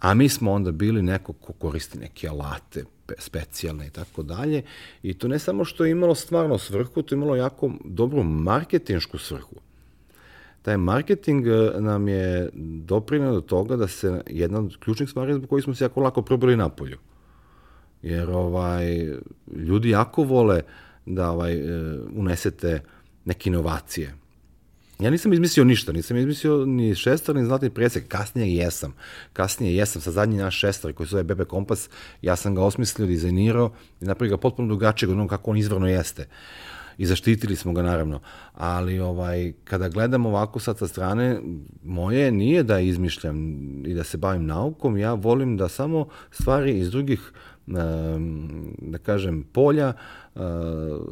A 0.00 0.14
mi 0.14 0.28
smo 0.28 0.52
onda 0.52 0.72
bili 0.72 1.02
neko 1.02 1.32
ko 1.32 1.52
koristi 1.52 1.98
neke 1.98 2.28
alate, 2.28 2.84
specijalne 3.18 3.86
i 3.86 3.90
tako 3.90 4.22
dalje. 4.22 4.62
I 5.02 5.14
to 5.14 5.28
ne 5.28 5.38
samo 5.38 5.64
što 5.64 5.84
je 5.84 5.90
imalo 5.90 6.14
stvarno 6.14 6.58
svrhu, 6.58 7.02
to 7.02 7.14
je 7.14 7.16
imalo 7.16 7.36
jako 7.36 7.70
dobru 7.84 8.22
marketinšku 8.22 9.18
svrhu. 9.18 9.56
Taj 10.62 10.76
marketing 10.76 11.46
e, 11.46 11.80
nam 11.80 12.08
je 12.08 12.48
doprinio 12.84 13.32
do 13.32 13.40
toga 13.40 13.76
da 13.76 13.86
se 13.88 14.22
jedna 14.26 14.58
od 14.58 14.76
ključnih 14.80 15.08
stvari 15.08 15.34
zbog 15.34 15.48
kojih 15.48 15.64
smo 15.64 15.74
se 15.74 15.84
jako 15.84 16.00
lako 16.00 16.22
probili 16.22 16.56
napolju. 16.56 16.98
Jer 18.02 18.30
ovaj, 18.30 19.14
ljudi 19.56 19.90
jako 19.90 20.22
vole 20.22 20.62
da 21.06 21.30
ovaj, 21.30 21.54
e, 21.54 21.98
unesete 22.16 22.80
neke 23.24 23.50
inovacije. 23.50 24.14
Ja 24.98 25.10
nisam 25.10 25.32
izmislio 25.32 25.64
ništa, 25.64 25.92
nisam 25.92 26.16
izmislio 26.16 26.66
ni 26.66 26.94
šestar, 26.94 27.36
ni 27.36 27.44
zlatni 27.44 27.70
presek, 27.70 28.08
kasnije 28.08 28.56
jesam. 28.56 28.94
Kasnije 29.32 29.76
jesam 29.76 30.02
sa 30.02 30.10
zadnji 30.10 30.36
naš 30.36 30.58
šestar 30.58 30.92
koji 30.92 31.06
se 31.06 31.10
zove 31.10 31.22
Bebe 31.22 31.44
Kompas, 31.44 31.88
ja 32.22 32.36
sam 32.36 32.54
ga 32.54 32.62
osmislio, 32.62 33.06
dizajnirao 33.06 33.72
i 34.00 34.04
napravio 34.04 34.36
ga 34.36 34.40
potpuno 34.40 34.68
drugačijeg 34.68 35.10
od 35.10 35.16
onog 35.16 35.28
kako 35.30 35.50
on 35.50 35.56
izvrno 35.56 35.88
jeste. 35.88 36.28
I 36.98 37.06
zaštitili 37.06 37.56
smo 37.56 37.72
ga 37.72 37.82
naravno. 37.82 38.20
Ali 38.54 38.98
ovaj, 38.98 39.52
kada 39.64 39.88
gledam 39.88 40.26
ovako 40.26 40.58
sad 40.58 40.78
sa 40.78 40.88
strane, 40.88 41.40
moje 41.84 42.32
nije 42.32 42.62
da 42.62 42.80
izmišljam 42.80 43.36
i 43.86 43.94
da 43.94 44.04
se 44.04 44.16
bavim 44.16 44.46
naukom, 44.46 44.96
ja 44.96 45.14
volim 45.14 45.56
da 45.56 45.68
samo 45.68 46.08
stvari 46.30 46.78
iz 46.78 46.90
drugih 46.90 47.32
da 48.78 48.98
kažem, 49.02 49.44
polja, 49.52 49.92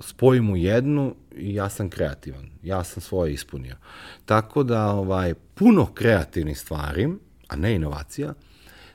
spojim 0.03 0.51
u 0.51 0.57
jednu 0.57 1.15
i 1.37 1.55
ja 1.55 1.69
sam 1.69 1.91
kreativan. 1.91 2.51
Ja 2.63 2.85
sam 2.85 3.03
svoje 3.03 3.33
ispunio. 3.33 3.77
Tako 4.25 4.63
da, 4.63 4.87
ovaj, 4.87 5.35
puno 5.35 5.87
kreativnih 5.87 6.59
stvari, 6.59 7.09
a 7.49 7.57
ne 7.57 7.75
inovacija, 7.75 8.35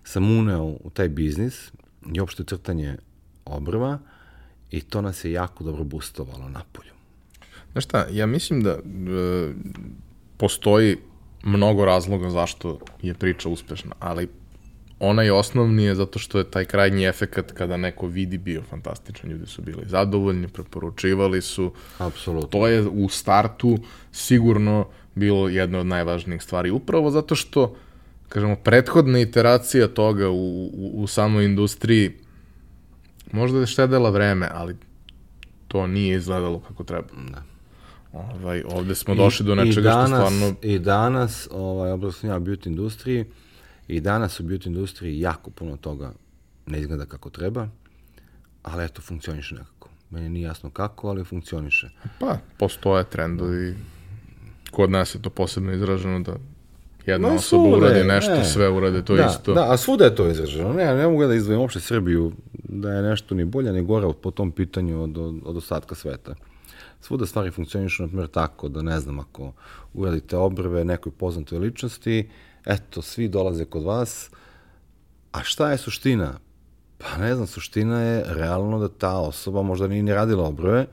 sam 0.03 0.37
uneo 0.39 0.63
u 0.63 0.89
taj 0.93 1.09
biznis 1.09 1.71
i 2.13 2.19
opšte 2.19 2.43
crtanje 2.43 2.97
obrva 3.45 3.99
i 4.71 4.81
to 4.81 5.01
nas 5.01 5.25
je 5.25 5.31
jako 5.31 5.63
dobro 5.63 5.83
boostovalo 5.83 6.49
napolju. 6.49 6.91
Znaš 7.71 7.83
šta, 7.83 8.05
ja 8.11 8.25
mislim 8.25 8.63
da 8.63 8.69
e, 8.69 8.79
postoji 10.37 10.97
mnogo 11.43 11.85
razloga 11.85 12.29
zašto 12.29 12.79
je 13.01 13.13
priča 13.13 13.49
uspešna, 13.49 13.95
ali 13.99 14.29
onaj 14.99 15.29
osnovni 15.29 15.83
je 15.83 15.95
zato 15.95 16.19
što 16.19 16.37
je 16.37 16.51
taj 16.51 16.65
krajnji 16.65 17.05
efekat 17.05 17.51
kada 17.51 17.77
neko 17.77 18.07
vidi 18.07 18.37
bio 18.37 18.61
fantastičan. 18.69 19.29
Ljudi 19.29 19.45
su 19.45 19.61
bili 19.61 19.83
zadovoljni, 19.85 20.47
preporučivali 20.47 21.41
su. 21.41 21.71
Apsolutno. 21.97 22.49
To 22.49 22.67
je 22.67 22.87
u 22.87 23.09
startu 23.09 23.77
sigurno 24.11 24.87
bilo 25.15 25.49
jedna 25.49 25.79
od 25.79 25.85
najvažnijih 25.85 26.43
stvari. 26.43 26.71
Upravo 26.71 27.11
zato 27.11 27.35
što, 27.35 27.75
kažemo, 28.29 28.55
prethodna 28.55 29.19
iteracija 29.19 29.87
toga 29.87 30.29
u, 30.29 30.65
u, 30.73 30.91
u 30.93 31.07
samoj 31.07 31.45
industriji 31.45 32.11
možda 33.31 33.59
je 33.59 33.67
štedela 33.67 34.09
vreme, 34.09 34.49
ali 34.53 34.75
to 35.67 35.87
nije 35.87 36.17
izgledalo 36.17 36.59
kako 36.59 36.83
treba. 36.83 37.07
Da. 37.31 37.43
Ovaj, 38.13 38.63
ovde 38.65 38.95
smo 38.95 39.15
došli 39.15 39.45
do 39.45 39.55
nečega 39.55 39.89
danas, 39.89 40.09
što 40.09 40.15
stvarno... 40.17 40.55
I 40.61 40.79
danas, 40.79 41.47
ovaj, 41.51 42.11
sam 42.11 42.29
ja 42.29 42.39
beauty 42.39 42.67
industriji, 42.67 43.25
i 43.89 43.99
danas 43.99 44.39
u 44.39 44.43
beauty 44.43 44.67
industriji 44.67 45.19
jako 45.19 45.51
puno 45.51 45.77
toga 45.77 46.11
ne 46.65 46.79
izgleda 46.79 47.05
kako 47.05 47.29
treba, 47.29 47.67
ali 48.63 48.85
eto, 48.85 49.01
funkcioniše 49.01 49.55
nekako. 49.55 49.89
Meni 50.09 50.29
nije 50.29 50.43
jasno 50.43 50.69
kako, 50.69 51.07
ali 51.07 51.23
funkcioniše. 51.23 51.89
Pa, 52.19 52.37
postoje 52.57 53.03
trendovi. 53.03 53.75
Kod 54.71 54.91
nas 54.91 55.15
je 55.15 55.21
to 55.21 55.29
posebno 55.29 55.73
izraženo 55.73 56.19
da 56.19 56.35
jedna 57.05 57.27
Ma, 57.27 57.33
osoba 57.33 57.63
svuda 57.63 57.77
uradi 57.77 57.99
je, 57.99 58.05
nešto, 58.05 58.35
ne. 58.35 58.45
sve 58.45 58.69
urade 58.69 59.05
to 59.05 59.15
da, 59.15 59.25
isto. 59.25 59.53
Da, 59.53 59.73
a 59.73 59.77
svuda 59.77 60.05
je 60.05 60.15
to 60.15 60.29
izraženo. 60.29 60.73
Ne, 60.73 60.95
ne 60.95 61.07
mogu 61.07 61.25
da 61.25 61.33
izdvojim 61.33 61.61
uopšte 61.61 61.79
Srbiju 61.79 62.31
da 62.53 62.91
je 62.91 63.01
nešto 63.01 63.35
ni 63.35 63.45
bolja 63.45 63.71
ni 63.71 63.81
gora 63.81 64.13
po 64.21 64.31
tom 64.31 64.51
pitanju 64.51 65.03
od, 65.03 65.17
od, 65.17 65.35
od 65.43 65.57
ostatka 65.57 65.95
sveta. 65.95 66.35
Svuda 67.01 67.25
stvari 67.25 67.51
funkcionišu, 67.51 68.03
na 68.03 68.07
primjer, 68.07 68.27
tako 68.27 68.69
da 68.69 68.81
ne 68.81 68.99
znam, 68.99 69.19
ako 69.19 69.53
uradite 69.93 70.37
obrve 70.37 70.85
nekoj 70.85 71.11
poznatoj 71.11 71.59
ličnosti, 71.59 72.29
eto, 72.65 73.01
svi 73.01 73.27
dolaze 73.27 73.65
kod 73.65 73.83
vas, 73.83 74.29
a 75.31 75.43
šta 75.43 75.71
je 75.71 75.77
suština? 75.77 76.39
Pa 76.97 77.17
ne 77.17 77.35
znam, 77.35 77.47
suština 77.47 78.01
je 78.01 78.23
realno 78.27 78.79
da 78.79 78.87
ta 78.89 79.17
osoba 79.17 79.61
možda 79.61 79.87
nije 79.87 80.03
ni 80.03 80.13
radila 80.13 80.43
obrve, 80.43 80.85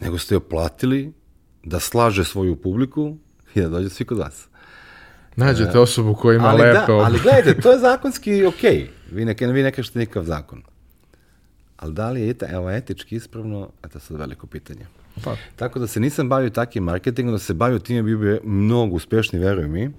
nego 0.00 0.18
ste 0.18 0.34
joj 0.34 0.48
platili 0.48 1.12
da 1.64 1.80
slaže 1.80 2.24
svoju 2.24 2.56
publiku 2.56 3.16
i 3.54 3.60
da 3.60 3.68
dođe 3.68 3.88
svi 3.88 4.04
kod 4.04 4.18
vas. 4.18 4.48
Nađete 5.36 5.78
osobu 5.78 6.14
koja 6.14 6.36
ima 6.36 6.48
ali, 6.48 6.62
lepe 6.62 6.72
da, 6.72 6.82
obrve. 6.82 7.04
ali 7.04 7.18
gledajte, 7.22 7.60
to 7.60 7.72
je 7.72 7.78
zakonski 7.78 8.44
okej. 8.44 8.76
Okay. 8.76 8.86
Vi 9.12 9.24
ne, 9.24 9.34
vi 9.52 9.62
ne 9.62 9.72
kažete 9.72 9.98
nikav 9.98 10.24
zakon. 10.24 10.62
Ali 11.76 11.94
da 11.94 12.10
li 12.10 12.20
je 12.20 12.30
eta, 12.30 12.46
evo, 12.50 12.70
etički 12.70 13.16
ispravno, 13.16 13.68
eto 13.84 13.98
sad 13.98 14.16
veliko 14.16 14.46
pitanje. 14.46 14.86
Pa. 15.24 15.36
Tako 15.56 15.78
da 15.78 15.86
se 15.86 16.00
nisam 16.00 16.28
bavio 16.28 16.50
takim 16.50 16.84
marketingom, 16.84 17.34
da 17.34 17.38
se 17.38 17.54
bavio 17.54 17.78
time 17.78 18.02
bi 18.02 18.16
bio 18.16 18.40
mnogo 18.44 18.96
uspešni, 18.96 19.38
veruj 19.38 19.68
mi. 19.68 19.90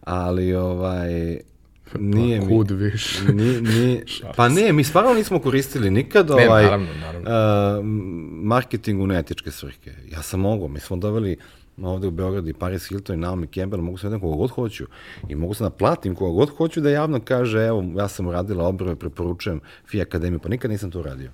Ali 0.00 0.54
ovaj, 0.54 1.38
nije 1.98 2.40
mi... 2.40 2.48
kud 2.48 2.70
više. 2.70 3.32
Ni, 3.32 3.60
ni, 3.60 4.02
pa 4.36 4.48
ne, 4.48 4.72
mi 4.72 4.84
stvarno 4.84 5.14
nismo 5.14 5.38
koristili 5.38 5.90
nikad 5.90 6.30
Ne, 6.30 6.48
ovaj, 6.48 6.64
naravno, 6.64 6.88
naravno. 7.00 7.78
Uh, 7.78 7.84
marketing 8.42 9.02
u 9.02 9.06
neetičke 9.06 9.50
svrhe. 9.50 9.90
Ja 10.10 10.22
sam 10.22 10.40
mogao, 10.40 10.68
mi 10.68 10.80
smo 10.80 10.96
doveli 10.96 11.36
ovde 11.82 12.06
u 12.06 12.10
Beogradu 12.10 12.48
i 12.48 12.54
Paris 12.54 12.88
Hilton 12.88 13.16
i 13.16 13.18
Naomi 13.18 13.46
Campbell, 13.46 13.82
mogu 13.82 13.98
se 13.98 14.06
vedem 14.06 14.20
koga 14.20 14.36
god 14.36 14.50
hoću 14.50 14.86
i 15.28 15.34
mogu 15.34 15.54
se 15.54 15.64
naplatim 15.64 16.14
koga 16.14 16.34
god 16.34 16.50
hoću 16.56 16.80
da 16.80 16.90
javno 16.90 17.20
kaže, 17.24 17.66
evo, 17.66 17.84
ja 17.96 18.08
sam 18.08 18.26
uradila 18.26 18.66
obrove, 18.66 18.96
preporučujem 18.96 19.60
FI 19.86 20.00
Akademiju, 20.00 20.38
pa 20.38 20.48
nikad 20.48 20.70
nisam 20.70 20.90
to 20.90 20.98
uradio. 20.98 21.30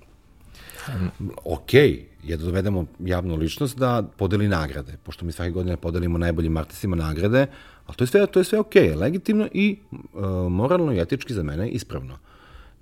Ok, 1.45 1.74
je 1.74 2.37
da 2.37 2.45
dovedemo 2.45 2.87
javnu 3.01 3.37
ličnost 3.37 3.78
da 3.78 4.03
podeli 4.16 4.49
nagrade, 4.49 4.97
pošto 5.03 5.24
mi 5.24 5.32
svake 5.32 5.51
godine 5.51 5.76
podelimo 5.76 6.18
najboljim 6.18 6.57
artistima 6.57 6.97
nagrade, 6.97 7.47
ali 7.87 7.97
to 7.97 8.05
je 8.05 8.09
sve, 8.09 8.26
to 8.26 8.41
je 8.41 8.45
sve 8.45 8.59
ok, 8.59 8.74
legitimno 8.97 9.49
i 9.53 9.78
uh, 9.91 10.03
moralno 10.51 10.93
i 10.93 11.01
etički 11.01 11.34
za 11.34 11.43
mene 11.43 11.68
ispravno. 11.68 12.18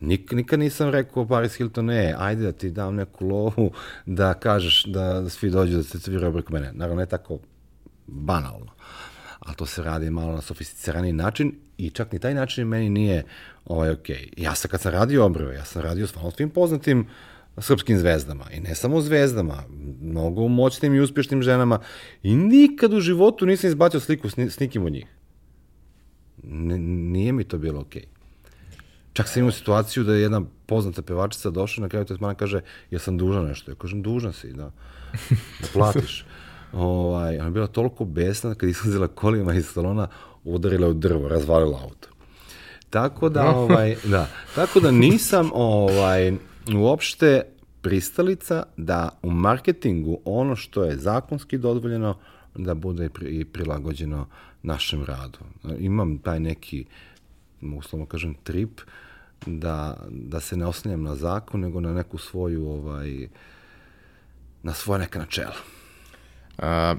Nik, 0.01 0.33
nikad 0.33 0.59
nisam 0.59 0.91
rekao 0.91 1.29
Paris 1.29 1.55
Hilton, 1.55 1.85
ne, 1.85 2.15
ajde 2.19 2.43
da 2.43 2.53
ti 2.53 2.71
dam 2.71 2.95
neku 2.95 3.27
lovu 3.27 3.73
da 4.07 4.35
kažeš 4.35 4.85
da, 4.85 5.31
svi 5.31 5.51
dođu 5.51 5.77
da 5.77 5.83
se 5.83 5.99
sviraju 5.99 6.33
preko 6.33 6.53
mene. 6.53 6.73
Naravno, 6.73 7.01
ne 7.01 7.07
tako 7.07 7.39
banalno. 8.07 8.73
A 9.41 9.55
to 9.55 9.67
se 9.67 9.83
radi 9.83 10.11
malo 10.11 10.33
na 10.33 10.41
sofisticirani 10.41 11.13
način 11.13 11.53
i 11.79 11.91
čak 11.91 12.13
ni 12.13 12.19
taj 12.19 12.35
način 12.35 12.69
meni 12.69 12.91
nije 12.91 13.25
ovaj, 13.65 13.91
ok. 13.91 14.09
Ja 14.37 14.55
sam 14.55 14.71
kad 14.71 14.81
sam 14.81 14.93
radio 14.93 15.25
obrve, 15.25 15.55
ja 15.55 15.65
sam 15.65 15.83
radio 15.83 16.07
stvarno 16.07 16.31
svim 16.31 16.51
poznatim 16.51 17.07
srpskim 17.59 17.99
zvezdama. 17.99 18.45
I 18.53 18.61
ne 18.61 18.75
samo 18.75 19.01
zvezdama, 19.01 19.63
mnogo 20.01 20.49
moćnim 20.49 20.95
i 20.95 21.01
uspješnim 21.01 21.43
ženama. 21.43 21.79
I 22.23 22.37
nikad 22.37 22.93
u 22.93 23.01
životu 23.01 23.47
nisam 23.47 23.69
izbacio 23.69 24.01
sliku 24.01 24.31
s, 24.31 24.39
s 24.39 24.61
nikim 24.61 24.85
od 24.85 24.93
njih. 24.93 25.07
N 26.45 27.13
nije 27.13 27.33
mi 27.33 27.45
to 27.45 27.59
bilo 27.59 27.81
okej. 27.81 28.03
Okay. 28.03 28.15
Čak 29.15 29.29
sam 29.29 29.41
imao 29.41 29.53
situaciju 29.53 30.05
da 30.05 30.15
je 30.15 30.23
jedna 30.23 30.43
poznata 30.67 31.03
pevačica 31.03 31.51
došla 31.51 31.83
na 31.83 31.89
kraju 31.89 32.05
tretmana 32.05 32.35
kaže, 32.35 32.61
ja 32.91 32.99
sam 32.99 33.19
dužan 33.19 33.45
nešto. 33.45 33.71
Ja 33.71 33.75
kažem, 33.75 34.03
dužan 34.03 34.33
si, 34.33 34.53
da, 34.53 34.71
da 35.61 35.69
platiš. 35.73 36.25
ovaj, 36.73 37.37
ona 37.37 37.45
je 37.45 37.51
bila 37.51 37.67
toliko 37.67 38.05
besna 38.05 38.55
kad 38.55 38.69
izlazila 38.69 39.09
kolima 39.09 39.55
iz 39.55 39.67
salona, 39.67 40.09
udarila 40.45 40.89
u 40.89 40.95
drvo, 40.95 41.29
razvalila 41.29 41.81
auto. 41.83 42.09
Tako 42.91 43.29
da, 43.29 43.51
ovaj, 43.57 43.97
da, 44.05 44.29
tako 44.55 44.81
da 44.81 44.91
nisam 44.91 45.51
ovaj, 45.55 46.33
uopšte 46.73 47.43
pristalica 47.83 48.63
da 48.77 49.09
u 49.23 49.31
marketingu 49.31 50.21
ono 50.25 50.57
što 50.57 50.85
je 50.85 50.97
zakonski 50.97 51.59
dozvoljeno 51.59 52.17
da 52.55 52.75
bude 52.75 53.09
i 53.29 53.45
prilagođeno 53.45 54.27
našem 54.63 55.05
radu. 55.05 55.39
Imam 55.79 56.19
taj 56.19 56.41
neki, 56.41 56.85
uslovno 57.77 58.07
kažem, 58.07 58.35
trip 58.35 58.81
da, 59.47 59.97
da 60.11 60.41
se 60.41 60.57
ne 60.57 60.67
oslanjam 60.67 61.03
na 61.03 61.15
zakon, 61.15 61.61
nego 61.61 61.81
na 61.81 61.93
neku 61.93 62.19
svoju, 62.19 62.69
ovaj, 62.69 63.29
na 64.63 64.73
svoje 64.73 64.99
neka 64.99 65.19
načela. 65.19 65.57
A, 66.59 66.95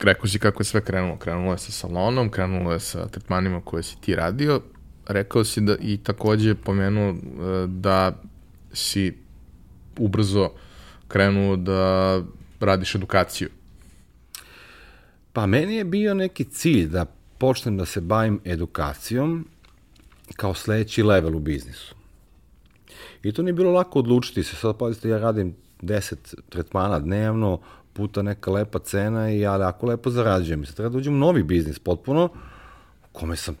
rekao 0.00 0.26
si 0.26 0.38
kako 0.38 0.60
je 0.60 0.64
sve 0.64 0.84
krenulo. 0.84 1.16
Krenulo 1.16 1.52
je 1.52 1.58
sa 1.58 1.72
salonom, 1.72 2.30
krenulo 2.30 2.72
je 2.72 2.80
sa 2.80 3.08
tretmanima 3.08 3.60
koje 3.64 3.82
si 3.82 4.00
ti 4.00 4.14
radio. 4.14 4.60
Rekao 5.06 5.44
si 5.44 5.60
da 5.60 5.76
i 5.80 5.96
takođe 5.96 6.54
pomenuo 6.54 7.10
e, 7.10 7.16
da 7.66 8.12
si 8.72 9.12
ubrzo 9.98 10.50
krenuo 11.08 11.56
da 11.56 12.20
radiš 12.60 12.94
edukaciju. 12.94 13.48
Pa 15.32 15.46
meni 15.46 15.74
je 15.74 15.84
bio 15.84 16.14
neki 16.14 16.44
cilj 16.44 16.88
da 16.88 17.04
počnem 17.38 17.76
da 17.76 17.84
se 17.84 18.00
bavim 18.00 18.40
edukacijom 18.44 19.46
kao 20.36 20.54
sledeći 20.54 21.02
level 21.02 21.36
u 21.36 21.40
biznisu. 21.40 21.94
I 23.22 23.32
to 23.32 23.42
nije 23.42 23.52
bilo 23.52 23.72
lako 23.72 23.98
odlučiti 23.98 24.42
se. 24.42 24.56
Sad, 24.56 24.78
pazite, 24.78 25.08
ja 25.08 25.18
radim 25.18 25.54
10 25.82 26.34
tretmana 26.48 26.98
dnevno, 26.98 27.60
puta 27.92 28.22
neka 28.22 28.50
lepa 28.50 28.78
cena 28.78 29.30
i 29.30 29.40
ja 29.40 29.56
jako 29.56 29.86
lepo 29.86 30.10
zarađujem. 30.10 30.66
Sad 30.66 30.76
treba 30.76 30.90
da 30.90 30.98
uđem 30.98 31.14
u 31.14 31.18
novi 31.18 31.42
biznis 31.42 31.78
potpuno, 31.78 32.28
kome 33.12 33.36
sam 33.36 33.56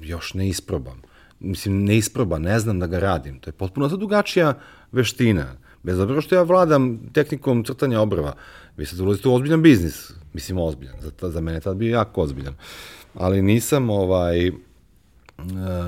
još 0.00 0.34
ne 0.34 0.48
isprobam. 0.48 1.02
Mislim, 1.40 1.84
ne 1.84 1.96
isproba, 1.96 2.38
ne 2.38 2.58
znam 2.58 2.80
da 2.80 2.86
ga 2.86 2.98
radim. 2.98 3.38
To 3.38 3.48
je 3.48 3.52
potpuno 3.52 3.88
drugačija 3.88 4.58
veština. 4.92 5.46
Bez 5.82 5.98
obzira 5.98 6.20
što 6.20 6.34
ja 6.34 6.42
vladam 6.42 6.98
tehnikom 7.12 7.64
crtanja 7.64 8.00
obrva, 8.00 8.34
vi 8.76 8.86
sad 8.86 9.00
ulazite 9.00 9.28
u 9.28 9.34
ozbiljan 9.34 9.62
biznis. 9.62 10.10
Mislim, 10.32 10.58
ozbiljan. 10.58 10.96
Za, 11.00 11.30
za 11.30 11.40
mene 11.40 11.60
tad 11.60 11.76
bio 11.76 11.92
jako 11.94 12.22
ozbiljan. 12.22 12.54
Ali 13.14 13.42
nisam 13.42 13.90
ovaj, 13.90 14.50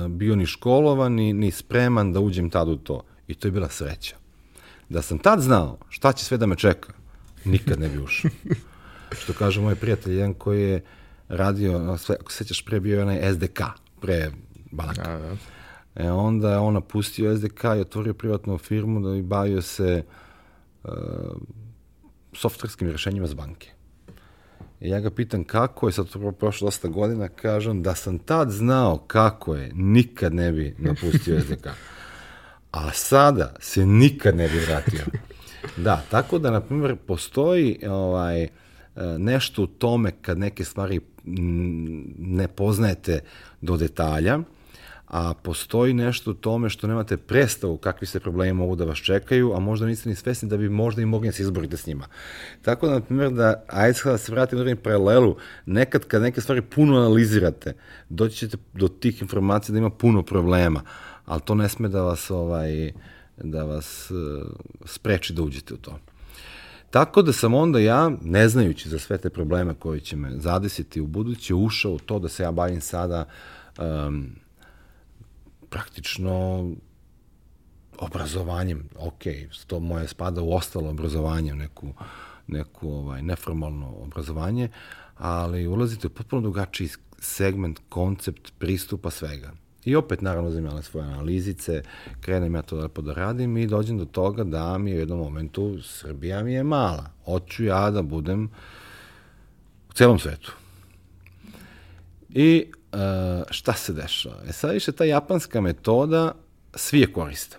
bio 0.09 0.35
ni 0.35 0.45
školovan, 0.45 1.13
ni, 1.13 1.33
ni 1.33 1.51
spreman 1.51 2.13
da 2.13 2.19
uđem 2.19 2.49
tad 2.49 2.67
u 2.67 2.75
to. 2.75 3.03
I 3.27 3.33
to 3.33 3.47
je 3.47 3.51
bila 3.51 3.69
sreća. 3.69 4.15
Da 4.89 5.01
sam 5.01 5.19
tad 5.19 5.39
znao 5.39 5.77
šta 5.89 6.13
će 6.13 6.25
sve 6.25 6.37
da 6.37 6.45
me 6.45 6.55
čeka, 6.55 6.93
nikad 7.45 7.79
ne 7.79 7.89
bi 7.89 7.99
ušao. 7.99 8.31
Što 9.21 9.33
kaže 9.33 9.61
moj 9.61 9.75
prijatelj, 9.75 10.13
jedan 10.13 10.33
koji 10.33 10.61
je 10.61 10.81
radio, 11.31 11.97
sve, 11.97 12.15
ako 12.19 12.31
se 12.31 12.37
sećaš, 12.37 12.65
pre 12.65 12.79
bio 12.79 13.01
onaj 13.01 13.33
SDK, 13.33 13.61
pre 14.01 14.31
banaka. 14.71 15.17
Da, 15.17 15.17
da. 15.17 15.35
E 15.95 16.11
onda 16.11 16.51
je 16.51 16.57
on 16.57 16.73
napustio 16.73 17.37
SDK 17.37 17.63
i 17.63 17.81
otvorio 17.81 18.13
privatnu 18.13 18.57
firmu 18.57 18.99
da 18.99 19.11
bi 19.11 19.21
bavio 19.21 19.61
se 19.61 20.03
uh, 20.83 20.91
softverskim 22.33 22.91
rešenjima 22.91 23.27
za 23.27 23.35
banke. 23.35 23.71
I 24.79 24.89
ja 24.89 24.99
ga 24.99 25.09
pitam 25.09 25.43
kako 25.43 25.87
je, 25.87 25.93
sad 25.93 26.09
to 26.09 26.31
prošlo 26.31 26.67
dosta 26.67 26.87
godina, 26.87 27.27
kažem 27.27 27.83
da 27.83 27.95
sam 27.95 28.19
tad 28.19 28.49
znao 28.49 28.97
kako 28.97 29.55
je, 29.55 29.71
nikad 29.73 30.33
ne 30.33 30.51
bi 30.51 30.75
napustio 30.77 31.39
SDK. 31.45 31.67
A 32.71 32.91
sada 32.91 33.55
se 33.59 33.85
nikad 33.85 34.35
ne 34.35 34.47
bi 34.47 34.59
vratio. 34.59 35.05
Da, 35.77 36.03
tako 36.09 36.39
da, 36.39 36.51
na 36.51 36.61
primjer, 36.61 36.95
postoji 36.95 37.79
ovaj, 37.89 38.47
nešto 39.17 39.63
u 39.63 39.67
tome 39.67 40.11
kad 40.21 40.37
neke 40.37 40.65
stvari 40.65 40.99
ne 41.23 42.47
poznajete 42.47 43.19
do 43.61 43.77
detalja, 43.77 44.39
a 45.11 45.33
postoji 45.33 45.93
nešto 45.93 46.31
u 46.31 46.33
tome 46.33 46.69
što 46.69 46.87
nemate 46.87 47.17
predstavu 47.17 47.77
kakvi 47.77 48.07
se 48.07 48.19
problemi 48.19 48.53
mogu 48.53 48.75
da 48.75 48.85
vas 48.85 48.97
čekaju, 48.97 49.53
a 49.53 49.59
možda 49.59 49.85
niste 49.85 50.09
ni 50.09 50.15
svesni 50.15 50.49
da 50.49 50.57
bi 50.57 50.69
možda 50.69 51.01
i 51.01 51.05
mogli 51.05 51.27
da 51.27 51.31
se 51.31 51.43
izborite 51.43 51.77
s 51.77 51.85
njima. 51.87 52.07
Tako 52.61 52.87
da, 52.87 52.93
na 52.93 53.01
primjer, 53.01 53.31
da, 53.31 53.63
ajde 53.67 53.99
da 54.05 54.17
se 54.17 54.31
vratim 54.31 54.59
na 54.59 54.75
paralelu, 54.75 55.35
nekad 55.65 56.05
kad 56.05 56.21
neke 56.21 56.41
stvari 56.41 56.61
puno 56.61 56.97
analizirate, 56.97 57.73
doći 58.09 58.37
ćete 58.37 58.57
do 58.73 58.87
tih 58.87 59.21
informacija 59.21 59.73
da 59.73 59.79
ima 59.79 59.89
puno 59.89 60.23
problema, 60.23 60.81
ali 61.25 61.41
to 61.41 61.55
ne 61.55 61.69
sme 61.69 61.89
da 61.89 62.01
vas, 62.01 62.31
ovaj, 62.31 62.91
da 63.37 63.63
vas 63.63 64.11
uh, 64.11 64.47
spreči 64.85 65.33
da 65.33 65.41
uđete 65.41 65.73
u 65.73 65.77
to. 65.77 65.99
Tako 66.91 67.21
da 67.21 67.33
sam 67.33 67.53
onda 67.53 67.79
ja, 67.79 68.11
ne 68.21 68.49
znajući 68.49 68.89
za 68.89 68.99
sve 68.99 69.17
te 69.17 69.29
probleme 69.29 69.73
koji 69.73 69.99
će 69.99 70.15
me 70.15 70.31
zadesiti 70.37 71.01
u 71.01 71.07
buduće, 71.07 71.55
ušao 71.55 71.91
u 71.91 71.99
to 71.99 72.19
da 72.19 72.29
se 72.29 72.43
ja 72.43 72.51
bavim 72.51 72.81
sada 72.81 73.25
um, 73.79 74.29
praktično 75.69 76.65
obrazovanjem, 77.97 78.89
ok, 78.97 79.23
to 79.67 79.79
moje 79.79 80.07
spada 80.07 80.41
u 80.41 80.53
ostalo 80.53 80.89
obrazovanje, 80.89 81.55
neku, 81.55 81.93
neku 82.47 82.89
ovaj, 82.89 83.21
neformalno 83.21 83.87
obrazovanje, 83.87 84.69
ali 85.17 85.67
ulazite 85.67 86.07
u 86.07 86.09
potpuno 86.09 86.41
drugačiji 86.41 86.89
segment, 87.19 87.79
koncept, 87.89 88.53
pristupa 88.59 89.09
svega. 89.09 89.51
I 89.85 89.95
opet, 89.95 90.21
naravno, 90.21 90.49
uzim 90.49 90.69
svoje 90.81 91.07
analizice, 91.07 91.81
krenem 92.21 92.55
ja 92.55 92.61
to 92.61 92.77
lepo 92.77 93.01
da 93.01 93.13
radim 93.13 93.57
i 93.57 93.67
dođem 93.67 93.97
do 93.97 94.05
toga 94.05 94.43
da 94.43 94.77
mi 94.77 94.91
je 94.91 94.97
u 94.97 94.99
jednom 94.99 95.19
momentu 95.19 95.81
Srbija 95.83 96.43
mi 96.43 96.53
je 96.53 96.63
mala. 96.63 97.05
Hoću 97.25 97.63
ja 97.63 97.91
da 97.91 98.01
budem 98.01 98.49
u 99.89 99.93
celom 99.93 100.19
svetu. 100.19 100.53
I 102.29 102.65
uh, 102.93 102.99
šta 103.49 103.73
se 103.73 103.93
dešava? 103.93 104.43
E 104.47 104.51
sad 104.51 104.71
više 104.71 104.91
ta 104.91 105.03
japanska 105.03 105.61
metoda 105.61 106.35
svi 106.75 106.99
je 106.99 107.13
koriste. 107.13 107.57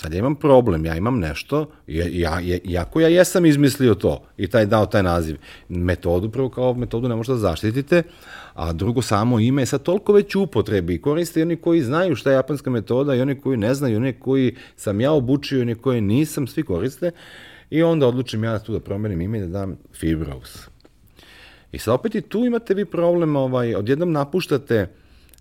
Sad 0.00 0.12
ja 0.12 0.18
imam 0.18 0.34
problem, 0.34 0.86
ja 0.86 0.96
imam 0.96 1.18
nešto, 1.18 1.70
ja, 1.86 2.06
ja, 2.40 2.58
iako 2.64 3.00
ja 3.00 3.08
jesam 3.08 3.46
izmislio 3.46 3.94
to 3.94 4.22
i 4.36 4.46
taj 4.46 4.66
dao 4.66 4.86
taj 4.86 5.02
naziv, 5.02 5.36
metodu, 5.68 6.30
prvo 6.30 6.48
kao 6.48 6.74
metodu 6.74 7.08
ne 7.08 7.16
možete 7.16 7.32
da 7.32 7.38
zaštitite, 7.38 8.02
a 8.54 8.72
drugo 8.72 9.02
samo 9.02 9.40
ime 9.40 9.66
sad 9.66 9.82
toliko 9.82 10.12
već 10.12 10.36
upotrebi 10.36 10.94
i 10.94 11.00
koriste 11.02 11.40
i 11.40 11.42
oni 11.42 11.56
koji 11.56 11.82
znaju 11.82 12.16
šta 12.16 12.30
je 12.30 12.34
japanska 12.34 12.70
metoda 12.70 13.14
i 13.14 13.20
oni 13.20 13.40
koji 13.40 13.56
ne 13.56 13.74
znaju, 13.74 13.96
oni 13.96 14.12
koji 14.12 14.56
sam 14.76 15.00
ja 15.00 15.12
obučio 15.12 15.58
i 15.58 15.62
oni 15.62 15.74
koji 15.74 16.00
nisam, 16.00 16.46
svi 16.46 16.62
koriste 16.62 17.10
i 17.70 17.82
onda 17.82 18.06
odlučim 18.06 18.44
ja 18.44 18.58
tu 18.58 18.72
da 18.72 18.80
promenim 18.80 19.20
ime 19.20 19.38
i 19.38 19.40
da 19.40 19.46
dam 19.46 19.76
Fibros. 19.94 20.68
I 21.72 21.78
sad 21.78 21.94
opet 21.94 22.14
i 22.14 22.20
tu 22.20 22.44
imate 22.44 22.74
vi 22.74 22.84
problem, 22.84 23.36
ovaj, 23.36 23.74
odjednom 23.74 24.12
napuštate 24.12 24.86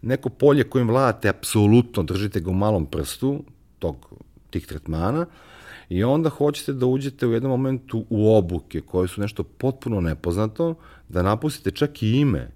neko 0.02 0.30
polje 0.30 0.64
kojim 0.64 0.90
vladate 0.90 1.30
apsolutno, 1.30 2.04
držite 2.04 2.40
ga 2.40 2.50
u 2.50 2.54
malom 2.54 2.86
prstu, 2.86 3.44
tog, 3.80 4.18
tih 4.50 4.68
tretmana, 4.68 5.26
i 5.90 6.04
onda 6.04 6.30
hoćete 6.30 6.74
da 6.74 6.86
uđete 6.86 7.28
u 7.28 7.34
jednom 7.34 7.52
momentu 7.52 8.06
u 8.10 8.36
obuke 8.36 8.82
koje 8.82 9.08
su 9.08 9.22
nešto 9.22 9.44
potpuno 9.44 10.02
nepoznato, 10.02 10.76
da 11.10 11.22
napustite 11.22 11.72
čak 11.72 12.04
i 12.04 12.12
ime 12.12 12.52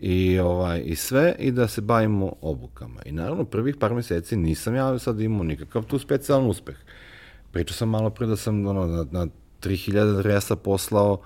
i, 0.00 0.38
ovaj, 0.38 0.82
i 0.84 0.96
sve 0.96 1.36
i 1.38 1.50
da 1.52 1.68
se 1.68 1.80
bavimo 1.80 2.32
obukama. 2.40 3.00
I 3.04 3.12
naravno 3.12 3.44
prvih 3.44 3.76
par 3.76 3.94
meseci 3.94 4.36
nisam 4.36 4.74
ja 4.74 4.98
sad 4.98 5.20
imao 5.20 5.42
nikakav 5.42 5.84
tu 5.84 5.98
specijalan 5.98 6.46
uspeh. 6.46 6.76
Pričao 7.52 7.74
sam 7.74 7.88
malo 7.88 8.10
pre 8.10 8.26
da 8.26 8.36
sam 8.36 8.66
ono, 8.66 8.86
na, 8.86 9.06
na 9.10 9.26
3000 9.60 10.18
adresa 10.18 10.56
poslao 10.56 11.20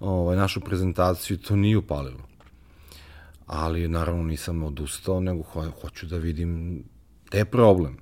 ovaj, 0.00 0.36
našu 0.36 0.60
prezentaciju, 0.60 1.38
to 1.38 1.56
nije 1.56 1.78
upalilo. 1.78 2.20
Ali, 3.46 3.88
naravno, 3.88 4.22
nisam 4.22 4.62
odustao, 4.62 5.20
nego 5.20 5.42
ho 5.42 5.70
hoću 5.80 6.06
da 6.06 6.16
vidim 6.16 6.82
je 7.32 7.44
problem. 7.44 7.96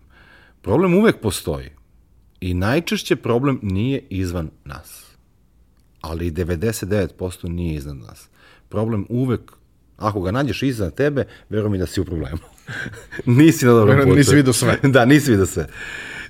Problem 0.63 0.95
uvek 0.95 1.21
postoji. 1.21 1.69
I 2.41 2.55
najčešće 2.55 3.17
problem 3.17 3.59
nije 3.63 4.03
izvan 4.11 4.51
nas. 4.65 5.07
Ali 6.01 6.31
99% 6.31 7.49
nije 7.49 7.75
iznad 7.75 7.97
nas. 7.97 8.29
Problem 8.69 9.07
uvek, 9.09 9.53
ako 9.97 10.21
ga 10.21 10.31
nađeš 10.31 10.63
iznad 10.63 10.95
tebe, 10.95 11.25
veruj 11.49 11.71
mi 11.71 11.79
da 11.79 11.87
si 11.87 12.01
u 12.01 12.05
problemu. 12.05 12.39
nisi 13.27 13.67
na 13.67 13.73
dobrom 13.73 13.99
putu. 13.99 14.17
Nisi 14.17 14.37
vidio 14.37 14.53
sve. 14.53 14.79
da, 14.95 15.05
nisi 15.05 15.31
vidio 15.31 15.47
sve. 15.47 15.67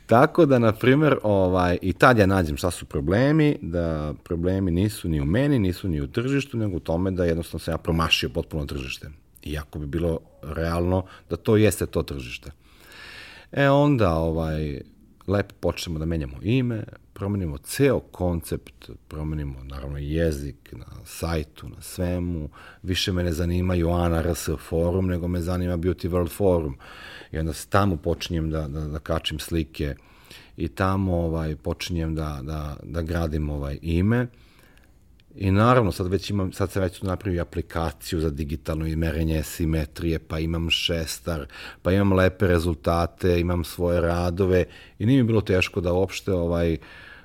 Tako 0.07 0.47
da, 0.47 0.59
na 0.59 0.73
primjer, 0.73 1.19
ovaj, 1.23 1.79
i 1.83 1.93
tad 1.93 2.19
ja 2.19 2.27
nađem 2.27 2.57
šta 2.57 2.71
su 2.71 2.87
problemi, 2.87 3.59
da 3.63 4.15
problemi 4.25 4.71
nisu 4.71 5.09
ni 5.09 5.21
u 5.21 5.25
meni, 5.25 5.59
nisu 5.59 5.89
ni 5.89 6.01
u 6.01 6.07
tržištu, 6.07 6.57
nego 6.57 6.77
u 6.77 6.81
tome 6.81 7.11
da 7.11 7.25
jednostavno 7.25 7.59
sam 7.59 7.75
ja 7.75 7.79
promašio 7.79 8.29
potpuno 8.29 8.67
tržište. 8.67 9.11
Iako 9.43 9.79
bi 9.79 9.87
bilo 9.87 10.19
realno 10.43 11.05
da 11.31 11.37
to 11.37 11.57
jeste 11.57 11.87
to 11.87 12.03
tržište. 12.03 12.51
E 13.53 13.69
onda, 13.69 14.15
ovaj, 14.15 14.81
lepo 15.27 15.55
počnemo 15.61 15.99
da 15.99 16.05
menjamo 16.05 16.37
ime, 16.43 16.85
promenimo 17.13 17.59
ceo 17.59 18.01
koncept, 18.01 18.91
promenimo 19.09 19.65
naravno 19.65 19.99
jezik 19.99 20.73
na 20.73 20.87
sajtu, 21.05 21.69
na 21.69 21.83
svemu, 21.83 22.49
više 22.83 23.13
me 23.13 23.25
ne 23.25 23.33
zanimaju 23.33 23.91
ANRS 23.91 24.49
forum, 24.69 25.07
nego 25.07 25.29
me 25.29 25.41
zanima 25.41 25.77
Beauty 25.77 26.09
World 26.09 26.31
forum. 26.31 26.77
I 27.33 27.39
onda 27.39 27.53
tamo 27.69 27.97
počinjem 27.97 28.51
da, 28.51 28.69
da, 28.69 28.81
da 28.81 28.99
kačim 28.99 29.39
slike 29.39 29.95
i 30.57 30.69
tamo 30.69 31.17
ovaj, 31.17 31.57
počinjem 31.57 32.15
da, 32.15 32.41
da, 32.43 32.77
da 32.83 33.03
gradim 33.03 33.51
ovaj 33.51 33.79
ime. 33.83 34.27
I 35.35 35.51
naravno, 35.51 35.93
sad 35.93 36.07
već 36.07 36.31
imam, 36.31 36.53
sad 36.53 36.71
se 36.71 36.81
već 36.81 37.03
napravio 37.03 37.43
aplikaciju 37.43 38.21
za 38.21 38.31
digitalno 38.31 38.97
merenje 38.97 39.43
simetrije, 39.43 40.19
pa 40.19 40.39
imam 40.39 40.71
šestar, 40.71 41.47
pa 41.83 41.93
imam 41.93 42.13
lepe 42.13 42.47
rezultate, 42.47 43.41
imam 43.41 43.65
svoje 43.65 44.01
radove 44.01 44.65
i 44.99 45.07
nije 45.07 45.23
mi 45.23 45.27
bilo 45.27 45.41
teško 45.41 45.81
da 45.81 45.93
uopšte 45.93 46.33
ovaj, 46.33 46.77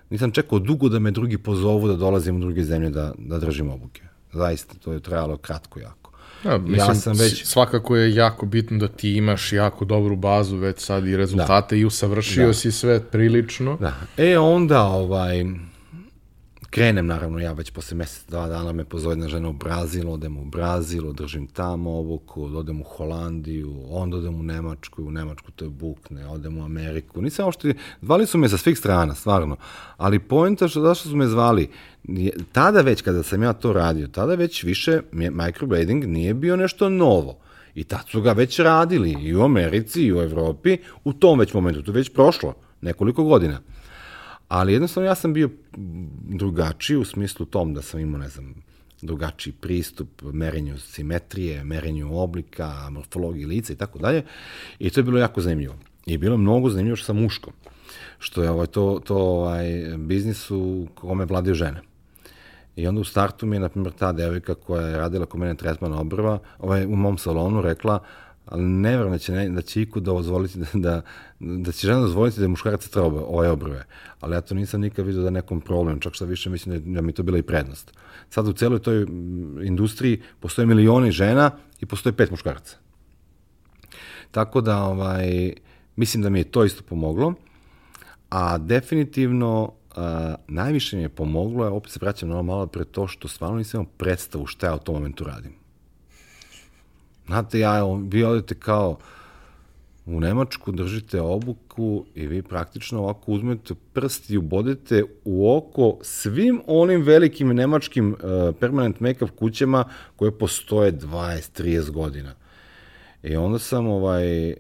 nisam 0.10 0.32
čekao 0.32 0.60
dugo 0.60 0.90
da 0.90 1.00
me 1.00 1.12
drugi 1.12 1.38
pozovu 1.38 1.88
da 1.88 1.96
dolazim 1.96 2.36
u 2.36 2.40
druge 2.40 2.64
zemlje 2.64 2.90
da, 2.90 3.14
da 3.18 3.40
držim 3.40 3.70
obuke. 3.70 4.02
Zaista, 4.34 4.74
to 4.84 4.94
je 4.94 5.00
trajalo 5.00 5.38
kratko 5.38 5.80
jako. 5.80 6.12
Ja, 6.46 6.58
mislim, 6.58 6.78
ja 6.78 6.96
sam 6.96 7.18
već... 7.18 7.46
svakako 7.46 7.96
je 7.96 8.16
jako 8.16 8.46
bitno 8.46 8.78
da 8.78 8.88
ti 8.88 9.14
imaš 9.14 9.54
jako 9.54 9.86
dobru 9.86 10.16
bazu 10.16 10.58
već 10.58 10.80
sad 10.80 11.08
i 11.08 11.18
rezultate 11.18 11.76
da. 11.76 11.80
i 11.80 11.86
usavršio 11.86 12.48
da. 12.48 12.54
si 12.54 12.72
sve 12.72 13.00
prilično. 13.00 13.78
Da. 13.80 13.94
E 14.18 14.38
onda, 14.38 14.82
ovaj, 14.82 15.46
krenem, 16.70 17.08
naravno, 17.08 17.40
ja 17.40 17.54
već 17.54 17.72
posle 17.72 17.98
mesec, 17.98 18.26
dva 18.28 18.48
dana 18.48 18.72
me 18.72 18.86
pozove 18.86 19.12
jedna 19.12 19.28
žena 19.28 19.50
u 19.50 19.54
Brazil, 19.54 20.12
odem 20.12 20.38
u 20.38 20.46
Brazil, 20.46 21.10
održim 21.10 21.48
tamo 21.48 22.00
obuku, 22.00 22.44
odem 22.44 22.82
u 22.82 22.84
Holandiju, 22.84 23.76
onda 23.90 24.18
odem 24.18 24.36
u 24.36 24.44
Nemačku, 24.44 25.04
u 25.04 25.12
Nemačku 25.12 25.52
to 25.52 25.66
je 25.66 25.70
bukne, 25.70 26.28
odem 26.28 26.58
u 26.58 26.66
Ameriku. 26.66 27.22
Nisam 27.22 27.48
ošte, 27.48 27.74
zvali 28.02 28.26
su 28.26 28.38
me 28.38 28.50
sa 28.50 28.58
svih 28.58 28.78
strana, 28.78 29.16
stvarno, 29.16 29.58
ali 29.98 30.20
pojenta 30.20 30.68
što, 30.68 30.82
zašto 30.82 31.10
su 31.10 31.16
me 31.16 31.28
zvali, 31.28 31.70
tada 32.52 32.82
već 32.82 33.02
kada 33.02 33.24
sam 33.24 33.44
ja 33.44 33.54
to 33.54 33.74
radio, 33.74 34.08
tada 34.08 34.36
već 34.36 34.64
više 34.64 35.02
microblading 35.12 36.06
nije 36.06 36.34
bio 36.34 36.56
nešto 36.56 36.90
novo. 36.90 37.38
I 37.76 37.84
tad 37.84 38.08
su 38.08 38.22
ga 38.22 38.32
već 38.32 38.60
radili 38.60 39.16
i 39.22 39.36
u 39.36 39.44
Americi 39.44 40.02
i 40.02 40.14
u 40.14 40.22
Evropi, 40.22 40.78
u 41.04 41.14
tom 41.14 41.40
već 41.40 41.54
momentu, 41.54 41.82
to 41.82 41.92
je 41.92 41.96
već 41.96 42.10
prošlo 42.14 42.54
nekoliko 42.82 43.24
godina. 43.24 43.60
Ali 44.48 44.74
jednostavno 44.74 45.10
ja 45.10 45.16
sam 45.16 45.34
bio 45.34 45.50
drugačiji 46.24 46.98
u 46.98 47.06
smislu 47.06 47.46
tom 47.46 47.74
da 47.74 47.82
sam 47.82 48.00
imao, 48.00 48.20
ne 48.20 48.30
znam, 48.30 48.56
drugačiji 49.02 49.54
pristup 49.54 50.22
merenju 50.22 50.78
simetrije, 50.78 51.64
merenju 51.64 52.18
oblika, 52.18 52.90
morfologije 52.90 53.48
lica 53.48 53.74
i 53.74 53.76
tako 53.76 54.00
dalje. 54.00 54.24
I 54.80 54.90
to 54.90 55.00
je 55.00 55.04
bilo 55.04 55.20
jako 55.20 55.42
zanimljivo. 55.42 55.76
I 56.06 56.18
bilo 56.18 56.38
mnogo 56.38 56.70
zanimljivo 56.70 56.96
što 56.96 57.06
sam 57.06 57.22
muško. 57.22 57.52
Što 58.20 58.44
je 58.44 58.50
ovaj, 58.50 58.68
to, 58.68 59.02
to 59.06 59.18
ovaj, 59.18 59.68
biznis 59.98 60.52
u 60.52 60.88
kome 60.96 61.26
vladaju 61.26 61.56
žene. 61.56 61.82
I 62.76 62.88
onda 62.88 63.02
u 63.02 63.04
startu 63.04 63.46
mi 63.46 63.56
je, 63.56 63.60
na 63.60 63.70
primjer, 63.70 63.94
ta 63.94 64.12
devojka 64.12 64.56
koja 64.56 64.88
je 64.88 64.98
radila 64.98 65.26
kod 65.26 65.40
mene 65.40 65.56
tretman 65.56 65.94
obrva, 65.94 66.40
ovaj, 66.60 66.86
u 66.86 66.96
mom 66.96 67.18
salonu 67.18 67.62
rekla, 67.62 68.00
ali 68.46 68.64
ne 68.64 68.90
verujem 68.90 69.12
da 69.12 69.18
će, 69.18 69.32
ne, 69.32 69.50
da 69.50 69.62
će 69.62 69.82
iku 69.82 70.00
dozvoliti 70.00 70.60
da, 70.60 70.66
da, 70.74 71.02
da 71.40 71.72
će 71.72 71.88
žena 71.88 72.00
dozvoliti 72.00 72.42
da 72.42 72.48
muškarac 72.48 72.88
treba 72.88 73.26
ove 73.28 73.50
obrve. 73.50 73.86
Ali 74.20 74.36
ja 74.36 74.42
to 74.42 74.56
nisam 74.56 74.82
nikad 74.82 75.06
vidio 75.06 75.22
da 75.22 75.30
nekom 75.30 75.62
problem, 75.62 76.00
čak 76.00 76.14
što 76.14 76.26
više 76.26 76.50
mislim 76.50 76.76
da, 76.76 76.92
da 76.92 77.02
mi 77.02 77.14
to 77.14 77.24
bila 77.24 77.38
i 77.38 77.44
prednost. 77.44 77.94
Sad 78.30 78.48
u 78.48 78.54
celoj 78.54 78.80
toj 78.80 79.06
industriji 79.64 80.22
postoje 80.40 80.66
milioni 80.66 81.12
žena 81.12 81.52
i 81.80 81.86
postoje 81.86 82.14
pet 82.14 82.32
muškaraca. 82.32 82.78
Tako 84.32 84.62
da, 84.62 84.84
ovaj, 84.84 85.54
mislim 85.96 86.24
da 86.24 86.30
mi 86.30 86.40
je 86.40 86.52
to 86.52 86.66
isto 86.66 86.84
pomoglo, 86.84 87.34
a 88.30 88.58
definitivno 88.58 89.74
a, 89.96 90.36
najviše 90.48 90.98
mi 90.98 91.02
je 91.02 91.10
pomoglo, 91.10 91.66
je, 91.66 91.72
opet 91.72 91.92
se 91.92 92.00
vraćam 92.02 92.30
na 92.30 92.36
ovo 92.36 92.44
malo 92.44 92.68
pre 92.68 92.86
to 92.86 93.08
što 93.08 93.28
stvarno 93.28 93.58
nisam 93.58 93.82
imao 93.82 93.92
predstavu 93.98 94.46
šta 94.46 94.68
ja 94.68 94.76
u 94.76 94.80
tom 94.80 94.96
momentu 94.96 95.24
radim 95.24 95.65
Znate, 97.28 97.60
ja, 97.60 97.84
vi 97.86 98.24
odete 98.24 98.56
kao 98.56 98.98
u 100.06 100.20
Nemačku, 100.20 100.72
držite 100.72 101.22
obuku 101.22 102.06
i 102.16 102.28
vi 102.28 102.42
praktično 102.42 103.00
ovako 103.00 103.32
uzmete 103.32 103.74
prst 103.94 104.30
i 104.30 104.38
ubodete 104.38 105.04
u 105.26 105.58
oko 105.58 105.98
svim 106.02 106.62
onim 106.68 107.02
velikim 107.02 107.48
nemačkim 107.48 108.12
uh, 108.12 108.56
permanent 108.60 109.00
make-up 109.00 109.30
kućama 109.36 109.84
koje 110.16 110.38
postoje 110.38 110.92
20-30 110.92 111.92
godina. 111.92 112.34
I 113.24 113.36
onda 113.36 113.60
sam, 113.60 113.88
ovaj, 113.88 114.56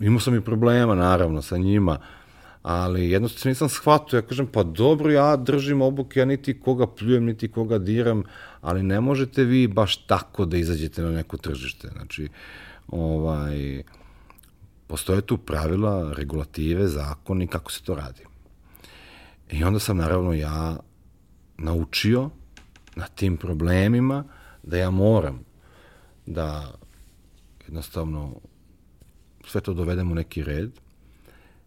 imao 0.00 0.20
sam 0.20 0.34
i 0.34 0.40
problema, 0.40 0.94
naravno, 0.94 1.42
sa 1.42 1.56
njima, 1.56 1.98
ali 2.64 3.10
jednostavno 3.10 3.50
nisam 3.50 3.68
shvatio, 3.68 4.16
ja 4.16 4.22
kažem, 4.22 4.46
pa 4.46 4.62
dobro, 4.62 5.10
ja 5.10 5.36
držim 5.36 5.82
obuke, 5.82 6.20
ja 6.20 6.24
niti 6.24 6.60
koga 6.60 6.86
pljujem, 6.86 7.24
niti 7.24 7.48
koga 7.48 7.78
diram, 7.78 8.22
ali 8.60 8.82
ne 8.82 9.00
možete 9.00 9.44
vi 9.44 9.68
baš 9.68 9.96
tako 10.06 10.44
da 10.44 10.56
izađete 10.56 11.02
na 11.02 11.10
neko 11.10 11.36
tržište. 11.36 11.88
Znači, 11.88 12.28
ovaj, 12.88 13.82
postoje 14.86 15.20
tu 15.20 15.36
pravila, 15.36 16.14
regulative, 16.16 16.88
zakoni, 16.88 17.46
kako 17.46 17.72
se 17.72 17.82
to 17.82 17.94
radi. 17.94 18.22
I 19.50 19.64
onda 19.64 19.78
sam, 19.78 19.96
naravno, 19.96 20.32
ja 20.32 20.76
naučio 21.58 22.30
na 22.96 23.06
tim 23.06 23.36
problemima 23.36 24.24
da 24.62 24.76
ja 24.76 24.90
moram 24.90 25.44
da 26.26 26.72
jednostavno 27.66 28.34
sve 29.46 29.60
to 29.60 29.74
dovedem 29.74 30.12
u 30.12 30.14
neki 30.14 30.42
red, 30.42 30.70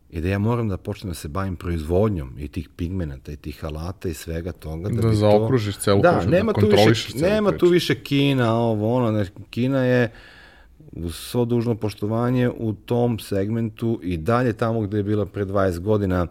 i 0.09 0.21
da 0.21 0.29
ja 0.29 0.39
moram 0.39 0.69
da 0.69 0.77
počnem 0.77 1.11
da 1.11 1.15
se 1.15 1.27
bavim 1.27 1.55
proizvodnjom 1.55 2.33
i 2.37 2.47
tih 2.47 2.69
pigmenata 2.69 3.31
i 3.31 3.35
tih 3.35 3.65
alata 3.65 4.09
i 4.09 4.13
svega 4.13 4.51
toga. 4.51 4.89
Da, 4.89 5.01
da 5.01 5.13
zaokružiš 5.13 5.75
to... 5.75 5.81
celu 5.81 6.01
da, 6.01 6.25
nema 6.25 6.53
da 6.53 6.61
tu 6.61 6.67
više, 6.87 7.17
nema 7.17 7.51
tu 7.51 7.67
više 7.67 7.95
Kina, 7.95 8.55
ovo, 8.55 8.95
ono, 8.95 9.11
ne, 9.11 9.25
Kina 9.49 9.83
je 9.83 10.11
uz 10.91 11.15
svo 11.15 11.45
dužno 11.45 11.75
poštovanje 11.75 12.49
u 12.49 12.73
tom 12.73 13.19
segmentu 13.19 13.99
i 14.03 14.17
dalje 14.17 14.53
tamo 14.53 14.81
gde 14.81 14.97
je 14.97 15.03
bila 15.03 15.25
pre 15.25 15.45
20 15.45 15.79
godina 15.79 16.27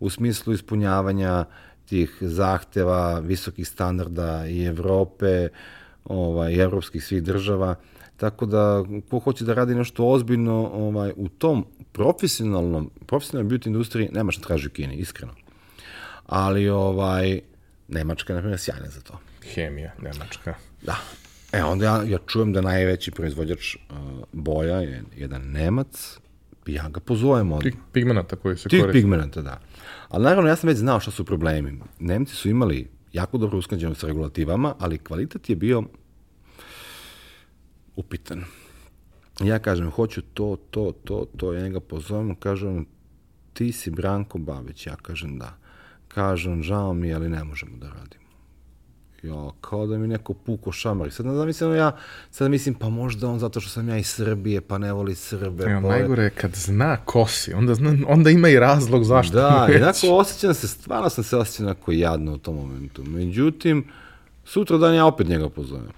u 0.00 0.10
smislu 0.10 0.52
ispunjavanja 0.52 1.44
tih 1.86 2.16
zahteva, 2.20 3.18
visokih 3.18 3.68
standarda 3.68 4.46
i 4.46 4.64
Evrope, 4.64 5.48
ovaj, 6.04 6.52
i 6.52 6.58
evropskih 6.58 7.04
svih 7.04 7.22
država, 7.22 7.74
Tako 8.18 8.46
da, 8.46 8.84
ko 9.10 9.18
hoće 9.18 9.44
da 9.44 9.54
radi 9.54 9.74
nešto 9.74 10.06
ozbiljno 10.06 10.70
ovaj, 10.74 11.12
u 11.16 11.28
tom 11.28 11.66
profesionalnom, 11.92 12.90
profesionalnom 13.06 13.50
beauty 13.50 13.66
industriji, 13.66 14.08
nema 14.12 14.32
šta 14.32 14.46
traži 14.46 14.66
u 14.66 14.70
Kini, 14.70 14.96
iskreno. 14.96 15.32
Ali, 16.26 16.68
ovaj, 16.68 17.40
Nemačka 17.88 18.32
je, 18.32 18.34
na 18.34 18.40
primjer, 18.40 18.60
sjajna 18.60 18.88
za 18.88 19.00
to. 19.00 19.18
Hemija, 19.54 19.92
Nemačka. 20.02 20.54
Da. 20.82 20.96
E, 21.52 21.62
onda 21.64 21.84
ja, 21.84 22.02
ja 22.02 22.18
čujem 22.26 22.52
da 22.52 22.60
najveći 22.60 23.10
proizvođač 23.10 23.76
uh, 23.76 23.80
boja 24.32 24.80
je 24.80 25.02
jedan 25.16 25.42
Nemac, 25.42 26.18
ja 26.66 26.88
ga 26.88 27.00
pozovem 27.00 27.52
od... 27.52 27.64
Pigmenata 27.92 28.36
koji 28.36 28.56
se 28.56 28.68
koriste. 28.68 28.92
Tih 28.92 28.92
pigmenata, 28.92 29.42
da. 29.42 29.60
Ali 30.08 30.24
naravno, 30.24 30.50
ja 30.50 30.56
sam 30.56 30.68
već 30.68 30.78
znao 30.78 31.00
šta 31.00 31.10
su 31.10 31.24
problemi. 31.24 31.80
Nemci 31.98 32.34
su 32.34 32.48
imali 32.48 32.88
jako 33.12 33.38
dobro 33.38 33.58
usklađeno 33.58 33.94
sa 33.94 34.06
regulativama, 34.06 34.74
ali 34.78 34.98
kvalitet 34.98 35.50
je 35.50 35.56
bio 35.56 35.82
upitan. 37.96 38.44
Ja 39.40 39.58
kažem, 39.58 39.90
hoću 39.90 40.22
to, 40.22 40.56
to, 40.70 40.92
to, 41.04 41.26
to, 41.36 41.52
ja 41.52 41.62
njega 41.62 41.80
pozovem, 41.80 42.34
kažem, 42.34 42.86
ti 43.52 43.72
si 43.72 43.90
Branko 43.90 44.38
Babić, 44.38 44.86
ja 44.86 44.96
kažem 44.96 45.38
da. 45.38 45.56
Kažem, 46.08 46.62
žao 46.62 46.94
mi, 46.94 47.14
ali 47.14 47.28
ne 47.28 47.44
možemo 47.44 47.76
da 47.76 47.86
radimo. 47.86 48.28
Ja, 49.22 49.50
kao 49.60 49.86
da 49.86 49.98
mi 49.98 50.08
neko 50.08 50.34
puko 50.34 50.72
šamar. 50.72 51.10
Sad 51.10 51.26
ne 51.26 51.46
mislim, 51.46 51.74
ja, 51.74 51.96
sad 52.30 52.50
mislim, 52.50 52.74
pa 52.74 52.88
možda 52.88 53.28
on 53.28 53.38
zato 53.38 53.60
što 53.60 53.70
sam 53.70 53.88
ja 53.88 53.98
iz 53.98 54.06
Srbije, 54.06 54.60
pa 54.60 54.78
ne 54.78 54.92
voli 54.92 55.14
Srbe. 55.14 55.64
Ja, 55.64 55.80
pa... 55.82 55.88
najgore 55.88 56.22
je 56.22 56.30
kad 56.30 56.54
zna 56.54 56.96
ko 56.96 57.26
si, 57.26 57.52
onda, 57.52 57.74
zna, 57.74 57.96
onda 58.06 58.30
ima 58.30 58.48
i 58.48 58.58
razlog 58.58 59.04
zašto 59.04 59.34
Da, 59.34 59.66
jednako 59.70 60.06
osjećam 60.10 60.54
se, 60.54 60.68
stvarno 60.68 61.10
sam 61.10 61.24
se 61.24 61.36
osjećao 61.36 61.66
onako 61.66 61.92
jadno 61.92 62.32
u 62.32 62.38
tom 62.38 62.56
momentu. 62.56 63.04
Međutim, 63.04 63.84
Sutra 64.44 64.78
dan 64.78 64.94
ja 64.94 65.06
opet 65.06 65.28
njega 65.28 65.48
pozovem. 65.48 65.92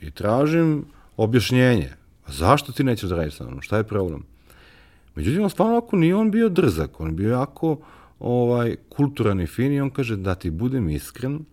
I 0.00 0.10
tražim 0.10 0.84
objašnjenje. 1.16 1.92
Zašto 2.28 2.72
ti 2.72 2.84
nećeš 2.84 3.08
da 3.10 3.16
radiš 3.16 3.36
sa 3.36 3.44
mnom? 3.44 3.62
Šta 3.62 3.76
je 3.76 3.84
problem? 3.84 4.22
Međutim, 5.14 5.42
on 5.42 5.50
stvarno 5.50 5.76
ako 5.78 5.96
nije 5.96 6.16
on 6.16 6.30
bio 6.30 6.48
drzak, 6.48 7.00
on 7.00 7.16
bio 7.16 7.32
jako 7.32 7.78
ovaj, 8.20 8.76
kulturan 8.88 9.40
i 9.40 9.46
fin 9.46 9.72
i 9.72 9.80
on 9.80 9.90
kaže 9.90 10.16
da 10.16 10.34
ti 10.34 10.50
budem 10.50 10.88
iskren, 10.88 11.44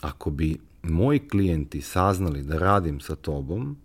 ako 0.00 0.30
bi 0.30 0.58
moji 0.82 1.28
klijenti 1.28 1.80
saznali 1.80 2.42
da 2.42 2.58
radim 2.58 3.00
sa 3.00 3.16
tobom, 3.16 3.76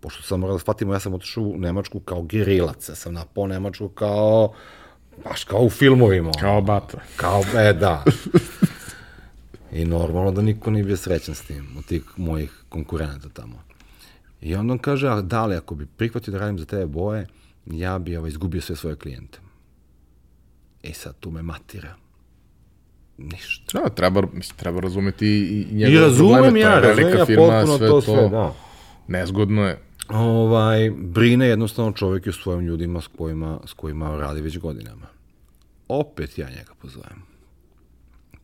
pošto 0.00 0.22
sam 0.22 0.40
morao 0.40 0.54
da 0.54 0.60
shvatimo, 0.60 0.92
ja 0.92 1.00
sam 1.00 1.14
otišao 1.14 1.44
u 1.44 1.58
Nemačku 1.58 2.00
kao 2.00 2.22
gerilac, 2.22 2.88
ja 2.88 2.94
sam 2.94 3.14
napao 3.14 3.46
Nemačku 3.46 3.88
kao, 3.88 4.52
baš 5.24 5.44
kao 5.44 5.60
u 5.60 5.70
filmovima. 5.70 6.30
Kao 6.40 6.60
bata. 6.60 6.98
Kao, 7.16 7.42
e, 7.56 7.72
da. 7.72 8.04
I 9.72 9.84
normalno 9.84 10.32
da 10.32 10.42
niko 10.42 10.70
nije 10.70 10.84
bio 10.84 10.96
srećan 10.96 11.34
s 11.34 11.42
tim, 11.42 11.66
od 11.78 11.84
tih 11.84 12.02
mojih 12.16 12.64
konkurenata 12.68 13.28
tamo. 13.28 13.69
I 14.40 14.54
onda 14.54 14.72
on 14.72 14.78
kaže, 14.78 15.08
a 15.08 15.20
da 15.20 15.46
li, 15.46 15.56
ako 15.56 15.74
bi 15.74 15.86
prihvatio 15.86 16.32
da 16.32 16.38
radim 16.38 16.58
za 16.58 16.64
tebe 16.64 16.86
boje, 16.86 17.26
ja 17.66 17.98
bi 17.98 18.16
ovaj, 18.16 18.28
izgubio 18.28 18.60
sve 18.60 18.76
svoje 18.76 18.96
klijente. 18.96 19.38
I 20.82 20.92
sad 20.92 21.14
tu 21.20 21.30
me 21.30 21.42
matira. 21.42 21.94
Ništa. 23.18 23.80
Da, 23.80 23.88
treba, 23.88 24.22
mislim, 24.32 24.56
treba 24.56 24.80
razumeti 24.80 25.26
i, 25.26 25.30
i 25.30 25.66
I 25.70 25.74
njegove 25.74 26.00
razumem 26.00 26.42
probleme, 26.42 26.60
to 26.60 26.66
ja, 26.66 26.74
je 26.74 26.80
velika 26.80 27.18
razumem 27.18 27.18
ja 27.18 27.24
firma, 27.26 27.78
sve 27.78 27.88
to 27.88 28.00
sve, 28.00 28.28
da. 28.28 28.54
Nezgodno 29.08 29.66
je. 29.66 29.78
ovaj, 30.08 30.90
brine 30.90 31.46
jednostavno 31.46 31.92
čovjek 31.92 32.26
o 32.26 32.32
svojim 32.32 32.60
ljudima 32.60 33.00
s 33.00 33.06
kojima, 33.06 33.60
s 33.66 33.72
kojima 33.72 34.16
radi 34.16 34.40
već 34.40 34.58
godinama. 34.58 35.06
Opet 35.88 36.38
ja 36.38 36.50
njega 36.50 36.72
pozovem. 36.82 37.22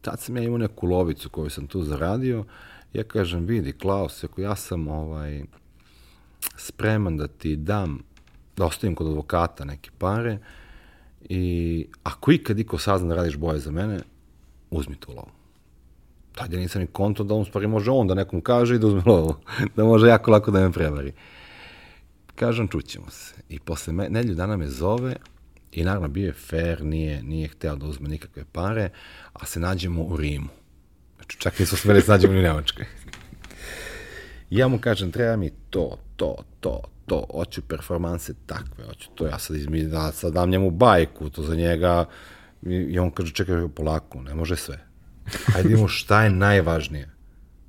Tad 0.01 0.21
sam 0.21 0.37
ja 0.37 0.43
imao 0.43 0.59
neku 0.59 0.87
lovicu 0.87 1.29
koju 1.29 1.51
sam 1.51 1.67
tu 1.67 1.83
zaradio. 1.83 2.45
Ja 2.93 3.05
kažem, 3.05 3.47
vidi, 3.47 3.73
Klaus, 3.73 4.25
ako 4.25 4.41
ja 4.41 4.57
sam 4.57 4.89
ovaj, 4.89 5.45
spreman 6.57 7.17
da 7.17 7.27
ti 7.27 7.57
dam, 7.57 7.99
da 8.57 8.65
ostavim 8.65 8.95
kod 8.95 9.07
advokata 9.07 9.65
neke 9.65 9.91
pare 9.99 10.39
i 11.29 11.87
ako 12.03 12.33
ikad 12.33 12.59
iko 12.59 12.79
sazna 12.79 13.09
da 13.09 13.15
radiš 13.15 13.37
boje 13.37 13.59
za 13.59 13.71
mene, 13.71 14.01
uzmi 14.71 14.97
tu 14.97 15.13
lovu. 15.13 15.31
Tad 16.35 16.53
ja 16.53 16.59
nisam 16.59 16.81
ni 16.81 16.87
konto 16.87 17.25
da 17.25 17.35
on 17.35 17.45
stvari 17.45 17.67
može 17.67 17.91
on 17.91 18.07
da 18.07 18.15
nekom 18.15 18.41
kaže 18.41 18.75
i 18.75 18.79
da 18.79 18.87
uzme 18.87 19.03
lovu. 19.07 19.35
da 19.77 19.85
može 19.85 20.07
jako 20.07 20.31
lako 20.31 20.51
da 20.51 20.61
me 20.61 20.73
prevari. 20.73 21.13
Kažem, 22.35 22.69
čućemo 22.69 23.11
se. 23.11 23.35
I 23.49 23.59
posle 23.59 23.93
me, 23.93 24.09
nedlju 24.09 24.35
dana 24.35 24.57
me 24.57 24.69
zove 24.69 25.17
i 25.73 25.85
naravno 25.85 26.09
bio 26.09 26.27
je 26.27 26.33
fair, 26.33 26.85
nije, 26.85 27.23
nije 27.23 27.49
hteo 27.49 27.77
da 27.77 27.87
uzme 27.87 28.09
nikakve 28.09 28.45
pare, 28.53 28.91
a 29.33 29.47
se 29.47 29.61
nađemo 29.61 30.03
u 30.03 30.17
Rimu. 30.17 30.49
Znači, 31.17 31.39
čak 31.39 31.59
nismo 31.59 31.79
smeli 31.79 32.01
da 32.01 32.05
se 32.05 32.11
nađemo 32.11 32.39
u 32.39 32.43
Nemačkoj. 32.43 32.87
Ja 34.51 34.69
mu 34.69 34.79
kažem, 34.79 35.13
treba 35.13 35.37
mi 35.37 35.51
to, 35.71 35.99
to, 36.17 36.37
to, 36.61 36.81
to, 37.07 37.27
hoću 37.33 37.63
performanse 37.63 38.35
takve, 38.47 38.85
hoću 38.85 39.09
to, 39.15 39.27
ja 39.27 39.39
sad, 39.39 39.57
izmi, 39.57 39.83
da, 39.83 40.13
sad 40.13 40.33
dam 40.33 40.51
njemu 40.51 40.71
bajku, 40.71 41.31
to 41.31 41.43
za 41.43 41.55
njega, 41.55 42.05
i, 42.63 42.99
on 42.99 43.11
kaže, 43.11 43.33
čekaj, 43.33 43.69
polako, 43.75 44.23
ne 44.23 44.35
može 44.35 44.57
sve. 44.57 44.79
Hajde 45.53 45.69
vidimo 45.69 45.89
šta 45.89 46.23
je 46.25 46.31
najvažnije. 46.31 47.11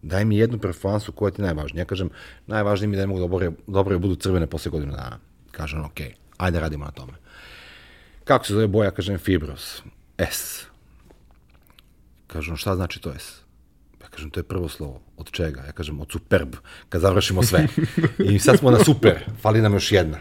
Daj 0.02 0.26
mi 0.26 0.38
jednu 0.38 0.60
performansu 0.60 1.12
koja 1.12 1.32
ti 1.32 1.42
je 1.42 1.46
najvažnija. 1.46 1.82
Ja 1.82 1.86
kažem, 1.86 2.10
najvažnije 2.48 2.88
mi 2.88 2.96
da 2.96 3.02
ne 3.02 3.08
mogu 3.08 3.20
dobro, 3.20 3.52
dobro 3.68 4.00
budu 4.00 4.16
crvene 4.16 4.48
posle 4.48 4.72
godinu 4.72 4.92
dana. 4.92 5.20
Kažem, 5.52 5.86
ok, 5.86 6.00
ajde 6.38 6.60
radimo 6.60 6.86
na 6.86 6.92
tome. 6.92 7.14
Kako 8.24 8.46
se 8.46 8.54
zove 8.54 8.68
boja? 8.68 8.92
Kažem, 8.92 9.18
Fibros. 9.18 9.82
S. 10.18 10.66
Kažem, 12.28 12.58
šta 12.58 12.76
znači 12.76 13.02
to 13.02 13.14
S? 13.20 13.47
Kažem, 14.18 14.30
to 14.30 14.40
je 14.40 14.44
prvo 14.44 14.70
slovo. 14.70 15.02
Od 15.18 15.32
čega? 15.32 15.62
Ja 15.62 15.72
kažem, 15.72 16.00
od 16.02 16.12
superb. 16.12 16.56
Kad 16.90 17.02
završimo 17.02 17.44
sve. 17.44 17.68
I 18.34 18.40
sad 18.40 18.60
smo 18.60 18.72
na 18.72 18.84
super. 18.84 19.24
Fali 19.42 19.62
nam 19.62 19.74
još 19.74 19.92
jedna. 19.92 20.18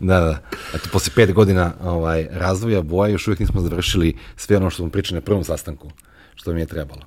Da, 0.00 0.20
da. 0.20 0.38
Eto, 0.74 0.88
posle 0.92 1.12
pet 1.14 1.32
godina 1.32 1.74
ovaj, 1.82 2.28
razvoja 2.30 2.82
boja 2.82 3.12
još 3.12 3.28
uvijek 3.28 3.40
nismo 3.40 3.60
završili 3.60 4.16
sve 4.36 4.56
ono 4.56 4.70
što 4.70 4.82
smo 4.82 4.90
pričali 4.90 5.20
na 5.20 5.24
prvom 5.24 5.44
sastanku, 5.44 5.90
što 6.34 6.52
mi 6.52 6.60
je 6.60 6.66
trebalo. 6.66 7.02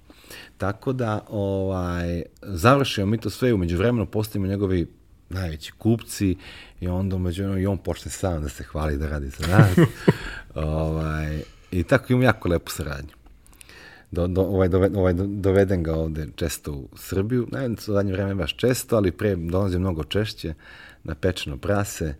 Tako 0.58 0.94
da, 0.94 1.26
ovaj, 1.30 2.24
završimo 2.42 3.06
mi 3.06 3.18
to 3.18 3.30
sve 3.30 3.50
i 3.50 3.54
umeđu 3.54 3.78
vremenu 3.78 4.06
postavimo 4.06 4.48
njegovi 4.48 4.88
najveći 5.30 5.72
kupci 5.72 6.38
i 6.80 6.88
onda 6.88 7.16
umeđu 7.16 7.44
vremenu 7.44 7.62
i 7.62 7.68
on 7.68 7.78
počne 7.78 8.12
sam 8.12 8.42
da 8.42 8.50
se 8.50 8.64
hvali 8.64 8.98
da 8.98 9.10
radi 9.10 9.30
za 9.30 9.48
nas. 9.48 9.88
ovaj, 10.56 11.42
I 11.72 11.84
tako 11.84 12.06
imamo 12.10 12.26
jako 12.26 12.50
lepu 12.50 12.72
saradnju 12.72 13.21
do, 14.12 14.28
do, 14.28 14.42
ovaj, 14.42 14.68
dove, 14.68 14.90
ovaj, 14.96 15.14
doveden 15.14 15.84
ga 15.84 15.96
ovde 15.96 16.28
često 16.36 16.72
u 16.72 16.90
Srbiju, 16.96 17.48
ne 17.52 17.70
u 17.70 17.76
zadnje 17.78 18.14
vreme 18.14 18.36
baš 18.36 18.56
često, 18.56 18.96
ali 18.96 19.12
pre 19.12 19.36
dolazi 19.36 19.80
mnogo 19.80 20.04
češće 20.04 20.54
na 21.04 21.16
pečeno 21.16 21.58
prase. 21.58 22.14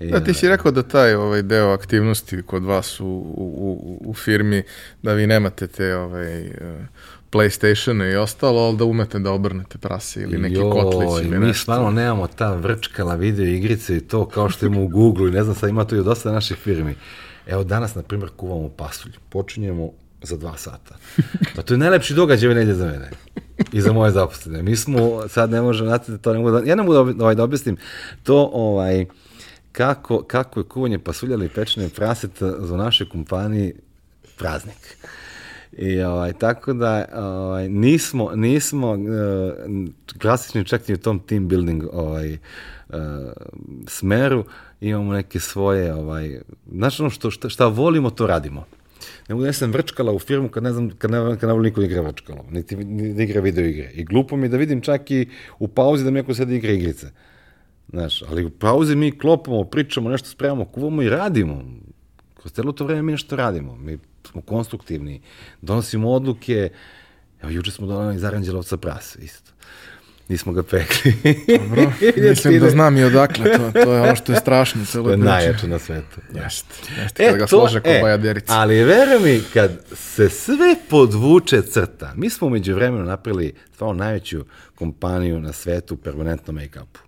I, 0.00 0.10
Da, 0.10 0.20
ti 0.20 0.34
si 0.34 0.48
rekao 0.48 0.70
da 0.70 0.82
taj 0.82 1.14
ovaj 1.14 1.42
deo 1.42 1.72
aktivnosti 1.72 2.42
kod 2.42 2.64
vas 2.64 3.00
u, 3.00 3.06
u, 3.06 4.00
u, 4.04 4.14
firmi, 4.14 4.62
da 5.02 5.12
vi 5.12 5.26
nemate 5.26 5.66
te 5.66 5.96
ovaj, 5.96 6.46
eh, 6.46 6.86
Playstatione 7.30 8.12
i 8.12 8.16
ostalo, 8.16 8.60
ali 8.60 8.76
da 8.76 8.84
umete 8.84 9.18
da 9.18 9.32
obrnete 9.32 9.78
prase 9.78 10.22
ili 10.22 10.38
neki 10.38 10.54
Joj, 10.54 10.70
kotlić 10.70 11.26
ili 11.26 11.38
mi 11.38 11.46
nešto. 11.46 11.62
stvarno 11.62 11.90
nemamo 11.90 12.26
ta 12.26 12.54
vrčkala 12.54 13.14
video 13.14 13.46
igrice 13.46 13.96
i 13.96 14.00
to 14.00 14.28
kao 14.28 14.48
što 14.48 14.66
ima 14.66 14.80
u 14.80 14.88
Google 14.88 15.28
i 15.28 15.32
ne 15.32 15.42
znam, 15.42 15.54
sad 15.54 15.70
ima 15.70 15.84
to 15.84 15.96
i 15.96 16.00
u 16.00 16.04
dosta 16.04 16.32
naših 16.32 16.56
firmi. 16.56 16.94
Evo 17.46 17.64
danas, 17.64 17.94
na 17.94 18.02
primjer, 18.02 18.30
kuvamo 18.36 18.68
pasulj. 18.68 19.12
Počinjemo 19.28 19.90
za 20.22 20.36
dva 20.36 20.56
sata. 20.56 20.94
Pa 21.56 21.62
to 21.62 21.74
je 21.74 21.78
najlepši 21.78 22.14
događaj 22.14 22.48
ove 22.48 22.54
nedelje 22.54 22.74
za 22.74 22.86
mene. 22.86 23.10
I 23.72 23.80
za 23.80 23.92
moje 23.92 24.12
zaposlene. 24.12 24.62
Mi 24.62 24.76
smo, 24.76 25.28
sad 25.28 25.50
ne 25.50 25.60
možemo, 25.60 25.88
znate, 25.88 26.18
to 26.18 26.32
ne 26.32 26.38
mogu 26.38 26.50
da, 26.50 26.62
ja 26.68 26.74
ne 26.74 26.82
mogu 26.82 26.94
da, 26.94 27.00
ovaj, 27.00 27.34
da 27.34 27.44
objasnim 27.44 27.76
to, 28.22 28.50
ovaj, 28.52 29.06
kako, 29.72 30.22
kako 30.22 30.60
je 30.60 30.64
kuvanje 30.64 30.98
pasulja 30.98 31.34
ili 31.34 31.48
pečene 31.48 31.88
praseta 31.88 32.66
za 32.66 32.76
naše 32.76 33.08
kompaniji 33.08 33.74
praznik. 34.38 34.96
I 35.72 36.02
ovaj, 36.02 36.32
tako 36.32 36.72
da 36.72 37.04
ovaj, 37.14 37.68
nismo, 37.68 38.30
nismo 38.34 38.90
uh, 38.90 38.98
klasični 40.20 40.64
čak 40.64 40.88
ni 40.88 40.94
u 40.94 40.98
tom 40.98 41.18
team 41.18 41.48
building 41.48 41.84
ovaj, 41.92 42.32
uh, 42.32 42.96
smeru, 43.88 44.44
imamo 44.80 45.12
neke 45.12 45.40
svoje, 45.40 45.94
ovaj, 45.94 46.40
znaš 46.72 47.00
ono 47.00 47.10
što, 47.10 47.30
šta, 47.30 47.48
šta 47.48 47.66
volimo, 47.66 48.10
to 48.10 48.26
radimo. 48.26 48.64
Ne 49.28 49.34
mogu 49.34 49.44
da 49.44 49.52
sam 49.52 49.72
vrčkala 49.72 50.12
u 50.12 50.18
firmu 50.18 50.48
kad 50.48 50.62
ne 50.62 50.72
znam, 50.72 50.90
kad 50.90 51.10
ne, 51.10 51.36
kad 51.40 51.48
ne 51.48 51.52
volim 51.52 51.62
niko 51.62 51.80
da 51.80 51.86
igra 51.86 52.00
vrčkalo, 52.00 52.44
niti, 52.50 52.76
niti 52.76 53.14
da 53.14 53.22
igra 53.22 53.40
video 53.40 53.64
igre. 53.64 53.90
I 53.94 54.04
glupo 54.04 54.36
mi 54.36 54.48
da 54.48 54.56
vidim 54.56 54.80
čak 54.80 55.10
i 55.10 55.28
u 55.58 55.68
pauzi 55.68 56.04
da 56.04 56.10
mi 56.10 56.14
neko 56.14 56.34
sedi 56.34 56.56
igra 56.56 56.72
igrice. 56.72 57.10
Znaš, 57.88 58.22
ali 58.22 58.44
u 58.44 58.50
pauzi 58.50 58.96
mi 58.96 59.18
klopamo, 59.18 59.64
pričamo, 59.64 60.10
nešto 60.10 60.28
spremamo, 60.28 60.64
kuvamo 60.64 61.02
i 61.02 61.08
radimo. 61.08 61.64
Kroz 62.34 62.52
celo 62.52 62.72
to 62.72 62.84
vreme 62.84 63.02
mi 63.02 63.12
nešto 63.12 63.36
radimo. 63.36 63.76
Mi 63.76 63.98
smo 64.30 64.40
konstruktivni, 64.40 65.20
donosimo 65.62 66.10
odluke. 66.10 66.70
Evo, 67.42 67.50
juče 67.50 67.70
smo 67.70 67.86
donali 67.86 68.16
iz 68.16 68.24
Aranđelovca 68.24 68.76
prase, 68.76 69.18
isto. 69.22 69.51
Nismo 70.32 70.52
ga 70.52 70.62
pekli. 70.62 71.14
Dobro, 71.58 71.92
mislim 72.28 72.60
da 72.60 72.70
znam 72.70 72.96
i 72.96 73.04
odakle, 73.04 73.44
to, 73.56 73.72
to 73.84 73.92
je 73.92 74.00
ono 74.00 74.16
što 74.16 74.32
je 74.32 74.40
strašno. 74.40 74.80
To 74.80 74.86
Celo 74.86 75.10
je 75.10 75.16
najjače 75.16 75.68
na 75.68 75.78
svetu. 75.78 76.20
Jeste, 76.34 76.74
jeste, 77.02 77.24
kada 77.24 77.38
ga 77.38 77.46
slože 77.46 77.80
ko 77.80 77.88
bajaderica. 78.02 78.52
E, 78.52 78.56
ali 78.56 78.84
veruj 78.84 79.20
mi, 79.24 79.40
kad 79.54 79.70
se 79.92 80.28
sve 80.28 80.76
podvuče 80.90 81.62
crta, 81.62 82.12
mi 82.16 82.30
smo 82.30 82.46
umeđu 82.46 82.74
vremenu 82.74 83.04
napravili 83.04 83.52
stvarno 83.74 84.04
najveću 84.04 84.44
kompaniju 84.74 85.40
na 85.40 85.52
svetu 85.52 85.94
u 85.94 85.96
permanentnom 85.96 86.56
make-upu. 86.56 86.98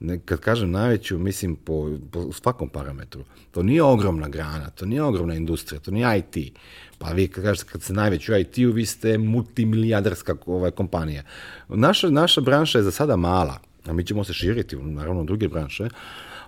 Ne, 0.00 0.18
kad 0.24 0.40
kažem 0.40 0.70
najveću, 0.70 1.18
mislim 1.18 1.56
po, 1.56 1.90
po 2.10 2.32
svakom 2.32 2.68
parametru. 2.68 3.24
To 3.50 3.62
nije 3.62 3.82
ogromna 3.82 4.28
grana, 4.28 4.70
to 4.70 4.86
nije 4.86 5.02
ogromna 5.02 5.34
industrija, 5.34 5.80
to 5.80 5.90
nije 5.90 6.18
IT. 6.18 6.56
Pa 6.98 7.12
vi 7.12 7.28
kažete 7.28 7.70
kad 7.72 7.82
ste 7.82 7.92
najveći 7.92 8.32
u 8.32 8.36
IT-u, 8.36 8.72
vi 8.72 8.86
ste 8.86 9.18
multimilijarderska 9.18 10.36
ovaj, 10.46 10.70
kompanija. 10.70 11.22
Naša, 11.68 12.10
naša 12.10 12.40
branša 12.40 12.78
je 12.78 12.84
za 12.84 12.90
sada 12.90 13.16
mala, 13.16 13.58
a 13.86 13.92
mi 13.92 14.04
ćemo 14.04 14.24
se 14.24 14.32
širiti, 14.32 14.76
naravno, 14.76 15.22
u 15.22 15.24
druge 15.24 15.48
branše. 15.48 15.88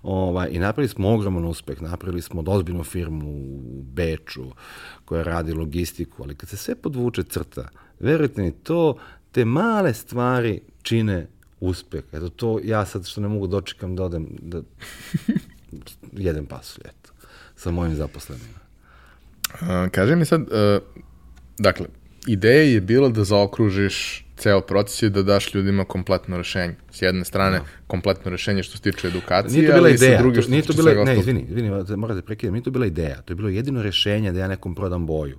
Ovaj, 0.03 0.49
I 0.53 0.59
napravili 0.59 0.89
smo 0.89 1.15
ogroman 1.15 1.45
uspeh, 1.45 1.83
napravili 1.83 2.23
smo 2.23 2.45
ozbiljnu 2.47 2.85
firmu 2.85 3.31
u 3.31 3.83
Beču 3.83 4.45
koja 5.05 5.23
radi 5.23 5.53
logistiku, 5.53 6.23
ali 6.23 6.35
kad 6.35 6.49
se 6.49 6.57
sve 6.57 6.75
podvuče 6.75 7.23
crta, 7.23 7.69
verujte 8.01 8.43
mi, 8.43 8.53
to, 8.53 8.97
te 9.33 9.45
male 9.45 9.95
stvari 9.95 10.61
čine 10.83 11.27
uspeh. 11.61 12.05
Eto 12.13 12.29
to, 12.29 12.61
ja 12.65 12.87
sad 12.87 13.07
što 13.07 13.21
ne 13.21 13.29
mogu 13.29 13.47
dočekam 13.47 13.97
da 13.97 14.05
odem, 14.05 14.29
da 14.43 14.63
jedem 16.27 16.47
pasulj, 16.47 16.83
eto, 16.85 17.13
sa 17.57 17.71
mojim 17.71 17.95
zaposlenima. 17.95 18.60
A, 19.61 19.89
kaži 19.93 20.17
mi 20.17 20.25
sad, 20.25 20.41
uh, 20.41 20.49
dakle, 21.59 21.87
ideja 22.27 22.63
je 22.63 22.81
bila 22.81 23.09
da 23.09 23.25
zaokružiš 23.25 24.27
ceo 24.41 24.61
proces 24.61 25.03
i 25.03 25.11
da 25.11 25.23
daš 25.23 25.55
ljudima 25.55 25.85
kompletno 25.85 26.37
rešenje. 26.37 26.75
S 26.91 27.03
jedne 27.03 27.25
strane, 27.25 27.61
kompletno 27.87 28.31
rešenje 28.31 28.63
što 28.63 28.77
se 28.77 28.83
tiče 28.83 29.09
edukacije, 29.09 29.59
Nije 29.59 29.71
to 29.71 29.75
bila 29.75 29.89
ali 29.89 29.99
sa 29.99 30.05
ideja, 30.05 30.19
druge 30.19 30.37
to, 30.37 30.43
što 30.43 30.51
nije 30.51 30.63
to 30.63 30.73
bila, 30.73 31.05
ne, 31.05 31.19
izvini, 31.19 31.47
izvini, 31.49 31.71
morate 31.97 32.23
prekidati, 32.23 32.53
nije 32.53 32.63
to 32.63 32.71
bila 32.71 32.87
ideja, 32.87 33.23
to 33.23 33.33
je 33.33 33.37
bilo 33.37 33.49
jedino 33.49 33.83
rešenje 33.83 34.33
da 34.33 34.41
ja 34.41 34.49
nekom 34.49 34.75
prodam 34.75 35.07
boju. 35.07 35.39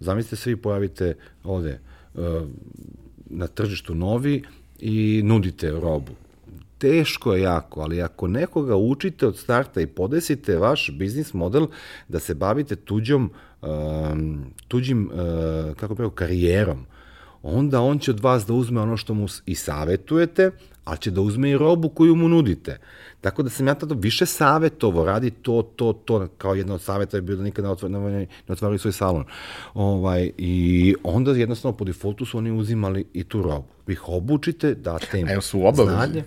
Zamislite 0.00 0.36
se 0.36 0.50
vi 0.50 0.56
pojavite 0.56 1.14
ovde, 1.44 1.80
uh, 2.14 2.22
na 3.30 3.46
tržištu 3.46 3.94
novi 3.94 4.42
i 4.78 5.22
nudite 5.24 5.70
robu. 5.70 6.12
Teško 6.78 7.34
je 7.34 7.42
jako, 7.42 7.80
ali 7.80 8.02
ako 8.02 8.28
nekoga 8.28 8.76
učite 8.76 9.26
od 9.26 9.38
starta 9.38 9.80
i 9.80 9.86
podesite 9.86 10.56
vaš 10.56 10.90
biznis 10.98 11.34
model 11.34 11.66
da 12.08 12.18
se 12.18 12.34
bavite 12.34 12.76
tuđom, 12.76 13.30
um, 13.62 14.44
tuđim, 14.68 15.10
uh, 15.12 15.76
kako 15.76 15.94
preko, 15.94 16.10
karijerom, 16.10 16.86
onda 17.42 17.80
on 17.80 17.98
će 17.98 18.10
od 18.10 18.20
vas 18.20 18.46
da 18.46 18.52
uzme 18.52 18.80
ono 18.80 18.96
što 18.96 19.14
mu 19.14 19.26
i 19.46 19.54
savetujete, 19.54 20.50
ali 20.84 20.98
će 20.98 21.10
da 21.10 21.20
uzme 21.20 21.50
i 21.50 21.58
robu 21.58 21.88
koju 21.88 22.16
mu 22.16 22.28
nudite. 22.28 22.78
Tako 23.20 23.42
da 23.42 23.50
sam 23.50 23.66
ja 23.66 23.74
tada 23.74 23.94
više 23.98 24.26
savetovo, 24.26 25.04
radi 25.04 25.30
to, 25.30 25.62
to, 25.76 25.92
to, 25.92 26.28
kao 26.38 26.54
jedna 26.54 26.74
od 26.74 26.80
saveta 26.80 27.16
je 27.16 27.22
bio 27.22 27.36
da 27.36 27.42
nikada 27.42 27.68
ne, 27.68 27.72
otvor, 27.72 27.90
ne, 27.90 28.00
ne 28.20 28.26
otvaraju 28.48 28.78
svoj 28.78 28.92
salon. 28.92 29.24
Ovaj, 29.74 30.30
I 30.38 30.94
onda 31.02 31.30
jednostavno 31.30 31.76
po 31.76 31.84
defaultu 31.84 32.24
su 32.24 32.38
oni 32.38 32.50
uzimali 32.50 33.04
i 33.12 33.24
tu 33.24 33.42
robu. 33.42 33.66
Vi 33.86 33.92
ih 33.92 34.08
obučite, 34.08 34.74
date 34.74 35.20
im 35.20 35.26
A 35.26 35.30
jel 35.30 35.40
su 35.40 35.58
u 35.58 35.66
obavezi? 35.66 35.96
znanje. 35.96 36.24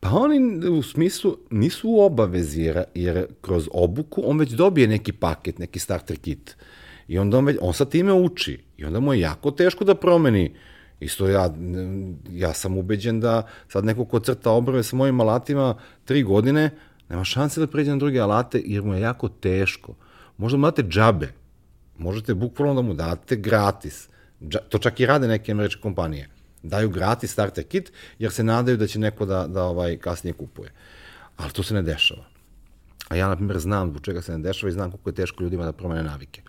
Pa 0.00 0.10
oni 0.10 0.68
u 0.68 0.82
smislu 0.82 1.36
nisu 1.50 1.90
u 1.90 2.00
obavezi, 2.00 2.62
jer, 2.62 2.84
jer 2.94 3.26
kroz 3.40 3.68
obuku 3.72 4.22
on 4.24 4.38
već 4.38 4.50
dobije 4.50 4.88
neki 4.88 5.12
paket, 5.12 5.58
neki 5.58 5.78
starter 5.78 6.18
kit. 6.18 6.56
I 7.08 7.18
onda 7.18 7.38
on, 7.38 7.44
već, 7.44 7.56
on 7.60 7.74
sa 7.74 7.84
time 7.84 8.12
uči. 8.12 8.58
I 8.76 8.84
onda 8.84 9.00
mu 9.00 9.14
je 9.14 9.20
jako 9.20 9.50
teško 9.50 9.84
da 9.84 9.94
promeni 9.94 10.54
Isto 11.00 11.28
ja, 11.28 11.54
ja 12.30 12.52
sam 12.52 12.78
ubeđen 12.78 13.20
da 13.20 13.46
sad 13.68 13.84
neko 13.84 14.04
ko 14.04 14.20
crta 14.20 14.50
obrve 14.50 14.82
sa 14.82 14.96
mojim 14.96 15.20
alatima 15.20 15.74
tri 16.04 16.22
godine, 16.22 16.70
nema 17.08 17.24
šanse 17.24 17.60
da 17.60 17.66
pređe 17.66 17.90
na 17.90 17.96
druge 17.96 18.20
alate 18.20 18.62
jer 18.64 18.82
mu 18.82 18.94
je 18.94 19.00
jako 19.00 19.28
teško. 19.28 19.94
Možda 20.36 20.58
mu 20.58 20.66
date 20.66 20.82
džabe, 20.82 21.32
možete 21.98 22.34
bukvalno 22.34 22.74
da 22.74 22.82
mu 22.82 22.94
date 22.94 23.36
gratis. 23.36 24.08
To 24.68 24.78
čak 24.78 25.00
i 25.00 25.06
rade 25.06 25.28
neke 25.28 25.52
američke 25.52 25.80
kompanije. 25.80 26.28
Daju 26.62 26.88
gratis 26.88 27.32
starter 27.32 27.64
kit 27.64 27.92
jer 28.18 28.32
se 28.32 28.44
nadaju 28.44 28.76
da 28.76 28.86
će 28.86 28.98
neko 28.98 29.26
da, 29.26 29.46
da 29.46 29.64
ovaj 29.64 29.96
kasnije 29.96 30.32
kupuje. 30.32 30.72
Ali 31.36 31.52
to 31.52 31.62
se 31.62 31.74
ne 31.74 31.82
dešava. 31.82 32.24
A 33.08 33.16
ja, 33.16 33.28
na 33.28 33.36
primjer, 33.36 33.58
znam 33.58 33.88
zbog 33.88 34.02
čega 34.02 34.22
se 34.22 34.32
ne 34.32 34.38
dešava 34.38 34.70
i 34.70 34.72
znam 34.72 34.90
koliko 34.90 35.10
je 35.10 35.14
teško 35.14 35.42
ljudima 35.42 35.64
da 35.64 35.72
promene 35.72 36.02
navike. 36.02 36.42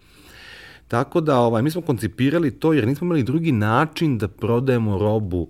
Tako 0.88 1.22
da 1.22 1.40
ovaj, 1.40 1.62
mi 1.62 1.72
smo 1.72 1.82
koncipirali 1.82 2.52
to 2.60 2.74
jer 2.74 2.88
nismo 2.88 3.06
imali 3.06 3.24
drugi 3.24 3.52
način 3.52 4.18
da 4.18 4.28
prodajemo 4.28 4.98
robu 4.98 5.48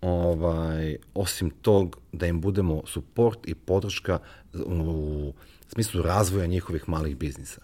ovaj, 0.00 0.96
osim 1.14 1.50
tog 1.50 1.98
da 2.12 2.26
im 2.26 2.40
budemo 2.40 2.82
suport 2.86 3.48
i 3.48 3.54
podrška 3.54 4.18
u 4.54 5.32
smislu 5.68 6.02
razvoja 6.02 6.46
njihovih 6.46 6.88
malih 6.88 7.16
biznisa. 7.16 7.60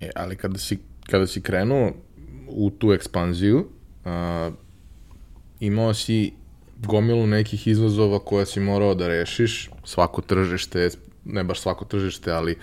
E, 0.00 0.10
ali 0.16 0.36
kada 0.36 0.58
si, 0.58 0.78
kada 1.10 1.26
si 1.26 1.40
krenuo 1.40 1.92
u 2.48 2.70
tu 2.70 2.92
ekspanziju, 2.92 3.68
a, 4.04 4.50
imao 5.60 5.94
si 5.94 6.32
gomilu 6.86 7.26
nekih 7.26 7.66
izazova 7.66 8.18
koja 8.18 8.46
si 8.46 8.60
morao 8.60 8.94
da 8.94 9.08
rešiš, 9.08 9.70
svako 9.84 10.22
tržište, 10.22 10.90
ne 11.24 11.44
baš 11.44 11.60
svako 11.60 11.84
tržište, 11.84 12.32
ali 12.32 12.56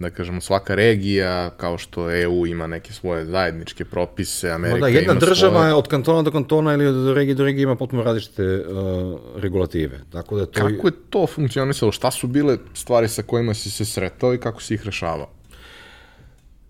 da 0.00 0.10
kažemo 0.10 0.40
svaka 0.40 0.74
regija, 0.74 1.50
kao 1.56 1.78
što 1.78 2.10
EU 2.22 2.46
ima 2.46 2.66
neke 2.66 2.92
svoje 2.92 3.26
zajedničke 3.26 3.84
propise, 3.84 4.50
Amerika 4.50 4.78
no 4.78 4.80
da, 4.80 4.88
jedna 4.88 5.12
ima 5.12 5.20
država 5.20 5.52
svoje... 5.52 5.68
je 5.68 5.74
od 5.74 5.88
kantona 5.88 6.22
do 6.22 6.30
kantona 6.30 6.74
ili 6.74 6.86
od 6.86 7.16
regije 7.16 7.34
do 7.34 7.44
regije 7.44 7.62
ima 7.62 7.76
potpuno 7.76 8.02
različite 8.02 8.44
uh, 8.44 9.20
regulative. 9.36 10.00
Tako 10.12 10.36
da 10.36 10.46
to 10.46 10.60
Kako 10.60 10.86
je 10.86 10.92
to 11.10 11.26
funkcionisalo? 11.26 11.92
Šta 11.92 12.10
su 12.10 12.26
bile 12.26 12.58
stvari 12.74 13.08
sa 13.08 13.22
kojima 13.22 13.54
si 13.54 13.70
se 13.70 13.84
sretao 13.84 14.34
i 14.34 14.38
kako 14.38 14.62
si 14.62 14.74
ih 14.74 14.86
rešavao? 14.86 15.30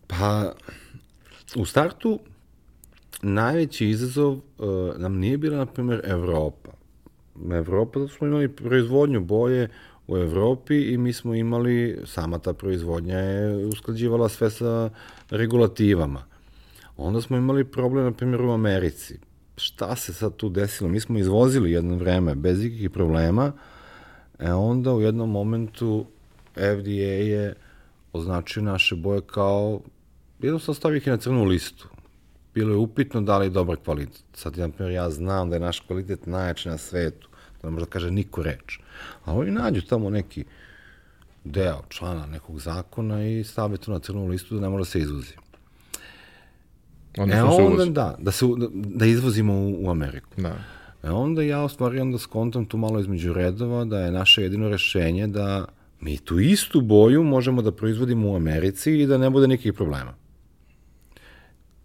Pa, 0.06 0.52
u 1.56 1.66
startu 1.66 2.20
najveći 3.22 3.88
izazov 3.88 4.32
uh, 4.32 4.40
nam 4.96 5.18
nije 5.18 5.38
bila, 5.38 5.56
na 5.56 5.66
primjer, 5.66 6.00
Evropa. 6.04 6.70
Evropa, 7.52 8.00
zato 8.00 8.12
smo 8.12 8.26
imali 8.26 8.48
proizvodnju 8.48 9.20
boje 9.20 9.68
u 10.06 10.16
Evropi 10.16 10.92
i 10.92 10.98
mi 10.98 11.12
smo 11.12 11.34
imali, 11.34 11.98
sama 12.06 12.38
ta 12.38 12.52
proizvodnja 12.52 13.18
je 13.18 13.66
usklađivala 13.66 14.28
sve 14.28 14.50
sa 14.50 14.90
regulativama. 15.30 16.22
Onda 16.96 17.20
smo 17.20 17.36
imali 17.36 17.64
problem, 17.64 18.04
na 18.04 18.12
primjer, 18.12 18.42
u 18.42 18.50
Americi. 18.50 19.18
Šta 19.56 19.96
se 19.96 20.14
sad 20.14 20.36
tu 20.36 20.48
desilo? 20.48 20.90
Mi 20.90 21.00
smo 21.00 21.18
izvozili 21.18 21.72
jedno 21.72 21.96
vreme 21.96 22.34
bez 22.34 22.64
ikakvih 22.64 22.90
problema, 22.90 23.52
e 24.38 24.52
onda 24.52 24.92
u 24.92 25.00
jednom 25.00 25.30
momentu 25.30 26.06
FDA 26.54 26.90
je 26.90 27.54
označio 28.12 28.62
naše 28.62 28.94
boje 28.96 29.20
kao 29.20 29.80
jednostavno 30.40 30.74
stavio 30.74 30.96
ih 30.96 31.06
na 31.06 31.16
crnu 31.16 31.44
listu. 31.44 31.88
Bilo 32.54 32.70
je 32.70 32.76
upitno 32.76 33.20
da 33.20 33.38
li 33.38 33.46
je 33.46 33.50
dobar 33.50 33.76
kvalitet. 33.76 34.22
Sad, 34.32 34.58
na 34.58 34.68
primjer, 34.68 34.94
ja 34.94 35.10
znam 35.10 35.50
da 35.50 35.56
je 35.56 35.60
naš 35.60 35.80
kvalitet 35.80 36.26
najjači 36.26 36.68
na 36.68 36.78
svetu. 36.78 37.28
Da 37.62 37.68
ne 37.68 37.72
može 37.72 37.84
da 37.84 37.90
kaže 37.90 38.10
niko 38.10 38.42
reč. 38.42 38.78
A 39.24 39.34
oni 39.34 39.50
nađu 39.50 39.82
tamo 39.82 40.10
neki 40.10 40.44
deo 41.44 41.82
člana 41.88 42.26
nekog 42.26 42.60
zakona 42.60 43.26
i 43.26 43.44
stave 43.44 43.76
to 43.76 43.92
na 43.92 43.98
crnu 43.98 44.26
listu 44.26 44.54
da 44.54 44.60
ne 44.60 44.68
mora 44.68 44.80
da 44.80 44.84
se 44.84 44.98
izvozi. 44.98 45.34
Onda 47.18 47.34
e 47.34 47.38
se 47.38 47.44
onda, 47.44 47.84
da, 47.84 48.16
da, 48.18 48.30
se, 48.30 48.46
da 48.72 49.06
izvozimo 49.06 49.54
u, 49.54 49.86
u 49.86 49.90
Ameriku. 49.90 50.28
Da. 50.36 50.54
E 51.02 51.10
onda 51.10 51.42
ja 51.42 51.64
u 51.64 51.68
stvari 51.68 52.00
onda 52.00 52.18
skontam 52.18 52.66
tu 52.66 52.76
malo 52.76 53.00
između 53.00 53.32
redova 53.32 53.84
da 53.84 54.00
je 54.00 54.12
naše 54.12 54.42
jedino 54.42 54.68
rešenje 54.68 55.26
da 55.26 55.64
mi 56.00 56.18
tu 56.18 56.40
istu 56.40 56.80
boju 56.80 57.24
možemo 57.24 57.62
da 57.62 57.72
proizvodimo 57.72 58.30
u 58.30 58.36
Americi 58.36 59.00
i 59.00 59.06
da 59.06 59.18
ne 59.18 59.30
bude 59.30 59.46
nikakvih 59.46 59.74
problema. 59.74 60.14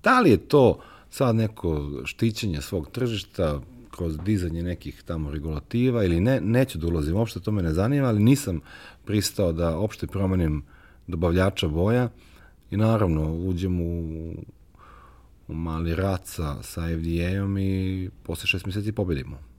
Da 0.05 0.19
li 0.19 0.29
je 0.29 0.37
to 0.37 0.79
sad 1.09 1.35
neko 1.35 2.01
štićenje 2.05 2.61
svog 2.61 2.91
tržišta 2.91 3.61
kroz 3.91 4.17
dizanje 4.17 4.63
nekih 4.63 5.03
tamo 5.05 5.31
regulativa 5.31 6.03
ili 6.03 6.19
ne, 6.19 6.41
neću 6.41 6.77
da 6.77 6.87
ulazim, 6.87 7.15
uopšte 7.15 7.39
to 7.39 7.51
me 7.51 7.63
ne 7.63 7.73
zanima, 7.73 8.07
ali 8.07 8.23
nisam 8.23 8.59
pristao 9.05 9.51
da 9.51 9.77
opšte 9.77 10.07
promenim 10.07 10.63
dobavljača 11.07 11.67
boja 11.67 12.09
i 12.71 12.77
naravno 12.77 13.33
uđem 13.33 13.81
u, 13.81 14.33
u 15.47 15.53
mali 15.53 15.95
rat 15.95 16.21
sa, 16.25 16.63
sa 16.63 16.81
FDA-om 16.81 17.57
i 17.57 18.09
posle 18.23 18.47
šest 18.47 18.65
meseci 18.65 18.91
pobedimo. 18.91 19.54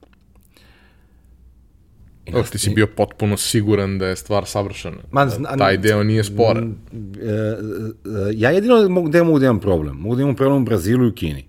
O, 2.33 2.43
ti 2.43 2.57
si 2.57 2.69
bio 2.69 2.87
potpuno 2.87 3.37
siguran 3.37 3.97
da 3.97 4.07
je 4.07 4.15
stvar 4.15 4.45
savršena. 4.45 4.97
Ma, 5.11 5.25
Da 5.25 5.31
zna- 5.31 5.57
Taj 5.57 5.77
deo 5.77 6.03
nije 6.03 6.23
sporan. 6.23 6.75
E, 6.93 7.25
e, 7.25 7.55
ja 8.33 8.49
jedino 8.49 8.89
mogu, 8.89 9.07
gde 9.07 9.23
mogu 9.23 9.39
da 9.39 9.45
imam 9.45 9.59
problem. 9.59 9.95
Mogu 9.95 10.15
da 10.15 10.21
imam 10.21 10.35
problem 10.35 10.61
u 10.61 10.65
Brazilu 10.65 11.05
i 11.05 11.09
u 11.09 11.13
Kini. 11.13 11.45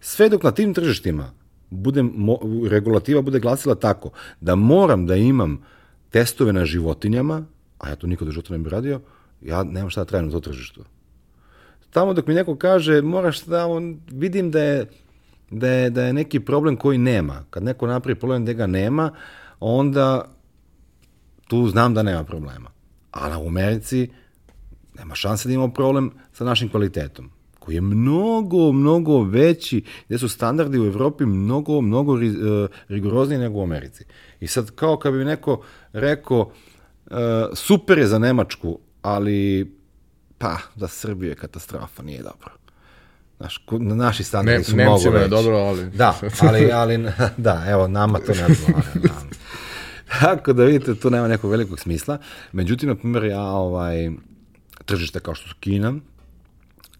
Sve 0.00 0.28
dok 0.28 0.42
na 0.42 0.50
tim 0.50 0.74
tržištima 0.74 1.30
budem, 1.70 2.12
mo, 2.14 2.38
regulativa 2.70 3.22
bude 3.22 3.40
glasila 3.40 3.74
tako 3.74 4.10
da 4.40 4.54
moram 4.54 5.06
da 5.06 5.16
imam 5.16 5.62
testove 6.10 6.52
na 6.52 6.64
životinjama, 6.64 7.44
a 7.78 7.88
ja 7.88 7.96
to 7.96 8.06
nikad 8.06 8.28
u 8.28 8.30
životu 8.30 8.52
ne 8.52 8.58
bih 8.58 8.72
radio, 8.72 9.00
ja 9.42 9.62
nemam 9.64 9.90
šta 9.90 10.00
da 10.00 10.04
trajam 10.04 10.26
na 10.26 10.32
to 10.32 10.40
tržištu. 10.40 10.84
Tamo 11.90 12.14
dok 12.14 12.26
mi 12.26 12.34
neko 12.34 12.56
kaže, 12.56 13.02
moraš 13.02 13.40
tamo, 13.40 13.80
vidim 14.10 14.50
da 14.50 14.62
je, 14.62 14.86
da 15.50 15.68
je, 15.68 15.90
da 15.90 16.04
je 16.04 16.12
neki 16.12 16.40
problem 16.40 16.76
koji 16.76 16.98
nema. 16.98 17.44
Kad 17.50 17.62
neko 17.62 17.86
napravi 17.86 18.14
problem 18.14 18.42
gde 18.42 18.54
ga 18.54 18.66
nema, 18.66 19.10
onda 19.60 20.24
tu 21.48 21.68
znam 21.68 21.94
da 21.94 22.02
nema 22.02 22.24
problema. 22.24 22.70
Ali 23.10 23.44
u 23.44 23.48
Americi 23.48 24.10
nema 24.98 25.14
šanse 25.14 25.48
da 25.48 25.54
imamo 25.54 25.72
problem 25.72 26.10
sa 26.32 26.44
našim 26.44 26.68
kvalitetom 26.68 27.30
koji 27.58 27.74
je 27.74 27.80
mnogo, 27.80 28.72
mnogo 28.72 29.22
veći, 29.22 29.84
gde 30.08 30.18
su 30.18 30.28
standardi 30.28 30.78
u 30.80 30.86
Evropi 30.86 31.24
mnogo, 31.26 31.80
mnogo 31.80 32.16
ri, 32.16 32.30
uh, 32.30 32.36
rigorozniji 32.88 33.38
nego 33.38 33.58
u 33.58 33.62
Americi. 33.62 34.04
I 34.40 34.46
sad, 34.46 34.70
kao 34.70 34.96
kad 34.96 35.12
bi 35.12 35.24
neko 35.24 35.62
rekao, 35.92 36.40
uh, 36.40 37.16
super 37.54 37.98
je 37.98 38.06
za 38.06 38.18
Nemačku, 38.18 38.78
ali, 39.02 39.70
pa, 40.38 40.56
za 40.76 40.88
Srbiju 40.88 41.28
je 41.28 41.34
katastrofa, 41.34 42.02
nije 42.02 42.22
dobro. 42.22 42.50
Znaš, 43.36 43.56
ko- 43.58 43.78
naši 43.78 44.24
standardi 44.24 44.58
Ne, 44.58 44.64
su 44.64 44.74
mnogo 44.76 44.90
Nemcima 44.90 45.12
veći. 45.14 45.24
je 45.24 45.28
dobro, 45.28 45.56
ali... 45.56 45.90
Da, 45.90 46.14
ali, 46.40 46.72
ali, 46.72 46.98
da, 47.36 47.64
evo, 47.68 47.88
nama 47.88 48.18
to 48.18 48.32
ne 48.32 48.44
odgovara. 48.46 49.20
Da. 50.10 50.18
Tako 50.20 50.52
da 50.52 50.64
vidite, 50.64 50.94
tu 50.94 51.10
nema 51.10 51.28
nekog 51.28 51.50
velikog 51.50 51.80
smisla. 51.80 52.18
Međutim, 52.52 52.88
na 52.88 52.94
primjer, 52.94 53.24
ja 53.24 53.42
ovaj, 53.42 54.10
tržište 54.84 55.20
kao 55.20 55.34
što 55.34 55.48
su 55.48 55.54
Kina, 55.60 55.94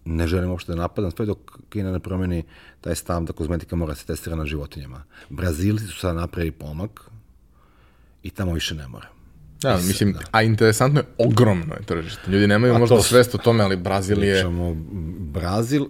ne 0.05 0.27
želim 0.27 0.49
uopšte 0.49 0.71
da 0.71 0.75
napadam, 0.77 1.11
sve 1.11 1.25
dok 1.25 1.37
Kina 1.69 1.91
ne 1.91 1.99
promeni 1.99 2.43
taj 2.81 2.95
stav 2.95 3.23
da 3.23 3.33
kozmetika 3.33 3.75
mora 3.75 3.91
da 3.91 3.95
se 3.95 4.05
testira 4.05 4.35
na 4.35 4.45
životinjama. 4.45 5.03
Brazilci 5.29 5.87
su 5.87 5.99
sad 5.99 6.15
napravili 6.15 6.51
pomak 6.51 7.01
i 8.23 8.29
tamo 8.29 8.53
više 8.53 8.75
ne 8.75 8.87
mora. 8.87 9.07
Da, 9.61 9.77
mislim, 9.77 10.15
a 10.31 10.41
interesantno 10.43 10.99
je, 10.99 11.05
ogromno 11.17 11.73
je 11.73 11.85
tržište. 11.85 12.31
Ljudi 12.31 12.47
nemaju 12.47 12.75
A 12.75 12.77
možda 12.77 12.95
to- 12.95 13.03
svest 13.03 13.35
o 13.35 13.37
tome, 13.37 13.63
ali 13.63 13.75
Brazil 13.77 14.23
je... 14.23 14.33
Pričamo, 14.33 14.73
Brazil, 15.19 15.85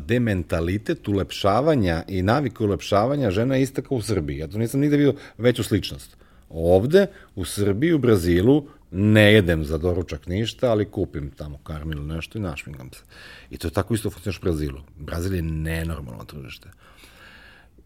dementalitet 0.00 1.08
ulepšavanja 1.08 2.02
i 2.08 2.22
navike 2.22 2.64
ulepšavanja 2.64 3.30
žena 3.30 3.56
je 3.56 3.62
ista 3.62 3.82
kao 3.82 3.96
u 3.96 4.02
Srbiji. 4.02 4.38
Ja 4.38 4.48
to 4.48 4.58
nisam 4.58 4.80
nigde 4.80 4.96
vidio 4.96 5.14
veću 5.38 5.62
sličnost. 5.64 6.17
Ovde, 6.50 7.06
u 7.34 7.44
Srbiji, 7.44 7.92
u 7.92 7.98
Brazilu, 7.98 8.66
ne 8.90 9.32
jedem 9.32 9.64
za 9.64 9.78
doručak 9.78 10.26
ništa, 10.26 10.70
ali 10.70 10.90
kupim 10.90 11.30
tamo 11.30 11.58
karmil 11.58 11.98
ili 11.98 12.06
nešto 12.06 12.38
i 12.38 12.42
našminkam 12.42 12.90
se. 12.92 13.02
I 13.50 13.58
to 13.58 13.70
tako 13.70 13.94
isto 13.94 14.10
funkcioniš 14.10 14.38
u 14.38 14.42
Brazilu. 14.42 14.80
Brazil 14.98 15.34
je 15.34 15.42
nenormalno 15.42 16.24
tržište. 16.24 16.68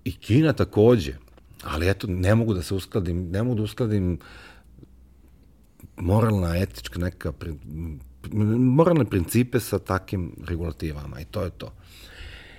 i 0.05 0.13
Kina 0.13 0.53
takođe, 0.53 1.15
ali 1.65 1.91
eto, 1.91 2.07
ne 2.07 2.35
mogu 2.35 2.55
da 2.55 2.63
se 2.63 2.75
uskladim, 2.75 3.31
ne 3.31 3.43
mogu 3.43 3.57
da 3.57 3.63
uskladim 3.63 4.19
moralna, 5.97 6.57
etička 6.57 6.99
neka, 6.99 7.33
moralne 8.59 9.05
principe 9.05 9.61
sa 9.61 9.79
takim 9.79 10.33
regulativama 10.49 11.21
i 11.21 11.25
to 11.25 11.43
je 11.43 11.51
to. 11.51 11.73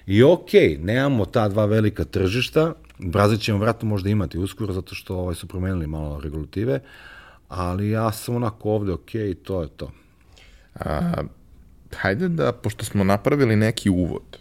I 0.05 0.23
okej, 0.23 0.77
okay, 0.77 0.84
nemamo 0.84 1.25
ta 1.25 1.47
dva 1.47 1.65
velika 1.65 2.03
tržišta, 2.03 2.73
Brazil 2.99 3.38
ćemo 3.38 3.60
vratno 3.60 3.90
možda 3.90 4.10
imati 4.10 4.38
uskoro, 4.38 4.74
zato 4.74 4.95
što 4.95 5.18
ovaj, 5.18 5.36
su 5.36 5.48
promenili 5.48 5.88
malo 5.88 6.20
regulative, 6.20 6.80
ali 7.49 7.90
ja 7.90 8.11
sam 8.11 8.36
onako 8.36 8.72
ovde 8.72 8.94
i 9.14 9.36
to 9.36 9.61
je 9.61 9.68
to. 9.68 9.91
A, 10.76 11.24
hajde 11.95 12.30
da, 12.30 12.52
pošto 12.52 12.86
smo 12.86 13.03
napravili 13.03 13.56
neki 13.56 13.90
uvod, 13.90 14.38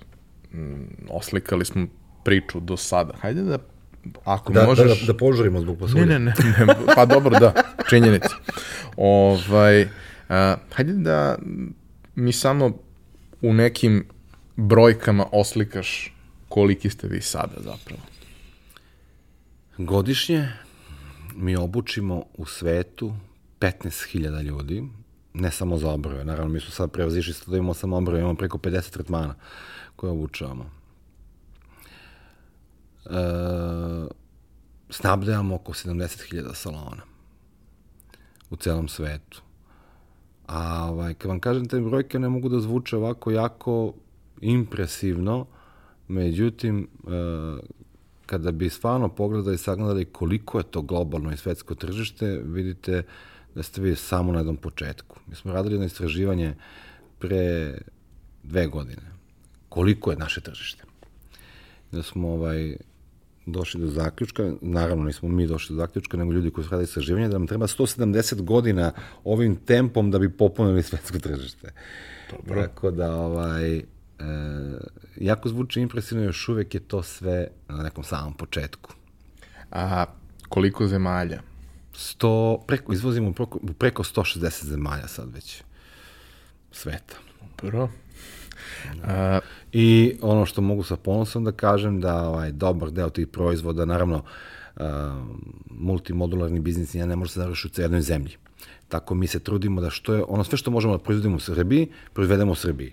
oslikali 1.08 1.64
smo 1.64 1.86
priču 2.24 2.60
do 2.60 2.76
sada, 2.76 3.14
hajde 3.20 3.42
da 3.42 3.58
ako 4.24 4.52
da, 4.52 4.64
možeš... 4.64 5.00
Da, 5.00 5.06
da, 5.06 5.12
da 5.12 5.18
požurimo 5.18 5.60
zbog 5.60 5.78
pasulja. 5.78 6.04
Ne, 6.04 6.18
ne, 6.18 6.34
ne, 6.58 6.66
ne, 6.66 6.74
pa 6.94 7.06
dobro, 7.06 7.38
da, 7.38 7.52
činjenica. 7.88 8.36
Ovaj, 8.96 9.88
a, 10.28 10.56
hajde 10.72 10.92
da 10.92 11.38
mi 12.14 12.32
samo 12.32 12.72
u 13.42 13.54
nekim 13.54 14.04
brojkama 14.56 15.26
oslikaš 15.32 16.14
koliki 16.48 16.90
ste 16.90 17.08
vi 17.08 17.20
sada 17.20 17.54
zapravo. 17.56 18.11
Godišnje 19.78 20.48
mi 21.36 21.56
obučimo 21.56 22.24
u 22.34 22.46
svetu 22.46 23.12
15.000 23.60 24.42
ljudi, 24.42 24.88
ne 25.34 25.50
samo 25.50 25.78
za 25.78 25.90
obrove, 25.90 26.24
naravno 26.24 26.52
mi 26.52 26.60
smo 26.60 26.70
sad 26.70 26.90
prevazišli 26.90 27.34
da 27.46 27.56
imamo 27.56 27.74
samo 27.74 27.96
obrove, 27.96 28.20
imamo 28.20 28.34
preko 28.34 28.58
50 28.58 28.90
tretmana 28.90 29.34
koje 29.96 30.10
obučavamo. 30.10 30.70
E, 33.04 33.10
snabdevamo 34.90 35.54
oko 35.54 35.72
70.000 35.72 36.54
salona 36.54 37.02
u 38.50 38.56
celom 38.56 38.88
svetu. 38.88 39.42
A 40.46 40.84
ovaj, 40.90 41.14
kad 41.14 41.28
vam 41.28 41.40
kažem 41.40 41.68
te 41.68 41.80
brojke 41.80 42.18
ne 42.18 42.28
mogu 42.28 42.48
da 42.48 42.60
zvuče 42.60 42.96
ovako 42.96 43.30
jako 43.30 43.94
impresivno, 44.40 45.46
međutim, 46.08 46.88
e, 47.08 47.81
kada 48.32 48.52
bi 48.52 48.70
stvarno 48.70 49.08
pogledali 49.08 49.54
i 49.54 49.58
sagledali 49.58 50.04
koliko 50.04 50.58
je 50.58 50.64
to 50.64 50.82
globalno 50.82 51.32
i 51.32 51.36
svetsko 51.36 51.74
tržište, 51.74 52.40
vidite 52.44 53.02
da 53.54 53.62
ste 53.62 53.80
vi 53.80 53.96
samo 53.96 54.32
na 54.32 54.38
jednom 54.38 54.56
početku. 54.56 55.18
Mi 55.26 55.34
smo 55.34 55.52
radili 55.52 55.78
na 55.78 55.84
istraživanje 55.84 56.54
pre 57.18 57.74
dve 58.42 58.66
godine. 58.66 59.02
Koliko 59.68 60.10
je 60.10 60.16
naše 60.16 60.40
tržište? 60.40 60.84
Da 61.90 62.02
smo 62.02 62.28
ovaj, 62.28 62.76
došli 63.46 63.80
do 63.80 63.90
zaključka, 63.90 64.52
naravno 64.60 65.04
nismo 65.04 65.28
mi 65.28 65.46
došli 65.46 65.76
do 65.76 65.82
zaključka, 65.82 66.16
nego 66.16 66.32
ljudi 66.32 66.50
koji 66.50 66.64
su 66.64 66.70
radili 66.70 66.84
istraživanje, 66.84 67.28
da 67.28 67.38
nam 67.38 67.46
treba 67.46 67.66
170 67.66 68.42
godina 68.42 68.92
ovim 69.24 69.56
tempom 69.56 70.10
da 70.10 70.18
bi 70.18 70.30
popunili 70.36 70.82
svetsko 70.82 71.18
tržište. 71.18 71.72
Dobro. 72.30 72.62
Tako 72.62 72.90
da, 72.90 73.14
ovaj, 73.16 73.82
E, 74.22 74.78
jako 75.16 75.48
zvuči 75.48 75.80
impresivno, 75.80 76.24
još 76.24 76.48
uvek 76.48 76.74
je 76.74 76.80
to 76.80 77.02
sve 77.02 77.46
na 77.68 77.82
nekom 77.82 78.04
samom 78.04 78.34
početku. 78.34 78.94
A 79.70 80.04
koliko 80.48 80.86
zemalja? 80.86 81.42
100, 81.94 82.58
preko, 82.66 82.92
izvozimo 82.92 83.32
preko, 83.32 83.58
preko 83.78 84.02
160 84.02 84.64
zemalja 84.64 85.08
sad 85.08 85.34
već 85.34 85.62
sveta. 86.72 87.16
Dobro. 87.62 87.88
A... 89.04 89.40
I 89.72 90.16
ono 90.22 90.46
što 90.46 90.60
mogu 90.60 90.82
sa 90.82 90.96
ponosom 90.96 91.44
da 91.44 91.52
kažem 91.52 92.00
da 92.00 92.28
ovaj, 92.28 92.52
dobar 92.52 92.90
deo 92.90 93.10
tih 93.10 93.26
proizvoda, 93.26 93.84
naravno, 93.84 94.24
uh, 94.76 94.82
multimodularni 95.70 96.60
biznis 96.60 96.94
ja 96.94 97.06
ne 97.06 97.16
može 97.16 97.32
se 97.32 97.40
završiti 97.40 97.80
u 97.80 97.84
jednoj 97.84 98.00
zemlji. 98.00 98.36
Tako 98.88 99.14
mi 99.14 99.26
se 99.26 99.40
trudimo 99.40 99.80
da 99.80 99.90
što 99.90 100.14
je, 100.14 100.24
ono 100.28 100.44
sve 100.44 100.58
što 100.58 100.70
možemo 100.70 100.96
da 100.96 101.02
proizvodimo 101.02 101.36
u 101.36 101.40
Srbiji, 101.40 101.88
proizvedemo 102.12 102.52
u 102.52 102.54
Srbiji. 102.54 102.92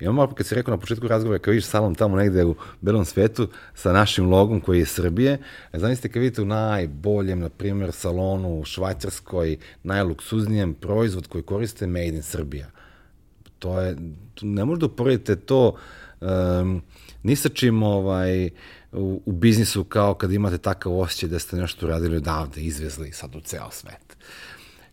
I 0.00 0.06
ono 0.06 0.16
malo 0.16 0.34
kad 0.34 0.46
si 0.46 0.54
rekao 0.54 0.74
na 0.74 0.80
početku 0.80 1.08
razgovora, 1.08 1.38
kao 1.38 1.50
vidiš 1.50 1.66
salon 1.66 1.94
tamo 1.94 2.16
negde 2.16 2.44
u 2.44 2.54
belom 2.80 3.04
svetu 3.04 3.48
sa 3.74 3.92
našim 3.92 4.28
logom 4.30 4.60
koji 4.60 4.78
je 4.78 4.86
Srbije, 4.86 5.38
zamislite 5.72 6.08
kad 6.08 6.22
vidite 6.22 6.42
u 6.42 6.44
najboljem, 6.44 7.40
na 7.40 7.48
primjer, 7.48 7.92
salonu 7.92 8.60
u 8.60 8.64
Švajcarskoj, 8.64 9.56
najluksuznijem 9.82 10.74
proizvod 10.74 11.26
koji 11.26 11.42
koriste 11.42 11.86
Made 11.86 12.06
in 12.06 12.22
Srbija. 12.22 12.66
To 13.58 13.80
je, 13.80 13.96
ne 14.42 14.64
možda 14.64 14.86
uporedite 14.86 15.36
to 15.36 15.74
um, 16.20 16.82
ni 17.22 17.36
sa 17.36 17.48
čim 17.48 17.82
ovaj, 17.82 18.50
u, 18.92 19.22
u 19.26 19.32
biznisu 19.32 19.84
kao 19.84 20.14
kad 20.14 20.32
imate 20.32 20.58
takav 20.58 20.98
osjećaj 20.98 21.28
da 21.28 21.38
ste 21.38 21.56
nešto 21.56 21.86
uradili 21.86 22.16
odavde, 22.16 22.60
izvezli 22.60 23.12
sad 23.12 23.36
u 23.36 23.40
ceo 23.40 23.70
svet. 23.70 24.16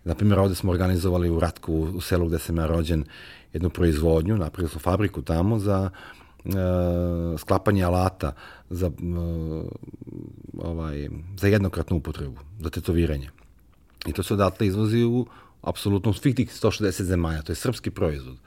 Naprimjer, 0.04 0.40
ovde 0.40 0.56
smo 0.56 0.72
organizovali 0.72 1.30
u 1.30 1.40
Ratku, 1.40 1.74
u 1.74 2.02
selu 2.02 2.28
gde 2.28 2.40
sam 2.40 2.58
ja 2.58 2.66
rođen, 2.66 3.06
jednu 3.58 3.70
proizvodnju, 3.70 4.38
napravili 4.38 4.70
smo 4.70 4.80
fabriku 4.80 5.22
tamo 5.22 5.60
za 5.60 5.90
uh, 6.46 6.54
sklapanje 7.40 7.84
alata 7.84 8.34
za, 8.70 8.88
uh, 8.88 9.66
ovaj, 10.58 11.10
za 11.38 11.48
jednokratnu 11.48 11.98
upotrebu, 11.98 12.40
za 12.60 12.70
tetoviranje. 12.70 13.30
I 14.06 14.14
to 14.14 14.24
se 14.24 14.34
odatle 14.34 14.68
izvozi 14.68 15.04
u 15.04 15.26
apsolutno 15.62 16.14
svih 16.14 16.36
tih 16.36 16.50
160 16.50 17.04
zemalja, 17.04 17.42
to 17.42 17.52
je 17.52 17.56
srpski 17.56 17.92
proizvod. 17.92 18.38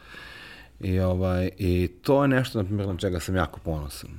I, 0.81 1.01
ovaj, 1.01 1.51
I 1.59 1.89
to 2.03 2.23
je 2.23 2.29
nešto, 2.29 2.59
na 2.59 2.65
primjer, 2.65 2.89
na 2.89 2.97
čega 2.97 3.21
sam 3.21 3.37
jako 3.37 3.61
ponosan. 3.61 4.11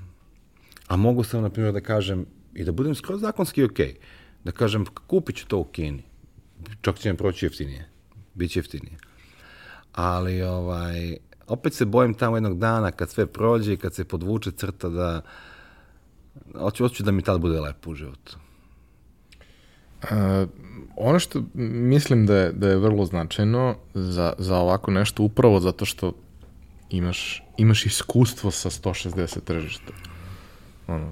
A 0.87 0.95
mogu 0.95 1.23
sam, 1.23 1.41
na 1.41 1.49
primjer, 1.49 1.73
da 1.73 1.81
kažem, 1.81 2.25
i 2.53 2.63
da 2.63 2.71
budem 2.71 2.95
skroz 2.95 3.21
zakonski 3.21 3.63
ok, 3.63 3.79
da 4.43 4.51
kažem, 4.51 4.85
kupit 5.07 5.35
ću 5.35 5.47
to 5.47 5.57
u 5.57 5.63
Kini. 5.63 6.03
Čak 6.81 6.99
će 6.99 7.11
mi 7.11 7.17
proći 7.17 7.45
jeftinije. 7.45 7.89
Biće 8.33 8.59
jeftinije 8.59 9.10
ali 9.93 10.41
ovaj, 10.41 11.17
opet 11.47 11.73
se 11.73 11.85
bojim 11.85 12.13
tamo 12.13 12.35
jednog 12.35 12.57
dana 12.59 12.91
kad 12.91 13.09
sve 13.09 13.25
prođe 13.25 13.73
i 13.73 13.77
kad 13.77 13.93
se 13.93 14.05
podvuče 14.05 14.51
crta 14.51 14.89
da 14.89 15.21
hoću, 16.59 16.83
hoću 16.83 17.03
da 17.03 17.11
mi 17.11 17.21
tad 17.21 17.41
bude 17.41 17.59
lepo 17.59 17.91
u 17.91 17.95
životu. 17.95 18.37
Uh, 20.03 20.09
ono 20.95 21.19
što 21.19 21.43
mislim 21.55 22.25
da 22.25 22.35
je, 22.35 22.51
da 22.51 22.69
je 22.69 22.77
vrlo 22.77 23.05
značajno 23.05 23.75
za, 23.93 24.33
za 24.37 24.57
ovako 24.57 24.91
nešto 24.91 25.23
upravo 25.23 25.59
zato 25.59 25.85
što 25.85 26.13
imaš, 26.89 27.43
imaš 27.57 27.85
iskustvo 27.85 28.51
sa 28.51 28.69
160 28.69 29.43
tržišta. 29.43 29.93
Ono, 30.87 31.07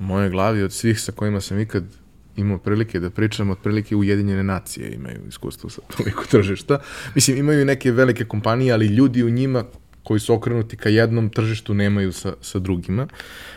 u 0.00 0.02
mojoj 0.02 0.30
glavi 0.30 0.62
od 0.62 0.72
svih 0.72 1.00
sa 1.00 1.12
kojima 1.12 1.40
sam 1.40 1.60
ikad 1.60 1.84
imao 2.38 2.58
prilike 2.58 3.00
da 3.00 3.10
pričam, 3.10 3.50
otprilike 3.50 3.96
Ujedinjene 3.96 4.42
nacije 4.42 4.92
imaju 4.94 5.20
iskustvo 5.28 5.70
sa 5.70 5.80
toliko 5.96 6.24
tržišta. 6.30 6.78
Mislim, 7.14 7.36
imaju 7.36 7.64
neke 7.64 7.92
velike 7.92 8.24
kompanije, 8.24 8.72
ali 8.72 8.86
ljudi 8.86 9.22
u 9.22 9.30
njima 9.30 9.64
koji 10.02 10.20
su 10.20 10.34
okrenuti 10.34 10.76
ka 10.76 10.88
jednom 10.88 11.28
tržištu 11.28 11.74
nemaju 11.74 12.12
sa, 12.12 12.32
sa 12.40 12.58
drugima. 12.58 13.08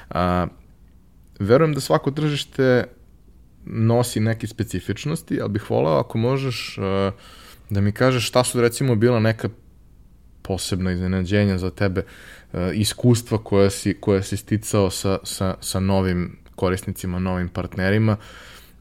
A, 0.09 0.47
verujem 1.39 1.73
da 1.73 1.79
svako 1.79 2.11
tržište 2.11 2.83
nosi 3.65 4.19
neke 4.19 4.47
specifičnosti, 4.47 5.41
ali 5.41 5.49
bih 5.49 5.69
volao 5.69 5.99
ako 5.99 6.17
možeš 6.17 6.77
a, 6.77 7.11
da 7.69 7.81
mi 7.81 7.91
kažeš 7.91 8.27
šta 8.27 8.43
su 8.43 8.61
recimo 8.61 8.95
bila 8.95 9.19
neka 9.19 9.49
posebna 10.41 10.91
iznenađenja 10.91 11.57
za 11.57 11.69
tebe, 11.71 12.03
a, 12.53 12.71
iskustva 12.73 13.37
koja 13.37 13.69
si, 13.69 13.93
koja 13.93 14.23
si 14.23 14.37
sticao 14.37 14.89
sa, 14.89 15.17
sa, 15.23 15.55
sa 15.61 15.79
novim 15.79 16.37
korisnicima, 16.55 17.19
novim 17.19 17.49
partnerima, 17.49 18.17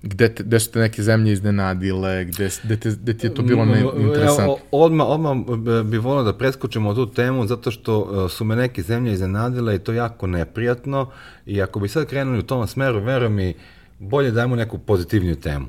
gde, 0.03 0.35
te, 0.35 0.43
gde 0.43 0.61
su 0.61 0.71
te 0.71 0.79
neke 0.79 1.03
zemlje 1.03 1.33
iznenadile, 1.33 2.25
gde, 2.25 2.51
gde, 2.65 2.77
te, 2.77 2.91
gde 2.91 3.19
ti 3.19 3.27
je 3.27 3.35
to 3.35 3.43
bilo 3.43 3.65
ne, 3.65 3.81
interesantno? 3.81 4.45
Evo, 4.45 4.59
odmah, 4.71 5.07
odmah 5.09 5.37
bi 5.85 5.99
volio 5.99 6.23
da 6.25 6.33
preskočimo 6.33 6.95
tu 6.95 7.07
temu, 7.07 7.47
zato 7.47 7.71
što 7.71 8.25
e, 8.27 8.29
su 8.29 8.45
me 8.45 8.57
neke 8.57 8.83
zemlje 8.83 9.13
iznenadile 9.13 9.75
i 9.75 9.79
to 9.79 9.93
jako 9.93 10.27
neprijatno 10.27 11.11
i 11.47 11.63
ako 11.63 11.81
bi 11.81 11.89
sad 11.89 12.07
krenuli 12.07 12.39
u 12.39 12.43
tom 12.43 12.67
smeru, 12.67 13.01
veruj 13.01 13.29
mi, 13.29 13.55
bolje 13.99 14.31
dajmo 14.31 14.57
neku 14.57 14.79
pozitivniju 14.79 15.37
temu. 15.37 15.67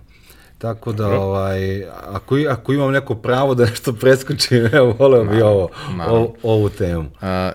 Tako 0.58 0.92
da, 0.94 1.08
ovaj, 1.08 1.84
ako, 1.86 2.36
ako 2.50 2.74
imam 2.74 2.92
neko 2.92 3.16
pravo 3.16 3.56
da 3.56 3.66
nešto 3.66 3.94
preskočim, 3.94 4.70
evo, 4.74 4.96
voleo 5.00 5.26
bi 5.26 5.42
ovo, 5.42 5.70
ovo, 6.08 6.34
ovu 6.44 6.70
temu. 6.70 7.06
A, 7.22 7.52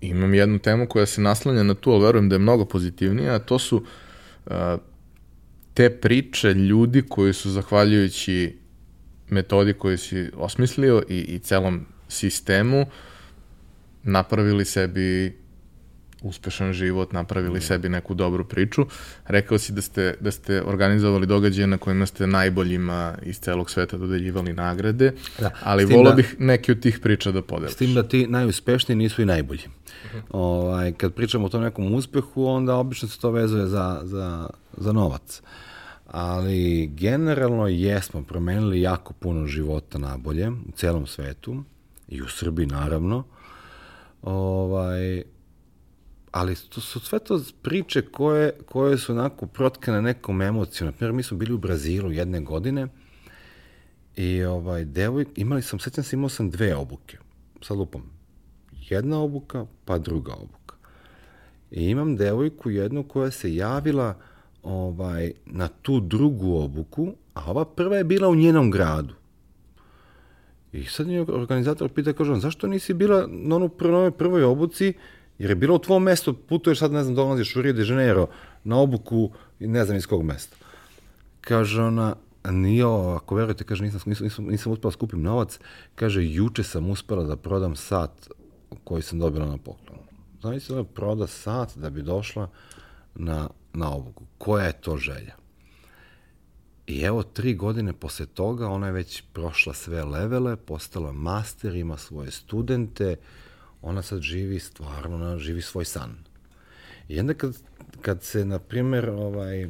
imam 0.00 0.34
jednu 0.34 0.58
temu 0.58 0.86
koja 0.86 1.06
se 1.06 1.20
naslanja 1.20 1.62
na 1.62 1.74
tu, 1.74 1.90
ali 1.90 2.04
verujem 2.04 2.28
da 2.28 2.34
je 2.34 2.38
mnogo 2.38 2.64
pozitivnija, 2.64 3.34
a 3.34 3.38
to 3.38 3.58
su 3.58 3.84
a, 4.46 4.76
te 5.74 5.90
priče 5.90 6.54
ljudi 6.54 7.02
koji 7.02 7.32
su 7.32 7.50
zahvaljujući 7.50 8.56
metodi 9.30 9.72
koju 9.72 9.98
si 9.98 10.30
osmislio 10.36 11.02
i, 11.08 11.18
i 11.18 11.38
celom 11.38 11.86
sistemu 12.08 12.86
napravili 14.02 14.64
sebi 14.64 15.36
uspešan 16.22 16.72
život, 16.72 17.12
napravili 17.12 17.60
sebi 17.60 17.88
neku 17.88 18.14
dobru 18.14 18.44
priču. 18.44 18.86
Rekao 19.26 19.58
si 19.58 19.72
da 19.72 19.82
ste, 19.82 20.14
da 20.20 20.30
ste 20.30 20.62
organizovali 20.62 21.26
događaje 21.26 21.66
na 21.66 21.78
kojima 21.78 22.06
ste 22.06 22.26
najboljima 22.26 23.14
iz 23.22 23.38
celog 23.38 23.70
sveta 23.70 23.96
dodeljivali 23.96 24.52
nagrade, 24.52 25.12
Da, 25.40 25.50
ali 25.62 25.84
volao 25.84 26.12
da- 26.12 26.16
bih 26.16 26.36
neke 26.38 26.72
od 26.72 26.80
tih 26.80 26.98
priča 26.98 27.32
da 27.32 27.42
podeliš. 27.42 27.72
S 27.72 27.76
tim 27.76 27.94
da 27.94 28.02
ti 28.02 28.26
najuspešniji 28.26 28.96
nisu 28.96 29.22
i 29.22 29.26
najbolji. 29.26 29.62
Ovaj, 30.30 30.92
kad 30.92 31.14
pričamo 31.14 31.46
o 31.46 31.48
tom 31.48 31.62
nekom 31.62 31.94
uspehu, 31.94 32.46
onda 32.46 32.74
obično 32.74 33.08
se 33.08 33.20
to 33.20 33.30
vezuje 33.30 33.66
za, 33.66 34.00
za, 34.04 34.48
za 34.76 34.92
novac. 34.92 35.42
Ali 36.16 36.86
generalno 36.86 37.66
jesmo 37.66 38.22
promenili 38.22 38.80
jako 38.80 39.12
puno 39.12 39.46
života 39.46 39.98
na 39.98 40.16
bolje 40.16 40.50
u 40.50 40.72
celom 40.74 41.06
svetu 41.06 41.64
i 42.08 42.22
u 42.22 42.28
Srbiji 42.28 42.66
naravno. 42.66 43.24
Ovaj, 44.22 45.22
ali 46.30 46.54
to 46.68 46.80
su 46.80 47.00
sve 47.00 47.18
to 47.18 47.40
priče 47.62 48.02
koje, 48.02 48.52
koje 48.66 48.98
su 48.98 49.12
onako 49.12 49.46
protkane 49.46 50.02
nekom 50.02 50.42
emocijom. 50.42 50.86
Naprimjer, 50.86 51.12
mi 51.12 51.22
smo 51.22 51.36
bili 51.36 51.52
u 51.52 51.58
Brazilu 51.58 52.12
jedne 52.12 52.40
godine 52.40 52.88
i 54.16 54.44
ovaj, 54.44 54.84
devoj, 54.84 55.26
imali 55.36 55.62
sam, 55.62 55.78
sećam 55.78 56.04
se, 56.04 56.16
imao 56.16 56.28
sam 56.28 56.50
dve 56.50 56.76
obuke. 56.76 57.18
Sad 57.62 57.76
lupam. 57.76 58.10
Jedna 58.72 59.20
obuka, 59.20 59.66
pa 59.84 59.98
druga 59.98 60.32
obuka. 60.32 60.76
I 61.70 61.84
imam 61.84 62.16
devojku 62.16 62.70
jednu 62.70 63.02
koja 63.02 63.30
se 63.30 63.54
javila 63.54 64.20
ovaj, 64.64 65.32
na 65.46 65.68
tu 65.68 66.00
drugu 66.00 66.56
obuku, 66.56 67.12
a 67.34 67.50
ova 67.50 67.64
prva 67.64 67.96
je 67.96 68.04
bila 68.04 68.28
u 68.28 68.34
njenom 68.34 68.70
gradu. 68.70 69.14
I 70.72 70.84
sad 70.84 71.06
nje 71.06 71.20
organizator 71.20 71.88
pita, 71.88 72.12
kaže, 72.12 72.32
on, 72.32 72.40
zašto 72.40 72.66
nisi 72.66 72.94
bila 72.94 73.26
na 73.28 73.56
onu 73.56 73.68
prvo, 73.68 73.92
na 73.92 73.98
onoj 73.98 74.10
prvoj 74.10 74.44
obuci, 74.44 74.92
jer 75.38 75.50
je 75.50 75.56
bila 75.56 75.74
u 75.74 75.78
tvom 75.78 76.02
mestu, 76.02 76.34
putuješ 76.34 76.78
sad, 76.78 76.92
ne 76.92 77.02
znam, 77.02 77.14
dolaziš 77.14 77.56
u 77.56 77.62
Rio 77.62 77.72
de 77.72 77.86
Janeiro 77.86 78.26
na 78.64 78.78
obuku, 78.78 79.30
ne 79.60 79.84
znam 79.84 79.96
iz 79.96 80.06
kog 80.06 80.22
mesta. 80.22 80.56
Kaže 81.40 81.82
ona, 81.82 82.14
nije 82.50 82.84
ako 83.16 83.34
verujete, 83.34 83.64
kaže, 83.64 83.84
nisam, 83.84 84.00
nisam, 84.06 84.24
nisam, 84.24 84.44
nisam 84.44 84.72
uspela 84.72 84.90
da 84.90 84.94
skupim 84.94 85.22
novac, 85.22 85.58
kaže, 85.94 86.24
juče 86.24 86.62
sam 86.62 86.90
uspela 86.90 87.24
da 87.24 87.36
prodam 87.36 87.76
sat 87.76 88.28
koji 88.84 89.02
sam 89.02 89.18
dobila 89.18 89.46
na 89.46 89.56
poklon. 89.56 89.98
Znači 90.40 90.72
da 90.72 90.84
proda 90.84 91.26
sat 91.26 91.76
da 91.76 91.90
bi 91.90 92.02
došla 92.02 92.48
na, 93.14 93.48
na 93.74 93.90
obuku. 93.90 94.24
Koja 94.38 94.66
je 94.66 94.80
to 94.80 94.96
želja? 94.96 95.34
I 96.86 97.00
evo, 97.00 97.22
tri 97.22 97.54
godine 97.54 97.92
posle 97.92 98.26
toga, 98.26 98.68
ona 98.68 98.86
je 98.86 98.92
već 98.92 99.22
prošla 99.32 99.74
sve 99.74 100.04
levele, 100.04 100.56
postala 100.56 101.12
master, 101.12 101.74
ima 101.74 101.96
svoje 101.96 102.30
studente, 102.30 103.16
ona 103.82 104.02
sad 104.02 104.20
živi 104.20 104.60
stvarno, 104.60 105.16
ona 105.16 105.38
živi 105.38 105.62
svoj 105.62 105.84
san. 105.84 106.14
I 107.08 107.20
onda 107.20 107.34
kad, 107.34 107.56
kad 108.00 108.22
se, 108.22 108.44
na 108.44 108.58
primjer, 108.58 109.10
ovaj, 109.10 109.62
e, 109.62 109.68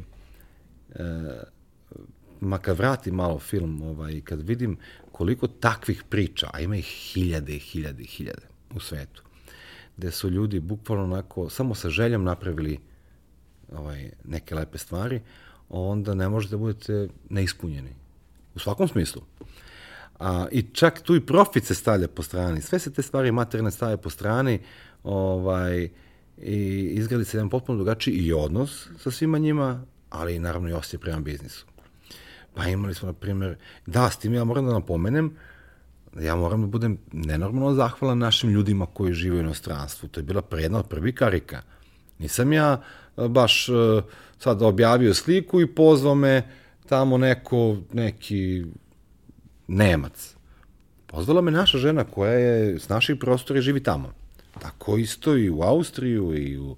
ma 2.39 2.57
kad 2.57 2.77
vrati 2.77 3.11
malo 3.11 3.39
film, 3.39 3.81
ovaj, 3.81 4.21
kad 4.21 4.47
vidim 4.47 4.77
koliko 5.11 5.47
takvih 5.47 6.03
priča, 6.09 6.49
a 6.53 6.59
ima 6.59 6.77
ih 6.77 6.85
hiljade 6.85 7.55
i 7.55 7.59
hiljade 7.59 8.03
i 8.03 8.07
hiljade 8.07 8.47
u 8.75 8.79
svetu, 8.79 9.23
gde 9.97 10.11
su 10.11 10.29
ljudi 10.29 10.59
bukvalno 10.59 11.03
onako, 11.03 11.49
samo 11.49 11.75
sa 11.75 11.89
željom 11.89 12.23
napravili 12.23 12.79
ovaj, 13.71 14.09
neke 14.23 14.55
lepe 14.55 14.77
stvari, 14.77 15.21
onda 15.69 16.13
ne 16.13 16.29
možete 16.29 16.51
da 16.51 16.57
budete 16.57 17.07
neispunjeni. 17.29 17.95
U 18.55 18.59
svakom 18.59 18.87
smislu. 18.87 19.21
A, 20.19 20.47
I 20.51 20.61
čak 20.61 21.01
tu 21.01 21.15
i 21.15 21.25
profit 21.25 21.65
se 21.65 21.75
stavlja 21.75 22.07
po 22.07 22.23
strani. 22.23 22.61
Sve 22.61 22.79
se 22.79 22.93
te 22.93 23.01
stvari 23.01 23.31
materijalne 23.31 23.71
stavlja 23.71 23.97
po 23.97 24.09
strani 24.09 24.59
ovaj, 25.03 25.89
i 26.37 26.89
izgradi 26.91 27.25
se 27.25 27.37
jedan 27.37 27.49
potpuno 27.49 27.77
drugačiji 27.77 28.13
i 28.13 28.33
odnos 28.33 28.87
sa 28.99 29.11
svima 29.11 29.37
njima, 29.37 29.83
ali 30.09 30.35
i 30.35 30.39
naravno 30.39 30.69
i 30.69 30.73
osjećaj 30.73 30.99
prema 30.99 31.19
biznisu. 31.19 31.65
Pa 32.53 32.67
imali 32.67 32.93
smo, 32.93 33.07
na 33.07 33.13
primjer, 33.13 33.55
da, 33.85 34.09
s 34.09 34.17
tim 34.17 34.33
ja 34.33 34.43
moram 34.43 34.65
da 34.65 34.73
napomenem, 34.73 35.35
ja 36.19 36.35
moram 36.35 36.61
da 36.61 36.67
budem 36.67 36.97
nenormalno 37.11 37.73
zahvalan 37.73 38.17
našim 38.17 38.49
ljudima 38.49 38.85
koji 38.85 39.13
žive 39.13 39.37
u 39.37 39.39
inostranstvu. 39.39 40.09
To 40.09 40.19
je 40.19 40.23
bila 40.23 40.43
jedna 40.51 40.79
od 40.79 40.87
prvih 40.87 41.15
karika. 41.15 41.61
Nisam 42.19 42.53
ja 42.53 42.73
e, 42.73 42.77
baš 43.17 43.69
e, 43.69 43.71
sad 44.39 44.61
objavio 44.61 45.13
sliku 45.13 45.61
i 45.61 45.67
pozvao 45.67 46.15
me 46.15 46.49
tamo 46.89 47.17
neko, 47.17 47.77
neki 47.93 48.65
Nemac. 49.67 50.35
Pozvala 51.07 51.41
me 51.41 51.51
naša 51.51 51.77
žena 51.77 52.03
koja 52.03 52.31
je 52.31 52.79
s 52.79 52.89
naših 52.89 53.15
prostora 53.19 53.61
živi 53.61 53.83
tamo. 53.83 54.13
Tako 54.59 54.97
isto 54.97 55.37
i 55.37 55.49
u 55.49 55.61
Austriju 55.61 56.37
i 56.37 56.57
u, 56.57 56.75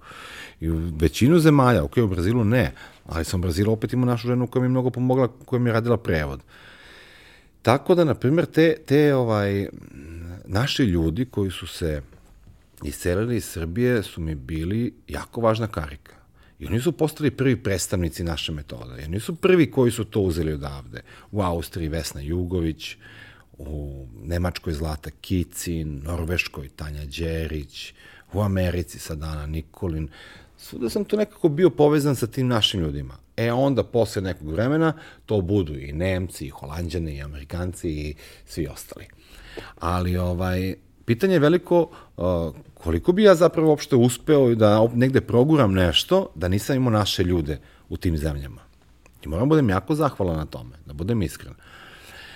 i 0.60 0.70
u 0.70 0.82
većinu 1.00 1.40
zemalja, 1.40 1.84
ok, 1.84 1.98
u 1.98 2.08
Brazilu 2.08 2.44
ne, 2.44 2.74
ali 3.06 3.26
sam 3.26 3.40
u 3.40 3.44
Brazilu 3.44 3.74
opet 3.74 3.94
imao 3.94 4.06
našu 4.06 4.28
ženu 4.28 4.48
koja 4.48 4.62
mi 4.62 4.66
je 4.66 4.70
mnogo 4.70 4.90
pomogla, 4.90 5.28
koja 5.46 5.60
mi 5.60 5.70
je 5.70 5.74
radila 5.74 5.98
prevod. 5.98 6.42
Tako 7.62 7.96
da, 7.96 8.04
na 8.04 8.14
primjer, 8.14 8.46
te, 8.46 8.76
te 8.86 9.16
ovaj, 9.16 9.68
naši 10.46 10.84
ljudi 10.84 11.26
koji 11.26 11.52
su 11.52 11.68
se 11.68 12.02
iselili 12.84 13.36
iz 13.36 13.46
Srbije 13.46 14.04
su 14.04 14.22
mi 14.22 14.36
bili 14.36 14.94
jako 15.08 15.42
važna 15.42 15.68
karika. 15.68 16.17
I 16.60 16.68
oni 16.68 16.82
su 16.82 16.92
postali 16.92 17.32
prvi 17.32 17.64
predstavnici 17.64 18.24
naše 18.24 18.52
metode. 18.52 19.02
I 19.02 19.06
oni 19.06 19.20
su 19.20 19.36
prvi 19.36 19.72
koji 19.72 19.92
su 19.92 20.04
to 20.04 20.22
uzeli 20.22 20.54
odavde. 20.54 21.02
U 21.32 21.42
Austriji 21.42 21.90
Vesna 21.90 22.22
Jugović, 22.22 22.98
u 23.58 24.06
Nemačkoj 24.24 24.74
Zlata 24.74 25.10
Kicin, 25.22 26.02
Norveškoj 26.04 26.70
Tanja 26.70 27.06
Đerić, 27.06 27.94
u 28.34 28.42
Americi 28.42 29.00
sad 29.00 29.24
Ana 29.24 29.46
Nikolin. 29.46 30.10
Svuda 30.58 30.90
sam 30.90 31.06
tu 31.06 31.18
nekako 31.18 31.50
bio 31.50 31.70
povezan 31.70 32.16
sa 32.16 32.28
tim 32.28 32.48
našim 32.48 32.82
ljudima. 32.82 33.18
E 33.38 33.52
onda, 33.52 33.84
posle 33.84 34.22
nekog 34.22 34.52
vremena, 34.52 34.94
to 35.26 35.42
budu 35.42 35.76
i 35.76 35.94
Nemci, 35.94 36.46
i 36.46 36.50
Holandjani, 36.50 37.16
i 37.16 37.22
Amerikanci, 37.22 37.90
i 37.90 38.16
svi 38.46 38.68
ostali. 38.68 39.06
Ali, 39.80 40.18
ovaj, 40.18 40.76
pitanje 41.06 41.34
je 41.34 41.40
veliko 41.40 41.90
koliko 42.88 43.12
bi 43.12 43.24
ja 43.24 43.36
zapravo 43.36 43.70
uopšte 43.70 43.96
uspeo 43.96 44.56
da 44.56 44.88
negde 44.94 45.22
proguram 45.22 45.74
nešto 45.74 46.30
da 46.36 46.48
nisam 46.48 46.76
imao 46.76 46.92
naše 46.92 47.24
ljude 47.24 47.60
u 47.90 47.98
tim 47.98 48.18
zemljama. 48.18 48.62
I 49.26 49.28
moram 49.28 49.50
da 49.50 49.50
budem 49.50 49.70
jako 49.70 49.96
zahvalan 49.96 50.38
na 50.38 50.46
tome, 50.46 50.76
da 50.86 50.94
budem 50.94 51.22
iskren. 51.22 51.54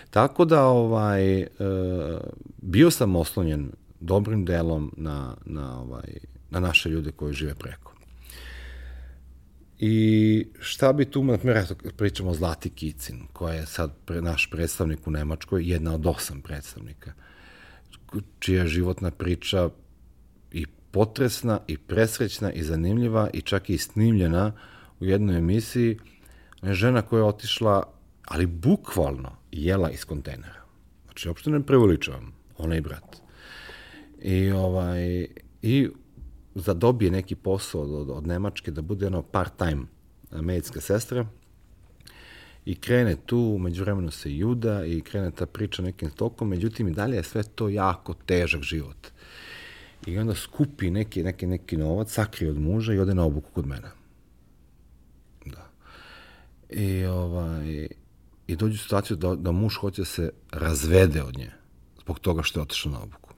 Tako 0.10 0.46
da 0.46 0.66
ovaj 0.66 1.42
e, 1.42 1.48
bio 2.58 2.92
sam 2.92 3.16
oslonjen 3.16 3.72
dobrim 4.00 4.46
delom 4.46 4.92
na, 4.98 5.36
na, 5.46 5.80
ovaj, 5.80 6.18
na 6.50 6.60
naše 6.60 6.90
ljude 6.90 7.12
koji 7.12 7.34
žive 7.34 7.56
preko. 7.56 7.94
I 9.80 10.48
šta 10.60 10.94
bi 10.94 11.06
tu, 11.06 11.24
na 11.24 11.38
primjer, 11.38 11.66
pričamo 11.98 12.30
o 12.30 12.34
Zlati 12.34 12.70
Kicin, 12.70 13.22
koja 13.34 13.54
je 13.54 13.66
sad 13.66 13.92
pre, 14.06 14.22
naš 14.22 14.50
predstavnik 14.52 15.08
u 15.08 15.12
Nemačkoj, 15.12 15.70
jedna 15.70 15.94
od 15.94 16.06
osam 16.06 16.42
predstavnika, 16.42 17.14
čija 18.40 18.62
je 18.62 18.68
životna 18.68 19.12
priča 19.12 19.70
potresna, 20.92 21.60
i 21.68 21.78
presrećna, 21.78 22.52
i 22.52 22.64
zanimljiva, 22.64 23.30
i 23.34 23.42
čak 23.42 23.70
i 23.70 23.78
snimljena 23.78 24.52
u 25.00 25.06
jednoj 25.06 25.38
emisiji. 25.38 26.00
Žena 26.64 27.02
koja 27.02 27.20
je 27.20 27.24
otišla, 27.24 27.84
ali 28.26 28.46
bukvalno, 28.46 29.32
jela 29.52 29.90
iz 29.90 30.06
kontejnera. 30.06 30.62
Znači, 31.06 31.28
uopšte 31.28 31.50
ne 31.50 31.66
preveličavam, 31.66 32.34
ona 32.58 32.76
i 32.76 32.82
brat. 32.82 33.18
I, 34.22 34.52
ovaj, 34.52 35.28
i 35.62 35.90
za 36.56 36.74
dobije 36.74 37.12
neki 37.12 37.36
posao 37.36 37.82
od, 37.82 38.10
od, 38.10 38.28
Nemačke 38.28 38.72
da 38.72 38.82
bude 38.82 39.08
ono 39.08 39.22
part-time 39.22 39.86
medicinska 40.32 40.82
sestra 40.82 41.26
i 42.66 42.76
krene 42.76 43.16
tu, 43.26 43.58
među 43.60 43.84
vremenu 43.84 44.12
se 44.12 44.36
juda 44.36 44.86
i 44.86 45.02
krene 45.02 45.32
ta 45.32 45.46
priča 45.46 45.82
nekim 45.82 46.10
tokom, 46.10 46.50
međutim 46.50 46.88
i 46.88 46.94
dalje 46.94 47.16
je 47.16 47.24
sve 47.24 47.44
to 47.44 47.70
jako 47.70 48.14
težak 48.14 48.62
život. 48.62 49.08
I 50.06 50.18
onda 50.18 50.36
skupi 50.36 50.92
neki, 50.92 51.24
neki, 51.24 51.48
neki 51.48 51.78
novac, 51.78 52.12
sakrije 52.12 52.52
od 52.52 52.60
muža 52.60 52.94
i 52.94 53.00
ode 53.00 53.16
na 53.16 53.24
obuku 53.24 53.52
kod 53.52 53.66
mene. 53.66 53.92
Da. 55.46 55.70
I, 56.70 57.06
ovaj, 57.06 57.88
i 58.48 58.56
dođe 58.56 58.76
u 58.76 58.78
situaciju 58.78 59.18
da, 59.18 59.36
da 59.36 59.52
muž 59.52 59.76
hoće 59.76 60.02
da 60.02 60.06
se 60.06 60.32
razvede 60.52 61.24
od 61.24 61.38
nje 61.38 61.52
zbog 62.02 62.20
toga 62.20 62.44
što 62.44 62.60
je 62.60 62.62
otišao 62.62 62.92
na 62.92 63.02
obuku. 63.02 63.34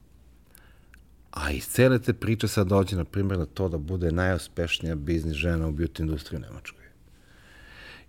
A 1.31 1.51
iz 1.51 1.67
cele 1.67 1.99
te 1.99 2.13
priče 2.13 2.47
sad 2.47 2.67
dođe, 2.67 2.95
na 2.95 3.03
primjer, 3.03 3.39
na 3.39 3.45
to 3.45 3.69
da 3.69 3.77
bude 3.77 4.11
najuspešnija 4.11 4.95
biznis 4.95 5.33
žena 5.33 5.67
u 5.67 5.71
beauty 5.71 6.01
industriji 6.01 6.37
u 6.37 6.41
Nemačkoj. 6.41 6.83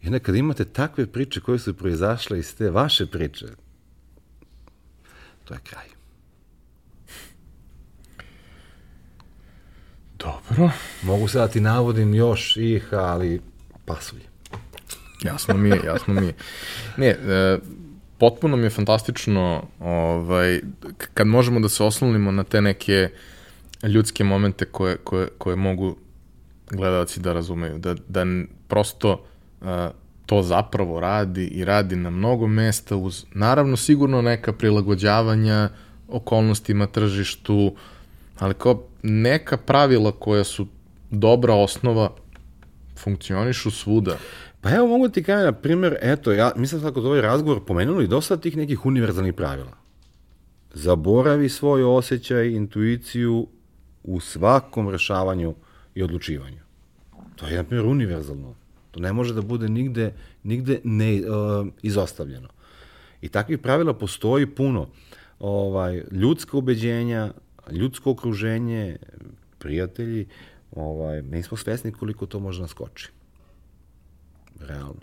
I 0.03 0.07
onda 0.07 0.19
kad 0.19 0.35
imate 0.35 0.65
takve 0.65 1.07
priče 1.07 1.41
koje 1.41 1.59
su 1.59 1.75
proizašle 1.75 2.39
iz 2.39 2.57
te 2.57 2.71
vaše 2.71 3.07
priče, 3.07 3.47
to 5.45 5.55
je 5.55 5.61
kraj. 5.65 5.87
Dobro. 10.25 10.71
Mogu 11.03 11.29
se 11.29 11.39
da 11.39 11.49
ti 11.49 11.61
navodim 11.61 12.15
još 12.15 12.57
ih, 12.57 12.89
ali 12.93 13.41
pasulj. 13.85 14.21
Jasno 15.23 15.55
mi 15.57 15.69
je, 15.69 15.81
jasno 15.85 16.15
mi 16.15 16.27
je. 16.27 16.35
Ne, 16.97 17.07
e, 17.07 17.59
potpuno 18.19 18.57
mi 18.57 18.63
je 18.65 18.71
fantastično 18.71 19.63
ovaj, 19.81 20.61
kad 21.15 21.27
možemo 21.27 21.61
da 21.61 21.69
se 21.69 21.85
oslonimo 21.85 22.31
na 22.31 22.45
te 22.45 22.61
neke 22.61 23.09
ljudske 23.83 24.25
momente 24.25 24.65
koje, 24.65 24.97
koje, 24.97 25.29
koje 25.39 25.57
mogu 25.57 25.97
gledalci 26.71 27.21
da 27.21 27.33
razumeju, 27.33 27.79
da, 27.79 27.95
da 28.09 28.25
prosto 28.69 29.25
uh, 29.61 29.69
to 30.27 30.43
zapravo 30.43 31.01
radi 31.01 31.47
i 31.47 31.65
radi 31.65 31.97
na 31.97 32.11
mnogo 32.11 32.47
mesta 32.47 32.97
uz, 32.97 33.25
naravno, 33.35 33.77
sigurno 33.77 34.23
neka 34.23 34.53
prilagođavanja 34.53 35.69
okolnostima, 36.09 36.87
tržištu, 36.87 37.75
ali 38.39 38.55
kao 38.55 38.83
neka 39.07 39.57
pravila 39.57 40.13
koja 40.13 40.45
su 40.45 40.67
dobra 41.11 41.55
osnova 41.55 42.11
funkcionišu 42.99 43.71
svuda. 43.71 44.17
Pa 44.61 44.71
evo 44.71 44.87
mogu 44.87 45.09
ti 45.09 45.23
kažem, 45.23 45.45
na 45.45 45.53
primjer, 45.53 45.97
eto, 46.01 46.33
ja 46.33 46.53
mislim 46.57 46.83
tako 46.83 47.01
da 47.01 47.09
ovaj 47.09 47.21
razgovor 47.21 47.65
pomenuli 47.65 48.07
dosta 48.07 48.37
tih 48.37 48.57
nekih 48.57 48.87
univerzalnih 48.87 49.35
pravila. 49.35 49.73
Zaboravi 50.75 51.49
svoj 51.49 51.85
osjećaj, 51.85 52.49
intuiciju 52.49 53.47
u 54.05 54.21
svakom 54.21 54.89
rešavanju 54.91 55.55
i 55.95 56.03
odlučivanju. 56.03 56.61
To 57.37 57.47
je, 57.47 57.57
na 57.57 57.65
primjer, 57.65 57.87
univerzalno. 57.87 58.55
To 58.91 59.01
ne 59.01 59.13
može 59.13 59.35
da 59.35 59.43
bude 59.43 59.69
nigde, 59.69 60.13
nigde 60.43 60.81
ne, 60.85 61.13
uh, 61.15 61.67
izostavljeno. 61.83 62.49
I 63.21 63.29
takvih 63.29 63.59
pravila 63.59 63.95
postoji 63.95 64.47
puno. 64.47 64.89
Ovaj, 65.39 66.03
ljudska 66.11 66.57
ubeđenja, 66.57 67.33
ljudsko 67.70 68.11
okruženje, 68.11 68.97
prijatelji, 69.59 70.27
ovaj, 70.73 71.23
nismo 71.23 71.57
svesni 71.57 71.93
koliko 71.93 72.27
to 72.27 72.41
može 72.41 72.62
naskoči. 72.62 73.11
Realno. 74.61 75.01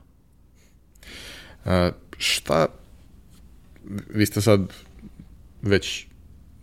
A, 1.66 1.92
šta, 2.18 2.68
vi 4.10 4.26
ste 4.26 4.42
sad 4.42 4.74
već 5.62 6.08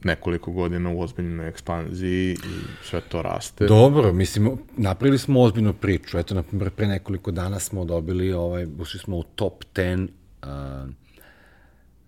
nekoliko 0.05 0.53
godina 0.53 0.91
u 0.91 1.01
ozbiljnoj 1.01 1.49
ekspanziji 1.49 2.33
i 2.33 2.37
sve 2.83 3.01
to 3.01 3.23
raste. 3.23 3.67
Dobro, 3.67 4.13
mislim, 4.13 4.59
napravili 4.77 5.19
smo 5.19 5.41
ozbiljnu 5.41 5.73
priču. 5.73 6.19
Eto, 6.19 6.35
na 6.35 6.43
primjer, 6.43 6.71
pre 6.71 6.87
nekoliko 6.87 7.31
dana 7.31 7.59
smo 7.59 7.85
dobili, 7.85 8.33
ovaj, 8.33 8.67
ušli 8.79 9.01
smo 9.01 9.17
u 9.17 9.23
top 9.23 9.65
10 9.75 10.09
uh, 10.43 10.89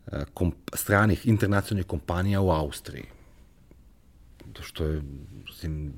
uh, 0.06 0.22
komp 0.34 0.54
stranih 0.74 1.26
internacionalnih 1.26 1.86
kompanija 1.86 2.40
u 2.40 2.50
Austriji. 2.50 3.04
To 4.52 4.62
što 4.62 4.84
je, 4.84 5.02
mislim, 5.46 5.92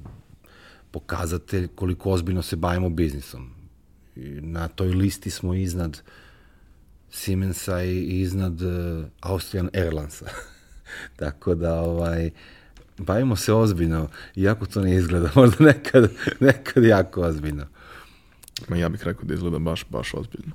pokazatelj 0.91 1.69
koliko 1.75 2.11
ozbiljno 2.11 2.43
se 2.43 2.57
bavimo 2.57 2.89
biznisom. 2.89 3.55
I 4.17 4.21
na 4.41 4.69
toj 4.69 4.89
listi 4.89 5.31
smo 5.31 5.55
iznad 5.55 6.03
Siemensa 7.11 7.83
i 7.83 8.21
iznad 8.21 8.63
uh, 8.63 9.05
Austrian 9.21 9.71
Airlinesa. 9.75 10.27
Tako 11.21 11.55
da, 11.55 11.81
ovaj, 11.81 12.31
bavimo 12.99 13.37
se 13.37 13.53
ozbiljno, 13.53 14.09
iako 14.37 14.67
to 14.67 14.81
ne 14.81 14.97
izgleda, 14.97 15.31
možda 15.41 15.65
nekad, 15.65 16.11
nekad 16.41 16.85
jako 16.85 17.21
ozbiljno. 17.21 17.67
Ma 18.69 18.77
ja 18.77 18.89
bih 18.89 19.05
rekao 19.05 19.25
da 19.25 19.35
izgleda 19.35 19.59
baš, 19.59 19.85
baš 19.91 20.15
ozbiljno. 20.15 20.53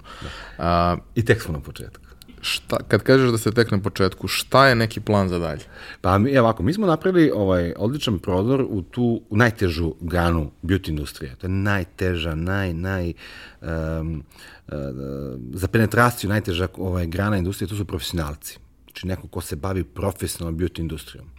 A, 0.57 0.97
I 1.15 1.25
tek 1.25 1.41
smo 1.41 1.53
na 1.53 1.59
početku. 1.59 2.06
Šta, 2.47 2.77
kad 2.87 3.03
kažeš 3.03 3.31
da 3.31 3.37
ste 3.37 3.51
tek 3.51 3.71
na 3.71 3.79
početku, 3.81 4.27
šta 4.27 4.67
je 4.67 4.75
neki 4.75 4.99
plan 4.99 5.29
za 5.29 5.39
dalje? 5.39 5.63
Pa 6.01 6.17
mi, 6.17 6.37
ovako, 6.37 6.63
mi 6.63 6.73
smo 6.73 6.87
napravili 6.87 7.31
ovaj 7.35 7.73
odličan 7.77 8.19
prodor 8.19 8.65
u 8.69 8.81
tu 8.81 9.21
u 9.29 9.37
najtežu 9.37 9.93
granu 10.01 10.51
beauty 10.63 10.89
industrije. 10.89 11.35
To 11.35 11.47
je 11.47 11.51
najteža, 11.51 12.35
naj, 12.35 12.73
naj, 12.73 13.13
um, 13.61 14.23
uh, 14.67 14.73
za 15.53 15.67
penetraciju 15.67 16.29
najteža 16.29 16.67
ovaj, 16.77 17.07
grana 17.07 17.37
industrije, 17.37 17.69
to 17.69 17.75
su 17.75 17.85
profesionalci. 17.85 18.59
Znači 18.83 19.07
neko 19.07 19.27
ko 19.27 19.41
se 19.41 19.55
bavi 19.55 19.83
profesionalnom 19.83 20.59
beauty 20.59 20.79
industrijom. 20.79 21.36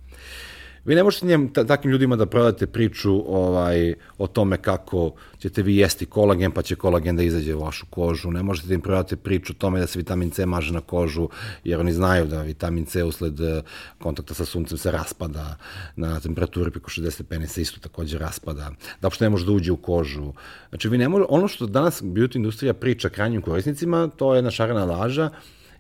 Vi 0.89 0.95
ne 0.95 1.03
možete 1.05 1.27
njem, 1.27 1.49
ta, 1.53 1.65
takvim 1.65 1.93
ljudima 1.93 2.17
da 2.17 2.27
prodate 2.27 2.67
priču 2.67 3.11
ovaj, 3.37 3.95
o 4.19 4.27
tome 4.27 4.57
kako 4.57 5.13
ćete 5.39 5.63
vi 5.63 5.77
jesti 5.77 6.07
kolagen, 6.07 6.53
pa 6.53 6.63
će 6.63 6.77
kolagen 6.77 7.17
da 7.17 7.23
izađe 7.23 7.55
u 7.55 7.61
vašu 7.61 7.87
kožu. 7.91 8.31
Ne 8.31 8.43
možete 8.43 8.69
da 8.69 8.75
im 8.75 8.81
prodate 8.81 9.17
priču 9.17 9.53
o 9.53 9.59
tome 9.59 9.81
da 9.81 9.87
se 9.87 9.99
vitamin 9.99 10.31
C 10.31 10.47
maže 10.47 10.73
na 10.73 10.81
kožu, 10.81 11.29
jer 11.65 11.81
oni 11.81 11.93
znaju 11.93 12.27
da 12.27 12.43
vitamin 12.43 12.87
C 12.87 13.05
usled 13.05 13.41
eh, 13.41 13.63
kontakta 13.99 14.35
sa 14.35 14.45
suncem 14.45 14.79
se 14.79 14.91
raspada 14.91 15.57
na 15.97 16.21
temperaturi 16.21 16.71
preko 16.71 16.91
60 16.91 17.11
stepeni 17.11 17.47
se 17.47 17.63
isto 17.63 17.81
takođe 17.81 18.19
raspada, 18.19 18.71
da 19.01 19.07
uopšte 19.07 19.25
ne 19.25 19.31
može 19.31 19.47
da 19.47 19.53
uđe 19.53 19.73
u 19.73 19.77
kožu. 19.77 20.33
Znači, 20.69 20.89
vi 20.89 20.99
ne 20.99 21.09
može, 21.09 21.25
ono 21.29 21.49
što 21.49 21.67
danas 21.67 22.03
beauty 22.03 22.37
industrija 22.37 22.75
priča 22.75 23.09
krajnjim 23.09 23.43
korisnicima, 23.43 24.09
to 24.17 24.35
je 24.35 24.39
jedna 24.39 24.51
šarena 24.51 24.85
laža 24.85 25.31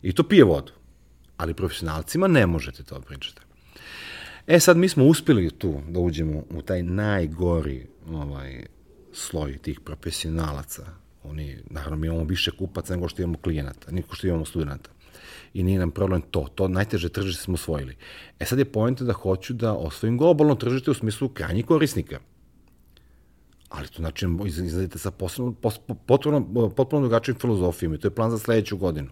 i 0.02 0.12
to 0.12 0.22
pije 0.22 0.44
vodu. 0.44 0.72
Ali 1.36 1.54
profesionalcima 1.54 2.26
ne 2.28 2.46
možete 2.46 2.82
to 2.82 3.00
pričati. 3.00 3.47
E 4.48 4.60
sad 4.60 4.76
mi 4.76 4.88
smo 4.88 5.04
uspeli 5.04 5.50
tu 5.50 5.80
da 5.88 6.00
uđemo 6.00 6.42
u 6.50 6.62
taj 6.62 6.82
najgori 6.82 7.86
ovaj, 8.10 8.66
sloj 9.12 9.58
tih 9.58 9.80
profesionalaca. 9.80 10.86
Oni, 11.24 11.56
naravno, 11.70 11.96
mi 11.96 12.06
imamo 12.06 12.24
više 12.24 12.50
kupaca 12.50 12.94
nego 12.94 13.08
što 13.08 13.22
imamo 13.22 13.38
klijenata, 13.38 13.90
nego 13.90 14.14
što 14.14 14.26
imamo 14.26 14.44
studenta. 14.44 14.90
I 15.54 15.62
nije 15.62 15.78
nam 15.78 15.90
problem 15.90 16.22
to. 16.30 16.46
To 16.54 16.68
najteže 16.68 17.08
tržište 17.08 17.42
smo 17.42 17.54
osvojili. 17.54 17.96
E 18.38 18.44
sad 18.44 18.58
je 18.58 18.64
pojenta 18.64 19.04
da 19.04 19.12
hoću 19.12 19.54
da 19.54 19.72
osvojim 19.72 20.18
globalno 20.18 20.54
tržište 20.54 20.90
u 20.90 20.94
smislu 20.94 21.28
krajnjih 21.28 21.66
korisnika. 21.66 22.18
Ali 23.68 23.88
to 23.88 23.96
znači 23.96 24.26
izgledate 24.46 24.98
sa 24.98 25.10
posebno, 25.10 25.52
potpuno, 26.06 26.70
potpuno 26.76 27.00
drugačijim 27.00 27.38
filozofijom 27.38 27.94
i 27.94 27.98
to 27.98 28.06
je 28.06 28.14
plan 28.14 28.30
za 28.30 28.38
sledeću 28.38 28.76
godinu. 28.76 29.08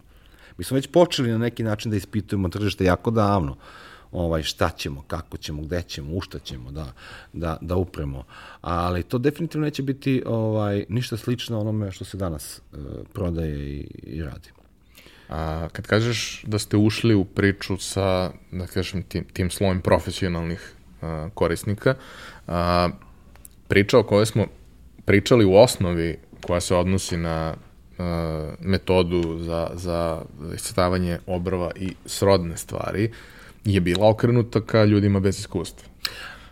Mi 0.58 0.64
smo 0.64 0.74
već 0.74 0.86
počeli 0.86 1.30
na 1.30 1.38
neki 1.38 1.62
način 1.62 1.90
da 1.90 1.96
ispitujemo 1.96 2.48
tržište 2.48 2.84
jako 2.84 3.10
davno 3.10 3.56
ovaj, 4.12 4.42
šta 4.42 4.70
ćemo, 4.70 5.04
kako 5.06 5.36
ćemo, 5.36 5.62
gde 5.62 5.82
ćemo, 5.82 6.12
u 6.12 6.20
šta 6.20 6.38
ćemo 6.38 6.70
da, 6.70 6.92
da, 7.32 7.56
da 7.60 7.76
upremo. 7.76 8.24
Ali 8.60 9.02
to 9.02 9.18
definitivno 9.18 9.64
neće 9.64 9.82
biti 9.82 10.22
ovaj, 10.26 10.84
ništa 10.88 11.16
slično 11.16 11.60
onome 11.60 11.92
što 11.92 12.04
se 12.04 12.16
danas 12.16 12.58
e, 12.58 12.76
prodaje 13.12 13.70
i, 13.70 13.86
i 14.02 14.22
radi. 14.22 14.50
A 15.28 15.68
kad 15.72 15.86
kažeš 15.86 16.44
da 16.46 16.58
ste 16.58 16.76
ušli 16.76 17.14
u 17.14 17.24
priču 17.24 17.76
sa, 17.76 18.30
da 18.52 18.66
kažem, 18.66 19.02
tim, 19.02 19.24
tim 19.32 19.50
slojem 19.50 19.80
profesionalnih 19.80 20.74
a, 21.02 21.28
korisnika, 21.34 21.94
a, 22.46 22.88
priča 23.68 23.98
o 23.98 24.02
kojoj 24.02 24.26
smo 24.26 24.46
pričali 25.04 25.44
u 25.44 25.54
osnovi, 25.54 26.18
koja 26.40 26.60
se 26.60 26.74
odnosi 26.74 27.16
na 27.16 27.54
a, 27.98 28.54
metodu 28.60 29.38
za, 29.38 29.70
za 29.74 30.22
iscrtavanje 30.54 31.18
obrva 31.26 31.70
i 31.76 31.94
srodne 32.06 32.56
stvari, 32.56 33.12
je 33.66 33.80
bila 33.80 34.09
okrenuta 34.09 34.60
ka 34.60 34.84
ljudima 34.84 35.20
bez 35.20 35.38
iskustva. 35.38 35.88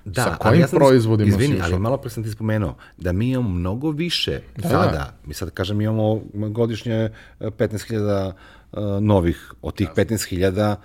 Da, 0.04 0.22
Sa 0.22 0.36
kojim 0.36 0.60
ja 0.60 0.68
sam, 0.68 0.78
proizvodima 0.78 1.38
si 1.38 1.44
Izvini, 1.44 1.60
ali 1.62 1.78
malo 1.78 1.96
pre 1.96 2.10
sam 2.10 2.22
ti 2.24 2.30
spomenuo 2.30 2.74
da 2.96 3.12
mi 3.12 3.30
imamo 3.30 3.48
mnogo 3.48 3.90
više 3.90 4.40
Da, 4.56 4.68
sada. 4.68 4.92
da. 4.92 5.14
Mi 5.26 5.34
sad 5.34 5.50
kažem 5.50 5.80
imamo 5.80 6.22
godišnje 6.32 6.94
e, 6.94 7.10
15.000 7.40 8.32
uh, 8.72 9.02
novih. 9.02 9.52
Od 9.62 9.74
tih 9.74 9.88
15.000 9.96 10.76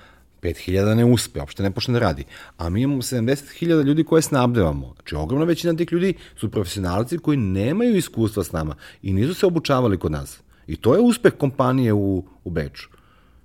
5.000 0.41 0.95
ne 0.95 1.06
uspe, 1.06 1.39
uopšte 1.39 1.64
ne 1.64 1.72
počne 1.72 1.93
da 1.93 1.99
radi. 1.99 2.23
A 2.57 2.69
mi 2.69 2.81
imamo 2.81 3.01
70.000 3.01 3.84
ljudi 3.84 4.03
koje 4.03 4.22
snabdevamo. 4.22 4.93
Znači, 4.95 5.15
ogromna 5.15 5.45
većina 5.45 5.73
tih 5.73 5.91
ljudi 5.91 6.14
su 6.35 6.51
profesionalci 6.51 7.18
koji 7.18 7.38
nemaju 7.38 7.95
iskustva 7.95 8.43
s 8.43 8.51
nama 8.51 8.76
i 9.01 9.14
nisu 9.14 9.34
se 9.34 9.45
obučavali 9.45 9.97
kod 9.97 10.11
nas. 10.11 10.39
I 10.68 10.76
to 10.76 10.93
je 10.93 11.01
uspeh 11.01 11.34
kompanije 11.34 11.93
u, 11.93 12.26
u 12.43 12.49
Beču. 12.49 12.89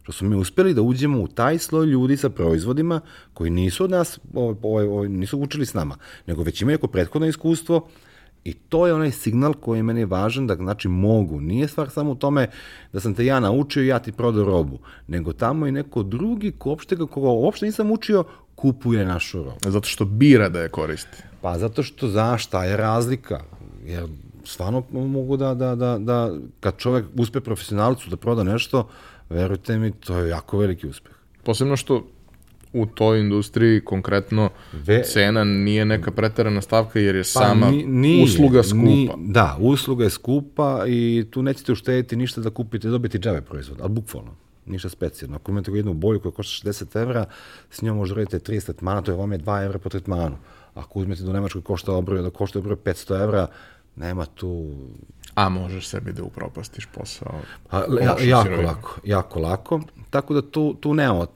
Što 0.04 0.12
smo 0.12 0.28
mi 0.28 0.36
uspeli 0.36 0.74
da 0.74 0.82
uđemo 0.82 1.22
u 1.22 1.28
taj 1.28 1.58
sloj 1.58 1.86
ljudi 1.86 2.16
sa 2.16 2.28
proizvodima 2.28 3.00
koji 3.34 3.50
nisu 3.50 3.84
od 3.84 3.90
nas, 3.90 4.18
ovaj, 4.34 4.56
ovaj, 4.62 4.86
ovaj, 4.86 5.08
nisu 5.08 5.38
učili 5.38 5.66
s 5.66 5.74
nama, 5.74 5.96
nego 6.26 6.42
već 6.42 6.62
imaju 6.62 6.74
neko 6.74 6.86
prethodno 6.86 7.26
iskustvo 7.28 7.88
I 8.44 8.52
to 8.52 8.86
je 8.86 8.94
onaj 8.94 9.10
signal 9.10 9.54
koji 9.54 9.78
je 9.78 9.82
meni 9.82 10.04
važan 10.04 10.46
da 10.46 10.54
znači 10.54 10.88
mogu. 10.88 11.40
Nije 11.40 11.68
stvar 11.68 11.90
samo 11.90 12.10
u 12.10 12.14
tome 12.14 12.50
da 12.92 13.00
sam 13.00 13.14
te 13.14 13.24
ja 13.24 13.40
naučio 13.40 13.82
i 13.82 13.86
ja 13.86 13.98
ti 13.98 14.12
prodao 14.12 14.44
robu, 14.44 14.78
nego 15.08 15.32
tamo 15.32 15.66
i 15.66 15.72
neko 15.72 16.02
drugi 16.02 16.52
ko 16.58 16.68
uopšte, 16.68 16.96
koga 16.96 17.28
uopšte 17.28 17.66
nisam 17.66 17.90
učio, 17.90 18.24
kupuje 18.54 19.04
našu 19.04 19.38
robu. 19.38 19.56
Zato 19.64 19.88
što 19.88 20.04
bira 20.04 20.48
da 20.48 20.60
je 20.60 20.68
koristi. 20.68 21.22
Pa 21.40 21.58
zato 21.58 21.82
što 21.82 22.08
znaš 22.08 22.44
šta 22.44 22.64
je 22.64 22.76
razlika. 22.76 23.40
Jer 23.84 24.04
stvarno 24.44 24.82
mogu 24.90 25.36
da, 25.36 25.54
da, 25.54 25.74
da, 25.74 25.98
da 25.98 26.30
kad 26.60 26.76
čovek 26.76 27.06
uspe 27.16 27.40
profesionalcu 27.40 28.10
da 28.10 28.16
proda 28.16 28.42
nešto, 28.42 28.88
verujte 29.34 29.78
mi, 29.78 29.92
to 29.92 30.18
je 30.18 30.28
jako 30.28 30.58
veliki 30.58 30.86
uspeh. 30.88 31.12
Posebno 31.42 31.76
što 31.76 32.06
u 32.72 32.86
toj 32.86 33.20
industriji 33.20 33.80
konkretno 33.80 34.50
Ve- 34.72 35.02
cena 35.02 35.44
nije 35.44 35.84
neka 35.84 36.10
preterana 36.10 36.60
stavka 36.60 37.00
jer 37.00 37.16
je 37.16 37.24
sama 37.24 37.66
Pa 37.66 37.70
ni- 37.70 37.84
nije, 37.84 38.24
usluga 38.24 38.62
skupa. 38.62 38.82
Ni, 38.82 39.10
da, 39.18 39.56
usluga 39.60 40.04
je 40.04 40.10
skupa 40.10 40.84
i 40.86 41.26
tu 41.30 41.42
nećete 41.42 41.72
uštediti 41.72 42.16
ništa 42.16 42.40
da 42.40 42.50
kupite, 42.50 42.88
dobiti 42.88 43.18
džave 43.18 43.40
proizvod, 43.40 43.78
ali 43.80 43.90
bukvalno, 43.90 44.30
ništa 44.66 44.88
specijalno. 44.88 45.36
Ako 45.36 45.50
imate 45.52 45.72
jednu 45.72 45.94
boju 45.94 46.20
koja 46.20 46.32
košta 46.32 46.68
60 46.68 47.02
evra, 47.02 47.24
s 47.70 47.82
njom 47.82 47.96
možda 47.96 48.16
radite 48.16 48.38
30 48.52 48.66
tretmana, 48.66 49.02
to 49.02 49.10
je 49.12 49.16
vam 49.16 49.32
je 49.32 49.38
2 49.38 49.64
evra 49.64 49.78
po 49.78 49.88
tretmanu. 49.88 50.36
Ako 50.74 50.98
uzmete 50.98 51.22
do 51.22 51.32
Nemačkoj 51.32 51.62
košta 51.62 51.92
obroj, 51.92 52.22
da 52.22 52.30
košta 52.30 52.58
obroj 52.58 52.76
500 52.76 53.22
evra, 53.22 53.46
nema 53.96 54.26
tu 54.26 54.74
A 55.34 55.48
možeš 55.48 55.86
sebi 55.86 56.12
da 56.12 56.22
upropastiš 56.22 56.86
posao. 56.86 57.40
A, 57.70 57.78
ja, 57.78 58.04
jako 58.04 58.18
sirovinama. 58.42 58.68
lako, 58.68 59.00
jako 59.04 59.40
lako. 59.40 59.80
Tako 60.10 60.34
da 60.34 60.42
tu, 60.42 60.74
tu 60.74 60.94
nema 60.94 61.26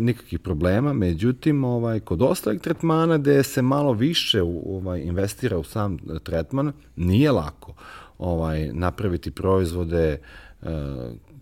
nikakvih 0.00 0.40
problema, 0.40 0.92
međutim, 0.92 1.64
ovaj, 1.64 2.00
kod 2.00 2.22
ostalih 2.22 2.60
tretmana 2.60 3.18
gde 3.18 3.42
se 3.42 3.62
malo 3.62 3.92
više 3.92 4.42
u- 4.42 4.76
ovaj, 4.76 5.00
investira 5.00 5.58
u 5.58 5.64
sam 5.64 5.96
tretman, 6.22 6.72
nije 6.96 7.32
lako 7.32 7.74
ovaj, 8.18 8.70
napraviti 8.72 9.30
proizvode 9.30 10.18
e, 10.62 10.66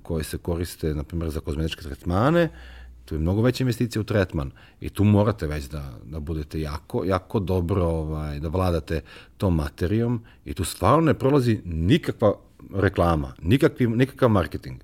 koji 0.02 0.24
se 0.24 0.38
koriste, 0.38 0.94
na 0.94 1.02
primjer, 1.04 1.30
za 1.30 1.40
kozmetičke 1.40 1.82
tretmane, 1.82 2.48
tu 3.12 3.16
je 3.16 3.20
mnogo 3.20 3.43
veća 3.43 3.64
investicija 3.64 4.01
u 4.01 4.05
tretman 4.05 4.51
i 4.80 4.89
tu 4.89 5.05
morate 5.05 5.47
već 5.47 5.64
da, 5.68 5.98
da 6.05 6.20
budete 6.20 6.60
jako, 6.60 7.05
jako 7.05 7.40
dobro, 7.40 7.84
ovaj, 7.84 8.40
da 8.40 8.48
vladate 8.48 9.01
tom 9.36 9.55
materijom 9.55 10.22
i 10.44 10.55
tu 10.55 10.64
stvarno 10.64 11.01
ne 11.01 11.14
prolazi 11.14 11.60
nikakva 11.64 12.32
reklama, 12.74 13.34
nikakvi, 13.43 13.86
nikakav 13.86 14.28
marketing. 14.28 14.80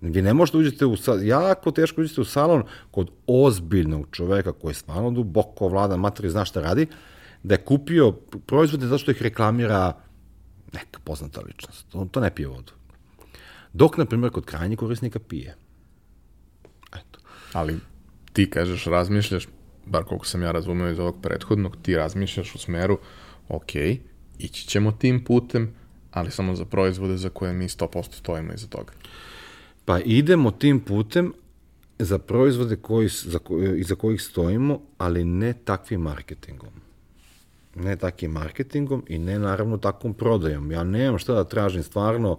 Vi 0.00 0.22
ne 0.22 0.34
možete 0.34 0.58
uđete 0.58 0.86
u 0.86 0.96
jako 1.22 1.70
teško 1.70 2.00
uđete 2.00 2.20
u 2.20 2.24
salon 2.24 2.62
kod 2.90 3.10
ozbiljnog 3.26 4.08
čoveka 4.10 4.52
koji 4.52 4.74
stvarno 4.74 5.10
duboko 5.10 5.68
vlada 5.68 5.96
materiju, 5.96 6.30
zna 6.30 6.44
šta 6.44 6.60
radi, 6.60 6.86
da 7.42 7.54
je 7.54 7.64
kupio 7.64 8.12
proizvode 8.46 8.86
zato 8.86 8.98
što 8.98 9.10
ih 9.10 9.22
reklamira 9.22 10.00
neka 10.72 11.00
poznata 11.04 11.40
ličnost. 11.40 11.94
On 11.94 12.08
to 12.08 12.20
ne 12.20 12.34
pije 12.34 12.48
vodu. 12.48 12.72
Dok, 13.72 13.96
na 13.96 14.04
primjer, 14.04 14.32
kod 14.32 14.44
krajnjih 14.44 14.78
korisnika 14.78 15.18
pije. 15.18 15.67
Ali 17.52 17.78
ti 18.32 18.50
kažeš, 18.50 18.84
razmišljaš, 18.84 19.48
bar 19.86 20.04
koliko 20.04 20.26
sam 20.26 20.42
ja 20.42 20.52
razumeo 20.52 20.90
iz 20.90 20.98
ovog 20.98 21.16
prethodnog, 21.22 21.76
ti 21.82 21.96
razmišljaš 21.96 22.54
u 22.54 22.58
smeru, 22.58 22.98
ok, 23.48 23.74
ići 24.38 24.66
ćemo 24.66 24.92
tim 24.92 25.24
putem, 25.24 25.74
ali 26.10 26.30
samo 26.30 26.54
za 26.54 26.64
proizvode 26.64 27.16
za 27.16 27.28
koje 27.28 27.52
mi 27.52 27.68
100% 27.68 28.12
stojimo 28.12 28.52
iza 28.52 28.66
toga. 28.66 28.92
Pa 29.84 29.98
idemo 29.98 30.50
tim 30.50 30.80
putem 30.80 31.32
za 31.98 32.18
proizvode 32.18 32.76
koji, 32.76 33.08
za, 33.08 33.38
iza 33.76 33.94
kojih 33.94 34.22
stojimo, 34.22 34.80
ali 34.98 35.24
ne 35.24 35.52
takvim 35.64 36.00
marketingom. 36.00 36.70
Ne 37.74 37.96
takvim 37.96 38.30
marketingom 38.30 39.04
i 39.08 39.18
ne 39.18 39.38
naravno 39.38 39.76
takvom 39.76 40.14
prodajom. 40.14 40.72
Ja 40.72 40.84
nemam 40.84 41.18
šta 41.18 41.34
da 41.34 41.44
tražim 41.44 41.82
stvarno, 41.82 42.38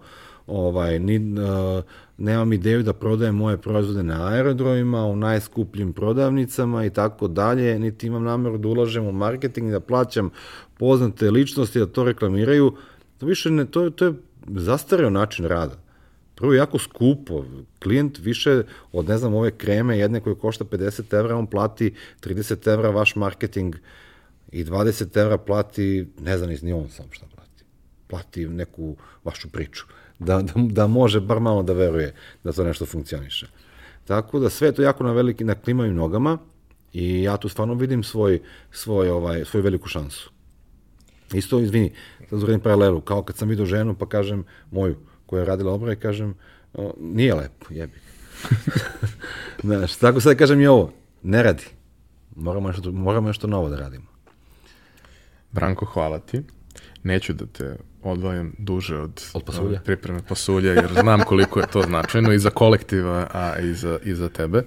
ovaj, 0.49 0.99
ni, 0.99 1.17
uh, 1.17 1.83
nemam 2.17 2.53
ideju 2.53 2.83
da 2.83 2.93
prodajem 2.93 3.35
moje 3.35 3.57
proizvode 3.57 4.03
na 4.03 4.27
aerodromima, 4.27 5.05
u 5.05 5.15
najskupljim 5.15 5.93
prodavnicama 5.93 6.85
i 6.85 6.89
tako 6.89 7.27
dalje, 7.27 7.79
niti 7.79 8.07
imam 8.07 8.23
nameru 8.23 8.57
da 8.57 8.67
ulažem 8.67 9.07
u 9.07 9.11
marketing 9.11 9.71
da 9.71 9.79
plaćam 9.79 10.29
poznate 10.77 11.31
ličnosti 11.31 11.79
da 11.79 11.85
to 11.85 12.03
reklamiraju. 12.03 12.75
To 13.17 13.25
više 13.25 13.51
ne, 13.51 13.65
to, 13.65 13.89
to 13.89 14.05
je 14.05 14.13
zastareo 14.47 15.09
način 15.09 15.45
rada. 15.45 15.75
Prvo 16.35 16.53
jako 16.53 16.79
skupo. 16.79 17.45
Klijent 17.83 18.19
više 18.19 18.63
od, 18.91 19.09
ne 19.09 19.17
znam, 19.17 19.33
ove 19.33 19.51
kreme 19.51 19.97
jedne 19.97 20.19
koje 20.19 20.35
košta 20.35 20.65
50 20.65 21.17
evra, 21.19 21.37
on 21.37 21.47
plati 21.47 21.93
30 22.21 22.73
evra 22.73 22.89
vaš 22.89 23.15
marketing 23.15 23.75
i 24.51 24.65
20 24.65 25.17
evra 25.21 25.37
plati, 25.37 26.07
ne 26.19 26.37
znam 26.37 26.49
ni 26.61 26.73
on 26.73 26.89
sam 26.89 27.05
šta 27.11 27.25
plati. 27.35 27.63
Plati 28.07 28.47
neku 28.47 28.95
vašu 29.23 29.49
priču. 29.49 29.85
Da, 30.19 30.41
da, 30.41 30.53
da 30.55 30.87
može 30.87 31.19
bar 31.19 31.39
malo 31.39 31.63
da 31.63 31.73
veruje 31.73 32.13
da 32.43 32.51
to 32.51 32.63
nešto 32.63 32.85
funkcioniše. 32.85 33.47
Tako 34.05 34.39
da 34.39 34.49
sve 34.49 34.71
to 34.71 34.81
jako 34.81 35.03
na 35.03 35.11
veliki, 35.11 35.43
na 35.43 35.55
klimavim 35.55 35.95
nogama 35.95 36.37
i 36.93 37.23
ja 37.23 37.37
tu 37.37 37.49
stvarno 37.49 37.73
vidim 37.73 38.03
svoj, 38.03 38.41
svoj, 38.71 39.09
ovaj, 39.09 39.45
svoju 39.45 39.63
veliku 39.63 39.87
šansu. 39.87 40.31
Isto, 41.33 41.59
izvini, 41.59 41.91
sad 42.29 42.39
zuradim 42.39 42.59
paralelu, 42.59 43.01
kao 43.01 43.23
kad 43.23 43.37
sam 43.37 43.49
vidio 43.49 43.65
ženu 43.65 43.95
pa 43.95 44.05
kažem 44.05 44.43
moju, 44.71 44.95
koja 45.25 45.39
je 45.39 45.45
radila 45.45 45.73
obraj, 45.73 45.95
kažem, 45.95 46.35
o, 46.73 46.93
nije 46.99 47.35
lepo, 47.35 47.65
jebi. 47.69 47.93
ga. 47.93 48.09
Znaš, 49.77 49.95
tako 49.95 50.21
sad 50.21 50.37
kažem 50.37 50.61
i 50.61 50.67
ovo, 50.67 50.93
ne 51.23 51.43
radi. 51.43 51.63
Moramo 52.35 52.67
nešto, 52.67 52.91
moramo 52.91 53.27
nešto 53.27 53.47
novo 53.47 53.69
da 53.69 53.77
radimo. 53.77 54.05
Branko, 55.51 55.85
hvala 55.85 56.19
ti. 56.19 56.41
Neću 57.03 57.33
da 57.33 57.45
te 57.45 57.77
odvajam 58.03 58.53
duže 58.57 58.97
od, 58.97 59.21
Od 59.33 59.43
pasulja? 59.43 59.67
ove 59.67 59.79
pripreme 59.79 60.19
pasulja, 60.29 60.71
jer 60.73 60.89
znam 60.93 61.21
koliko 61.21 61.59
je 61.59 61.67
to 61.67 61.81
značajno 61.81 62.33
i 62.33 62.39
za 62.39 62.49
kolektiva, 62.49 63.27
a 63.31 63.59
i 63.59 63.73
za, 63.73 63.99
i 64.03 64.15
za 64.15 64.29
tebe. 64.29 64.63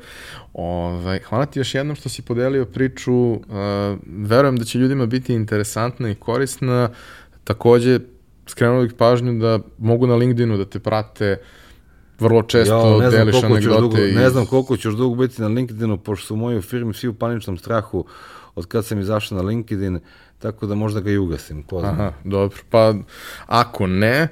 Ovaj, 0.52 1.18
hvala 1.20 1.46
ti 1.46 1.58
još 1.60 1.74
jednom 1.74 1.96
što 1.96 2.08
si 2.08 2.22
podelio 2.22 2.64
priču. 2.64 3.14
Uh, 3.30 3.40
verujem 4.06 4.56
da 4.56 4.64
će 4.64 4.78
ljudima 4.78 5.06
biti 5.06 5.34
interesantna 5.34 6.10
i 6.10 6.14
korisna. 6.14 6.88
Takođe, 7.44 8.00
skrenuo 8.46 8.82
bih 8.82 8.92
pažnju 8.92 9.32
da 9.34 9.58
mogu 9.78 10.06
na 10.06 10.14
LinkedInu 10.14 10.56
da 10.56 10.64
te 10.64 10.78
prate 10.78 11.36
vrlo 12.18 12.42
često 12.42 12.98
ne 13.00 13.10
znam, 13.10 13.26
deliš 13.26 13.42
anegdote. 13.44 13.80
dugo, 13.80 13.98
iz- 13.98 14.14
ne 14.14 14.30
znam 14.30 14.46
koliko 14.46 14.74
još 14.74 14.94
dugo 14.94 15.14
biti 15.16 15.42
na 15.42 15.48
LinkedInu, 15.48 15.98
pošto 15.98 16.26
su 16.26 16.36
moji 16.36 16.58
u 16.58 16.62
firmi 16.62 16.94
svi 16.94 17.08
u 17.08 17.14
paničnom 17.14 17.56
strahu 17.56 18.04
od 18.54 18.66
kad 18.66 18.86
sam 18.86 19.00
izašao 19.00 19.38
na 19.38 19.44
LinkedIn, 19.44 20.00
tako 20.42 20.66
da 20.66 20.74
možda 20.74 21.00
ga 21.00 21.10
i 21.10 21.18
ugasim. 21.18 21.62
Ko 21.62 21.80
zna. 21.80 21.88
Aha, 21.88 22.12
dobro. 22.24 22.58
Pa, 22.70 22.94
ako 23.46 23.86
ne, 23.86 24.28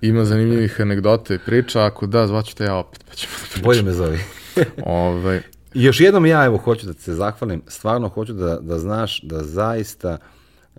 ima 0.00 0.24
zanimljivih 0.24 0.80
anegdota 0.80 1.34
i 1.34 1.38
priča, 1.38 1.84
ako 1.84 2.06
da, 2.06 2.26
zvaću 2.26 2.56
te 2.56 2.64
ja 2.64 2.76
opet, 2.76 3.04
pa 3.08 3.14
ćemo 3.14 3.32
da 3.32 3.44
pričamo. 3.44 3.64
Bolje 3.64 3.82
me 3.82 3.92
zove. 3.92 4.18
Ovaj, 4.84 5.40
I 5.74 5.84
još 5.84 6.00
jednom 6.00 6.26
ja 6.26 6.44
evo 6.44 6.56
hoću 6.56 6.86
da 6.86 6.92
se 6.92 7.14
zahvalim, 7.14 7.62
stvarno 7.66 8.08
hoću 8.08 8.32
da, 8.32 8.58
da 8.60 8.78
znaš 8.78 9.20
da 9.22 9.42
zaista 9.42 10.18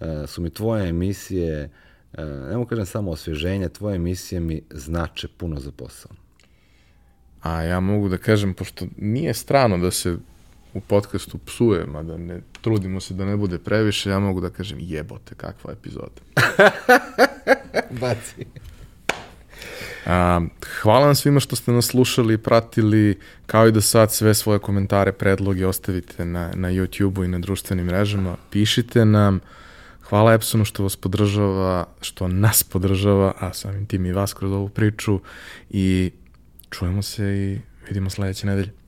e, 0.02 0.28
su 0.28 0.42
mi 0.42 0.50
tvoje 0.50 0.90
emisije, 0.90 1.70
e, 2.14 2.26
ne 2.26 2.58
mogu 2.58 2.70
kažem 2.70 2.86
samo 2.86 3.12
osvježenje, 3.12 3.70
tvoje 3.70 3.96
emisije 3.96 4.40
mi 4.40 4.62
znače 4.72 5.28
puno 5.38 5.60
za 5.60 5.72
posao. 5.72 6.12
a 7.42 7.62
ja 7.62 7.80
mogu 7.80 8.10
da 8.10 8.18
kažem, 8.18 8.54
pošto 8.54 8.86
nije 8.98 9.34
strano 9.34 9.78
da 9.78 9.92
se 9.92 10.18
u 10.74 10.82
podcastu 10.82 11.38
psuje, 11.38 11.86
mada 11.86 12.18
ne 12.18 12.42
trudimo 12.62 13.00
se 13.00 13.14
da 13.14 13.26
ne 13.26 13.38
bude 13.38 13.58
previše, 13.58 14.10
ja 14.10 14.20
mogu 14.20 14.42
da 14.42 14.50
kažem 14.50 14.78
jebote, 14.82 15.36
kakva 15.36 15.72
epizoda. 15.72 16.22
Baci. 18.02 18.46
A, 20.06 20.42
hvala 20.82 21.06
vam 21.06 21.16
svima 21.16 21.40
što 21.40 21.56
ste 21.56 21.72
nas 21.72 21.86
slušali 21.86 22.34
i 22.34 22.38
pratili, 22.38 23.20
kao 23.46 23.68
i 23.68 23.72
do 23.72 23.82
sad 23.82 24.14
sve 24.14 24.34
svoje 24.34 24.60
komentare, 24.60 25.12
predloge 25.12 25.68
ostavite 25.68 26.26
na, 26.26 26.52
na 26.56 26.72
YouTube-u 26.72 27.24
i 27.24 27.28
na 27.28 27.40
društvenim 27.40 27.86
mrežama, 27.86 28.36
pišite 28.52 29.06
nam, 29.06 29.40
hvala 30.02 30.34
Epsonu 30.34 30.66
što 30.66 30.84
vas 30.84 30.96
podržava, 30.96 31.88
što 32.02 32.28
nas 32.28 32.64
podržava, 32.64 33.34
a 33.40 33.54
samim 33.54 33.86
tim 33.86 34.06
i 34.06 34.12
vas 34.12 34.34
kroz 34.34 34.52
ovu 34.52 34.70
priču 34.70 35.20
i 35.70 36.12
čujemo 36.70 37.02
se 37.02 37.24
i 37.24 37.60
vidimo 37.88 38.10
sledeće 38.10 38.48
nedelje. 38.48 38.87